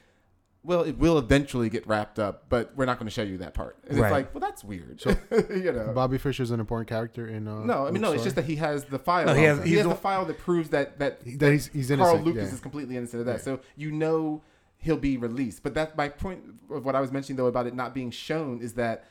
Well, 0.63 0.83
it 0.83 0.99
will 0.99 1.17
eventually 1.17 1.69
get 1.69 1.87
wrapped 1.87 2.19
up, 2.19 2.43
but 2.47 2.71
we're 2.75 2.85
not 2.85 2.99
going 2.99 3.07
to 3.07 3.11
show 3.11 3.23
you 3.23 3.39
that 3.39 3.55
part. 3.55 3.77
And 3.87 3.97
Right. 3.97 4.05
It's 4.05 4.11
like, 4.11 4.35
well, 4.35 4.41
that's 4.41 4.63
weird. 4.63 5.01
you 5.49 5.71
know, 5.71 5.91
Bobby 5.95 6.19
Fisher's 6.19 6.51
an 6.51 6.59
important 6.59 6.87
character 6.87 7.25
in. 7.27 7.47
Uh, 7.47 7.63
no, 7.63 7.87
I 7.87 7.91
mean, 7.91 7.99
no. 8.01 8.11
It's 8.11 8.23
just 8.23 8.35
that 8.35 8.45
he 8.45 8.57
has 8.57 8.83
the 8.85 8.99
file. 8.99 9.25
No, 9.25 9.33
he 9.33 9.43
has- 9.45 9.63
he 9.63 9.73
has 9.73 9.83
the 9.83 9.89
the- 9.89 9.95
file 9.95 10.23
that 10.25 10.37
proves 10.37 10.69
that 10.69 10.99
that, 10.99 11.21
He- 11.25 11.35
that 11.37 11.49
he's- 11.51 11.67
he's 11.73 11.87
Carl 11.87 12.01
innocent, 12.01 12.25
Lucas 12.25 12.49
yeah. 12.49 12.53
is 12.53 12.59
completely 12.59 12.95
innocent 12.95 13.21
of 13.21 13.25
that. 13.25 13.41
So 13.41 13.61
you 13.75 13.89
know 13.89 14.43
he'll 14.81 14.97
be 14.97 15.15
released. 15.17 15.63
But 15.63 15.73
that 15.75 15.95
my 15.95 16.09
point 16.09 16.43
of 16.69 16.83
what 16.85 16.95
I 16.95 17.01
was 17.01 17.11
mentioning 17.11 17.37
though 17.37 17.45
about 17.45 17.67
it 17.67 17.73
not 17.73 17.93
being 17.93 18.11
shown 18.11 18.61
is 18.61 18.73
that 18.73 19.05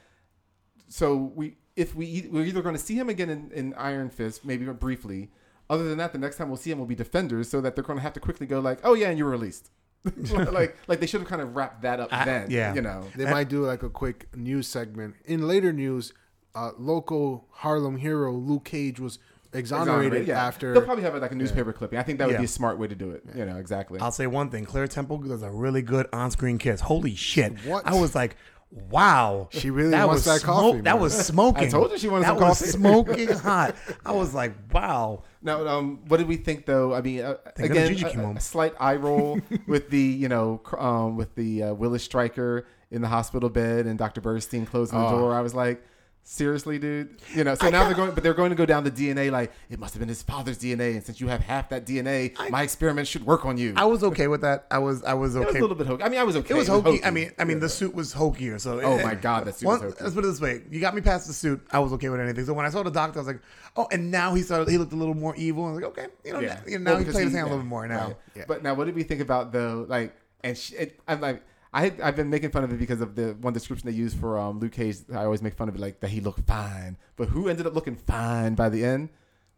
so 0.88 1.32
we 1.34 1.56
if 1.76 1.94
we 1.94 2.28
we're 2.30 2.44
either 2.44 2.62
going 2.62 2.74
to 2.74 2.80
see 2.80 2.94
him 2.96 3.08
again 3.08 3.30
in, 3.30 3.50
in 3.52 3.74
Iron 3.74 4.10
Fist, 4.10 4.44
maybe 4.44 4.66
briefly. 4.66 5.30
Other 5.70 5.88
than 5.88 5.98
that, 5.98 6.12
the 6.12 6.18
next 6.18 6.36
time 6.36 6.48
we'll 6.48 6.56
see 6.56 6.72
him 6.72 6.80
will 6.80 6.86
be 6.86 6.96
defenders, 6.96 7.48
so 7.48 7.60
that 7.60 7.76
they're 7.76 7.84
going 7.84 7.98
to 7.98 8.02
have 8.02 8.12
to 8.14 8.20
quickly 8.20 8.46
go 8.46 8.58
like, 8.58 8.80
"Oh 8.82 8.94
yeah, 8.94 9.08
and 9.08 9.16
you're 9.16 9.30
released." 9.30 9.70
like, 10.32 10.76
like 10.88 10.98
they 10.98 11.06
should 11.06 11.20
have 11.20 11.28
kind 11.28 11.42
of 11.42 11.54
wrapped 11.54 11.82
that 11.82 12.00
up 12.00 12.08
I- 12.10 12.24
then. 12.24 12.50
yeah. 12.50 12.74
you 12.74 12.82
know. 12.82 13.06
They 13.14 13.30
might 13.30 13.48
do 13.48 13.64
like 13.64 13.82
a 13.82 13.90
quick 13.90 14.34
news 14.34 14.66
segment. 14.66 15.14
In 15.24 15.46
later 15.46 15.72
news, 15.72 16.12
uh, 16.54 16.70
local 16.78 17.46
Harlem 17.50 17.98
hero 17.98 18.32
Luke 18.32 18.64
Cage 18.64 18.98
was 18.98 19.20
exonerated, 19.52 20.26
yeah. 20.28 20.44
after. 20.46 20.72
they'll 20.72 20.82
probably 20.82 21.04
have 21.04 21.14
like 21.16 21.32
a 21.32 21.34
newspaper 21.34 21.72
clipping. 21.72 21.98
I 21.98 22.02
think 22.02 22.18
that 22.18 22.26
would 22.26 22.34
Yeah. 22.34 22.38
be 22.40 22.44
a 22.44 22.48
smart 22.48 22.78
way 22.78 22.86
to 22.88 22.94
do 22.94 23.10
it. 23.10 23.22
You 23.34 23.44
know, 23.46 23.56
exactly. 23.56 24.00
I'll 24.00 24.12
say 24.12 24.26
one 24.26 24.50
thing: 24.50 24.64
Claire 24.64 24.86
Temple 24.88 25.18
does 25.18 25.42
a 25.42 25.50
really 25.50 25.82
good 25.82 26.06
on-screen 26.12 26.58
kiss. 26.58 26.80
Holy 26.80 27.14
shit! 27.14 27.54
What? 27.64 27.86
I 27.86 27.94
was 27.98 28.14
like, 28.14 28.36
"Wow, 28.70 29.48
She 29.50 29.70
really 29.70 29.90
wants 29.92 30.14
was 30.14 30.24
that 30.26 30.42
coffee, 30.46 30.80
That 30.82 30.98
was 31.00 31.12
smoking. 31.26 31.64
I 31.66 31.70
told 31.70 31.90
you 31.90 31.98
she 31.98 32.08
wanted 32.08 32.24
that 32.24 32.38
some 32.38 32.48
was 32.48 32.58
coffee. 32.58 32.70
smoking 32.70 33.28
hot. 33.38 33.74
I 34.04 34.12
was 34.12 34.32
like, 34.34 34.54
"Wow." 34.72 35.22
Now, 35.42 35.66
um, 35.66 36.00
what 36.08 36.18
did 36.18 36.28
we 36.28 36.36
think 36.36 36.66
though? 36.66 36.94
I 36.94 37.00
mean, 37.00 37.22
uh, 37.22 37.34
Thank 37.56 37.70
again, 37.70 37.88
God 37.88 37.96
Gigi 37.96 38.18
a, 38.18 38.20
home. 38.22 38.36
a 38.36 38.40
slight 38.40 38.74
eye 38.78 38.96
roll 38.96 39.40
with 39.66 39.90
the 39.90 39.98
you 40.00 40.28
know 40.28 40.60
um, 40.78 41.16
with 41.16 41.34
the 41.34 41.64
uh, 41.64 41.74
Willis 41.74 42.04
Stryker 42.04 42.66
in 42.90 43.02
the 43.02 43.08
hospital 43.08 43.48
bed 43.48 43.86
and 43.86 43.98
Dr. 43.98 44.20
Burstein 44.20 44.66
closing 44.66 44.98
the 44.98 45.06
Oh. 45.06 45.18
door. 45.18 45.34
I 45.34 45.40
was 45.40 45.54
like, 45.54 45.82
seriously, 46.30 46.78
dude. 46.78 47.20
You 47.34 47.44
know. 47.44 47.54
So 47.54 47.68
now 47.68 47.84
they're 47.84 47.94
going, 47.94 48.12
but 48.12 48.22
they're 48.22 48.34
going 48.34 48.50
to 48.50 48.56
go 48.56 48.64
down 48.64 48.84
the 48.84 48.90
DNA. 48.90 49.30
Like 49.30 49.52
it 49.68 49.78
must 49.78 49.94
have 49.94 49.98
been 49.98 50.08
his 50.08 50.22
father's 50.22 50.58
DNA, 50.58 50.92
and 50.92 51.04
since 51.04 51.20
you 51.20 51.28
have 51.28 51.40
half 51.40 51.68
that 51.70 51.86
DNA, 51.86 52.50
my 52.50 52.62
experiment 52.62 53.08
should 53.08 53.26
work 53.26 53.44
on 53.44 53.58
you. 53.58 53.74
I 53.76 53.84
was 53.84 54.04
okay 54.04 54.28
with 54.28 54.40
that. 54.42 54.66
I 54.70 54.78
was. 54.78 55.02
I 55.02 55.14
was 55.14 55.34
it 55.34 55.40
was 55.40 55.48
okay. 55.48 55.58
a 55.58 55.60
little 55.60 55.76
bit 55.76 55.86
hokey. 55.86 56.04
I 56.04 56.08
mean, 56.08 56.20
I 56.20 56.24
was 56.24 56.36
okay. 56.36 56.54
It 56.54 56.56
was 56.56 56.68
hokey. 56.68 57.04
I 57.04 57.10
mean, 57.10 57.32
I 57.38 57.44
mean, 57.44 57.60
the 57.60 57.68
suit 57.68 57.94
was 57.94 58.12
hokier. 58.12 58.58
So, 58.60 58.80
Oh 58.80 59.02
my 59.02 59.14
God, 59.14 59.46
that 59.46 59.56
suit 59.56 59.66
was 59.66 59.80
hokey. 59.80 59.96
Let's 60.00 60.14
put 60.14 60.24
it 60.24 60.28
this 60.28 60.40
way: 60.40 60.62
you 60.70 60.80
got 60.80 60.94
me 60.94 61.00
past 61.00 61.26
the 61.26 61.32
suit. 61.32 61.60
I 61.70 61.80
was 61.80 61.92
okay 61.94 62.08
with 62.08 62.20
anything. 62.20 62.46
So 62.46 62.54
when 62.54 62.64
I 62.64 62.70
saw 62.70 62.82
the 62.82 62.90
doctor, 62.90 63.18
I 63.18 63.22
was 63.22 63.26
like, 63.26 63.40
"Oh!" 63.76 63.88
And 63.90 64.10
now 64.10 64.34
he 64.34 64.42
started. 64.42 64.68
He 64.70 64.78
looked 64.78 64.92
a 64.92 64.96
little 64.96 65.14
more 65.14 65.34
evil. 65.36 65.64
I 65.64 65.72
was 65.72 65.82
like, 65.82 65.90
"Okay, 65.90 66.06
you 66.24 66.32
know, 66.32 66.40
yeah. 66.40 66.60
you 66.66 66.78
know 66.78 66.92
now 66.92 66.96
Well, 66.96 67.04
he 67.04 67.10
played 67.10 67.24
his 67.24 67.34
hand 67.34 67.48
a 67.48 67.50
little 67.50 67.64
bit 67.64 67.68
more 67.68 67.86
now." 67.86 68.06
right. 68.06 68.16
Yeah. 68.36 68.44
But 68.46 68.62
now, 68.62 68.74
what 68.74 68.84
did 68.84 68.94
we 68.94 69.02
think 69.02 69.20
about 69.20 69.52
though? 69.52 69.84
Like, 69.88 70.14
and 70.42 70.56
she, 70.56 70.76
it, 70.76 71.00
I'm 71.08 71.20
like. 71.20 71.42
I 71.72 71.92
I've 72.02 72.16
been 72.16 72.30
making 72.30 72.50
fun 72.50 72.64
of 72.64 72.72
it 72.72 72.78
because 72.78 73.00
of 73.00 73.14
the 73.14 73.36
one 73.40 73.52
description 73.52 73.88
they 73.88 73.94
use 73.96 74.14
for 74.14 74.38
um, 74.38 74.58
Luke 74.58 74.72
Cage. 74.72 74.96
I 75.12 75.24
always 75.24 75.42
make 75.42 75.54
fun 75.54 75.68
of 75.68 75.74
it 75.74 75.80
like 75.80 76.00
that 76.00 76.10
he 76.10 76.20
looked 76.20 76.46
fine, 76.46 76.96
but 77.16 77.28
who 77.28 77.48
ended 77.48 77.66
up 77.66 77.74
looking 77.74 77.96
fine 77.96 78.54
by 78.54 78.68
the 78.68 78.84
end? 78.84 79.10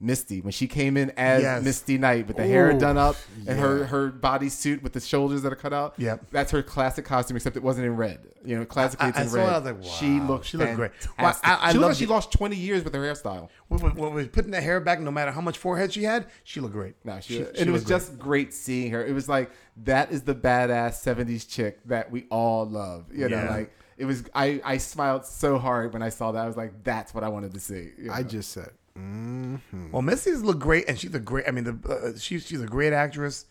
Misty 0.03 0.41
when 0.41 0.51
she 0.53 0.66
came 0.66 0.97
in 0.97 1.11
as 1.16 1.43
Yes. 1.43 1.62
Misty 1.62 1.97
Knight 1.97 2.27
with 2.27 2.37
the 2.37 2.47
hair 2.47 2.73
done 2.73 2.99
up 2.99 3.16
and 3.47 3.59
her 3.59 3.85
her 3.87 4.09
body 4.09 4.49
suit 4.49 4.83
with 4.83 4.93
the 4.93 5.01
shoulders 5.01 5.43
that 5.43 5.53
are 5.53 5.57
cut 5.57 5.73
out. 5.73 5.95
Yep. 5.97 6.27
that's 6.31 6.51
her 6.51 6.62
classic 6.62 7.05
costume, 7.05 7.37
except 7.37 7.57
it 7.57 7.62
wasn't 7.62 7.87
in 7.87 7.97
red. 7.97 8.27
You 8.45 8.59
know, 8.59 8.65
classically 8.65 9.07
I- 9.07 9.09
it's 9.11 9.19
I 9.19 9.23
in 9.23 9.29
saw 9.29 9.37
red. 9.37 9.47
it, 9.47 9.51
I 9.69 9.73
was 9.73 9.87
like, 9.87 9.95
she 9.99 10.20
looked 10.20 10.47
she 10.47 10.57
looked 10.57 10.74
great. 10.74 10.91
Well, 11.19 11.39
I- 11.45 11.59
I 11.69 11.73
she 11.73 11.79
looked 11.79 11.83
love 11.83 11.91
like 11.93 11.99
she 11.99 12.07
lost 12.07 12.33
twenty 12.33 12.57
years 12.57 12.83
with 12.85 12.93
her 12.95 13.01
hairstyle. 13.01 13.49
When, 13.69 13.81
when, 13.81 13.95
when 13.95 14.15
we 14.15 14.27
putting 14.27 14.51
that 14.51 14.62
hair 14.65 14.81
back, 14.81 15.01
no 15.01 15.11
matter 15.12 15.31
how 15.31 15.41
much 15.41 15.57
forehead 15.59 15.93
she 15.93 16.03
had, 16.03 16.27
she 16.45 16.61
looked 16.61 16.74
great. 16.74 16.95
No, 17.05 17.20
she, 17.20 17.35
She- 17.35 17.45
she 17.55 17.61
it 17.62 17.69
was 17.69 17.85
great. 17.85 17.89
just 17.97 18.19
great 18.19 18.53
seeing 18.53 18.91
her. 18.91 19.05
It 19.07 19.12
was 19.12 19.29
like 19.29 19.51
that 19.85 20.11
is 20.11 20.23
the 20.23 20.35
badass 20.35 20.95
'70s 21.05 21.49
chick 21.49 21.79
that 21.87 22.11
we 22.11 22.27
all 22.31 22.66
love. 22.69 23.07
You 23.15 23.29
know, 23.29 23.37
Yeah. 23.37 23.51
like 23.51 23.73
it 23.97 24.07
was. 24.07 24.24
I 24.35 24.61
I 24.65 24.79
smiled 24.79 25.24
so 25.24 25.59
hard 25.59 25.93
when 25.93 26.03
I 26.03 26.09
saw 26.09 26.33
that. 26.33 26.43
I 26.43 26.47
was 26.49 26.57
like, 26.57 26.83
that's 26.83 27.15
what 27.15 27.23
I 27.23 27.29
wanted 27.29 27.55
to 27.55 27.61
see. 27.61 27.91
you 27.99 28.11
I 28.11 28.23
just 28.24 28.51
said, 28.51 28.70
mm 28.97 29.60
Well, 29.90 30.02
Misty's 30.02 30.43
look 30.43 30.59
great, 30.59 30.89
and 30.89 30.98
she's 30.98 31.14
a 31.14 31.20
great. 31.20 31.47
I 31.48 31.51
mean, 31.51 31.64
the 31.64 31.89
uh, 32.14 32.19
she's 32.19 32.47
she's 32.47 32.60
a 32.60 32.66
great 32.66 32.93
actress. 32.93 33.47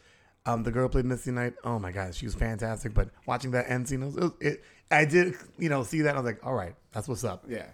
Um, 0.45 0.63
the 0.63 0.71
girl 0.71 0.89
played 0.89 1.05
Misty 1.05 1.31
Knight. 1.31 1.53
Oh 1.63 1.77
my 1.79 1.91
god, 1.91 2.15
she 2.15 2.25
was 2.25 2.35
fantastic. 2.35 2.93
But 2.93 3.09
watching 3.27 3.51
that 3.51 3.69
end 3.69 3.87
scene, 3.87 4.01
it, 4.03 4.13
was, 4.13 4.31
it, 4.39 4.63
I 4.89 5.05
did 5.05 5.35
you 5.57 5.69
know 5.69 5.83
see 5.83 6.01
that. 6.01 6.09
And 6.09 6.17
I 6.17 6.21
was 6.21 6.25
like, 6.31 6.45
all 6.45 6.53
right, 6.53 6.75
that's 6.91 7.07
what's 7.07 7.23
up. 7.23 7.45
yeah. 7.47 7.67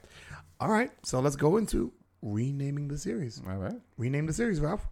All 0.59 0.69
right, 0.69 0.91
so 1.03 1.19
let's 1.19 1.35
go 1.35 1.57
into 1.57 1.93
renaming 2.23 2.87
the 2.87 2.97
series. 2.97 3.41
All 3.47 3.57
right. 3.57 3.75
Rename 3.97 4.25
the 4.25 4.33
series, 4.33 4.59
Ralph. 4.59 4.87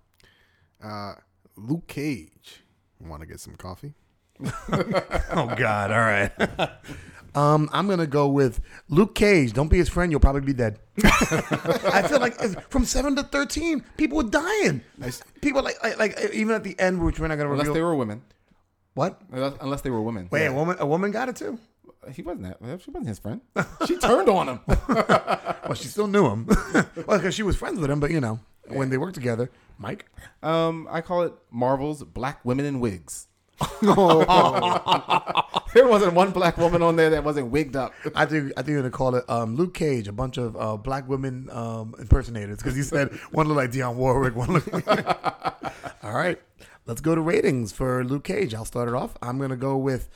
uh, 0.84 1.16
Luke 1.58 1.88
Cage. 1.88 2.62
Want 3.00 3.22
to 3.22 3.26
get 3.28 3.40
some 3.40 3.56
coffee? 3.56 3.94
Oh 5.32 5.54
God! 5.56 5.92
All 5.92 6.00
right. 6.00 6.32
um, 7.36 7.70
I'm 7.74 7.88
gonna 7.88 8.08
go 8.08 8.28
with 8.28 8.62
Luke 8.90 9.16
Cage. 9.16 9.54
Don't 9.54 9.68
be 9.70 9.78
his 9.78 9.90
friend. 9.90 10.12
You'll 10.12 10.22
probably 10.22 10.42
be 10.42 10.54
dead. 10.54 10.80
I 11.04 12.06
feel 12.08 12.20
like 12.20 12.40
from 12.70 12.86
seven 12.86 13.16
to 13.18 13.24
thirteen, 13.24 13.84
people 13.98 14.18
were 14.18 14.24
dying. 14.24 14.82
People 15.42 15.64
like, 15.64 15.82
like 15.84 16.00
like 16.00 16.20
even 16.34 16.56
at 16.56 16.64
the 16.64 16.78
end, 16.80 17.04
which 17.04 17.20
we're 17.20 17.28
not 17.28 17.36
gonna 17.38 17.52
Unless 17.52 17.68
reveal. 17.68 17.74
they 17.74 17.82
were 17.82 17.96
women. 17.96 18.22
what? 18.94 19.22
Unless, 19.32 19.54
unless 19.62 19.82
they 19.82 19.90
were 19.90 20.02
women. 20.02 20.30
Wait, 20.32 20.46
a 20.48 20.54
woman 20.54 20.78
a 20.80 20.86
woman 20.86 21.12
got 21.12 21.30
it 21.30 21.36
too. 21.36 21.60
He 22.14 22.22
wasn't 22.22 22.44
that. 22.44 22.82
She 22.82 22.92
wasn't 22.92 23.08
his 23.08 23.20
friend. 23.20 23.42
She 23.88 23.98
turned 23.98 24.30
on 24.30 24.48
him. 24.48 24.60
Well, 24.68 25.74
she 25.74 25.88
still 25.88 26.08
knew 26.08 26.28
him. 26.28 26.46
well, 27.08 27.18
because 27.18 27.34
she 27.34 27.42
was 27.44 27.56
friends 27.56 27.80
with 27.80 27.90
him, 27.90 28.00
but 28.00 28.12
you 28.12 28.22
know, 28.22 28.40
when 28.68 28.90
they 28.90 28.98
worked 28.98 29.16
together, 29.16 29.50
Mike. 29.80 30.06
Um, 30.44 30.88
I 30.92 31.02
call 31.02 31.24
it 31.24 31.34
Marvel's 31.52 32.04
Black 32.04 32.46
Women 32.46 32.66
in 32.66 32.80
Wigs. 32.80 33.28
there 35.74 35.88
wasn't 35.88 36.14
one 36.14 36.32
black 36.32 36.58
woman 36.58 36.82
on 36.82 36.98
there 36.98 37.10
that 37.12 37.24
wasn't 37.24 37.48
wigged 37.52 37.76
up. 37.76 37.94
I 38.14 38.26
think 38.26 38.52
I 38.58 38.62
think 38.62 38.70
you're 38.70 38.82
gonna 38.82 38.92
call 38.92 39.16
it 39.16 39.24
um, 39.30 39.56
Luke 39.56 39.74
Cage, 39.74 40.08
a 40.08 40.12
bunch 40.12 40.38
of 40.38 40.58
uh, 40.58 40.76
black 40.76 41.08
women 41.08 41.50
um, 41.52 41.96
impersonators, 41.98 42.58
because 42.58 42.76
he 42.76 42.84
said 42.84 43.14
one 43.32 43.48
looked 43.48 43.58
like 43.58 43.72
Dionne 43.72 43.96
Warwick, 43.96 44.36
one 44.36 44.54
looked. 44.54 44.74
Like... 44.74 45.06
All 46.04 46.14
right, 46.14 46.42
let's 46.86 47.00
go 47.00 47.16
to 47.16 47.22
ratings 47.22 47.72
for 47.72 48.04
Luke 48.04 48.26
Cage. 48.26 48.54
I'll 48.54 48.66
start 48.66 48.90
it 48.90 48.94
off. 48.94 49.18
I'm 49.22 49.40
gonna 49.40 49.56
go 49.56 49.78
with 49.78 50.10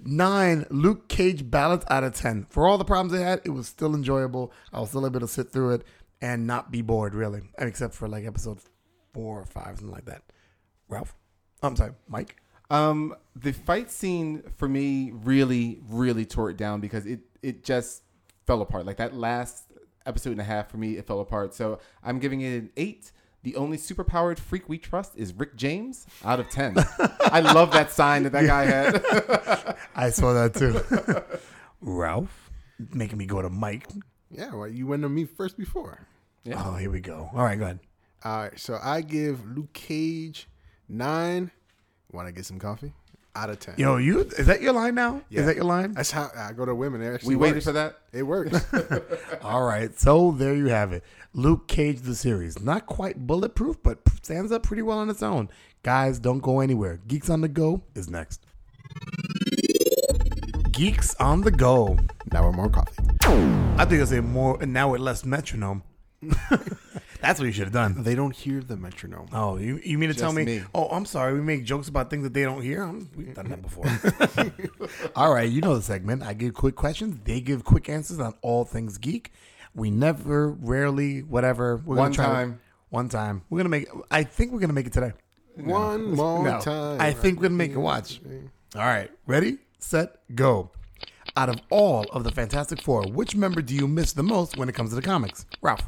nine 0.00 0.64
Luke 0.70 1.08
Cage 1.08 1.50
ballots 1.50 1.84
out 1.90 2.04
of 2.04 2.14
ten. 2.14 2.46
For 2.48 2.66
all 2.66 2.78
the 2.78 2.84
problems 2.84 3.12
they 3.12 3.22
had, 3.22 3.42
it 3.44 3.50
was 3.50 3.66
still 3.66 3.94
enjoyable. 3.94 4.52
I 4.72 4.80
was 4.80 4.88
still 4.88 5.04
able 5.04 5.20
to 5.20 5.28
sit 5.28 5.52
through 5.52 5.74
it 5.74 5.84
and 6.22 6.46
not 6.46 6.70
be 6.70 6.80
bored, 6.80 7.14
really, 7.14 7.42
except 7.58 7.94
for 7.94 8.08
like 8.08 8.24
episode 8.24 8.60
four 9.12 9.40
or 9.40 9.46
five, 9.46 9.78
something 9.78 9.90
like 9.90 10.06
that. 10.06 10.22
Ralph, 10.88 11.14
I'm 11.62 11.76
sorry, 11.76 11.92
Mike. 12.08 12.36
Um, 12.70 13.14
the 13.34 13.52
fight 13.52 13.90
scene 13.90 14.42
for 14.56 14.68
me 14.68 15.12
really, 15.12 15.80
really 15.88 16.26
tore 16.26 16.50
it 16.50 16.56
down 16.56 16.80
because 16.80 17.06
it 17.06 17.20
it 17.42 17.64
just 17.64 18.02
fell 18.46 18.60
apart. 18.62 18.86
Like 18.86 18.96
that 18.98 19.14
last 19.14 19.64
episode 20.06 20.32
and 20.32 20.40
a 20.40 20.44
half 20.44 20.70
for 20.70 20.76
me, 20.76 20.96
it 20.96 21.06
fell 21.06 21.20
apart. 21.20 21.54
So 21.54 21.78
I'm 22.02 22.18
giving 22.18 22.40
it 22.40 22.56
an 22.56 22.70
eight. 22.76 23.12
The 23.44 23.54
only 23.56 23.76
superpowered 23.76 24.38
freak 24.38 24.68
we 24.68 24.78
trust 24.78 25.12
is 25.16 25.32
Rick 25.32 25.56
James 25.56 26.06
out 26.24 26.40
of 26.40 26.50
ten. 26.50 26.74
I 27.20 27.40
love 27.40 27.70
that 27.72 27.92
sign 27.92 28.24
that 28.24 28.32
that 28.32 28.46
guy 28.46 28.64
had. 28.64 29.76
I 29.94 30.10
saw 30.10 30.32
that 30.32 30.54
too. 30.54 31.38
Ralph, 31.80 32.50
making 32.92 33.18
me 33.18 33.26
go 33.26 33.40
to 33.40 33.48
Mike. 33.48 33.86
Yeah, 34.30 34.54
well, 34.54 34.68
you 34.68 34.86
went 34.86 35.02
to 35.02 35.08
me 35.08 35.24
first 35.24 35.56
before. 35.56 36.06
Yeah. 36.44 36.62
Oh, 36.64 36.74
here 36.74 36.90
we 36.90 37.00
go. 37.00 37.30
All 37.32 37.44
right, 37.44 37.58
go 37.58 37.64
ahead. 37.64 37.80
All 38.24 38.42
right, 38.42 38.58
so 38.58 38.78
I 38.82 39.00
give 39.02 39.46
Luke 39.46 39.72
Cage 39.72 40.48
nine. 40.88 41.52
Want 42.12 42.26
to 42.26 42.32
get 42.32 42.46
some 42.46 42.58
coffee? 42.58 42.92
Out 43.36 43.50
of 43.50 43.60
ten. 43.60 43.74
Yo, 43.76 43.98
you 43.98 44.20
is 44.20 44.46
that 44.46 44.62
your 44.62 44.72
line 44.72 44.94
now? 44.94 45.22
Yeah. 45.28 45.40
Is 45.40 45.46
that 45.46 45.54
your 45.56 45.66
line? 45.66 45.92
That's 45.92 46.10
how 46.10 46.30
I 46.36 46.52
go 46.52 46.64
to 46.64 46.74
women. 46.74 47.02
It 47.02 47.14
actually 47.14 47.36
we 47.36 47.42
waited 47.42 47.56
works. 47.56 47.66
for 47.66 47.72
that. 47.72 47.98
It 48.12 48.22
works. 48.24 48.66
All 49.42 49.62
right, 49.62 49.96
so 49.96 50.32
there 50.32 50.54
you 50.56 50.66
have 50.66 50.92
it. 50.92 51.04
Luke 51.34 51.68
Cage 51.68 52.00
the 52.00 52.14
series, 52.16 52.58
not 52.60 52.86
quite 52.86 53.26
bulletproof, 53.26 53.76
but 53.82 53.98
stands 54.22 54.50
up 54.50 54.62
pretty 54.64 54.82
well 54.82 54.98
on 54.98 55.08
its 55.10 55.22
own. 55.22 55.50
Guys, 55.82 56.18
don't 56.18 56.40
go 56.40 56.60
anywhere. 56.60 56.98
Geeks 57.06 57.30
on 57.30 57.40
the 57.42 57.48
go 57.48 57.82
is 57.94 58.10
next. 58.10 58.44
Geeks 60.72 61.14
on 61.16 61.42
the 61.42 61.50
go. 61.50 61.98
now 62.32 62.44
we're 62.44 62.52
more 62.52 62.70
coffee. 62.70 63.02
I 63.76 63.84
think 63.84 64.00
I 64.00 64.04
say 64.06 64.20
more 64.20 64.58
now 64.64 64.92
with 64.92 65.00
less 65.00 65.24
metronome. 65.24 65.82
That's 67.20 67.40
what 67.40 67.46
you 67.46 67.52
should 67.52 67.64
have 67.64 67.72
done. 67.72 68.02
They 68.04 68.14
don't 68.14 68.34
hear 68.34 68.60
the 68.60 68.76
metronome. 68.76 69.26
Oh, 69.32 69.56
you, 69.56 69.80
you 69.84 69.98
mean 69.98 70.08
to 70.10 70.14
tell 70.14 70.32
me, 70.32 70.44
me. 70.44 70.62
Oh, 70.74 70.88
I'm 70.88 71.04
sorry. 71.04 71.34
We 71.34 71.40
make 71.40 71.64
jokes 71.64 71.88
about 71.88 72.10
things 72.10 72.22
that 72.22 72.32
they 72.32 72.42
don't 72.44 72.62
hear. 72.62 72.82
I'm, 72.82 73.10
we've 73.16 73.34
done 73.34 73.48
that 73.48 73.60
before. 73.62 73.84
all 75.16 75.32
right, 75.32 75.48
you 75.50 75.60
know 75.60 75.74
the 75.76 75.82
segment. 75.82 76.22
I 76.22 76.32
give 76.32 76.54
quick 76.54 76.76
questions. 76.76 77.18
They 77.24 77.40
give 77.40 77.64
quick 77.64 77.88
answers 77.88 78.20
on 78.20 78.34
all 78.42 78.64
things 78.64 78.98
geek. 78.98 79.32
We 79.74 79.90
never, 79.90 80.50
rarely, 80.50 81.22
whatever. 81.22 81.76
We're 81.84 81.96
One 81.96 82.12
gonna 82.12 82.14
try 82.14 82.24
time. 82.26 82.60
one 82.90 83.08
time. 83.08 83.42
We're 83.50 83.58
gonna 83.58 83.68
make. 83.68 83.88
I 84.10 84.22
think 84.24 84.52
we're 84.52 84.60
gonna 84.60 84.72
make 84.72 84.86
it 84.86 84.92
today. 84.92 85.12
One 85.56 86.12
more 86.14 86.44
No, 86.44 86.60
time. 86.60 87.00
I 87.00 87.12
think 87.12 87.38
we're 87.38 87.48
gonna 87.48 87.54
make 87.56 87.72
it. 87.72 87.78
Watch. 87.78 88.20
All 88.76 88.82
right, 88.82 89.10
ready, 89.26 89.58
set, 89.78 90.16
go. 90.34 90.70
Out 91.36 91.48
of 91.48 91.60
all 91.70 92.04
of 92.12 92.24
the 92.24 92.32
Fantastic 92.32 92.80
Four, 92.82 93.06
which 93.08 93.36
member 93.36 93.62
do 93.62 93.74
you 93.74 93.86
miss 93.86 94.12
the 94.12 94.22
most 94.22 94.56
when 94.56 94.68
it 94.68 94.74
comes 94.74 94.90
to 94.90 94.96
the 94.96 95.02
comics? 95.02 95.46
Ralph, 95.62 95.82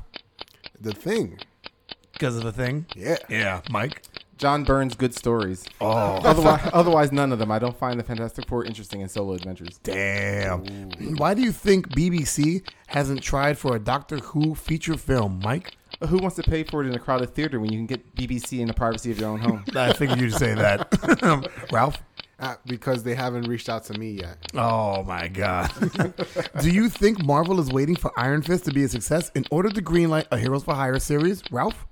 The 0.81 0.93
thing. 0.93 1.39
because 2.13 2.37
of 2.37 2.43
the 2.45 2.53
thing. 2.53 2.87
Yeah. 2.97 3.17
Yeah, 3.29 3.61
Mike. 3.71 4.03
John 4.39 4.65
Byrne's 4.65 4.95
good 4.95 5.15
stories. 5.15 5.67
Oh, 5.83 5.91
Otherwise, 6.25 6.71
otherwise, 6.73 7.13
none 7.13 7.31
of 7.31 7.39
them. 7.39 7.51
I 7.53 7.59
don't 7.59 7.77
find 7.79 8.01
the 8.01 8.05
Fantastic 8.05 8.49
Four 8.49 8.65
interesting 8.65 9.03
in 9.03 9.09
solo 9.11 9.35
adventures. 9.35 9.79
Damn. 9.83 10.65
Why 11.19 11.35
do 11.35 11.43
you 11.43 11.53
think 11.53 11.91
BBC 11.91 12.67
hasn't 12.87 13.23
tried 13.23 13.59
for 13.59 13.77
a 13.77 13.79
Doctor 13.79 14.17
Who 14.19 14.55
feature 14.55 14.97
film, 14.97 15.41
Mike? 15.45 15.77
Who 16.09 16.17
wants 16.17 16.37
to 16.37 16.43
pay 16.43 16.63
for 16.65 16.83
it 16.83 16.87
in 16.87 16.95
a 16.95 16.99
crowded 16.99 17.35
theater 17.35 17.61
when 17.61 17.71
you 17.71 17.79
can 17.79 17.87
get 17.87 18.15
BBC 18.17 18.61
in 18.61 18.69
the 18.69 18.73
privacy 18.73 19.11
of 19.11 19.21
your 19.21 19.29
own 19.29 19.41
home? 19.41 19.63
I 19.77 19.93
figured 19.93 20.19
you'd 20.19 20.33
say 20.33 20.55
that. 20.55 21.69
Ralph? 21.71 21.99
Uh, 22.41 22.55
because 22.65 23.03
they 23.03 23.15
haven't 23.15 23.47
reached 23.47 23.69
out 23.69 23.85
to 23.85 23.99
me 23.99 24.13
yet. 24.13 24.39
Oh 24.55 25.03
my 25.05 25.29
God. 25.29 25.71
do 26.61 26.71
you 26.71 26.89
think 26.89 27.23
Marvel 27.23 27.61
is 27.61 27.71
waiting 27.71 27.97
for 27.97 28.11
Iron 28.19 28.41
Fist 28.41 28.65
to 28.65 28.73
be 28.73 28.83
a 28.85 28.89
success 28.89 29.31
in 29.35 29.45
order 29.51 29.69
to 29.69 29.83
greenlight 29.83 30.27
a 30.31 30.39
Heroes 30.39 30.65
for 30.65 30.75
Hire 30.75 30.99
series? 30.99 31.43
Ralph? 31.51 31.87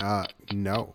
Uh, 0.00 0.24
no. 0.52 0.94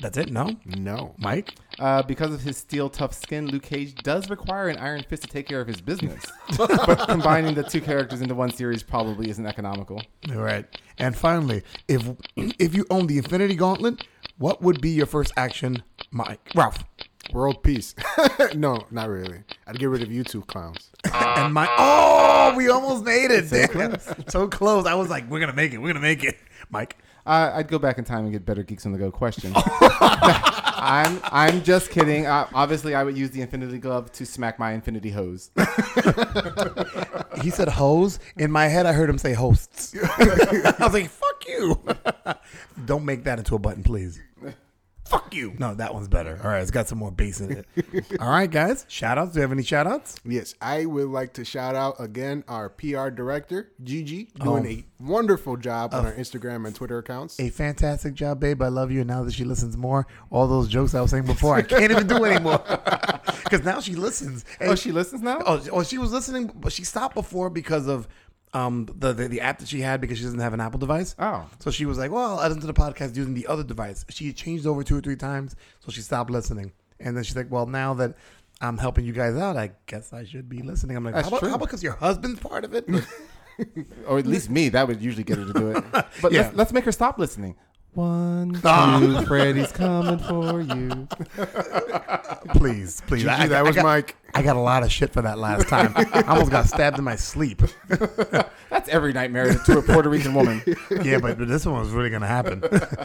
That's 0.00 0.18
it? 0.18 0.32
No? 0.32 0.56
No. 0.64 1.14
Mike? 1.18 1.54
Uh, 1.78 2.02
because 2.02 2.34
of 2.34 2.42
his 2.42 2.56
steel 2.56 2.90
tough 2.90 3.12
skin, 3.12 3.46
Luke 3.46 3.62
Cage 3.62 3.94
does 3.94 4.28
require 4.28 4.68
an 4.68 4.76
Iron 4.78 5.04
Fist 5.04 5.22
to 5.22 5.28
take 5.28 5.46
care 5.46 5.60
of 5.60 5.68
his 5.68 5.80
business. 5.80 6.24
but 6.58 7.08
combining 7.08 7.54
the 7.54 7.62
two 7.62 7.80
characters 7.80 8.20
into 8.20 8.34
one 8.34 8.50
series 8.50 8.82
probably 8.82 9.30
isn't 9.30 9.46
economical. 9.46 10.02
All 10.30 10.42
right. 10.42 10.66
And 10.98 11.16
finally, 11.16 11.62
if 11.86 12.02
if 12.36 12.74
you 12.74 12.86
own 12.90 13.06
the 13.06 13.18
Infinity 13.18 13.54
Gauntlet, 13.54 14.04
what 14.38 14.60
would 14.62 14.80
be 14.80 14.90
your 14.90 15.06
first 15.06 15.32
action, 15.36 15.82
Mike? 16.10 16.40
Ralph? 16.56 16.84
World 17.32 17.62
peace. 17.62 17.94
no, 18.54 18.84
not 18.90 19.08
really. 19.08 19.42
I'd 19.66 19.78
get 19.78 19.88
rid 19.88 20.02
of 20.02 20.12
you 20.12 20.24
two 20.24 20.42
clowns. 20.42 20.90
and 21.14 21.52
my 21.52 21.68
oh, 21.78 22.54
we 22.56 22.68
almost 22.68 23.04
made 23.04 23.30
it. 23.30 23.48
So 23.48 23.66
close. 23.66 24.14
so 24.28 24.48
close. 24.48 24.86
I 24.86 24.94
was 24.94 25.08
like, 25.08 25.28
we're 25.30 25.40
gonna 25.40 25.52
make 25.52 25.72
it. 25.72 25.78
We're 25.78 25.92
gonna 25.92 26.00
make 26.00 26.24
it. 26.24 26.36
Mike. 26.70 26.96
Uh, 27.24 27.52
I'd 27.54 27.68
go 27.68 27.78
back 27.78 27.98
in 27.98 28.04
time 28.04 28.24
and 28.24 28.32
get 28.32 28.44
better 28.44 28.64
Geeks 28.64 28.84
on 28.84 28.90
the 28.90 28.98
Go 28.98 29.12
question. 29.12 29.52
I'm 29.54 31.20
I'm 31.22 31.62
just 31.62 31.90
kidding. 31.90 32.26
Uh, 32.26 32.48
obviously, 32.52 32.96
I 32.96 33.04
would 33.04 33.16
use 33.16 33.30
the 33.30 33.42
Infinity 33.42 33.78
Glove 33.78 34.10
to 34.12 34.26
smack 34.26 34.58
my 34.58 34.72
Infinity 34.72 35.10
Hose. 35.10 35.52
He 37.42 37.50
said 37.50 37.68
hose. 37.68 38.18
In 38.36 38.50
my 38.50 38.66
head, 38.66 38.86
I 38.86 38.92
heard 38.92 39.08
him 39.08 39.18
say 39.18 39.32
hosts. 39.32 39.94
I 39.96 40.74
was 40.80 40.92
like, 40.92 41.10
fuck 41.10 41.44
you. 41.48 41.82
Don't 42.84 43.04
make 43.04 43.24
that 43.24 43.38
into 43.38 43.54
a 43.54 43.58
button, 43.58 43.82
please. 43.82 44.20
Fuck 45.04 45.34
you. 45.34 45.54
No, 45.58 45.74
that 45.74 45.92
one's 45.92 46.08
better. 46.08 46.40
All 46.42 46.50
right, 46.50 46.62
it's 46.62 46.70
got 46.70 46.88
some 46.88 46.98
more 46.98 47.10
bass 47.10 47.40
in 47.40 47.50
it. 47.52 47.66
All 48.20 48.30
right, 48.30 48.50
guys. 48.50 48.86
Shout 48.88 49.18
outs. 49.18 49.32
Do 49.32 49.38
you 49.38 49.42
have 49.42 49.52
any 49.52 49.62
shout 49.62 49.86
outs? 49.86 50.16
Yes, 50.24 50.54
I 50.60 50.86
would 50.86 51.08
like 51.08 51.34
to 51.34 51.44
shout 51.44 51.74
out 51.74 51.96
again 51.98 52.44
our 52.48 52.68
PR 52.68 53.08
director, 53.08 53.72
Gigi, 53.82 54.28
doing 54.42 54.66
oh. 54.66 54.68
a 54.68 54.84
wonderful 55.02 55.56
job 55.56 55.92
on 55.92 56.06
our 56.06 56.12
Instagram 56.12 56.66
and 56.66 56.74
Twitter 56.74 56.98
accounts. 56.98 57.38
A 57.40 57.50
fantastic 57.50 58.14
job, 58.14 58.40
babe. 58.40 58.62
I 58.62 58.68
love 58.68 58.90
you. 58.90 59.00
And 59.00 59.08
now 59.08 59.22
that 59.24 59.34
she 59.34 59.44
listens 59.44 59.76
more, 59.76 60.06
all 60.30 60.46
those 60.46 60.68
jokes 60.68 60.94
I 60.94 61.00
was 61.00 61.10
saying 61.10 61.26
before, 61.26 61.56
I 61.56 61.62
can't 61.62 61.90
even 61.90 62.06
do 62.06 62.24
anymore. 62.24 62.62
Because 63.52 63.66
now 63.66 63.80
she 63.80 63.94
listens. 63.94 64.46
oh, 64.62 64.74
she 64.74 64.92
listens 64.92 65.20
now. 65.20 65.42
Oh, 65.44 65.62
oh, 65.72 65.82
she 65.82 65.98
was 65.98 66.10
listening, 66.10 66.50
but 66.54 66.72
she 66.72 66.84
stopped 66.84 67.14
before 67.14 67.50
because 67.50 67.86
of 67.86 68.08
um, 68.54 68.86
the, 68.98 69.12
the 69.12 69.28
the 69.28 69.40
app 69.40 69.58
that 69.60 69.68
she 69.68 69.80
had 69.80 70.00
because 70.00 70.18
she 70.18 70.24
doesn't 70.24 70.38
have 70.40 70.52
an 70.54 70.60
Apple 70.60 70.78
device. 70.78 71.14
Oh. 71.18 71.48
So 71.58 71.70
she 71.70 71.86
was 71.86 71.98
like, 71.98 72.10
"Well, 72.10 72.38
I 72.38 72.46
listen 72.48 72.60
to 72.62 72.66
the 72.66 72.74
podcast 72.74 73.16
using 73.16 73.34
the 73.34 73.46
other 73.46 73.64
device." 73.64 74.04
She 74.10 74.32
changed 74.32 74.66
over 74.66 74.82
two 74.82 74.96
or 74.96 75.00
three 75.00 75.16
times, 75.16 75.56
so 75.80 75.90
she 75.90 76.00
stopped 76.00 76.30
listening. 76.30 76.72
And 77.00 77.16
then 77.16 77.24
she's 77.24 77.36
like, 77.36 77.50
"Well, 77.50 77.66
now 77.66 77.94
that 77.94 78.14
I'm 78.60 78.78
helping 78.78 79.04
you 79.04 79.12
guys 79.12 79.36
out, 79.36 79.56
I 79.56 79.72
guess 79.86 80.12
I 80.12 80.24
should 80.24 80.48
be 80.48 80.62
listening." 80.62 80.96
I'm 80.96 81.04
like, 81.04 81.14
That's 81.14 81.28
"How 81.30 81.36
about, 81.38 81.48
how 81.48 81.54
about 81.56 81.66
because 81.66 81.82
your 81.82 81.94
husband's 81.94 82.40
part 82.40 82.64
of 82.64 82.74
it?" 82.74 82.86
or 84.06 84.18
at 84.18 84.26
least 84.26 84.50
me. 84.50 84.68
That 84.70 84.88
would 84.88 85.00
usually 85.02 85.24
get 85.24 85.38
her 85.38 85.44
to 85.44 85.52
do 85.52 85.70
it. 85.72 85.84
But 86.22 86.32
Yeah. 86.32 86.42
let's, 86.42 86.56
let's 86.56 86.72
make 86.72 86.84
her 86.84 86.92
stop 86.92 87.18
listening. 87.18 87.56
One, 87.94 88.54
two. 88.62 89.26
Freddy's 89.26 89.70
coming 89.72 90.18
for 90.18 90.60
you. 90.62 91.08
please, 92.54 93.02
please. 93.06 93.22
Gigi, 93.24 93.48
that 93.48 93.64
was 93.64 93.76
got, 93.76 93.82
Mike. 93.84 94.16
I 94.34 94.42
got 94.42 94.56
a 94.56 94.60
lot 94.60 94.82
of 94.82 94.90
shit 94.90 95.12
for 95.12 95.20
that 95.22 95.38
last 95.38 95.68
time. 95.68 95.92
I 95.96 96.22
almost 96.26 96.50
got 96.50 96.66
stabbed 96.66 96.98
in 96.98 97.04
my 97.04 97.16
sleep. 97.16 97.60
That's 98.70 98.88
every 98.88 99.12
nightmare 99.12 99.52
to 99.54 99.78
a 99.78 99.82
Puerto 99.82 100.08
Rican 100.08 100.32
woman. 100.32 100.62
Yeah, 101.02 101.18
but, 101.18 101.38
but 101.38 101.48
this 101.48 101.66
one 101.66 101.78
was 101.78 101.90
really 101.90 102.08
gonna 102.08 102.26
happen. 102.26 102.62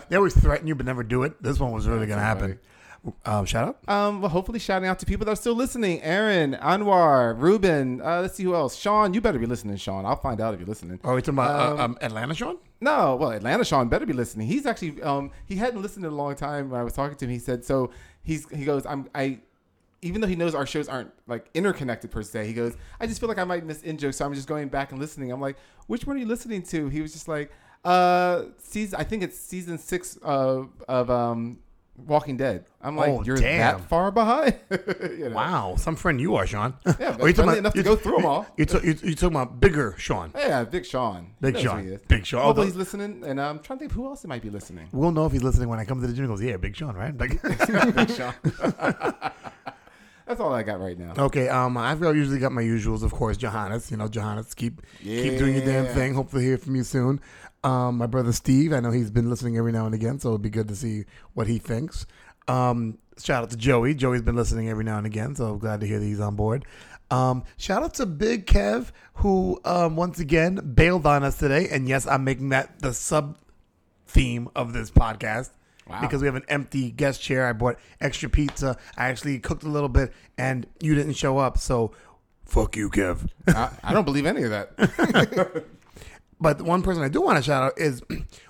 they 0.10 0.16
always 0.16 0.36
threaten 0.36 0.68
you 0.68 0.76
but 0.76 0.86
never 0.86 1.04
do 1.04 1.24
it. 1.24 1.42
This 1.44 1.60
one 1.60 1.72
was 1.74 1.86
really 1.88 2.08
gonna 2.08 2.22
happen. 2.22 2.60
Um, 3.26 3.46
shout 3.46 3.68
out. 3.68 3.90
Um, 3.94 4.22
well, 4.22 4.30
hopefully, 4.30 4.60
shouting 4.60 4.88
out 4.88 5.00
to 5.00 5.06
people 5.06 5.26
that 5.26 5.32
are 5.34 5.36
still 5.36 5.54
listening: 5.56 6.02
Aaron, 6.02 6.54
Anwar, 6.62 7.40
Ruben. 7.40 8.02
Uh, 8.02 8.22
let's 8.22 8.36
see 8.36 8.44
who 8.44 8.56
else. 8.56 8.76
Sean, 8.76 9.14
you 9.14 9.22
better 9.22 9.40
be 9.40 9.46
listening, 9.46 9.78
Sean. 9.78 10.06
I'll 10.06 10.16
find 10.16 10.42
out 10.42 10.54
if 10.54 10.60
you're 10.60 10.68
listening. 10.68 11.00
Are 11.04 11.14
we 11.14 11.22
talking 11.22 11.36
about 11.36 11.72
Um, 11.74 11.80
uh, 11.80 11.84
um, 11.84 11.98
Atlanta, 12.02 12.34
Sean? 12.34 12.58
No, 12.80 13.16
well, 13.16 13.32
Atlanta 13.32 13.66
Sean 13.66 13.90
better 13.90 14.06
be 14.06 14.14
listening. 14.14 14.48
He's 14.48 14.66
actually 14.66 15.02
um 15.02 15.32
he 15.46 15.56
hadn't 15.56 15.82
listened 15.82 16.06
in 16.06 16.12
a 16.12 16.16
long 16.16 16.36
time. 16.36 16.70
When 16.70 16.80
I 16.80 16.84
was 16.84 16.94
talking 16.94 17.18
to 17.18 17.26
him, 17.26 17.32
he 17.32 17.40
said 17.40 17.66
so. 17.66 17.92
He's 18.24 18.48
he 18.50 18.66
goes 18.66 18.86
I'm 18.86 19.10
I. 19.16 19.40
Even 20.04 20.22
though 20.22 20.28
he 20.28 20.36
knows 20.36 20.54
our 20.54 20.68
shows 20.68 20.88
aren't 20.88 21.12
like 21.26 21.50
interconnected 21.56 22.12
per 22.12 22.22
se, 22.22 22.46
he 22.46 22.54
goes, 22.54 22.78
I 23.00 23.08
just 23.08 23.20
feel 23.20 23.28
like 23.28 23.40
I 23.40 23.44
might 23.44 23.66
miss 23.66 23.82
in 23.82 23.98
jokes, 23.98 24.18
so 24.18 24.26
I'm 24.26 24.34
just 24.36 24.48
going 24.48 24.68
back 24.68 24.92
and 24.92 25.02
listening. 25.02 25.32
I'm 25.32 25.42
like, 25.42 25.58
which 25.88 26.06
one 26.06 26.18
are 26.18 26.20
you 26.20 26.28
listening 26.28 26.62
to? 26.64 26.88
He 26.88 27.02
was 27.02 27.14
just 27.14 27.28
like, 27.28 27.52
uh, 27.84 28.44
season. 28.60 29.00
I 29.00 29.04
think 29.04 29.24
it's 29.24 29.38
season 29.40 29.80
six 29.80 30.18
of 30.22 30.70
of 30.88 31.10
um 31.10 31.58
Walking 32.06 32.38
Dead. 32.38 32.66
I'm 32.82 32.96
like, 32.96 33.10
Oh, 33.10 33.24
you're 33.24 33.38
damn. 33.38 33.80
that 33.80 33.90
far 33.90 34.12
behind? 34.12 34.56
You 35.18 35.30
know? 35.30 35.36
Wow, 35.36 35.76
some 35.78 35.96
friend 35.96 36.22
you 36.22 36.36
are, 36.36 36.46
Sean. 36.46 36.76
Yeah, 36.86 37.18
Or 37.20 37.28
you 37.28 37.34
talking 37.34 37.34
friendly 37.34 37.58
enough 37.58 37.74
to 37.74 37.84
go 37.84 37.96
through 37.96 38.20
'em 38.20 38.26
all. 38.26 38.46
You 38.56 38.66
you 38.72 38.80
you 38.84 38.96
you 39.04 39.16
talking 39.16 39.36
about 39.36 39.60
bigger 39.60 39.96
Sean? 39.98 40.32
Yeah, 40.36 40.64
Big 40.64 40.86
Sean. 40.86 41.32
Big 41.42 41.58
Sean. 41.58 42.00
Big 42.08 42.26
Sean. 42.26 42.42
Although- 42.42 42.62
he's 42.64 42.76
listening, 42.76 43.24
and 43.26 43.42
I'm 43.42 43.60
trying 43.60 43.80
to 43.80 43.84
think 43.86 43.94
who 43.94 44.06
else 44.06 44.24
might 44.26 44.42
be 44.44 44.50
listening. 44.52 44.88
We'll 44.92 45.12
know 45.12 45.26
if 45.26 45.32
he's 45.32 45.44
listening 45.44 45.70
when 45.70 45.80
I 45.80 45.86
come 45.86 46.00
to 46.02 46.08
the 46.08 46.14
gym. 46.14 46.26
He 46.26 46.30
goes, 46.30 46.42
"Yeah, 46.44 46.58
Big 46.58 46.76
Sean, 46.76 46.96
right?" 46.96 47.18
Like, 47.18 47.42
Big 47.96 48.10
Sean. 48.12 48.34
That's 50.28 50.42
all 50.42 50.54
I 50.54 50.62
got 50.62 50.82
right 50.82 50.98
now. 51.00 51.14
okay. 51.18 51.48
Um, 51.48 51.78
I've 51.78 52.02
usually 52.02 52.40
got 52.40 52.52
my 52.52 52.62
usuals, 52.62 53.02
of 53.02 53.14
course. 53.14 53.38
Johannes, 53.38 53.90
you 53.90 53.96
know, 53.96 54.10
Johannes, 54.10 54.54
keep 54.54 54.82
keep 55.02 55.38
doing 55.40 55.56
your 55.56 55.66
damn 55.66 55.86
thing. 55.94 56.14
Hopefully, 56.14 56.44
hear 56.44 56.58
from 56.58 56.76
you 56.76 56.84
soon. 56.84 57.22
Um, 57.64 57.98
my 57.98 58.08
brother 58.08 58.34
Steve, 58.34 58.74
I 58.74 58.82
know 58.82 58.92
he's 58.92 59.10
been 59.10 59.30
listening 59.30 59.58
every 59.58 59.72
now 59.72 59.86
and 59.86 59.96
again, 59.96 60.20
so 60.20 60.30
it'd 60.30 60.42
be 60.42 60.50
good 60.50 60.68
to 60.68 60.76
see 60.76 61.06
what 61.34 61.48
he 61.48 61.58
thinks. 61.58 62.06
Um, 62.48 62.98
shout 63.18 63.44
out 63.44 63.50
to 63.52 63.58
Joey. 63.58 63.94
Joey's 63.94 64.22
been 64.22 64.36
listening 64.36 64.70
every 64.70 64.84
now 64.84 64.98
and 64.98 65.08
again, 65.08 65.34
so 65.34 65.54
I'm 65.54 65.60
glad 65.60 65.80
to 65.80 65.88
hear 65.88 66.00
that 66.00 66.06
he's 66.06 66.20
on 66.20 66.36
board. 66.36 66.66
Um, 67.10 67.44
shout 67.58 67.84
out 67.84 67.94
to 67.96 68.06
Big 68.06 68.46
Kev, 68.46 68.92
who 69.16 69.60
um, 69.64 69.96
once 69.96 70.20
again 70.20 70.56
bailed 70.76 71.06
on 71.06 71.24
us 71.24 71.38
today. 71.38 71.68
And 71.70 71.88
yes, 71.88 72.06
I'm 72.06 72.24
making 72.24 72.50
that 72.50 72.80
the 72.80 72.94
sub 72.94 73.38
theme 74.06 74.50
of 74.56 74.74
this 74.74 74.92
podcast 74.92 75.52
Wow. 75.90 76.02
because 76.02 76.22
we 76.22 76.28
have 76.28 76.36
an 76.36 76.46
empty 76.48 76.92
guest 76.92 77.22
chair. 77.22 77.48
I 77.48 77.54
bought 77.54 77.78
extra 78.02 78.30
pizza. 78.30 78.78
I 78.98 79.08
actually 79.08 79.40
cooked 79.40 79.64
a 79.64 79.70
little 79.70 79.90
bit, 79.90 80.14
and 80.38 80.68
you 80.82 80.96
didn't 80.96 81.14
show 81.14 81.38
up. 81.38 81.58
So, 81.58 81.94
fuck 82.46 82.76
you, 82.76 82.90
Kev. 82.90 83.28
I, 83.48 83.70
I 83.84 83.94
don't 83.94 84.06
believe 84.06 84.26
any 84.26 84.44
of 84.44 84.50
that. 84.52 85.66
But 86.40 86.62
one 86.62 86.84
person 86.84 87.04
I 87.04 87.10
do 87.10 87.22
want 87.22 87.38
to 87.38 87.44
shout 87.44 87.64
out 87.64 87.80
is 87.80 88.02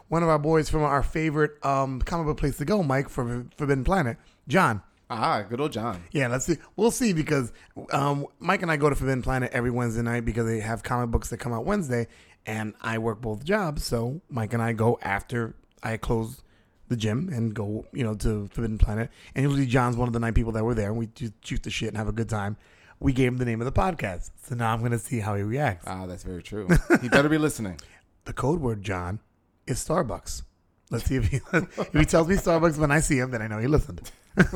one 0.09 0.23
of 0.23 0.29
our 0.29 0.39
boys 0.39 0.69
from 0.69 0.83
our 0.83 1.01
favorite 1.01 1.63
um, 1.65 2.01
comic 2.01 2.25
book 2.27 2.37
place 2.37 2.57
to 2.57 2.65
go, 2.65 2.83
Mike 2.83 3.09
from 3.09 3.49
Forbidden 3.57 3.83
Planet, 3.83 4.17
John. 4.47 4.81
ah, 5.09 5.43
good 5.43 5.61
old 5.61 5.71
John. 5.71 6.03
Yeah, 6.11 6.27
let's 6.27 6.45
see. 6.45 6.57
We'll 6.75 6.91
see 6.91 7.13
because 7.13 7.53
um, 7.91 8.25
Mike 8.39 8.61
and 8.61 8.69
I 8.69 8.75
go 8.75 8.89
to 8.89 8.95
Forbidden 8.95 9.21
Planet 9.21 9.51
every 9.53 9.71
Wednesday 9.71 10.01
night 10.01 10.25
because 10.25 10.45
they 10.45 10.59
have 10.59 10.83
comic 10.83 11.11
books 11.11 11.29
that 11.29 11.37
come 11.37 11.53
out 11.53 11.65
Wednesday, 11.65 12.07
and 12.45 12.73
I 12.81 12.97
work 12.97 13.21
both 13.21 13.45
jobs. 13.45 13.85
So 13.85 14.19
Mike 14.29 14.53
and 14.53 14.61
I 14.61 14.73
go 14.73 14.99
after 15.01 15.55
I 15.81 15.95
close 15.95 16.41
the 16.89 16.95
gym 16.95 17.29
and 17.31 17.53
go, 17.53 17.85
you 17.91 18.03
know, 18.03 18.15
to 18.15 18.47
Forbidden 18.47 18.77
Planet. 18.77 19.09
And 19.35 19.43
usually 19.43 19.65
John's 19.65 19.97
one 19.97 20.07
of 20.07 20.13
the 20.13 20.19
nine 20.19 20.33
people 20.33 20.51
that 20.53 20.63
were 20.63 20.75
there, 20.75 20.89
and 20.89 20.97
we 20.97 21.07
just 21.07 21.33
shoot 21.45 21.63
the 21.63 21.69
shit 21.69 21.89
and 21.89 21.97
have 21.97 22.07
a 22.07 22.13
good 22.13 22.29
time. 22.29 22.57
We 22.99 23.13
gave 23.13 23.27
him 23.27 23.37
the 23.37 23.45
name 23.45 23.61
of 23.61 23.65
the 23.65 23.79
podcast, 23.79 24.31
so 24.43 24.55
now 24.55 24.73
I'm 24.73 24.79
going 24.79 24.91
to 24.91 24.99
see 24.99 25.19
how 25.19 25.35
he 25.35 25.43
reacts. 25.43 25.85
Ah, 25.87 26.07
that's 26.07 26.23
very 26.23 26.41
true. 26.41 26.67
He 27.01 27.09
better 27.09 27.29
be 27.29 27.37
listening. 27.37 27.79
The 28.25 28.33
code 28.33 28.59
word, 28.59 28.81
John, 28.81 29.19
is 29.67 29.77
Starbucks. 29.85 30.41
Let's 30.89 31.05
see 31.05 31.17
if 31.17 31.27
he 31.27 31.37
if 31.53 31.93
he 31.93 32.05
tells 32.05 32.27
me 32.27 32.35
Starbucks 32.35 32.77
when 32.77 32.91
I 32.91 33.01
see 33.01 33.19
him, 33.19 33.31
then 33.31 33.41
I 33.41 33.47
know 33.47 33.59
he 33.59 33.67
listened. 33.67 34.09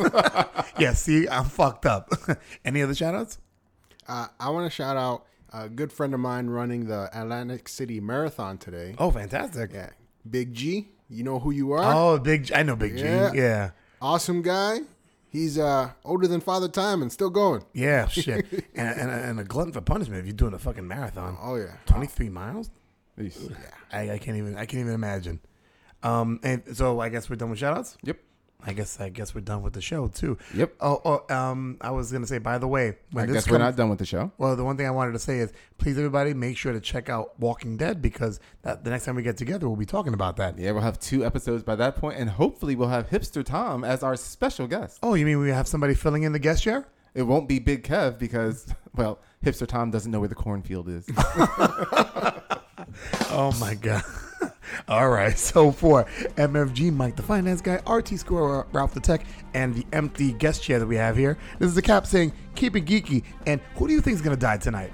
yeah, 0.79 0.93
see, 0.93 1.27
I'm 1.27 1.45
fucked 1.45 1.85
up. 1.85 2.09
Any 2.65 2.81
other 2.81 2.95
shout 2.95 3.13
outs? 3.13 3.37
Uh, 4.07 4.27
I 4.39 4.49
want 4.49 4.69
to 4.69 4.75
shout 4.75 4.97
out 4.97 5.25
a 5.53 5.69
good 5.69 5.91
friend 5.91 6.13
of 6.13 6.19
mine 6.19 6.47
running 6.47 6.85
the 6.87 7.09
Atlantic 7.13 7.67
City 7.67 7.99
Marathon 7.99 8.57
today. 8.57 8.95
Oh, 8.97 9.11
fantastic. 9.11 9.71
Yeah, 9.73 9.89
Big 10.29 10.53
G. 10.53 10.89
You 11.11 11.23
know 11.23 11.39
who 11.39 11.51
you 11.51 11.73
are? 11.73 11.93
Oh, 11.93 12.17
big. 12.19 12.45
G- 12.45 12.55
I 12.55 12.63
know 12.63 12.75
Big 12.75 12.97
Yeah. 12.97 13.31
G. 13.31 13.38
Yeah, 13.38 13.71
Awesome 14.01 14.41
guy. 14.41 14.79
He's 15.29 15.57
uh, 15.59 15.91
older 16.03 16.27
than 16.27 16.41
Father 16.41 16.67
Time 16.67 17.01
and 17.01 17.11
still 17.11 17.29
going. 17.29 17.63
yeah, 17.73 18.07
shit. 18.09 18.45
and, 18.75 18.99
and, 18.99 19.11
and 19.11 19.39
a 19.39 19.43
glutton 19.43 19.71
for 19.73 19.81
punishment 19.81 20.19
if 20.21 20.25
you're 20.25 20.33
doing 20.35 20.53
a 20.53 20.59
fucking 20.59 20.88
marathon. 20.88 21.38
Oh 21.41 21.55
yeah. 21.55 21.75
23 21.85 22.29
miles. 22.29 22.69
Eesh. 23.19 23.53
I, 23.91 24.11
I 24.11 24.17
can't 24.17 24.38
even. 24.38 24.55
I 24.55 24.65
can't 24.65 24.81
even 24.81 24.93
imagine. 24.93 25.39
Um, 26.03 26.39
and 26.43 26.63
so 26.75 26.99
I 26.99 27.09
guess 27.09 27.29
we're 27.29 27.35
done 27.35 27.49
with 27.51 27.59
shout 27.59 27.77
outs. 27.77 27.97
Yep. 28.03 28.17
I 28.65 28.73
guess 28.73 28.99
I 28.99 29.09
guess 29.09 29.33
we're 29.33 29.41
done 29.41 29.63
with 29.63 29.73
the 29.73 29.81
show 29.81 30.07
too. 30.07 30.38
Yep. 30.55 30.75
Oh, 30.79 31.01
oh 31.29 31.35
um, 31.35 31.77
I 31.81 31.91
was 31.91 32.11
gonna 32.11 32.27
say. 32.27 32.38
By 32.38 32.57
the 32.57 32.67
way, 32.67 32.97
when 33.11 33.23
I 33.23 33.27
this 33.27 33.45
guess 33.45 33.51
we're 33.51 33.57
not 33.57 33.75
done 33.75 33.89
with 33.89 33.99
the 33.99 34.05
show. 34.05 34.31
Well, 34.38 34.55
the 34.55 34.63
one 34.63 34.77
thing 34.77 34.88
I 34.88 34.91
wanted 34.91 35.13
to 35.13 35.19
say 35.19 35.39
is, 35.39 35.51
please, 35.77 35.97
everybody, 35.97 36.33
make 36.33 36.57
sure 36.57 36.73
to 36.73 36.79
check 36.79 37.09
out 37.09 37.39
Walking 37.39 37.77
Dead 37.77 38.01
because 38.01 38.39
that, 38.61 38.83
the 38.83 38.89
next 38.89 39.05
time 39.05 39.15
we 39.15 39.23
get 39.23 39.38
together, 39.38 39.67
we'll 39.67 39.77
be 39.77 39.85
talking 39.85 40.13
about 40.13 40.38
that. 40.38 40.57
Yeah, 40.57 40.71
we'll 40.71 40.81
have 40.81 40.99
two 40.99 41.25
episodes 41.25 41.63
by 41.63 41.75
that 41.75 41.95
point, 41.95 42.19
and 42.19 42.29
hopefully 42.29 42.75
we'll 42.75 42.89
have 42.89 43.09
Hipster 43.09 43.43
Tom 43.43 43.83
as 43.83 44.03
our 44.03 44.15
special 44.15 44.67
guest. 44.67 44.99
Oh, 45.01 45.13
you 45.15 45.25
mean 45.25 45.39
we 45.39 45.49
have 45.49 45.67
somebody 45.67 45.93
filling 45.93 46.23
in 46.23 46.31
the 46.31 46.39
guest 46.39 46.63
chair? 46.63 46.88
It 47.13 47.23
won't 47.23 47.47
be 47.47 47.59
Big 47.59 47.83
Kev 47.83 48.17
because, 48.17 48.73
well, 48.95 49.19
Hipster 49.43 49.67
Tom 49.67 49.91
doesn't 49.91 50.11
know 50.11 50.19
where 50.19 50.29
the 50.29 50.35
cornfield 50.35 50.88
is. 50.88 51.09
Oh 53.33 53.55
my 53.59 53.75
god! 53.75 54.03
All 54.88 55.09
right, 55.09 55.38
so 55.38 55.72
for 55.72 56.05
MFG, 56.35 56.93
Mike 56.93 57.15
the 57.15 57.23
Finance 57.23 57.61
Guy, 57.61 57.80
RT 57.88 58.19
Score, 58.19 58.68
Ralph 58.72 58.93
the 58.93 58.99
Tech, 58.99 59.26
and 59.53 59.76
the 59.76 59.85
empty 59.93 60.34
guest 60.34 60.63
chair 60.63 60.80
that 60.80 60.88
we 60.88 60.95
have 60.95 61.18
here, 61.18 61.38
this 61.59 61.68
is 61.68 61.76
the 61.76 61.81
cap 61.81 62.05
saying, 62.05 62.31
"Keep 62.55 62.76
it 62.76 62.85
geeky." 62.85 63.23
And 63.45 63.61
who 63.76 63.88
do 63.88 63.93
you 63.93 64.01
think 64.01 64.15
is 64.15 64.22
gonna 64.22 64.35
die 64.35 64.57
tonight? 64.57 64.91